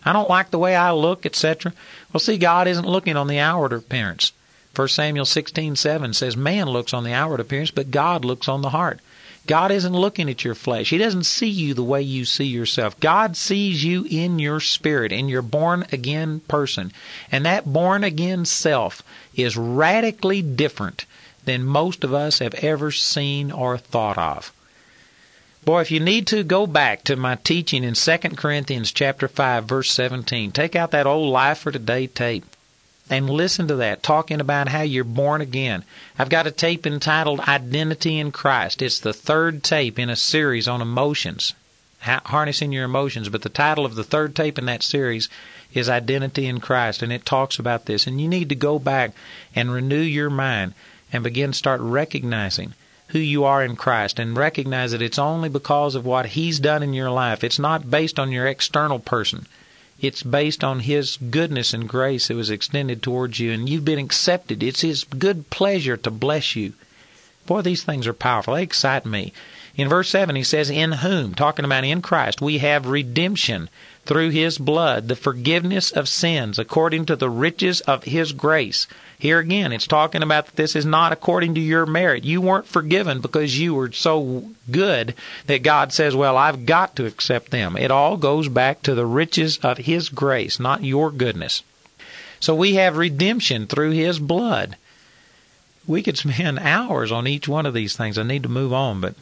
I 0.07 0.13
don't 0.13 0.29
like 0.29 0.51
the 0.51 0.57
way 0.57 0.75
I 0.75 0.91
look, 0.91 1.25
etc. 1.25 1.73
Well, 2.11 2.19
see, 2.19 2.37
God 2.37 2.67
isn't 2.67 2.87
looking 2.87 3.17
on 3.17 3.27
the 3.27 3.39
outward 3.39 3.73
appearance. 3.73 4.31
1 4.73 4.87
Samuel 4.89 5.25
16:7 5.25 6.13
says, 6.13 6.37
"Man 6.37 6.69
looks 6.69 6.93
on 6.93 7.03
the 7.03 7.13
outward 7.13 7.39
appearance, 7.39 7.71
but 7.71 7.91
God 7.91 8.23
looks 8.23 8.47
on 8.47 8.61
the 8.61 8.69
heart." 8.69 8.99
God 9.47 9.71
isn't 9.71 9.95
looking 9.95 10.29
at 10.29 10.43
your 10.43 10.55
flesh. 10.55 10.89
He 10.89 10.97
doesn't 10.97 11.23
see 11.23 11.47
you 11.47 11.73
the 11.73 11.83
way 11.83 12.01
you 12.01 12.25
see 12.25 12.45
yourself. 12.45 12.99
God 12.99 13.37
sees 13.37 13.83
you 13.83 14.05
in 14.09 14.39
your 14.39 14.59
spirit, 14.59 15.13
in 15.13 15.29
your 15.29 15.41
born 15.41 15.85
again 15.91 16.41
person. 16.49 16.91
And 17.31 17.45
that 17.45 17.71
born 17.71 18.03
again 18.03 18.43
self 18.43 19.01
is 19.35 19.55
radically 19.55 20.41
different 20.41 21.05
than 21.45 21.63
most 21.63 22.03
of 22.03 22.13
us 22.13 22.39
have 22.39 22.53
ever 22.55 22.91
seen 22.91 23.51
or 23.51 23.77
thought 23.77 24.17
of. 24.17 24.51
Boy, 25.67 25.81
if 25.81 25.91
you 25.91 25.99
need 25.99 26.27
to 26.27 26.45
go 26.45 26.65
back 26.65 27.03
to 27.03 27.17
my 27.17 27.35
teaching 27.35 27.83
in 27.83 27.93
2 27.93 28.17
Corinthians 28.37 28.89
chapter 28.93 29.27
5 29.27 29.65
verse 29.65 29.91
17, 29.91 30.53
take 30.53 30.77
out 30.77 30.91
that 30.91 31.05
old 31.05 31.29
life 31.29 31.57
for 31.57 31.73
today 31.73 32.07
tape 32.07 32.45
and 33.09 33.29
listen 33.29 33.67
to 33.67 33.75
that, 33.75 34.01
talking 34.01 34.39
about 34.39 34.69
how 34.69 34.83
you're 34.83 35.03
born 35.03 35.41
again. 35.41 35.83
I've 36.17 36.29
got 36.29 36.47
a 36.47 36.51
tape 36.51 36.87
entitled 36.87 37.41
Identity 37.41 38.17
in 38.17 38.31
Christ. 38.31 38.81
It's 38.81 38.97
the 38.97 39.11
third 39.11 39.61
tape 39.61 39.99
in 39.99 40.09
a 40.09 40.15
series 40.15 40.69
on 40.69 40.81
emotions, 40.81 41.53
harnessing 41.99 42.71
your 42.71 42.85
emotions. 42.85 43.27
But 43.27 43.41
the 43.41 43.49
title 43.49 43.85
of 43.85 43.95
the 43.95 44.05
third 44.05 44.37
tape 44.37 44.57
in 44.57 44.67
that 44.67 44.83
series 44.83 45.27
is 45.73 45.89
Identity 45.89 46.47
in 46.47 46.61
Christ, 46.61 47.03
and 47.03 47.11
it 47.11 47.25
talks 47.25 47.59
about 47.59 47.87
this. 47.87 48.07
And 48.07 48.21
you 48.21 48.29
need 48.29 48.47
to 48.47 48.55
go 48.55 48.79
back 48.79 49.11
and 49.53 49.69
renew 49.69 49.99
your 49.99 50.29
mind 50.29 50.75
and 51.11 51.25
begin 51.25 51.51
to 51.51 51.57
start 51.57 51.81
recognizing 51.81 52.73
who 53.07 53.19
you 53.19 53.45
are 53.45 53.63
in 53.63 53.75
Christ 53.75 54.19
and 54.19 54.35
recognize 54.35 54.91
that 54.91 55.01
it's 55.01 55.19
only 55.19 55.49
because 55.49 55.95
of 55.95 56.05
what 56.05 56.27
He's 56.27 56.59
done 56.59 56.83
in 56.83 56.93
your 56.93 57.09
life. 57.09 57.43
It's 57.43 57.59
not 57.59 57.89
based 57.89 58.19
on 58.19 58.31
your 58.31 58.47
external 58.47 58.99
person. 58.99 59.47
It's 59.99 60.23
based 60.23 60.63
on 60.63 60.81
His 60.81 61.17
goodness 61.17 61.73
and 61.73 61.87
grace 61.87 62.27
that 62.27 62.35
was 62.35 62.49
extended 62.49 63.01
towards 63.01 63.39
you, 63.39 63.51
and 63.51 63.67
you've 63.67 63.85
been 63.85 63.99
accepted. 63.99 64.61
It's 64.61 64.81
His 64.81 65.03
good 65.05 65.49
pleasure 65.49 65.97
to 65.97 66.11
bless 66.11 66.55
you. 66.55 66.73
Boy, 67.45 67.61
these 67.61 67.83
things 67.83 68.05
are 68.07 68.13
powerful. 68.13 68.55
They 68.55 68.63
excite 68.63 69.05
me. 69.05 69.31
In 69.77 69.87
verse 69.87 70.09
7, 70.09 70.35
he 70.35 70.43
says, 70.43 70.69
In 70.69 70.91
whom, 70.91 71.33
talking 71.33 71.63
about 71.63 71.85
in 71.85 72.01
Christ, 72.01 72.41
we 72.41 72.57
have 72.57 72.87
redemption 72.87 73.69
through 74.07 74.29
his 74.29 74.57
blood, 74.57 75.09
the 75.09 75.15
forgiveness 75.15 75.91
of 75.91 76.07
sins 76.07 76.57
according 76.57 77.05
to 77.05 77.15
the 77.15 77.29
riches 77.29 77.81
of 77.81 78.05
his 78.05 78.31
grace. 78.31 78.87
Here 79.19 79.39
again, 79.39 79.73
it's 79.73 79.85
talking 79.85 80.23
about 80.23 80.45
that 80.45 80.55
this 80.55 80.75
is 80.75 80.85
not 80.85 81.11
according 81.11 81.55
to 81.55 81.61
your 81.61 81.85
merit. 81.85 82.23
You 82.23 82.39
weren't 82.39 82.67
forgiven 82.67 83.19
because 83.19 83.59
you 83.59 83.73
were 83.73 83.91
so 83.91 84.49
good 84.71 85.13
that 85.47 85.61
God 85.61 85.91
says, 85.91 86.15
Well, 86.15 86.37
I've 86.37 86.65
got 86.65 86.95
to 86.95 87.05
accept 87.05 87.51
them. 87.51 87.75
It 87.75 87.91
all 87.91 88.15
goes 88.15 88.47
back 88.47 88.81
to 88.83 88.95
the 88.95 89.05
riches 89.05 89.57
of 89.57 89.77
his 89.77 90.07
grace, 90.07 90.59
not 90.59 90.83
your 90.83 91.11
goodness. 91.11 91.63
So 92.39 92.55
we 92.55 92.75
have 92.75 92.95
redemption 92.95 93.67
through 93.67 93.91
his 93.91 94.19
blood. 94.19 94.77
We 95.85 96.01
could 96.01 96.17
spend 96.17 96.59
hours 96.61 97.11
on 97.11 97.27
each 97.27 97.47
one 97.47 97.65
of 97.65 97.73
these 97.73 97.97
things. 97.97 98.17
I 98.17 98.23
need 98.23 98.43
to 98.43 98.49
move 98.49 98.71
on, 98.71 99.01
but 99.01 99.15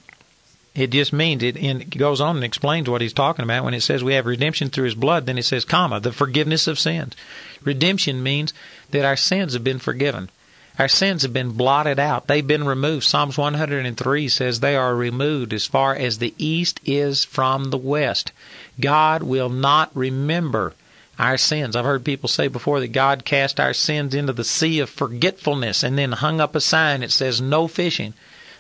it 0.76 0.90
just 0.90 1.14
means 1.14 1.42
it, 1.42 1.56
and 1.56 1.82
it 1.82 1.98
goes 1.98 2.20
on 2.20 2.36
and 2.36 2.44
explains 2.44 2.90
what 2.90 3.00
he's 3.00 3.14
talking 3.14 3.44
about 3.44 3.64
when 3.64 3.74
it 3.74 3.82
says 3.82 4.04
we 4.04 4.14
have 4.16 4.26
redemption 4.26 4.70
through 4.70 4.84
his 4.84 4.94
blood. 4.94 5.26
Then 5.26 5.38
it 5.38 5.46
says, 5.46 5.64
comma, 5.64 6.02
the 6.02 6.12
forgiveness 6.12 6.68
of 6.68 6.78
sins. 6.78 7.16
Redemption 7.64 8.22
means 8.22 8.54
that 8.92 9.06
our 9.06 9.16
sins 9.16 9.54
have 9.54 9.64
been 9.64 9.80
forgiven. 9.80 10.30
Our 10.78 10.90
sins 10.90 11.22
have 11.22 11.32
been 11.32 11.52
blotted 11.52 11.98
out. 11.98 12.28
They've 12.28 12.46
been 12.46 12.66
removed. 12.66 13.06
Psalms 13.06 13.38
103 13.38 14.28
says 14.28 14.60
they 14.60 14.76
are 14.76 14.94
removed 14.94 15.54
as 15.54 15.66
far 15.66 15.96
as 15.96 16.18
the 16.18 16.34
east 16.38 16.82
is 16.84 17.24
from 17.24 17.70
the 17.70 17.78
west. 17.78 18.34
God 18.78 19.24
will 19.24 19.50
not 19.50 19.92
remember 19.96 20.74
our 21.18 21.38
sins. 21.38 21.78
I've 21.78 21.86
heard 21.86 22.04
people 22.04 22.28
say 22.28 22.50
before 22.50 22.82
that 22.82 22.90
God 22.90 23.24
cast 23.24 23.62
our 23.62 23.74
sins 23.74 24.14
into 24.14 24.34
the 24.34 24.44
sea 24.44 24.82
of 24.82 24.90
forgetfulness 24.90 25.84
and 25.84 25.98
then 25.98 26.12
hung 26.12 26.42
up 26.42 26.54
a 26.54 26.60
sign 26.60 27.00
that 27.00 27.14
says 27.14 27.40
no 27.40 27.70
fishing. 27.70 28.14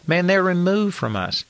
Man, 0.07 0.27
they're 0.27 0.41
removed 0.41 0.95
from 0.95 1.17
us 1.17 1.43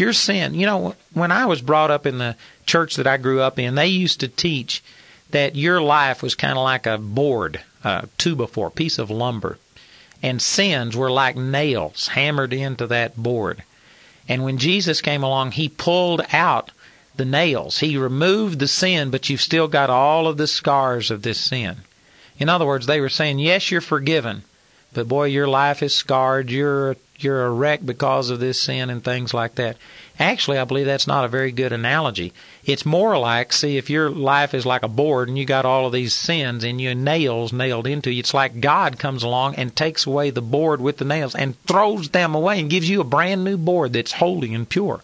your 0.00 0.12
sin. 0.12 0.54
You 0.54 0.66
know, 0.66 0.94
when 1.12 1.32
I 1.32 1.46
was 1.46 1.60
brought 1.62 1.90
up 1.90 2.06
in 2.06 2.18
the 2.18 2.36
church 2.64 2.96
that 2.96 3.06
I 3.06 3.16
grew 3.16 3.40
up 3.40 3.58
in, 3.58 3.74
they 3.74 3.88
used 3.88 4.20
to 4.20 4.28
teach 4.28 4.82
that 5.30 5.56
your 5.56 5.80
life 5.80 6.22
was 6.22 6.34
kind 6.34 6.56
of 6.56 6.64
like 6.64 6.86
a 6.86 6.98
board, 6.98 7.60
a 7.82 8.08
two 8.18 8.36
by 8.36 8.46
four, 8.46 8.70
piece 8.70 8.98
of 8.98 9.10
lumber. 9.10 9.58
And 10.22 10.40
sins 10.40 10.96
were 10.96 11.10
like 11.10 11.36
nails 11.36 12.08
hammered 12.08 12.52
into 12.52 12.86
that 12.86 13.16
board. 13.16 13.62
And 14.28 14.44
when 14.44 14.58
Jesus 14.58 15.00
came 15.00 15.22
along, 15.22 15.52
he 15.52 15.68
pulled 15.68 16.22
out 16.32 16.70
the 17.16 17.24
nails. 17.24 17.78
He 17.78 17.96
removed 17.96 18.58
the 18.58 18.66
sin, 18.66 19.10
but 19.10 19.28
you've 19.28 19.40
still 19.40 19.68
got 19.68 19.90
all 19.90 20.26
of 20.26 20.36
the 20.36 20.46
scars 20.46 21.10
of 21.10 21.22
this 21.22 21.38
sin. 21.38 21.76
In 22.38 22.48
other 22.48 22.66
words, 22.66 22.86
they 22.86 23.00
were 23.00 23.08
saying, 23.08 23.38
yes, 23.38 23.70
you're 23.70 23.80
forgiven, 23.80 24.42
but 24.92 25.08
boy, 25.08 25.24
your 25.26 25.48
life 25.48 25.82
is 25.82 25.94
scarred. 25.94 26.50
You're 26.50 26.96
you're 27.24 27.46
a 27.46 27.50
wreck 27.50 27.84
because 27.84 28.30
of 28.30 28.40
this 28.40 28.60
sin 28.60 28.90
and 28.90 29.02
things 29.02 29.32
like 29.32 29.54
that. 29.56 29.76
Actually, 30.18 30.58
I 30.58 30.64
believe 30.64 30.86
that's 30.86 31.06
not 31.06 31.24
a 31.24 31.28
very 31.28 31.52
good 31.52 31.72
analogy. 31.72 32.32
It's 32.64 32.86
more 32.86 33.18
like, 33.18 33.52
see, 33.52 33.76
if 33.76 33.90
your 33.90 34.10
life 34.10 34.54
is 34.54 34.64
like 34.64 34.82
a 34.82 34.88
board 34.88 35.28
and 35.28 35.38
you 35.38 35.44
got 35.44 35.64
all 35.64 35.86
of 35.86 35.92
these 35.92 36.14
sins 36.14 36.64
and 36.64 36.80
your 36.80 36.94
nails 36.94 37.52
nailed 37.52 37.86
into 37.86 38.10
you, 38.10 38.20
it's 38.20 38.34
like 38.34 38.60
God 38.60 38.98
comes 38.98 39.22
along 39.22 39.56
and 39.56 39.74
takes 39.74 40.06
away 40.06 40.30
the 40.30 40.42
board 40.42 40.80
with 40.80 40.96
the 40.96 41.04
nails 41.04 41.34
and 41.34 41.62
throws 41.64 42.08
them 42.10 42.34
away 42.34 42.60
and 42.60 42.70
gives 42.70 42.88
you 42.88 43.00
a 43.00 43.04
brand 43.04 43.44
new 43.44 43.56
board 43.56 43.92
that's 43.92 44.12
holy 44.12 44.54
and 44.54 44.68
pure. 44.68 45.00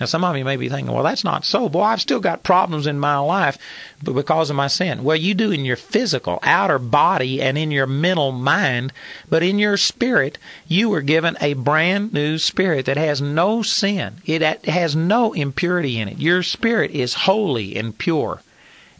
Now, 0.00 0.06
some 0.06 0.24
of 0.24 0.36
you 0.36 0.44
may 0.44 0.56
be 0.56 0.68
thinking, 0.68 0.92
well, 0.92 1.04
that's 1.04 1.22
not 1.22 1.44
so. 1.44 1.68
Boy, 1.68 1.82
I've 1.82 2.00
still 2.00 2.18
got 2.18 2.42
problems 2.42 2.88
in 2.88 2.98
my 2.98 3.16
life 3.18 3.56
but 4.02 4.14
because 4.14 4.50
of 4.50 4.56
my 4.56 4.66
sin. 4.66 5.04
Well, 5.04 5.16
you 5.16 5.34
do 5.34 5.52
in 5.52 5.64
your 5.64 5.76
physical, 5.76 6.40
outer 6.42 6.80
body, 6.80 7.40
and 7.40 7.56
in 7.56 7.70
your 7.70 7.86
mental 7.86 8.32
mind, 8.32 8.92
but 9.28 9.44
in 9.44 9.60
your 9.60 9.76
spirit, 9.76 10.36
you 10.66 10.88
were 10.88 11.00
given 11.00 11.36
a 11.40 11.54
brand 11.54 12.12
new 12.12 12.38
spirit 12.38 12.86
that 12.86 12.96
has 12.96 13.20
no 13.22 13.62
sin. 13.62 14.16
It 14.26 14.42
has 14.66 14.96
no 14.96 15.32
impurity 15.32 16.00
in 16.00 16.08
it. 16.08 16.18
Your 16.18 16.42
spirit 16.42 16.90
is 16.90 17.14
holy 17.14 17.76
and 17.76 17.96
pure. 17.96 18.42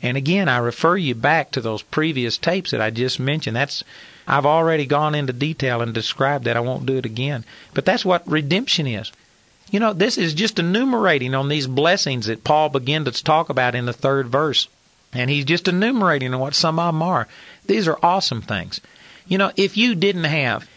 And 0.00 0.16
again, 0.16 0.48
I 0.48 0.58
refer 0.58 0.96
you 0.96 1.16
back 1.16 1.50
to 1.52 1.60
those 1.60 1.82
previous 1.82 2.38
tapes 2.38 2.70
that 2.70 2.80
I 2.80 2.90
just 2.90 3.18
mentioned. 3.18 3.56
That's 3.56 3.82
I've 4.28 4.46
already 4.46 4.86
gone 4.86 5.14
into 5.14 5.32
detail 5.32 5.80
and 5.82 5.92
described 5.92 6.44
that. 6.44 6.56
I 6.56 6.60
won't 6.60 6.86
do 6.86 6.98
it 6.98 7.04
again. 7.04 7.44
But 7.74 7.84
that's 7.84 8.04
what 8.04 8.30
redemption 8.30 8.86
is. 8.86 9.10
You 9.70 9.80
know, 9.80 9.92
this 9.92 10.18
is 10.18 10.34
just 10.34 10.58
enumerating 10.58 11.34
on 11.34 11.48
these 11.48 11.66
blessings 11.66 12.26
that 12.26 12.44
Paul 12.44 12.68
began 12.68 13.04
to 13.04 13.24
talk 13.24 13.48
about 13.48 13.74
in 13.74 13.86
the 13.86 13.92
third 13.92 14.28
verse. 14.28 14.68
And 15.12 15.30
he's 15.30 15.44
just 15.44 15.68
enumerating 15.68 16.34
on 16.34 16.40
what 16.40 16.54
some 16.54 16.78
of 16.78 16.92
them 16.92 17.02
are. 17.02 17.28
These 17.66 17.88
are 17.88 17.98
awesome 18.02 18.42
things. 18.42 18.80
You 19.26 19.38
know, 19.38 19.52
if 19.56 19.76
you 19.76 19.94
didn't 19.94 20.24
have 20.24 20.68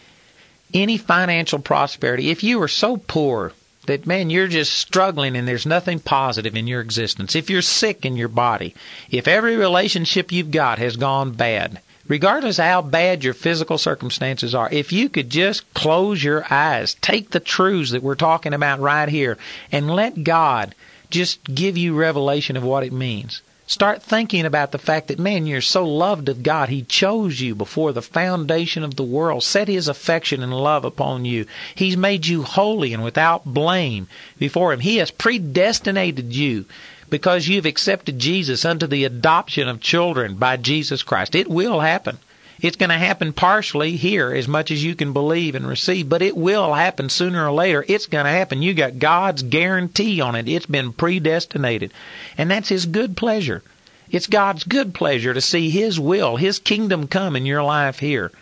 any 0.72 0.96
financial 0.96 1.58
prosperity, 1.58 2.30
if 2.30 2.42
you 2.42 2.58
were 2.58 2.68
so 2.68 2.96
poor 2.96 3.52
that, 3.86 4.06
man, 4.06 4.30
you're 4.30 4.48
just 4.48 4.74
struggling 4.74 5.36
and 5.36 5.48
there's 5.48 5.66
nothing 5.66 5.98
positive 5.98 6.56
in 6.56 6.66
your 6.66 6.80
existence, 6.80 7.34
if 7.34 7.50
you're 7.50 7.62
sick 7.62 8.04
in 8.04 8.16
your 8.16 8.28
body, 8.28 8.74
if 9.10 9.26
every 9.26 9.56
relationship 9.56 10.30
you've 10.30 10.50
got 10.50 10.78
has 10.78 10.96
gone 10.96 11.32
bad, 11.32 11.80
regardless 12.08 12.58
of 12.58 12.64
how 12.64 12.82
bad 12.82 13.22
your 13.22 13.34
physical 13.34 13.78
circumstances 13.78 14.54
are, 14.54 14.68
if 14.72 14.92
you 14.92 15.08
could 15.08 15.30
just 15.30 15.72
close 15.74 16.24
your 16.24 16.44
eyes, 16.50 16.94
take 16.94 17.30
the 17.30 17.40
truths 17.40 17.92
that 17.92 18.02
we're 18.02 18.14
talking 18.14 18.54
about 18.54 18.80
right 18.80 19.08
here, 19.08 19.38
and 19.70 19.90
let 19.90 20.24
God 20.24 20.74
just 21.10 21.42
give 21.44 21.76
you 21.76 21.94
revelation 21.94 22.56
of 22.56 22.64
what 22.64 22.84
it 22.84 22.92
means. 22.92 23.42
Start 23.66 24.02
thinking 24.02 24.46
about 24.46 24.72
the 24.72 24.78
fact 24.78 25.08
that, 25.08 25.18
man, 25.18 25.46
you're 25.46 25.60
so 25.60 25.86
loved 25.86 26.30
of 26.30 26.42
God. 26.42 26.70
He 26.70 26.82
chose 26.82 27.38
you 27.38 27.54
before 27.54 27.92
the 27.92 28.00
foundation 28.00 28.82
of 28.82 28.96
the 28.96 29.02
world, 29.02 29.42
set 29.42 29.68
His 29.68 29.88
affection 29.88 30.42
and 30.42 30.54
love 30.54 30.86
upon 30.86 31.26
you. 31.26 31.44
He's 31.74 31.94
made 31.94 32.26
you 32.26 32.44
holy 32.44 32.94
and 32.94 33.04
without 33.04 33.44
blame 33.44 34.08
before 34.38 34.72
Him. 34.72 34.80
He 34.80 34.96
has 34.96 35.10
predestinated 35.10 36.32
you 36.32 36.64
because 37.10 37.48
you've 37.48 37.66
accepted 37.66 38.18
Jesus 38.18 38.64
unto 38.64 38.86
the 38.86 39.04
adoption 39.04 39.68
of 39.68 39.80
children 39.80 40.36
by 40.36 40.56
Jesus 40.56 41.02
Christ. 41.02 41.34
It 41.34 41.48
will 41.48 41.80
happen. 41.80 42.18
It's 42.60 42.76
going 42.76 42.90
to 42.90 42.98
happen 42.98 43.32
partially 43.32 43.96
here 43.96 44.32
as 44.32 44.48
much 44.48 44.72
as 44.72 44.82
you 44.82 44.96
can 44.96 45.12
believe 45.12 45.54
and 45.54 45.66
receive, 45.66 46.08
but 46.08 46.22
it 46.22 46.36
will 46.36 46.74
happen 46.74 47.08
sooner 47.08 47.46
or 47.46 47.52
later. 47.52 47.84
It's 47.86 48.06
going 48.06 48.24
to 48.24 48.30
happen. 48.30 48.62
You 48.62 48.74
got 48.74 48.98
God's 48.98 49.42
guarantee 49.42 50.20
on 50.20 50.34
it. 50.34 50.48
It's 50.48 50.66
been 50.66 50.92
predestinated. 50.92 51.92
And 52.36 52.50
that's 52.50 52.68
His 52.68 52.86
good 52.86 53.16
pleasure. 53.16 53.62
It's 54.10 54.26
God's 54.26 54.64
good 54.64 54.92
pleasure 54.92 55.34
to 55.34 55.40
see 55.40 55.70
His 55.70 56.00
will, 56.00 56.36
His 56.36 56.58
kingdom 56.58 57.06
come 57.06 57.36
in 57.36 57.46
your 57.46 57.62
life 57.62 58.00
here. 58.00 58.32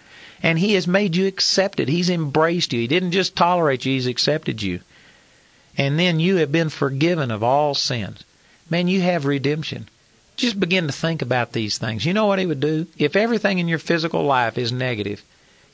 And 0.42 0.58
He 0.58 0.74
has 0.74 0.86
made 0.86 1.14
you 1.14 1.26
accepted. 1.26 1.88
He's 1.88 2.08
embraced 2.08 2.72
you. 2.72 2.80
He 2.80 2.86
didn't 2.86 3.12
just 3.12 3.36
tolerate 3.36 3.84
you, 3.84 3.92
He's 3.92 4.06
accepted 4.06 4.62
you. 4.62 4.80
And 5.76 5.98
then 5.98 6.20
you 6.20 6.36
have 6.36 6.50
been 6.50 6.70
forgiven 6.70 7.30
of 7.30 7.42
all 7.42 7.74
sins 7.74 8.24
man, 8.70 8.88
you 8.88 9.00
have 9.00 9.24
redemption. 9.24 9.88
Just 10.36 10.60
begin 10.60 10.86
to 10.86 10.92
think 10.92 11.22
about 11.22 11.52
these 11.52 11.78
things. 11.78 12.04
You 12.04 12.12
know 12.12 12.26
what 12.26 12.38
he 12.38 12.46
would 12.46 12.60
do? 12.60 12.86
If 12.98 13.16
everything 13.16 13.58
in 13.58 13.68
your 13.68 13.78
physical 13.78 14.22
life 14.22 14.58
is 14.58 14.70
negative, 14.70 15.22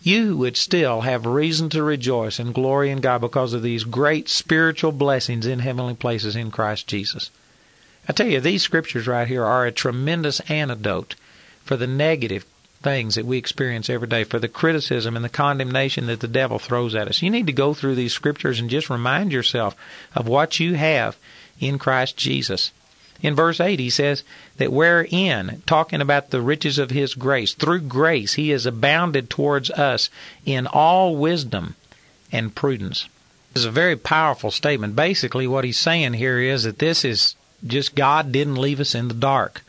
you 0.03 0.37
would 0.37 0.57
still 0.57 1.03
have 1.03 1.27
reason 1.27 1.69
to 1.71 1.83
rejoice 1.83 2.39
and 2.39 2.55
glory 2.55 2.91
in 2.91 3.01
God 3.01 3.21
because 3.21 3.53
of 3.53 3.63
these 3.63 3.85
great 3.85 4.29
spiritual 4.29 4.93
blessings 4.93 5.47
in 5.47 5.61
heavenly 5.61 5.95
places 5.95 6.37
in 6.37 6.51
Christ 6.51 6.87
Jesus. 6.87 7.31
I 8.09 8.13
tell 8.13 8.27
you, 8.27 8.41
these 8.41 8.63
scriptures 8.63 9.07
right 9.07 9.29
here 9.29 9.45
are 9.45 9.65
a 9.65 9.73
tremendous 9.73 10.41
antidote 10.41 11.15
for 11.65 11.77
the 11.77 11.87
negative 11.87 12.45
things 12.83 13.15
that 13.15 13.25
we 13.25 13.39
experience 13.39 13.89
every 13.89 14.09
day, 14.09 14.25
for 14.25 14.41
the 14.41 14.49
criticism 14.49 15.15
and 15.15 15.25
the 15.25 15.29
condemnation 15.29 16.07
that 16.07 16.19
the 16.19 16.27
devil 16.27 16.59
throws 16.59 16.97
at 16.97 17.07
us. 17.07 17.23
You 17.23 17.31
need 17.31 17.47
to 17.47 17.53
go 17.53 17.75
through 17.75 17.95
these 17.95 18.13
scriptures 18.13 18.59
and 18.59 18.69
just 18.69 18.91
remind 18.91 19.33
yourself 19.33 19.77
of 20.17 20.27
what 20.27 20.59
you 20.59 20.75
have 20.75 21.17
in 21.61 21.79
Christ 21.79 22.17
Jesus. 22.17 22.73
In 23.23 23.37
verse 23.37 23.61
8, 23.61 23.79
he 23.79 23.89
says 23.89 24.25
that 24.57 24.73
wherein, 24.73 25.63
talking 25.65 26.01
about 26.01 26.31
the 26.31 26.43
riches 26.43 26.79
of 26.79 26.91
his 26.91 27.15
grace, 27.15 27.55
through 27.55 27.83
grace 27.83 28.35
he 28.35 28.51
has 28.51 28.67
abounded 28.67 29.31
towards 29.31 29.71
us 29.71 30.11
in 30.45 30.67
all 30.67 31.17
wisdom 31.17 31.77
and 32.33 32.55
prudence. 32.55 33.09
This 33.55 33.63
is 33.63 33.67
a 33.67 33.71
very 33.71 33.97
powerful 33.97 34.51
statement. 34.51 34.97
Basically, 34.97 35.47
what 35.47 35.65
he's 35.65 35.79
saying 35.79 36.15
here 36.15 36.41
is 36.41 36.65
that 36.65 36.81
this 36.81 37.05
is 37.05 37.37
just 37.67 37.95
God 37.95 38.33
didn't 38.33 38.57
leave 38.57 38.81
us 38.81 38.95
in 38.95 39.09
the 39.09 39.15
dark. 39.15 39.63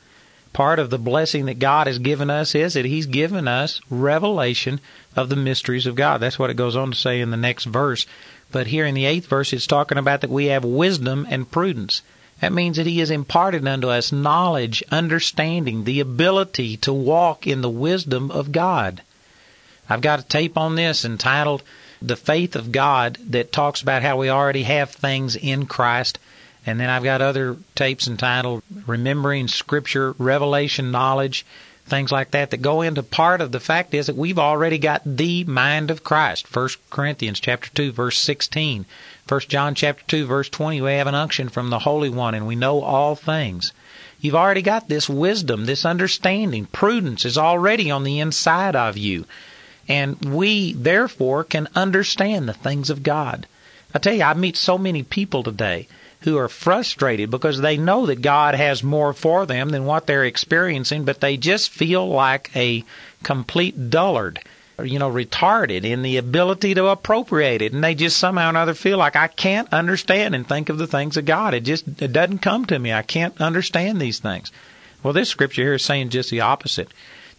Part 0.54 0.78
of 0.78 0.92
the 0.92 1.00
blessing 1.00 1.46
that 1.46 1.58
God 1.58 1.88
has 1.88 1.98
given 1.98 2.30
us 2.30 2.54
is 2.54 2.76
that 2.76 2.86
He's 2.86 3.08
given 3.08 3.48
us 3.48 3.82
revelation 3.90 4.80
of 5.16 5.30
the 5.30 5.36
mysteries 5.36 5.88
of 5.88 5.96
God. 5.96 6.20
That's 6.20 6.38
what 6.38 6.52
it 6.52 6.56
goes 6.56 6.76
on 6.76 6.92
to 6.92 6.98
say 6.98 7.20
in 7.20 7.32
the 7.32 7.38
next 7.38 7.66
verse. 7.66 8.06
But 8.52 8.68
here 8.68 8.86
in 8.86 8.94
the 8.94 9.06
eighth 9.06 9.26
verse, 9.26 9.52
it's 9.52 9.66
talking 9.66 9.98
about 9.98 10.22
that 10.22 10.30
we 10.30 10.46
have 10.46 10.64
wisdom 10.64 11.26
and 11.28 11.50
prudence. 11.50 12.04
That 12.44 12.52
means 12.52 12.76
that 12.76 12.86
He 12.86 13.00
has 13.00 13.10
imparted 13.10 13.66
unto 13.66 13.88
us 13.88 14.12
knowledge, 14.12 14.84
understanding, 14.92 15.86
the 15.86 16.02
ability 16.02 16.76
to 16.76 16.92
walk 16.92 17.48
in 17.48 17.62
the 17.62 17.70
wisdom 17.70 18.30
of 18.32 18.52
God. 18.52 19.02
I've 19.90 20.02
got 20.02 20.20
a 20.20 20.24
tape 20.24 20.58
on 20.58 20.76
this 20.76 21.06
entitled 21.06 21.64
The 22.02 22.18
Faith 22.18 22.58
of 22.58 22.74
God 22.74 23.18
that 23.30 23.54
talks 23.54 23.82
about 23.82 24.02
how 24.02 24.18
we 24.18 24.28
already 24.28 24.64
have 24.64 24.92
things 24.92 25.38
in 25.38 25.68
Christ 25.68 26.20
and 26.66 26.82
then 26.82 26.90
I've 26.90 27.04
got 27.04 27.22
other 27.22 27.56
tapes 27.76 28.10
entitled 28.10 28.62
Remembering 28.88 29.48
Scripture, 29.48 30.14
Revelation 30.18 30.92
Knowledge, 30.92 31.46
things 31.86 32.12
like 32.12 32.32
that 32.32 32.52
that 32.52 32.62
go 32.62 32.82
into 32.82 33.04
part 33.04 33.40
of 33.40 33.54
the 33.54 33.60
fact 33.62 33.94
is 33.94 34.08
that 34.08 34.18
we've 34.18 34.40
already 34.40 34.78
got 34.78 35.02
the 35.06 35.46
mind 35.46 35.90
of 35.90 36.04
Christ. 36.04 36.54
1 36.54 36.70
Corinthians 36.90 37.40
chapter 37.40 37.70
2 37.70 37.94
verse 37.94 38.18
16. 38.18 38.86
1 39.26 39.40
John 39.48 39.74
chapter 39.74 40.04
2 40.08 40.26
verse 40.26 40.50
20 40.50 40.82
we 40.82 40.92
have 40.92 41.08
an 41.08 41.16
unction 41.16 41.48
from 41.48 41.70
the 41.70 41.80
Holy 41.80 42.10
One 42.10 42.36
and 42.36 42.46
we 42.46 42.56
know 42.56 42.82
all 42.82 43.16
things. 43.16 43.72
You've 44.20 44.36
already 44.36 44.62
got 44.62 44.90
this 44.90 45.08
wisdom, 45.08 45.66
this 45.66 45.86
understanding, 45.86 46.66
prudence 46.66 47.24
is 47.24 47.38
already 47.38 47.90
on 47.90 48.04
the 48.04 48.20
inside 48.20 48.76
of 48.76 48.98
you. 48.98 49.26
And 49.88 50.34
we 50.34 50.74
therefore 50.74 51.46
can 51.46 51.70
understand 51.74 52.50
the 52.50 52.54
things 52.54 52.90
of 52.90 53.02
God. 53.02 53.48
I 53.94 54.00
tell 54.00 54.14
you, 54.14 54.24
I 54.24 54.34
meet 54.34 54.58
so 54.58 54.78
many 54.78 55.04
people 55.04 55.42
today 55.42 55.88
who 56.22 56.38
are 56.38 56.50
frustrated 56.50 57.30
because 57.30 57.62
they 57.62 57.78
know 57.78 58.06
that 58.08 58.22
God 58.22 58.56
has 58.56 58.84
more 58.84 59.14
for 59.14 59.46
them 59.46 59.70
than 59.70 59.86
what 59.86 60.06
they're 60.06 60.26
experiencing, 60.26 61.06
but 61.06 61.22
they 61.22 61.38
just 61.38 61.70
feel 61.70 62.08
like 62.08 62.50
a 62.56 62.84
complete 63.24 63.90
dullard, 63.90 64.40
you 64.82 65.00
know, 65.00 65.12
retarded 65.12 65.84
in 65.84 66.02
the 66.02 66.18
ability 66.18 66.74
to 66.74 66.88
appropriate 66.88 67.62
it. 67.62 67.74
And 67.74 67.84
they 67.84 67.96
just 67.96 68.18
somehow 68.18 68.48
or 68.48 68.50
another 68.50 68.74
feel 68.74 68.98
like 68.98 69.16
I 69.16 69.28
can't 69.28 69.72
understand 69.72 70.36
and 70.36 70.48
think 70.48 70.70
of 70.70 70.78
the 70.78 70.88
things 70.88 71.18
of 71.18 71.26
God. 71.26 71.54
It 71.54 71.62
just 71.62 72.02
it 72.02 72.14
doesn't 72.14 72.40
come 72.40 72.66
to 72.66 72.80
me. 72.80 72.92
I 72.92 73.04
can't 73.04 73.40
understand 73.40 74.02
these 74.02 74.20
things. 74.20 74.52
Well, 75.04 75.14
this 75.14 75.30
scripture 75.30 75.64
here 75.64 75.74
is 75.74 75.84
saying 75.84 76.10
just 76.10 76.32
the 76.32 76.42
opposite 76.42 76.90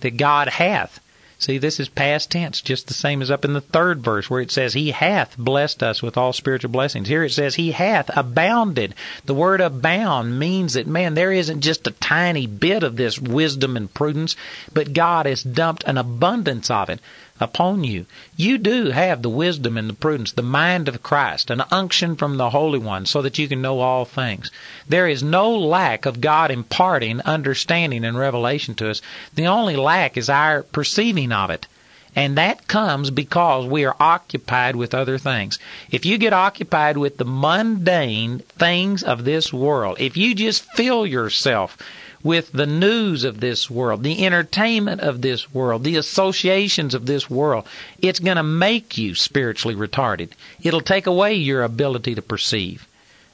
that 0.00 0.16
God 0.16 0.48
hath 0.48 1.00
See, 1.36 1.58
this 1.58 1.80
is 1.80 1.88
past 1.88 2.30
tense, 2.30 2.62
just 2.62 2.86
the 2.86 2.94
same 2.94 3.20
as 3.20 3.30
up 3.30 3.44
in 3.44 3.52
the 3.52 3.60
third 3.60 4.00
verse 4.00 4.30
where 4.30 4.40
it 4.40 4.50
says, 4.50 4.72
He 4.72 4.92
hath 4.92 5.36
blessed 5.36 5.82
us 5.82 6.02
with 6.02 6.16
all 6.16 6.32
spiritual 6.32 6.70
blessings. 6.70 7.08
Here 7.08 7.24
it 7.24 7.32
says, 7.32 7.56
He 7.56 7.72
hath 7.72 8.08
abounded. 8.16 8.94
The 9.24 9.34
word 9.34 9.60
abound 9.60 10.38
means 10.38 10.72
that, 10.72 10.86
man, 10.86 11.14
there 11.14 11.32
isn't 11.32 11.60
just 11.60 11.86
a 11.86 11.90
tiny 11.90 12.46
bit 12.46 12.82
of 12.82 12.96
this 12.96 13.18
wisdom 13.18 13.76
and 13.76 13.92
prudence, 13.92 14.36
but 14.72 14.94
God 14.94 15.26
has 15.26 15.42
dumped 15.42 15.84
an 15.84 15.98
abundance 15.98 16.70
of 16.70 16.88
it 16.88 17.00
upon 17.40 17.82
you. 17.82 18.06
You 18.36 18.58
do 18.58 18.90
have 18.90 19.22
the 19.22 19.28
wisdom 19.28 19.76
and 19.76 19.88
the 19.88 19.94
prudence, 19.94 20.30
the 20.30 20.42
mind 20.42 20.86
of 20.86 21.02
Christ, 21.02 21.50
an 21.50 21.62
unction 21.72 22.14
from 22.14 22.36
the 22.36 22.50
Holy 22.50 22.78
One, 22.78 23.06
so 23.06 23.22
that 23.22 23.38
you 23.38 23.48
can 23.48 23.60
know 23.60 23.80
all 23.80 24.04
things. 24.04 24.52
There 24.88 25.08
is 25.08 25.22
no 25.22 25.50
lack 25.50 26.06
of 26.06 26.20
God 26.20 26.52
imparting 26.52 27.20
understanding 27.22 28.04
and 28.04 28.16
revelation 28.16 28.76
to 28.76 28.88
us. 28.88 29.02
The 29.34 29.48
only 29.48 29.74
lack 29.74 30.16
is 30.16 30.30
our 30.30 30.62
perceiving 30.62 31.32
of 31.32 31.50
it. 31.50 31.66
And 32.16 32.38
that 32.38 32.68
comes 32.68 33.10
because 33.10 33.66
we 33.66 33.84
are 33.84 33.96
occupied 33.98 34.76
with 34.76 34.94
other 34.94 35.18
things. 35.18 35.58
If 35.90 36.06
you 36.06 36.16
get 36.18 36.32
occupied 36.32 36.96
with 36.96 37.16
the 37.16 37.24
mundane 37.24 38.38
things 38.56 39.02
of 39.02 39.24
this 39.24 39.52
world, 39.52 39.96
if 39.98 40.16
you 40.16 40.36
just 40.36 40.64
fill 40.74 41.04
yourself 41.04 41.76
with 42.24 42.50
the 42.52 42.66
news 42.66 43.22
of 43.22 43.38
this 43.38 43.70
world, 43.70 44.02
the 44.02 44.24
entertainment 44.24 45.02
of 45.02 45.20
this 45.20 45.52
world, 45.52 45.84
the 45.84 45.96
associations 45.96 46.94
of 46.94 47.04
this 47.06 47.28
world, 47.28 47.66
it's 47.98 48.18
going 48.18 48.38
to 48.38 48.42
make 48.42 48.96
you 48.96 49.14
spiritually 49.14 49.76
retarded. 49.76 50.30
It'll 50.62 50.80
take 50.80 51.06
away 51.06 51.34
your 51.34 51.62
ability 51.62 52.14
to 52.14 52.22
perceive. 52.22 52.88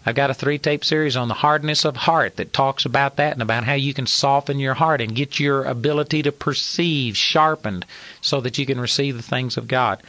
I've 0.05 0.15
got 0.17 0.31
a 0.31 0.35
three 0.35 0.59
tape 0.59 0.85
series 0.85 1.17
on 1.17 1.29
the 1.29 1.35
hardness 1.35 1.85
of 1.85 1.97
heart 1.97 2.37
that 2.37 2.53
talks 2.53 2.85
about 2.85 3.17
that 3.17 3.35
and 3.35 3.43
about 3.43 3.65
how 3.65 3.75
you 3.75 3.95
can 3.95 4.07
soften 4.07 4.59
your 4.59 4.75
heart 4.75 5.01
and 5.01 5.15
get 5.15 5.39
your 5.39 5.65
ability 5.65 6.23
to 6.23 6.33
perceive 6.33 7.17
sharpened 7.17 7.87
so 8.21 8.41
that 8.41 8.59
you 8.59 8.67
can 8.67 8.81
receive 8.81 9.17
the 9.17 9.23
things 9.23 9.57
of 9.57 9.69
God. 9.69 10.03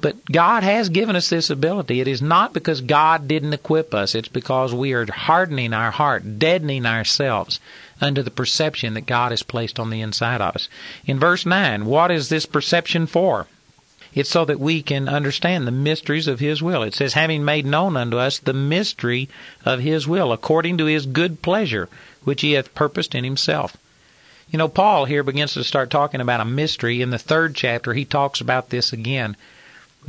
But 0.00 0.24
God 0.30 0.62
has 0.62 0.88
given 0.88 1.14
us 1.14 1.28
this 1.28 1.50
ability. 1.50 2.00
It 2.00 2.08
is 2.08 2.22
not 2.22 2.52
because 2.52 2.80
God 2.80 3.28
didn't 3.28 3.52
equip 3.52 3.94
us. 3.94 4.14
It's 4.14 4.28
because 4.28 4.72
we 4.72 4.92
are 4.92 5.10
hardening 5.10 5.72
our 5.72 5.90
heart, 5.90 6.38
deadening 6.38 6.86
ourselves 6.86 7.60
under 8.00 8.22
the 8.22 8.30
perception 8.30 8.94
that 8.94 9.06
God 9.06 9.32
has 9.32 9.42
placed 9.42 9.78
on 9.78 9.90
the 9.90 10.00
inside 10.00 10.40
of 10.40 10.54
us. 10.54 10.68
In 11.06 11.18
verse 11.18 11.44
9, 11.44 11.84
what 11.86 12.10
is 12.10 12.28
this 12.28 12.46
perception 12.46 13.06
for? 13.06 13.46
It's 14.14 14.30
so 14.30 14.44
that 14.46 14.60
we 14.60 14.82
can 14.82 15.08
understand 15.08 15.66
the 15.66 15.72
mysteries 15.72 16.26
of 16.26 16.40
His 16.40 16.62
will. 16.62 16.82
It 16.82 16.94
says, 16.94 17.12
having 17.12 17.44
made 17.44 17.66
known 17.66 17.96
unto 17.96 18.18
us 18.18 18.38
the 18.38 18.52
mystery 18.52 19.28
of 19.64 19.80
His 19.80 20.08
will, 20.08 20.32
according 20.32 20.78
to 20.78 20.86
His 20.86 21.06
good 21.06 21.42
pleasure, 21.42 21.88
which 22.24 22.40
He 22.40 22.52
hath 22.52 22.74
purposed 22.74 23.14
in 23.14 23.24
Himself. 23.24 23.76
You 24.50 24.58
know, 24.58 24.68
Paul 24.68 25.04
here 25.04 25.22
begins 25.22 25.52
to 25.54 25.64
start 25.64 25.90
talking 25.90 26.22
about 26.22 26.40
a 26.40 26.44
mystery. 26.46 27.02
In 27.02 27.10
the 27.10 27.18
third 27.18 27.54
chapter, 27.54 27.92
he 27.92 28.06
talks 28.06 28.40
about 28.40 28.70
this 28.70 28.94
again. 28.94 29.36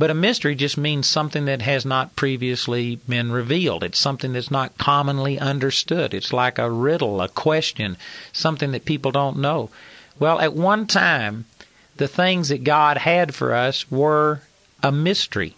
But 0.00 0.10
a 0.10 0.14
mystery 0.14 0.54
just 0.54 0.78
means 0.78 1.06
something 1.06 1.44
that 1.44 1.60
has 1.60 1.84
not 1.84 2.16
previously 2.16 2.96
been 3.06 3.30
revealed. 3.30 3.84
It's 3.84 3.98
something 3.98 4.32
that's 4.32 4.50
not 4.50 4.78
commonly 4.78 5.38
understood. 5.38 6.14
It's 6.14 6.32
like 6.32 6.58
a 6.58 6.70
riddle, 6.70 7.20
a 7.20 7.28
question, 7.28 7.98
something 8.32 8.72
that 8.72 8.86
people 8.86 9.12
don't 9.12 9.36
know. 9.36 9.68
Well, 10.18 10.40
at 10.40 10.54
one 10.54 10.86
time, 10.86 11.44
the 11.98 12.08
things 12.08 12.48
that 12.48 12.64
God 12.64 12.96
had 12.96 13.34
for 13.34 13.54
us 13.54 13.90
were 13.90 14.40
a 14.82 14.90
mystery 14.90 15.54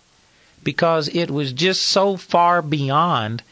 because 0.64 1.06
it 1.14 1.30
was 1.30 1.52
just 1.52 1.82
so 1.82 2.16
far 2.16 2.62
beyond 2.62 3.44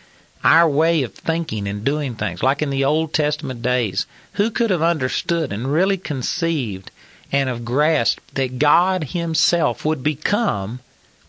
our 0.42 0.68
way 0.68 1.04
of 1.04 1.14
thinking 1.14 1.68
and 1.68 1.84
doing 1.84 2.16
things. 2.16 2.42
Like 2.42 2.62
in 2.62 2.70
the 2.70 2.84
Old 2.84 3.14
Testament 3.14 3.62
days, 3.62 4.06
who 4.32 4.50
could 4.50 4.70
have 4.70 4.82
understood 4.82 5.52
and 5.52 5.72
really 5.72 5.98
conceived 5.98 6.90
and 7.32 7.48
have 7.48 7.64
grasped 7.64 8.34
that 8.34 8.58
God 8.58 9.04
Himself 9.04 9.84
would 9.84 10.02
become 10.02 10.80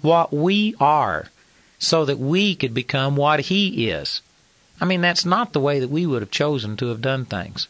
what 0.01 0.33
we 0.33 0.75
are 0.79 1.29
so 1.77 2.05
that 2.05 2.19
we 2.19 2.55
could 2.55 2.73
become 2.73 3.15
what 3.15 3.41
He 3.41 3.89
is. 3.89 4.21
I 4.79 4.85
mean, 4.85 5.01
that's 5.01 5.25
not 5.25 5.53
the 5.53 5.59
way 5.59 5.79
that 5.79 5.89
we 5.89 6.05
would 6.05 6.21
have 6.21 6.31
chosen 6.31 6.75
to 6.77 6.87
have 6.87 7.01
done 7.01 7.25
things. 7.25 7.67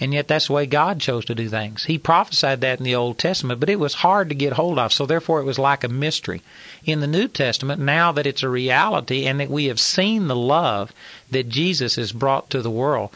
And 0.00 0.12
yet 0.12 0.26
that's 0.26 0.48
the 0.48 0.52
way 0.52 0.66
God 0.66 1.00
chose 1.00 1.24
to 1.26 1.34
do 1.34 1.48
things. 1.48 1.84
He 1.84 1.98
prophesied 1.98 2.60
that 2.62 2.78
in 2.78 2.84
the 2.84 2.96
Old 2.96 3.16
Testament, 3.16 3.60
but 3.60 3.70
it 3.70 3.78
was 3.78 3.94
hard 3.94 4.28
to 4.28 4.34
get 4.34 4.54
hold 4.54 4.78
of, 4.78 4.92
so 4.92 5.06
therefore 5.06 5.40
it 5.40 5.44
was 5.44 5.58
like 5.58 5.84
a 5.84 5.88
mystery. 5.88 6.42
In 6.84 7.00
the 7.00 7.06
New 7.06 7.28
Testament, 7.28 7.80
now 7.80 8.10
that 8.12 8.26
it's 8.26 8.42
a 8.42 8.48
reality 8.48 9.24
and 9.26 9.38
that 9.38 9.50
we 9.50 9.66
have 9.66 9.78
seen 9.78 10.26
the 10.26 10.36
love 10.36 10.92
that 11.30 11.48
Jesus 11.48 11.94
has 11.94 12.10
brought 12.10 12.50
to 12.50 12.60
the 12.60 12.70
world, 12.70 13.10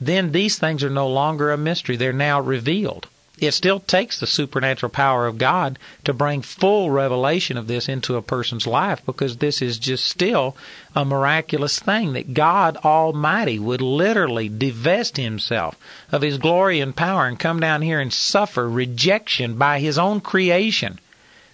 then 0.00 0.32
these 0.32 0.58
things 0.58 0.82
are 0.82 0.90
no 0.90 1.06
longer 1.06 1.52
a 1.52 1.58
mystery. 1.58 1.96
They're 1.96 2.14
now 2.14 2.40
revealed 2.40 3.08
it 3.42 3.52
still 3.52 3.80
takes 3.80 4.20
the 4.20 4.26
supernatural 4.26 4.90
power 4.90 5.26
of 5.26 5.38
God 5.38 5.78
to 6.04 6.12
bring 6.12 6.42
full 6.42 6.90
revelation 6.90 7.56
of 7.56 7.66
this 7.66 7.88
into 7.88 8.16
a 8.16 8.22
person's 8.22 8.66
life 8.66 9.04
because 9.04 9.38
this 9.38 9.60
is 9.60 9.78
just 9.78 10.04
still 10.04 10.56
a 10.94 11.04
miraculous 11.04 11.78
thing 11.80 12.12
that 12.12 12.34
God 12.34 12.76
Almighty 12.78 13.58
would 13.58 13.82
literally 13.82 14.48
divest 14.48 15.16
himself 15.16 15.76
of 16.12 16.22
his 16.22 16.38
glory 16.38 16.80
and 16.80 16.94
power 16.94 17.26
and 17.26 17.38
come 17.38 17.58
down 17.58 17.82
here 17.82 18.00
and 18.00 18.12
suffer 18.12 18.68
rejection 18.68 19.56
by 19.56 19.80
his 19.80 19.98
own 19.98 20.20
creation 20.20 20.98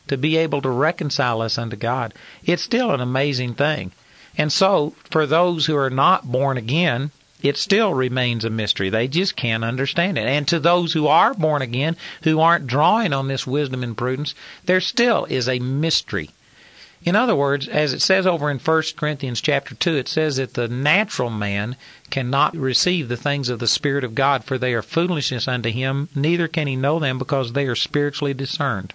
to 0.08 0.16
be 0.16 0.36
able 0.36 0.60
to 0.62 0.70
reconcile 0.70 1.40
us 1.40 1.58
unto 1.58 1.76
God. 1.76 2.12
It's 2.44 2.62
still 2.62 2.92
an 2.92 3.00
amazing 3.00 3.54
thing. 3.54 3.92
And 4.36 4.52
so, 4.52 4.94
for 5.10 5.26
those 5.26 5.66
who 5.66 5.76
are 5.76 5.90
not 5.90 6.30
born 6.30 6.56
again, 6.56 7.10
it 7.42 7.56
still 7.56 7.94
remains 7.94 8.44
a 8.44 8.50
mystery. 8.50 8.90
They 8.90 9.06
just 9.06 9.36
can't 9.36 9.64
understand 9.64 10.18
it. 10.18 10.26
And 10.26 10.46
to 10.48 10.58
those 10.58 10.92
who 10.92 11.06
are 11.06 11.34
born 11.34 11.62
again, 11.62 11.96
who 12.22 12.40
aren't 12.40 12.66
drawing 12.66 13.12
on 13.12 13.28
this 13.28 13.46
wisdom 13.46 13.82
and 13.82 13.96
prudence, 13.96 14.34
there 14.64 14.80
still 14.80 15.24
is 15.26 15.48
a 15.48 15.60
mystery. 15.60 16.30
In 17.04 17.14
other 17.14 17.36
words, 17.36 17.68
as 17.68 17.92
it 17.92 18.02
says 18.02 18.26
over 18.26 18.50
in 18.50 18.58
1 18.58 18.82
Corinthians 18.96 19.40
chapter 19.40 19.76
2, 19.76 19.96
it 19.96 20.08
says 20.08 20.36
that 20.36 20.54
the 20.54 20.66
natural 20.66 21.30
man 21.30 21.76
cannot 22.10 22.56
receive 22.56 23.08
the 23.08 23.16
things 23.16 23.48
of 23.48 23.60
the 23.60 23.68
Spirit 23.68 24.02
of 24.02 24.16
God, 24.16 24.42
for 24.42 24.58
they 24.58 24.74
are 24.74 24.82
foolishness 24.82 25.46
unto 25.46 25.70
him, 25.70 26.08
neither 26.16 26.48
can 26.48 26.66
he 26.66 26.74
know 26.74 26.98
them 26.98 27.16
because 27.16 27.52
they 27.52 27.66
are 27.66 27.76
spiritually 27.76 28.34
discerned. 28.34 28.94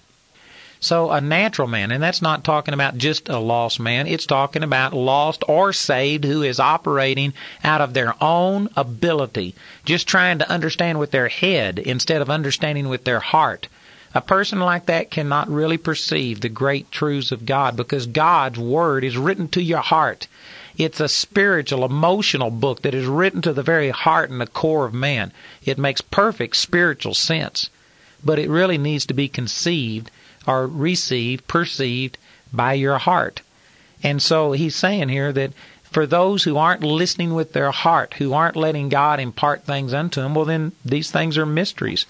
So 0.84 1.12
a 1.12 1.22
natural 1.22 1.70
man, 1.70 1.94
and 1.94 2.04
that's 2.04 2.22
not 2.22 2.44
talking 2.44 2.74
about 2.74 2.98
just 2.98 3.30
a 3.30 3.40
lost 3.40 3.80
man, 3.80 4.06
it's 4.06 4.26
talking 4.26 4.64
about 4.64 4.92
lost 4.92 5.42
or 5.48 5.72
saved 5.72 6.26
who 6.26 6.44
is 6.44 6.60
operating 6.60 7.32
out 7.64 7.80
of 7.80 7.94
their 7.94 8.22
own 8.22 8.68
ability, 8.76 9.56
just 9.86 10.10
trying 10.10 10.40
to 10.40 10.50
understand 10.52 11.00
with 11.00 11.12
their 11.12 11.30
head 11.30 11.80
instead 11.80 12.22
of 12.22 12.30
understanding 12.30 12.90
with 12.90 13.06
their 13.06 13.22
heart. 13.22 13.70
A 14.14 14.20
person 14.20 14.60
like 14.60 14.88
that 14.88 15.10
cannot 15.10 15.50
really 15.50 15.78
perceive 15.78 16.42
the 16.42 16.50
great 16.50 16.92
truths 16.92 17.32
of 17.32 17.46
God 17.46 17.78
because 17.78 18.06
God's 18.06 18.60
Word 18.60 19.06
is 19.06 19.16
written 19.16 19.48
to 19.50 19.62
your 19.62 19.80
heart. 19.80 20.28
It's 20.78 21.00
a 21.00 21.08
spiritual, 21.08 21.86
emotional 21.86 22.52
book 22.52 22.82
that 22.82 22.94
is 22.94 23.06
written 23.06 23.42
to 23.44 23.54
the 23.54 23.64
very 23.64 23.92
heart 23.92 24.30
and 24.30 24.42
the 24.42 24.48
core 24.48 24.84
of 24.84 24.94
man. 24.94 25.32
It 25.64 25.78
makes 25.78 26.02
perfect 26.02 26.58
spiritual 26.58 27.14
sense, 27.14 27.70
but 28.22 28.38
it 28.38 28.50
really 28.50 28.78
needs 28.78 29.06
to 29.06 29.14
be 29.14 29.30
conceived 29.30 30.12
or 30.48 30.68
received, 30.68 31.48
perceived 31.48 32.18
by 32.52 32.74
your 32.74 32.98
heart. 32.98 33.42
And 34.04 34.22
so 34.22 34.52
he's 34.52 34.76
saying 34.76 35.10
here 35.10 35.32
that 35.32 35.54
for 35.84 36.06
those 36.06 36.44
who 36.44 36.58
aren't 36.58 36.84
listening 36.84 37.34
with 37.34 37.54
their 37.54 37.72
heart, 37.72 38.16
who 38.16 38.34
aren't 38.34 38.56
letting 38.56 38.90
God 38.90 39.20
impart 39.20 39.64
things 39.64 39.94
unto 39.94 40.22
them, 40.22 40.34
well, 40.34 40.46
then 40.46 40.72
these 40.84 41.12
things 41.12 41.38
are 41.38 41.46
mysteries. 41.46 42.06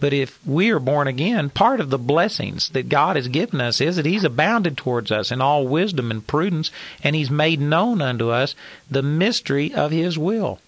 But 0.00 0.12
if 0.12 0.38
we 0.46 0.70
are 0.70 0.78
born 0.78 1.08
again, 1.08 1.50
part 1.50 1.80
of 1.80 1.90
the 1.90 1.98
blessings 1.98 2.68
that 2.70 2.88
God 2.88 3.16
has 3.16 3.26
given 3.28 3.60
us 3.60 3.80
is 3.80 3.96
that 3.96 4.06
He's 4.06 4.24
abounded 4.24 4.76
towards 4.76 5.10
us 5.10 5.32
in 5.32 5.40
all 5.40 5.66
wisdom 5.66 6.10
and 6.10 6.24
prudence, 6.24 6.70
and 7.02 7.16
He's 7.16 7.30
made 7.30 7.60
known 7.60 8.00
unto 8.00 8.30
us 8.30 8.54
the 8.90 9.02
mystery 9.02 9.74
of 9.74 9.90
His 9.90 10.16
will. 10.16 10.60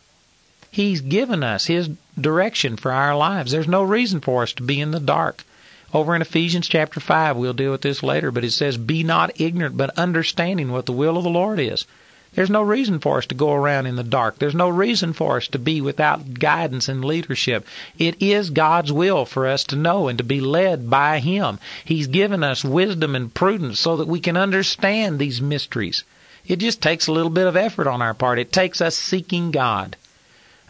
He's 0.70 1.00
given 1.00 1.44
us 1.44 1.66
His 1.66 1.90
direction 2.20 2.76
for 2.76 2.90
our 2.90 3.16
lives. 3.16 3.52
There's 3.52 3.68
no 3.68 3.82
reason 3.82 4.20
for 4.20 4.42
us 4.42 4.52
to 4.54 4.62
be 4.62 4.80
in 4.80 4.90
the 4.90 5.00
dark. 5.00 5.44
Over 5.92 6.14
in 6.14 6.22
Ephesians 6.22 6.68
chapter 6.68 7.00
5, 7.00 7.36
we'll 7.36 7.52
deal 7.52 7.72
with 7.72 7.80
this 7.80 8.02
later, 8.02 8.30
but 8.30 8.44
it 8.44 8.52
says, 8.52 8.76
Be 8.76 9.02
not 9.02 9.40
ignorant, 9.40 9.76
but 9.76 9.98
understanding 9.98 10.70
what 10.70 10.86
the 10.86 10.92
will 10.92 11.16
of 11.16 11.24
the 11.24 11.30
Lord 11.30 11.58
is. 11.58 11.84
There's 12.34 12.48
no 12.48 12.62
reason 12.62 13.00
for 13.00 13.18
us 13.18 13.26
to 13.26 13.34
go 13.34 13.52
around 13.52 13.86
in 13.86 13.96
the 13.96 14.04
dark. 14.04 14.38
There's 14.38 14.54
no 14.54 14.68
reason 14.68 15.12
for 15.12 15.38
us 15.38 15.48
to 15.48 15.58
be 15.58 15.80
without 15.80 16.34
guidance 16.34 16.88
and 16.88 17.04
leadership. 17.04 17.66
It 17.98 18.22
is 18.22 18.50
God's 18.50 18.92
will 18.92 19.24
for 19.24 19.48
us 19.48 19.64
to 19.64 19.74
know 19.74 20.06
and 20.06 20.16
to 20.18 20.22
be 20.22 20.40
led 20.40 20.88
by 20.88 21.18
Him. 21.18 21.58
He's 21.84 22.06
given 22.06 22.44
us 22.44 22.64
wisdom 22.64 23.16
and 23.16 23.34
prudence 23.34 23.80
so 23.80 23.96
that 23.96 24.06
we 24.06 24.20
can 24.20 24.36
understand 24.36 25.18
these 25.18 25.42
mysteries. 25.42 26.04
It 26.46 26.60
just 26.60 26.80
takes 26.80 27.08
a 27.08 27.12
little 27.12 27.30
bit 27.30 27.48
of 27.48 27.56
effort 27.56 27.88
on 27.88 28.00
our 28.00 28.14
part. 28.14 28.38
It 28.38 28.52
takes 28.52 28.80
us 28.80 28.94
seeking 28.94 29.50
God. 29.50 29.96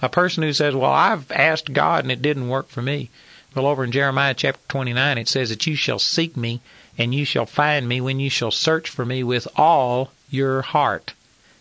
A 0.00 0.08
person 0.08 0.42
who 0.42 0.54
says, 0.54 0.74
Well, 0.74 0.90
I've 0.90 1.30
asked 1.30 1.74
God 1.74 2.04
and 2.04 2.10
it 2.10 2.22
didn't 2.22 2.48
work 2.48 2.70
for 2.70 2.80
me. 2.80 3.10
Well, 3.54 3.66
over 3.66 3.82
in 3.82 3.90
Jeremiah 3.90 4.34
chapter 4.34 4.60
29, 4.68 5.18
it 5.18 5.28
says 5.28 5.48
that 5.48 5.66
you 5.66 5.74
shall 5.74 5.98
seek 5.98 6.36
me 6.36 6.60
and 6.96 7.12
you 7.12 7.24
shall 7.24 7.46
find 7.46 7.88
me 7.88 8.00
when 8.00 8.20
you 8.20 8.30
shall 8.30 8.52
search 8.52 8.88
for 8.88 9.04
me 9.04 9.24
with 9.24 9.48
all 9.56 10.12
your 10.30 10.62
heart. 10.62 11.14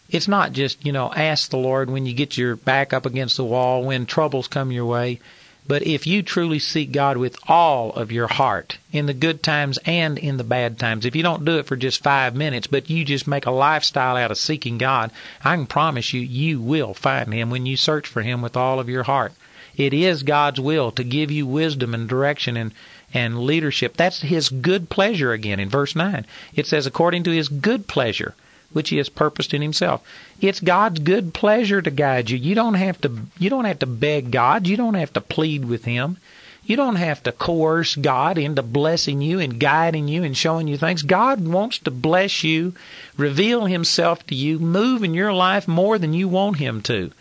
It's 0.10 0.28
not 0.28 0.54
just, 0.54 0.86
you 0.86 0.92
know, 0.92 1.12
ask 1.14 1.50
the 1.50 1.58
Lord 1.58 1.90
when 1.90 2.06
you 2.06 2.14
get 2.14 2.38
your 2.38 2.56
back 2.56 2.94
up 2.94 3.06
against 3.06 3.38
the 3.38 3.44
wall, 3.44 3.84
when 3.84 4.06
troubles 4.06 4.48
come 4.48 4.72
your 4.72 4.86
way. 4.86 5.20
But 5.68 5.84
if 5.84 6.06
you 6.06 6.24
truly 6.24 6.60
seek 6.60 6.92
God 6.92 7.18
with 7.18 7.38
all 7.48 7.92
of 7.92 8.12
your 8.12 8.28
heart, 8.28 8.78
in 8.92 9.06
the 9.06 9.14
good 9.14 9.42
times 9.42 9.78
and 9.86 10.18
in 10.18 10.38
the 10.38 10.44
bad 10.44 10.80
times, 10.80 11.06
if 11.06 11.16
you 11.16 11.24
don't 11.24 11.46
do 11.46 11.58
it 11.60 11.68
for 11.68 11.76
just 11.76 12.04
five 12.04 12.36
minutes, 12.36 12.68
but 12.68 12.90
you 12.90 13.06
just 13.06 13.28
make 13.28 13.46
a 13.46 13.52
lifestyle 13.52 14.16
out 14.16 14.32
of 14.32 14.38
seeking 14.38 14.78
God, 14.78 15.12
I 15.44 15.56
can 15.56 15.68
promise 15.68 16.14
you, 16.14 16.22
you 16.22 16.60
will 16.60 16.94
find 16.94 17.34
Him 17.34 17.50
when 17.50 17.66
you 17.66 17.78
search 17.78 18.08
for 18.08 18.22
Him 18.22 18.42
with 18.42 18.58
all 18.58 18.80
of 18.80 18.90
your 18.90 19.04
heart. 19.04 19.34
It 19.80 19.94
is 19.94 20.24
God's 20.24 20.60
will 20.60 20.92
to 20.92 21.06
give 21.06 21.32
you 21.32 21.48
wisdom 21.48 21.94
and 21.94 22.10
direction 22.10 22.58
and, 22.58 22.74
and 23.14 23.40
leadership. 23.40 23.96
That's 23.96 24.20
His 24.20 24.50
good 24.50 24.90
pleasure 24.90 25.32
again 25.32 25.58
in 25.58 25.70
verse 25.70 25.96
9. 25.96 26.26
It 26.54 26.68
says, 26.68 26.86
according 26.86 27.24
to 27.24 27.32
His 27.32 27.48
good 27.48 27.88
pleasure, 27.88 28.36
which 28.74 28.90
He 28.90 28.98
has 28.98 29.08
purposed 29.08 29.54
in 29.54 29.62
Himself. 29.62 30.02
It's 30.42 30.60
God's 30.60 31.00
good 31.00 31.34
pleasure 31.34 31.82
to 31.82 31.90
guide 31.92 32.30
you. 32.30 32.38
You 32.38 32.56
don't 32.56 32.74
have 32.74 33.00
to, 33.00 33.20
you 33.38 33.50
don't 33.50 33.64
have 33.64 33.80
to 33.80 33.86
beg 33.86 34.32
God. 34.32 34.68
You 34.68 34.76
don't 34.76 34.96
have 34.96 35.14
to 35.14 35.22
plead 35.22 35.64
with 35.64 35.86
Him. 35.86 36.18
You 36.66 36.76
don't 36.76 36.98
have 36.98 37.24
to 37.24 37.32
coerce 37.32 37.96
God 37.96 38.38
into 38.38 38.62
blessing 38.62 39.22
you 39.22 39.40
and 39.40 39.62
guiding 39.62 40.10
you 40.10 40.26
and 40.26 40.36
showing 40.36 40.68
you 40.68 40.78
things. 40.78 41.04
God 41.04 41.48
wants 41.48 41.80
to 41.80 41.90
bless 41.90 42.44
you, 42.44 42.74
reveal 43.16 43.66
Himself 43.66 44.28
to 44.28 44.36
you, 44.36 44.60
move 44.60 45.06
in 45.06 45.14
your 45.14 45.32
life 45.32 45.70
more 45.70 45.98
than 45.98 46.14
you 46.14 46.28
want 46.28 46.58
Him 46.58 46.82
to. 46.82 47.12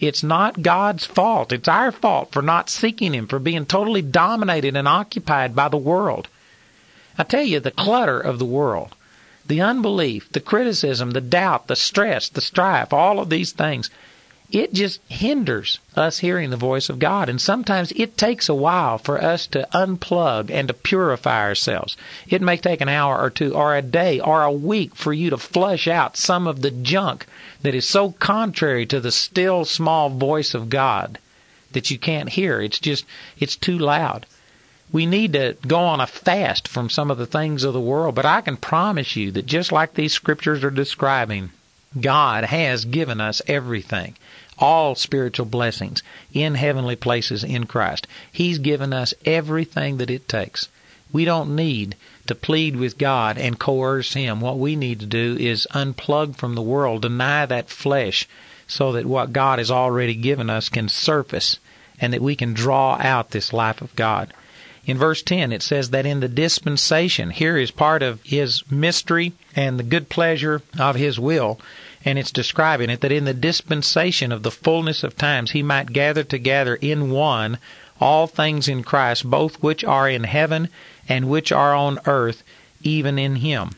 It's 0.00 0.22
not 0.22 0.62
God's 0.62 1.04
fault. 1.04 1.52
It's 1.52 1.68
our 1.68 1.90
fault 1.90 2.32
for 2.32 2.42
not 2.42 2.70
seeking 2.70 3.14
Him, 3.14 3.26
for 3.26 3.38
being 3.38 3.66
totally 3.66 4.02
dominated 4.02 4.76
and 4.76 4.86
occupied 4.86 5.56
by 5.56 5.68
the 5.68 5.76
world. 5.76 6.28
I 7.16 7.24
tell 7.24 7.42
you, 7.42 7.58
the 7.58 7.70
clutter 7.70 8.20
of 8.20 8.38
the 8.38 8.44
world, 8.44 8.94
the 9.46 9.60
unbelief, 9.60 10.30
the 10.30 10.40
criticism, 10.40 11.10
the 11.10 11.20
doubt, 11.20 11.66
the 11.66 11.74
stress, 11.74 12.28
the 12.28 12.40
strife, 12.40 12.92
all 12.92 13.18
of 13.18 13.28
these 13.30 13.52
things, 13.52 13.90
it 14.50 14.72
just 14.72 15.00
hinders 15.08 15.78
us 15.94 16.20
hearing 16.20 16.50
the 16.50 16.56
voice 16.56 16.88
of 16.88 16.98
God. 16.98 17.28
And 17.28 17.40
sometimes 17.40 17.92
it 17.92 18.16
takes 18.16 18.48
a 18.48 18.54
while 18.54 18.96
for 18.96 19.22
us 19.22 19.46
to 19.48 19.68
unplug 19.72 20.50
and 20.50 20.68
to 20.68 20.74
purify 20.74 21.40
ourselves. 21.40 21.96
It 22.28 22.40
may 22.40 22.56
take 22.56 22.80
an 22.80 22.88
hour 22.88 23.20
or 23.20 23.28
two 23.30 23.54
or 23.54 23.76
a 23.76 23.82
day 23.82 24.20
or 24.20 24.42
a 24.42 24.52
week 24.52 24.94
for 24.94 25.12
you 25.12 25.28
to 25.30 25.36
flush 25.36 25.86
out 25.86 26.16
some 26.16 26.46
of 26.46 26.62
the 26.62 26.70
junk 26.70 27.26
that 27.62 27.74
is 27.74 27.88
so 27.88 28.12
contrary 28.12 28.86
to 28.86 29.00
the 29.00 29.10
still 29.10 29.64
small 29.64 30.10
voice 30.10 30.54
of 30.54 30.70
God 30.70 31.18
that 31.72 31.90
you 31.90 31.98
can't 31.98 32.28
hear. 32.28 32.60
It's 32.60 32.78
just, 32.78 33.04
it's 33.38 33.56
too 33.56 33.78
loud. 33.78 34.26
We 34.90 35.04
need 35.04 35.34
to 35.34 35.56
go 35.66 35.80
on 35.80 36.00
a 36.00 36.06
fast 36.06 36.66
from 36.66 36.88
some 36.88 37.10
of 37.10 37.18
the 37.18 37.26
things 37.26 37.64
of 37.64 37.74
the 37.74 37.80
world, 37.80 38.14
but 38.14 38.24
I 38.24 38.40
can 38.40 38.56
promise 38.56 39.16
you 39.16 39.30
that 39.32 39.46
just 39.46 39.70
like 39.70 39.94
these 39.94 40.14
scriptures 40.14 40.64
are 40.64 40.70
describing, 40.70 41.50
God 42.00 42.44
has 42.44 42.84
given 42.84 43.20
us 43.20 43.42
everything 43.46 44.16
all 44.58 44.94
spiritual 44.94 45.46
blessings 45.46 46.02
in 46.32 46.54
heavenly 46.54 46.96
places 46.96 47.44
in 47.44 47.64
Christ. 47.66 48.06
He's 48.32 48.58
given 48.58 48.92
us 48.92 49.14
everything 49.24 49.98
that 49.98 50.10
it 50.10 50.28
takes. 50.28 50.68
We 51.12 51.24
don't 51.24 51.54
need 51.54 51.96
to 52.28 52.34
plead 52.34 52.76
with 52.76 52.98
God 52.98 53.36
and 53.36 53.58
coerce 53.58 54.14
Him. 54.14 54.40
What 54.40 54.58
we 54.58 54.76
need 54.76 55.00
to 55.00 55.06
do 55.06 55.36
is 55.38 55.66
unplug 55.72 56.36
from 56.36 56.54
the 56.54 56.62
world, 56.62 57.02
deny 57.02 57.44
that 57.46 57.68
flesh, 57.68 58.28
so 58.66 58.92
that 58.92 59.06
what 59.06 59.32
God 59.32 59.58
has 59.58 59.70
already 59.70 60.14
given 60.14 60.48
us 60.48 60.68
can 60.68 60.88
surface 60.88 61.58
and 62.00 62.12
that 62.12 62.22
we 62.22 62.36
can 62.36 62.54
draw 62.54 62.96
out 63.00 63.30
this 63.30 63.52
life 63.52 63.82
of 63.82 63.96
God. 63.96 64.32
In 64.86 64.96
verse 64.96 65.22
10, 65.22 65.52
it 65.52 65.62
says 65.62 65.90
that 65.90 66.06
in 66.06 66.20
the 66.20 66.28
dispensation, 66.28 67.30
here 67.30 67.56
is 67.56 67.70
part 67.70 68.02
of 68.02 68.22
His 68.22 68.62
mystery 68.70 69.32
and 69.56 69.78
the 69.78 69.82
good 69.82 70.08
pleasure 70.08 70.62
of 70.78 70.96
His 70.96 71.18
will 71.18 71.58
and 72.04 72.18
it's 72.18 72.30
describing 72.30 72.90
it 72.90 73.00
that 73.00 73.12
in 73.12 73.24
the 73.24 73.34
dispensation 73.34 74.30
of 74.30 74.42
the 74.42 74.50
fullness 74.50 75.02
of 75.02 75.16
times 75.16 75.50
he 75.50 75.62
might 75.62 75.92
gather 75.92 76.22
together 76.22 76.76
in 76.76 77.10
one 77.10 77.58
all 78.00 78.28
things 78.28 78.68
in 78.68 78.84
Christ, 78.84 79.28
both 79.28 79.60
which 79.62 79.82
are 79.82 80.08
in 80.08 80.24
heaven 80.24 80.68
and 81.08 81.28
which 81.28 81.50
are 81.50 81.74
on 81.74 81.98
earth, 82.06 82.42
even 82.82 83.18
in 83.18 83.36
him. 83.36 83.70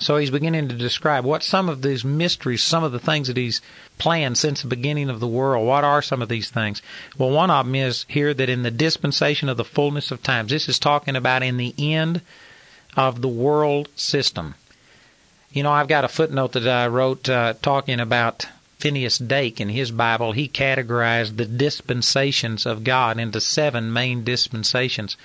So 0.00 0.16
he's 0.16 0.30
beginning 0.30 0.68
to 0.68 0.74
describe 0.74 1.24
what 1.24 1.44
some 1.44 1.68
of 1.68 1.82
these 1.82 2.04
mysteries, 2.04 2.64
some 2.64 2.82
of 2.82 2.90
the 2.90 2.98
things 2.98 3.28
that 3.28 3.36
he's 3.36 3.60
planned 3.96 4.36
since 4.36 4.62
the 4.62 4.68
beginning 4.68 5.08
of 5.08 5.20
the 5.20 5.28
world. 5.28 5.66
What 5.66 5.84
are 5.84 6.02
some 6.02 6.20
of 6.20 6.28
these 6.28 6.50
things? 6.50 6.82
Well, 7.16 7.30
one 7.30 7.50
of 7.50 7.64
them 7.66 7.76
is 7.76 8.04
here 8.08 8.34
that 8.34 8.48
in 8.48 8.64
the 8.64 8.72
dispensation 8.72 9.48
of 9.48 9.56
the 9.56 9.64
fullness 9.64 10.10
of 10.10 10.22
times, 10.22 10.50
this 10.50 10.68
is 10.68 10.80
talking 10.80 11.14
about 11.14 11.44
in 11.44 11.58
the 11.58 11.74
end 11.78 12.22
of 12.96 13.22
the 13.22 13.28
world 13.28 13.88
system. 13.94 14.54
You 15.52 15.62
know, 15.62 15.70
I've 15.70 15.88
got 15.88 16.04
a 16.04 16.08
footnote 16.08 16.52
that 16.52 16.66
I 16.66 16.88
wrote 16.88 17.28
uh, 17.28 17.54
talking 17.62 18.00
about 18.00 18.46
Finis 18.80 19.18
Dake 19.18 19.60
in 19.60 19.68
his 19.68 19.92
Bible. 19.92 20.32
He 20.32 20.48
categorized 20.48 21.36
the 21.36 21.46
dispensations 21.46 22.66
of 22.66 22.82
God 22.82 23.20
into 23.20 23.40
seven 23.40 23.92
main 23.92 24.24
dispensations. 24.24 25.16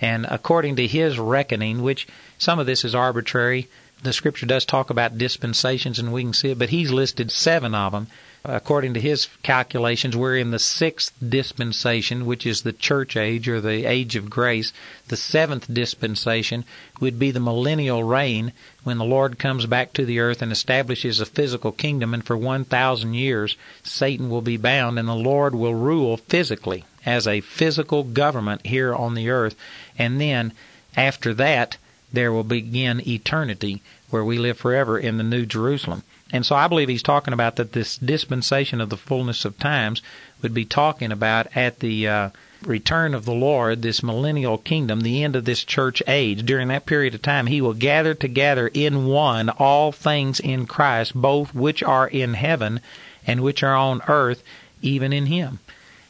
And 0.00 0.26
according 0.30 0.76
to 0.76 0.86
his 0.86 1.18
reckoning, 1.18 1.82
which 1.82 2.06
some 2.38 2.58
of 2.58 2.66
this 2.66 2.84
is 2.84 2.94
arbitrary, 2.94 3.68
the 4.02 4.12
scripture 4.12 4.46
does 4.46 4.64
talk 4.64 4.90
about 4.90 5.18
dispensations 5.18 5.98
and 5.98 6.12
we 6.12 6.22
can 6.22 6.34
see 6.34 6.50
it, 6.50 6.58
but 6.58 6.68
he's 6.68 6.90
listed 6.90 7.30
seven 7.30 7.74
of 7.74 7.92
them 7.92 8.08
according 8.48 8.94
to 8.94 9.00
his 9.00 9.26
calculations, 9.42 10.16
we're 10.16 10.36
in 10.36 10.52
the 10.52 10.58
sixth 10.58 11.12
dispensation, 11.26 12.26
which 12.26 12.46
is 12.46 12.62
the 12.62 12.72
church 12.72 13.16
age 13.16 13.48
or 13.48 13.60
the 13.60 13.84
age 13.84 14.14
of 14.14 14.30
grace. 14.30 14.72
The 15.08 15.16
seventh 15.16 15.72
dispensation 15.72 16.64
would 17.00 17.18
be 17.18 17.30
the 17.32 17.40
millennial 17.40 18.04
reign 18.04 18.52
when 18.84 18.98
the 18.98 19.04
Lord 19.04 19.38
comes 19.38 19.66
back 19.66 19.92
to 19.94 20.04
the 20.04 20.20
earth 20.20 20.42
and 20.42 20.52
establishes 20.52 21.20
a 21.20 21.26
physical 21.26 21.72
kingdom, 21.72 22.14
and 22.14 22.24
for 22.24 22.36
1,000 22.36 23.14
years 23.14 23.56
Satan 23.82 24.30
will 24.30 24.42
be 24.42 24.56
bound 24.56 24.98
and 24.98 25.08
the 25.08 25.14
Lord 25.14 25.54
will 25.54 25.74
rule 25.74 26.16
physically 26.16 26.84
as 27.04 27.26
a 27.26 27.40
physical 27.40 28.02
government 28.02 28.66
here 28.66 28.94
on 28.94 29.14
the 29.14 29.30
earth. 29.30 29.54
And 29.98 30.20
then, 30.20 30.52
after 30.96 31.34
that, 31.34 31.76
there 32.12 32.32
will 32.32 32.44
begin 32.44 33.06
eternity 33.06 33.82
where 34.10 34.24
we 34.24 34.38
live 34.38 34.58
forever 34.58 34.98
in 34.98 35.18
the 35.18 35.24
New 35.24 35.44
Jerusalem. 35.44 36.02
And 36.32 36.44
so 36.44 36.56
I 36.56 36.68
believe 36.68 36.88
he's 36.88 37.02
talking 37.02 37.34
about 37.34 37.56
that 37.56 37.72
this 37.72 37.96
dispensation 37.96 38.80
of 38.80 38.90
the 38.90 38.96
fullness 38.96 39.44
of 39.44 39.58
times 39.58 40.02
would 40.42 40.54
be 40.54 40.64
talking 40.64 41.12
about 41.12 41.46
at 41.56 41.80
the 41.80 42.08
uh, 42.08 42.30
return 42.64 43.14
of 43.14 43.24
the 43.24 43.34
Lord, 43.34 43.82
this 43.82 44.02
millennial 44.02 44.58
kingdom, 44.58 45.00
the 45.00 45.22
end 45.22 45.36
of 45.36 45.44
this 45.44 45.62
church 45.62 46.02
age. 46.06 46.44
During 46.44 46.68
that 46.68 46.86
period 46.86 47.14
of 47.14 47.22
time, 47.22 47.46
he 47.46 47.60
will 47.60 47.74
gather 47.74 48.14
together 48.14 48.68
in 48.72 49.06
one 49.06 49.48
all 49.50 49.92
things 49.92 50.40
in 50.40 50.66
Christ, 50.66 51.14
both 51.14 51.54
which 51.54 51.82
are 51.82 52.08
in 52.08 52.34
heaven 52.34 52.80
and 53.26 53.40
which 53.40 53.62
are 53.62 53.76
on 53.76 54.02
earth, 54.08 54.42
even 54.82 55.12
in 55.12 55.26
him. 55.26 55.58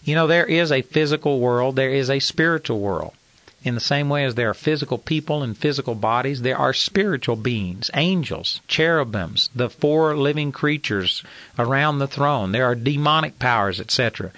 You 0.05 0.15
know, 0.15 0.27
there 0.27 0.47
is 0.47 0.71
a 0.71 0.83
physical 0.83 1.41
world, 1.41 1.77
there 1.77 1.91
is 1.91 2.09
a 2.09 2.21
spiritual 2.21 2.79
world. 2.79 3.13
In 3.67 3.75
the 3.75 3.81
same 3.81 4.09
way 4.09 4.25
as 4.25 4.37
there 4.37 4.49
are 4.49 4.55
physical 4.55 4.97
people 4.97 5.43
and 5.43 5.59
physical 5.59 5.97
bodies, 5.97 6.43
there 6.43 6.57
are 6.57 6.73
spiritual 6.73 7.35
beings, 7.35 7.91
angels, 7.95 8.61
cherubims, 8.69 9.51
the 9.57 9.69
four 9.69 10.17
living 10.17 10.53
creatures 10.53 11.25
around 11.59 11.99
the 11.99 12.07
throne. 12.07 12.53
There 12.53 12.65
are 12.65 12.77
demonic 12.77 13.41
powers, 13.41 13.81
etc. 13.81 14.31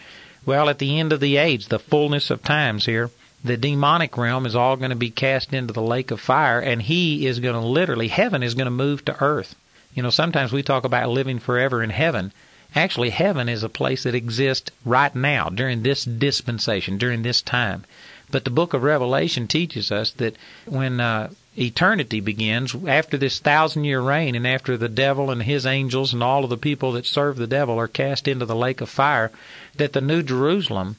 Well, 0.47 0.71
at 0.71 0.79
the 0.79 0.99
end 0.99 1.13
of 1.13 1.21
the 1.21 1.37
age, 1.37 1.67
the 1.67 1.79
fullness 1.79 2.31
of 2.31 2.43
times 2.43 2.87
here, 2.87 3.11
the 3.45 3.59
demonic 3.59 4.17
realm 4.17 4.47
is 4.47 4.57
all 4.57 4.77
going 4.77 4.89
to 4.89 4.97
be 4.97 5.11
cast 5.11 5.53
into 5.53 5.75
the 5.75 5.83
lake 5.83 6.11
of 6.11 6.23
fire, 6.23 6.59
and 6.59 6.81
he 6.81 7.27
is 7.27 7.39
going 7.39 7.55
to 7.55 7.61
literally, 7.61 8.09
heaven 8.09 8.43
is 8.43 8.55
going 8.55 8.65
to 8.65 8.71
move 8.71 9.05
to 9.05 9.23
earth. 9.23 9.55
You 9.93 10.03
know, 10.03 10.09
sometimes 10.09 10.53
we 10.53 10.63
talk 10.63 10.85
about 10.85 11.11
living 11.11 11.39
forever 11.39 11.83
in 11.83 11.91
heaven. 11.91 12.33
Actually, 12.75 13.11
heaven 13.11 13.47
is 13.51 13.63
a 13.63 13.69
place 13.69 14.05
that 14.05 14.15
exists 14.15 14.71
right 14.87 15.15
now, 15.15 15.51
during 15.51 15.83
this 15.83 16.07
dispensation, 16.07 16.97
during 16.97 17.21
this 17.21 17.43
time. 17.43 17.85
But 18.31 18.45
the 18.45 18.51
book 18.51 18.75
of 18.75 18.83
Revelation 18.83 19.47
teaches 19.47 19.91
us 19.91 20.11
that 20.13 20.37
when 20.67 21.01
uh, 21.01 21.31
eternity 21.57 22.21
begins, 22.21 22.75
after 22.87 23.17
this 23.17 23.39
thousand 23.39 23.85
year 23.85 24.01
reign, 24.01 24.35
and 24.35 24.47
after 24.47 24.77
the 24.77 24.89
devil 24.89 25.31
and 25.31 25.43
his 25.43 25.65
angels 25.65 26.13
and 26.13 26.23
all 26.23 26.45
of 26.45 26.51
the 26.51 26.59
people 26.59 26.93
that 26.93 27.07
serve 27.07 27.37
the 27.37 27.47
devil 27.47 27.79
are 27.79 27.89
cast 27.89 28.29
into 28.29 28.45
the 28.45 28.55
lake 28.55 28.81
of 28.81 28.91
fire, 28.91 29.31
that 29.77 29.95
the 29.95 30.03
new 30.03 30.23
Jerusalem 30.23 30.97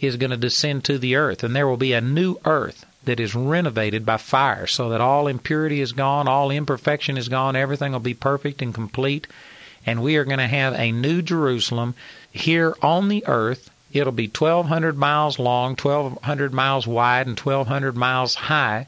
is 0.00 0.16
going 0.16 0.30
to 0.30 0.36
descend 0.36 0.84
to 0.84 0.98
the 0.98 1.16
earth, 1.16 1.44
and 1.44 1.54
there 1.54 1.68
will 1.68 1.76
be 1.76 1.92
a 1.92 2.00
new 2.00 2.36
earth 2.46 2.86
that 3.04 3.20
is 3.20 3.34
renovated 3.34 4.06
by 4.06 4.16
fire, 4.16 4.66
so 4.66 4.88
that 4.88 5.00
all 5.00 5.26
impurity 5.26 5.80
is 5.80 5.92
gone, 5.92 6.28
all 6.28 6.50
imperfection 6.50 7.18
is 7.18 7.28
gone, 7.28 7.56
everything 7.56 7.92
will 7.92 8.00
be 8.00 8.14
perfect 8.14 8.62
and 8.62 8.72
complete, 8.72 9.26
and 9.84 10.02
we 10.02 10.16
are 10.16 10.24
going 10.24 10.38
to 10.38 10.46
have 10.46 10.74
a 10.74 10.92
new 10.92 11.20
Jerusalem 11.20 11.94
here 12.30 12.74
on 12.82 13.08
the 13.08 13.24
earth 13.26 13.70
It'll 13.92 14.12
be 14.12 14.28
1,200 14.28 14.96
miles 14.96 15.38
long, 15.38 15.70
1,200 15.70 16.54
miles 16.54 16.86
wide, 16.86 17.26
and 17.26 17.38
1,200 17.38 17.96
miles 17.96 18.34
high. 18.36 18.86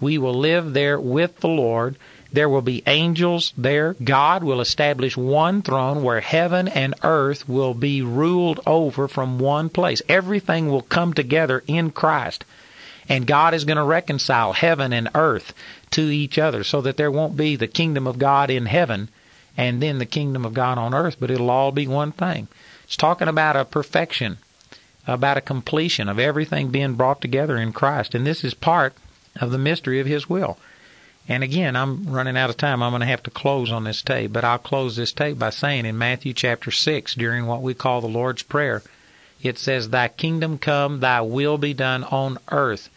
We 0.00 0.18
will 0.18 0.34
live 0.34 0.74
there 0.74 1.00
with 1.00 1.40
the 1.40 1.48
Lord. 1.48 1.96
There 2.32 2.48
will 2.48 2.62
be 2.62 2.82
angels 2.86 3.52
there. 3.56 3.94
God 4.02 4.42
will 4.42 4.60
establish 4.60 5.16
one 5.16 5.62
throne 5.62 6.02
where 6.02 6.20
heaven 6.20 6.68
and 6.68 6.94
earth 7.02 7.48
will 7.48 7.74
be 7.74 8.02
ruled 8.02 8.60
over 8.66 9.06
from 9.08 9.38
one 9.38 9.68
place. 9.68 10.02
Everything 10.08 10.68
will 10.68 10.82
come 10.82 11.14
together 11.14 11.62
in 11.66 11.90
Christ. 11.90 12.44
And 13.08 13.26
God 13.26 13.54
is 13.54 13.64
going 13.64 13.76
to 13.76 13.84
reconcile 13.84 14.52
heaven 14.52 14.92
and 14.92 15.08
earth 15.14 15.54
to 15.92 16.02
each 16.02 16.38
other 16.38 16.64
so 16.64 16.80
that 16.80 16.96
there 16.96 17.10
won't 17.10 17.36
be 17.36 17.56
the 17.56 17.68
kingdom 17.68 18.06
of 18.06 18.18
God 18.18 18.50
in 18.50 18.66
heaven 18.66 19.08
and 19.56 19.80
then 19.80 19.98
the 19.98 20.06
kingdom 20.06 20.44
of 20.44 20.54
God 20.54 20.78
on 20.78 20.92
earth, 20.92 21.16
but 21.20 21.30
it'll 21.30 21.50
all 21.50 21.70
be 21.70 21.86
one 21.86 22.12
thing. 22.12 22.48
It's 22.84 22.96
talking 22.96 23.28
about 23.28 23.56
a 23.56 23.64
perfection, 23.64 24.38
about 25.06 25.36
a 25.36 25.42
completion 25.42 26.08
of 26.08 26.18
everything 26.18 26.68
being 26.68 26.94
brought 26.94 27.20
together 27.20 27.56
in 27.56 27.72
Christ. 27.72 28.14
And 28.14 28.26
this 28.26 28.44
is 28.44 28.54
part 28.54 28.94
of 29.40 29.50
the 29.50 29.58
mystery 29.58 30.00
of 30.00 30.06
His 30.06 30.28
will. 30.28 30.58
And 31.26 31.42
again, 31.42 31.74
I'm 31.74 32.12
running 32.12 32.36
out 32.36 32.50
of 32.50 32.56
time. 32.56 32.82
I'm 32.82 32.92
going 32.92 33.00
to 33.00 33.06
have 33.06 33.22
to 33.22 33.30
close 33.30 33.72
on 33.72 33.84
this 33.84 34.02
tape, 34.02 34.32
but 34.32 34.44
I'll 34.44 34.58
close 34.58 34.96
this 34.96 35.12
tape 35.12 35.38
by 35.38 35.50
saying 35.50 35.86
in 35.86 35.96
Matthew 35.96 36.34
chapter 36.34 36.70
6, 36.70 37.14
during 37.14 37.46
what 37.46 37.62
we 37.62 37.72
call 37.72 38.00
the 38.00 38.06
Lord's 38.06 38.42
Prayer, 38.42 38.82
it 39.42 39.58
says, 39.58 39.88
Thy 39.88 40.08
kingdom 40.08 40.58
come, 40.58 41.00
thy 41.00 41.22
will 41.22 41.56
be 41.56 41.72
done 41.72 42.04
on 42.04 42.38
earth 42.50 42.90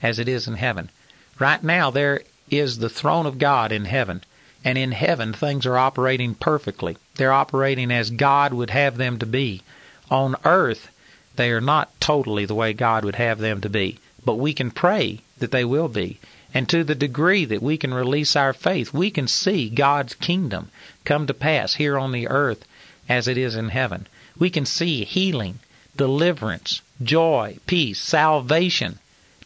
as 0.00 0.18
it 0.18 0.28
is 0.28 0.46
in 0.46 0.54
heaven. 0.54 0.90
Right 1.38 1.62
now, 1.62 1.90
there 1.90 2.22
is 2.50 2.78
the 2.78 2.88
throne 2.88 3.26
of 3.26 3.38
God 3.38 3.72
in 3.72 3.86
heaven. 3.86 4.22
And 4.64 4.78
in 4.78 4.92
heaven, 4.92 5.32
things 5.32 5.66
are 5.66 5.76
operating 5.76 6.34
perfectly. 6.34 6.96
They're 7.16 7.32
operating 7.32 7.90
as 7.90 8.10
God 8.10 8.54
would 8.54 8.70
have 8.70 8.96
them 8.96 9.18
to 9.18 9.26
be. 9.26 9.62
On 10.10 10.36
earth, 10.44 10.88
they 11.36 11.50
are 11.50 11.60
not 11.60 11.90
totally 12.00 12.44
the 12.44 12.54
way 12.54 12.72
God 12.72 13.04
would 13.04 13.16
have 13.16 13.38
them 13.38 13.60
to 13.62 13.68
be. 13.68 13.98
But 14.24 14.36
we 14.36 14.52
can 14.52 14.70
pray 14.70 15.20
that 15.38 15.50
they 15.50 15.64
will 15.64 15.88
be. 15.88 16.18
And 16.54 16.68
to 16.68 16.84
the 16.84 16.94
degree 16.94 17.44
that 17.46 17.62
we 17.62 17.76
can 17.76 17.92
release 17.92 18.36
our 18.36 18.52
faith, 18.52 18.92
we 18.92 19.10
can 19.10 19.26
see 19.26 19.68
God's 19.68 20.14
kingdom 20.14 20.70
come 21.04 21.26
to 21.26 21.34
pass 21.34 21.74
here 21.74 21.98
on 21.98 22.12
the 22.12 22.28
earth 22.28 22.64
as 23.08 23.26
it 23.26 23.38
is 23.38 23.56
in 23.56 23.70
heaven. 23.70 24.06
We 24.38 24.50
can 24.50 24.66
see 24.66 25.04
healing, 25.04 25.58
deliverance, 25.96 26.82
joy, 27.02 27.58
peace, 27.66 28.00
salvation 28.00 28.98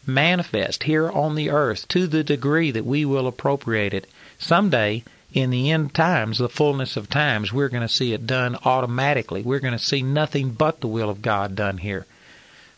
manifest 0.05 0.83
here 0.83 1.09
on 1.09 1.35
the 1.35 1.49
earth 1.49 1.87
to 1.89 2.07
the 2.07 2.23
degree 2.23 2.71
that 2.71 2.85
we 2.85 3.03
will 3.03 3.27
appropriate 3.27 3.93
it 3.93 4.07
someday 4.37 5.03
in 5.33 5.49
the 5.49 5.71
end 5.71 5.93
times, 5.93 6.37
the 6.37 6.49
fullness 6.49 6.97
of 6.97 7.09
times, 7.09 7.51
we're 7.51 7.69
going 7.69 7.87
to 7.87 7.93
see 7.93 8.13
it 8.13 8.25
done 8.25 8.57
automatically. 8.63 9.41
We're 9.41 9.59
going 9.59 9.77
to 9.77 9.79
see 9.79 10.01
nothing 10.01 10.51
but 10.51 10.79
the 10.81 10.87
will 10.87 11.09
of 11.09 11.21
God 11.21 11.55
done 11.55 11.79
here. 11.79 12.05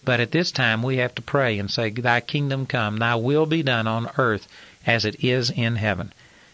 But 0.04 0.20
at 0.20 0.32
this 0.32 0.52
time, 0.52 0.82
we 0.82 0.98
have 0.98 1.14
to 1.16 1.22
pray 1.22 1.60
and 1.60 1.70
say, 1.70 1.90
Thy 1.90 2.22
kingdom 2.22 2.66
come, 2.66 2.98
Thy 2.98 3.16
will 3.16 3.46
be 3.46 3.64
done 3.64 3.86
on 3.86 4.10
earth 4.18 4.48
as 4.86 5.06
it 5.06 5.24
is 5.24 5.50
in 5.50 5.76
heaven. 5.76 6.14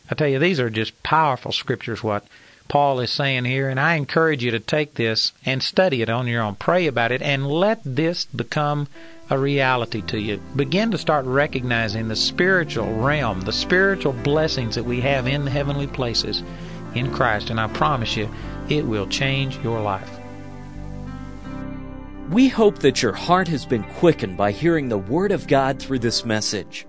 I 0.10 0.16
tell 0.16 0.28
you, 0.28 0.40
these 0.40 0.60
are 0.60 0.70
just 0.70 1.02
powerful 1.04 1.52
scriptures, 1.52 2.04
what 2.04 2.26
Paul 2.68 3.00
is 3.00 3.12
saying 3.12 3.46
here, 3.46 3.70
and 3.70 3.80
I 3.80 3.96
encourage 3.96 4.44
you 4.44 4.52
to 4.52 4.60
take 4.60 4.96
this 4.96 5.32
and 5.46 5.62
study 5.62 6.02
it 6.02 6.10
on 6.10 6.28
your 6.28 6.42
own. 6.42 6.56
Pray 6.56 6.88
about 6.88 7.12
it 7.12 7.22
and 7.22 7.48
let 7.48 7.80
this 7.84 8.26
become 8.26 8.88
a 9.30 9.38
reality 9.38 10.02
to 10.04 10.20
you. 10.20 10.38
Begin 10.56 10.92
to 10.92 10.98
start 10.98 11.26
recognizing 11.26 12.08
the 12.08 12.16
spiritual 12.16 12.94
realm, 12.94 13.42
the 13.42 13.54
spiritual 13.54 14.14
blessings 14.14 14.76
that 14.76 14.86
we 14.86 15.02
have 15.02 15.28
in 15.28 15.46
the 15.46 15.52
heavenly 15.52 15.88
places 15.88 16.44
in 16.94 17.12
Christ, 17.12 17.50
and 17.50 17.60
I 17.60 17.68
promise 17.68 18.16
you, 18.16 18.30
it 18.70 18.86
will 18.86 19.08
change 19.08 19.58
your 19.60 19.82
life. 19.82 20.10
We 22.30 22.48
hope 22.48 22.80
that 22.80 23.04
your 23.04 23.14
heart 23.14 23.48
has 23.50 23.66
been 23.66 23.84
quickened 23.84 24.38
by 24.38 24.52
hearing 24.52 24.90
the 24.90 24.98
Word 24.98 25.32
of 25.32 25.48
God 25.48 25.80
through 25.80 26.00
this 26.00 26.26
message. 26.26 26.88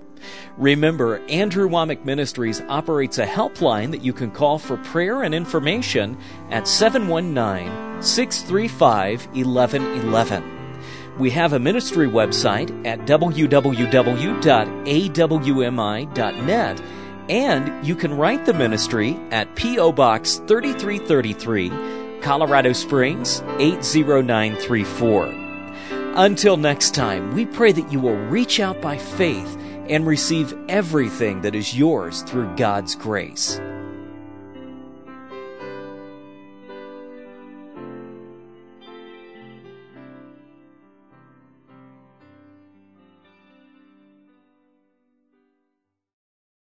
Remember, 0.56 1.20
Andrew 1.28 1.68
Wommack 1.68 2.04
Ministries 2.04 2.62
operates 2.68 3.18
a 3.18 3.26
helpline 3.26 3.90
that 3.90 4.02
you 4.02 4.12
can 4.12 4.30
call 4.30 4.58
for 4.58 4.78
prayer 4.78 5.22
and 5.22 5.34
information 5.34 6.16
at 6.50 6.66
719 6.66 8.02
635 8.02 9.26
1111. 9.26 10.55
We 11.18 11.30
have 11.30 11.52
a 11.54 11.58
ministry 11.58 12.06
website 12.06 12.86
at 12.86 13.00
www.awmi.net, 13.00 13.22
and 17.28 17.86
you 17.86 17.96
can 17.96 18.16
write 18.16 18.44
the 18.44 18.52
ministry 18.52 19.18
at 19.30 19.54
P.O. 19.56 19.92
Box 19.92 20.36
3333, 20.46 22.20
Colorado 22.20 22.74
Springs 22.74 23.40
80934. 23.58 25.26
Until 26.18 26.56
next 26.58 26.94
time, 26.94 27.34
we 27.34 27.46
pray 27.46 27.72
that 27.72 27.90
you 27.90 27.98
will 28.00 28.16
reach 28.16 28.60
out 28.60 28.82
by 28.82 28.98
faith 28.98 29.56
and 29.88 30.06
receive 30.06 30.54
everything 30.68 31.40
that 31.40 31.54
is 31.54 31.76
yours 31.76 32.22
through 32.22 32.54
God's 32.56 32.94
grace. 32.94 33.58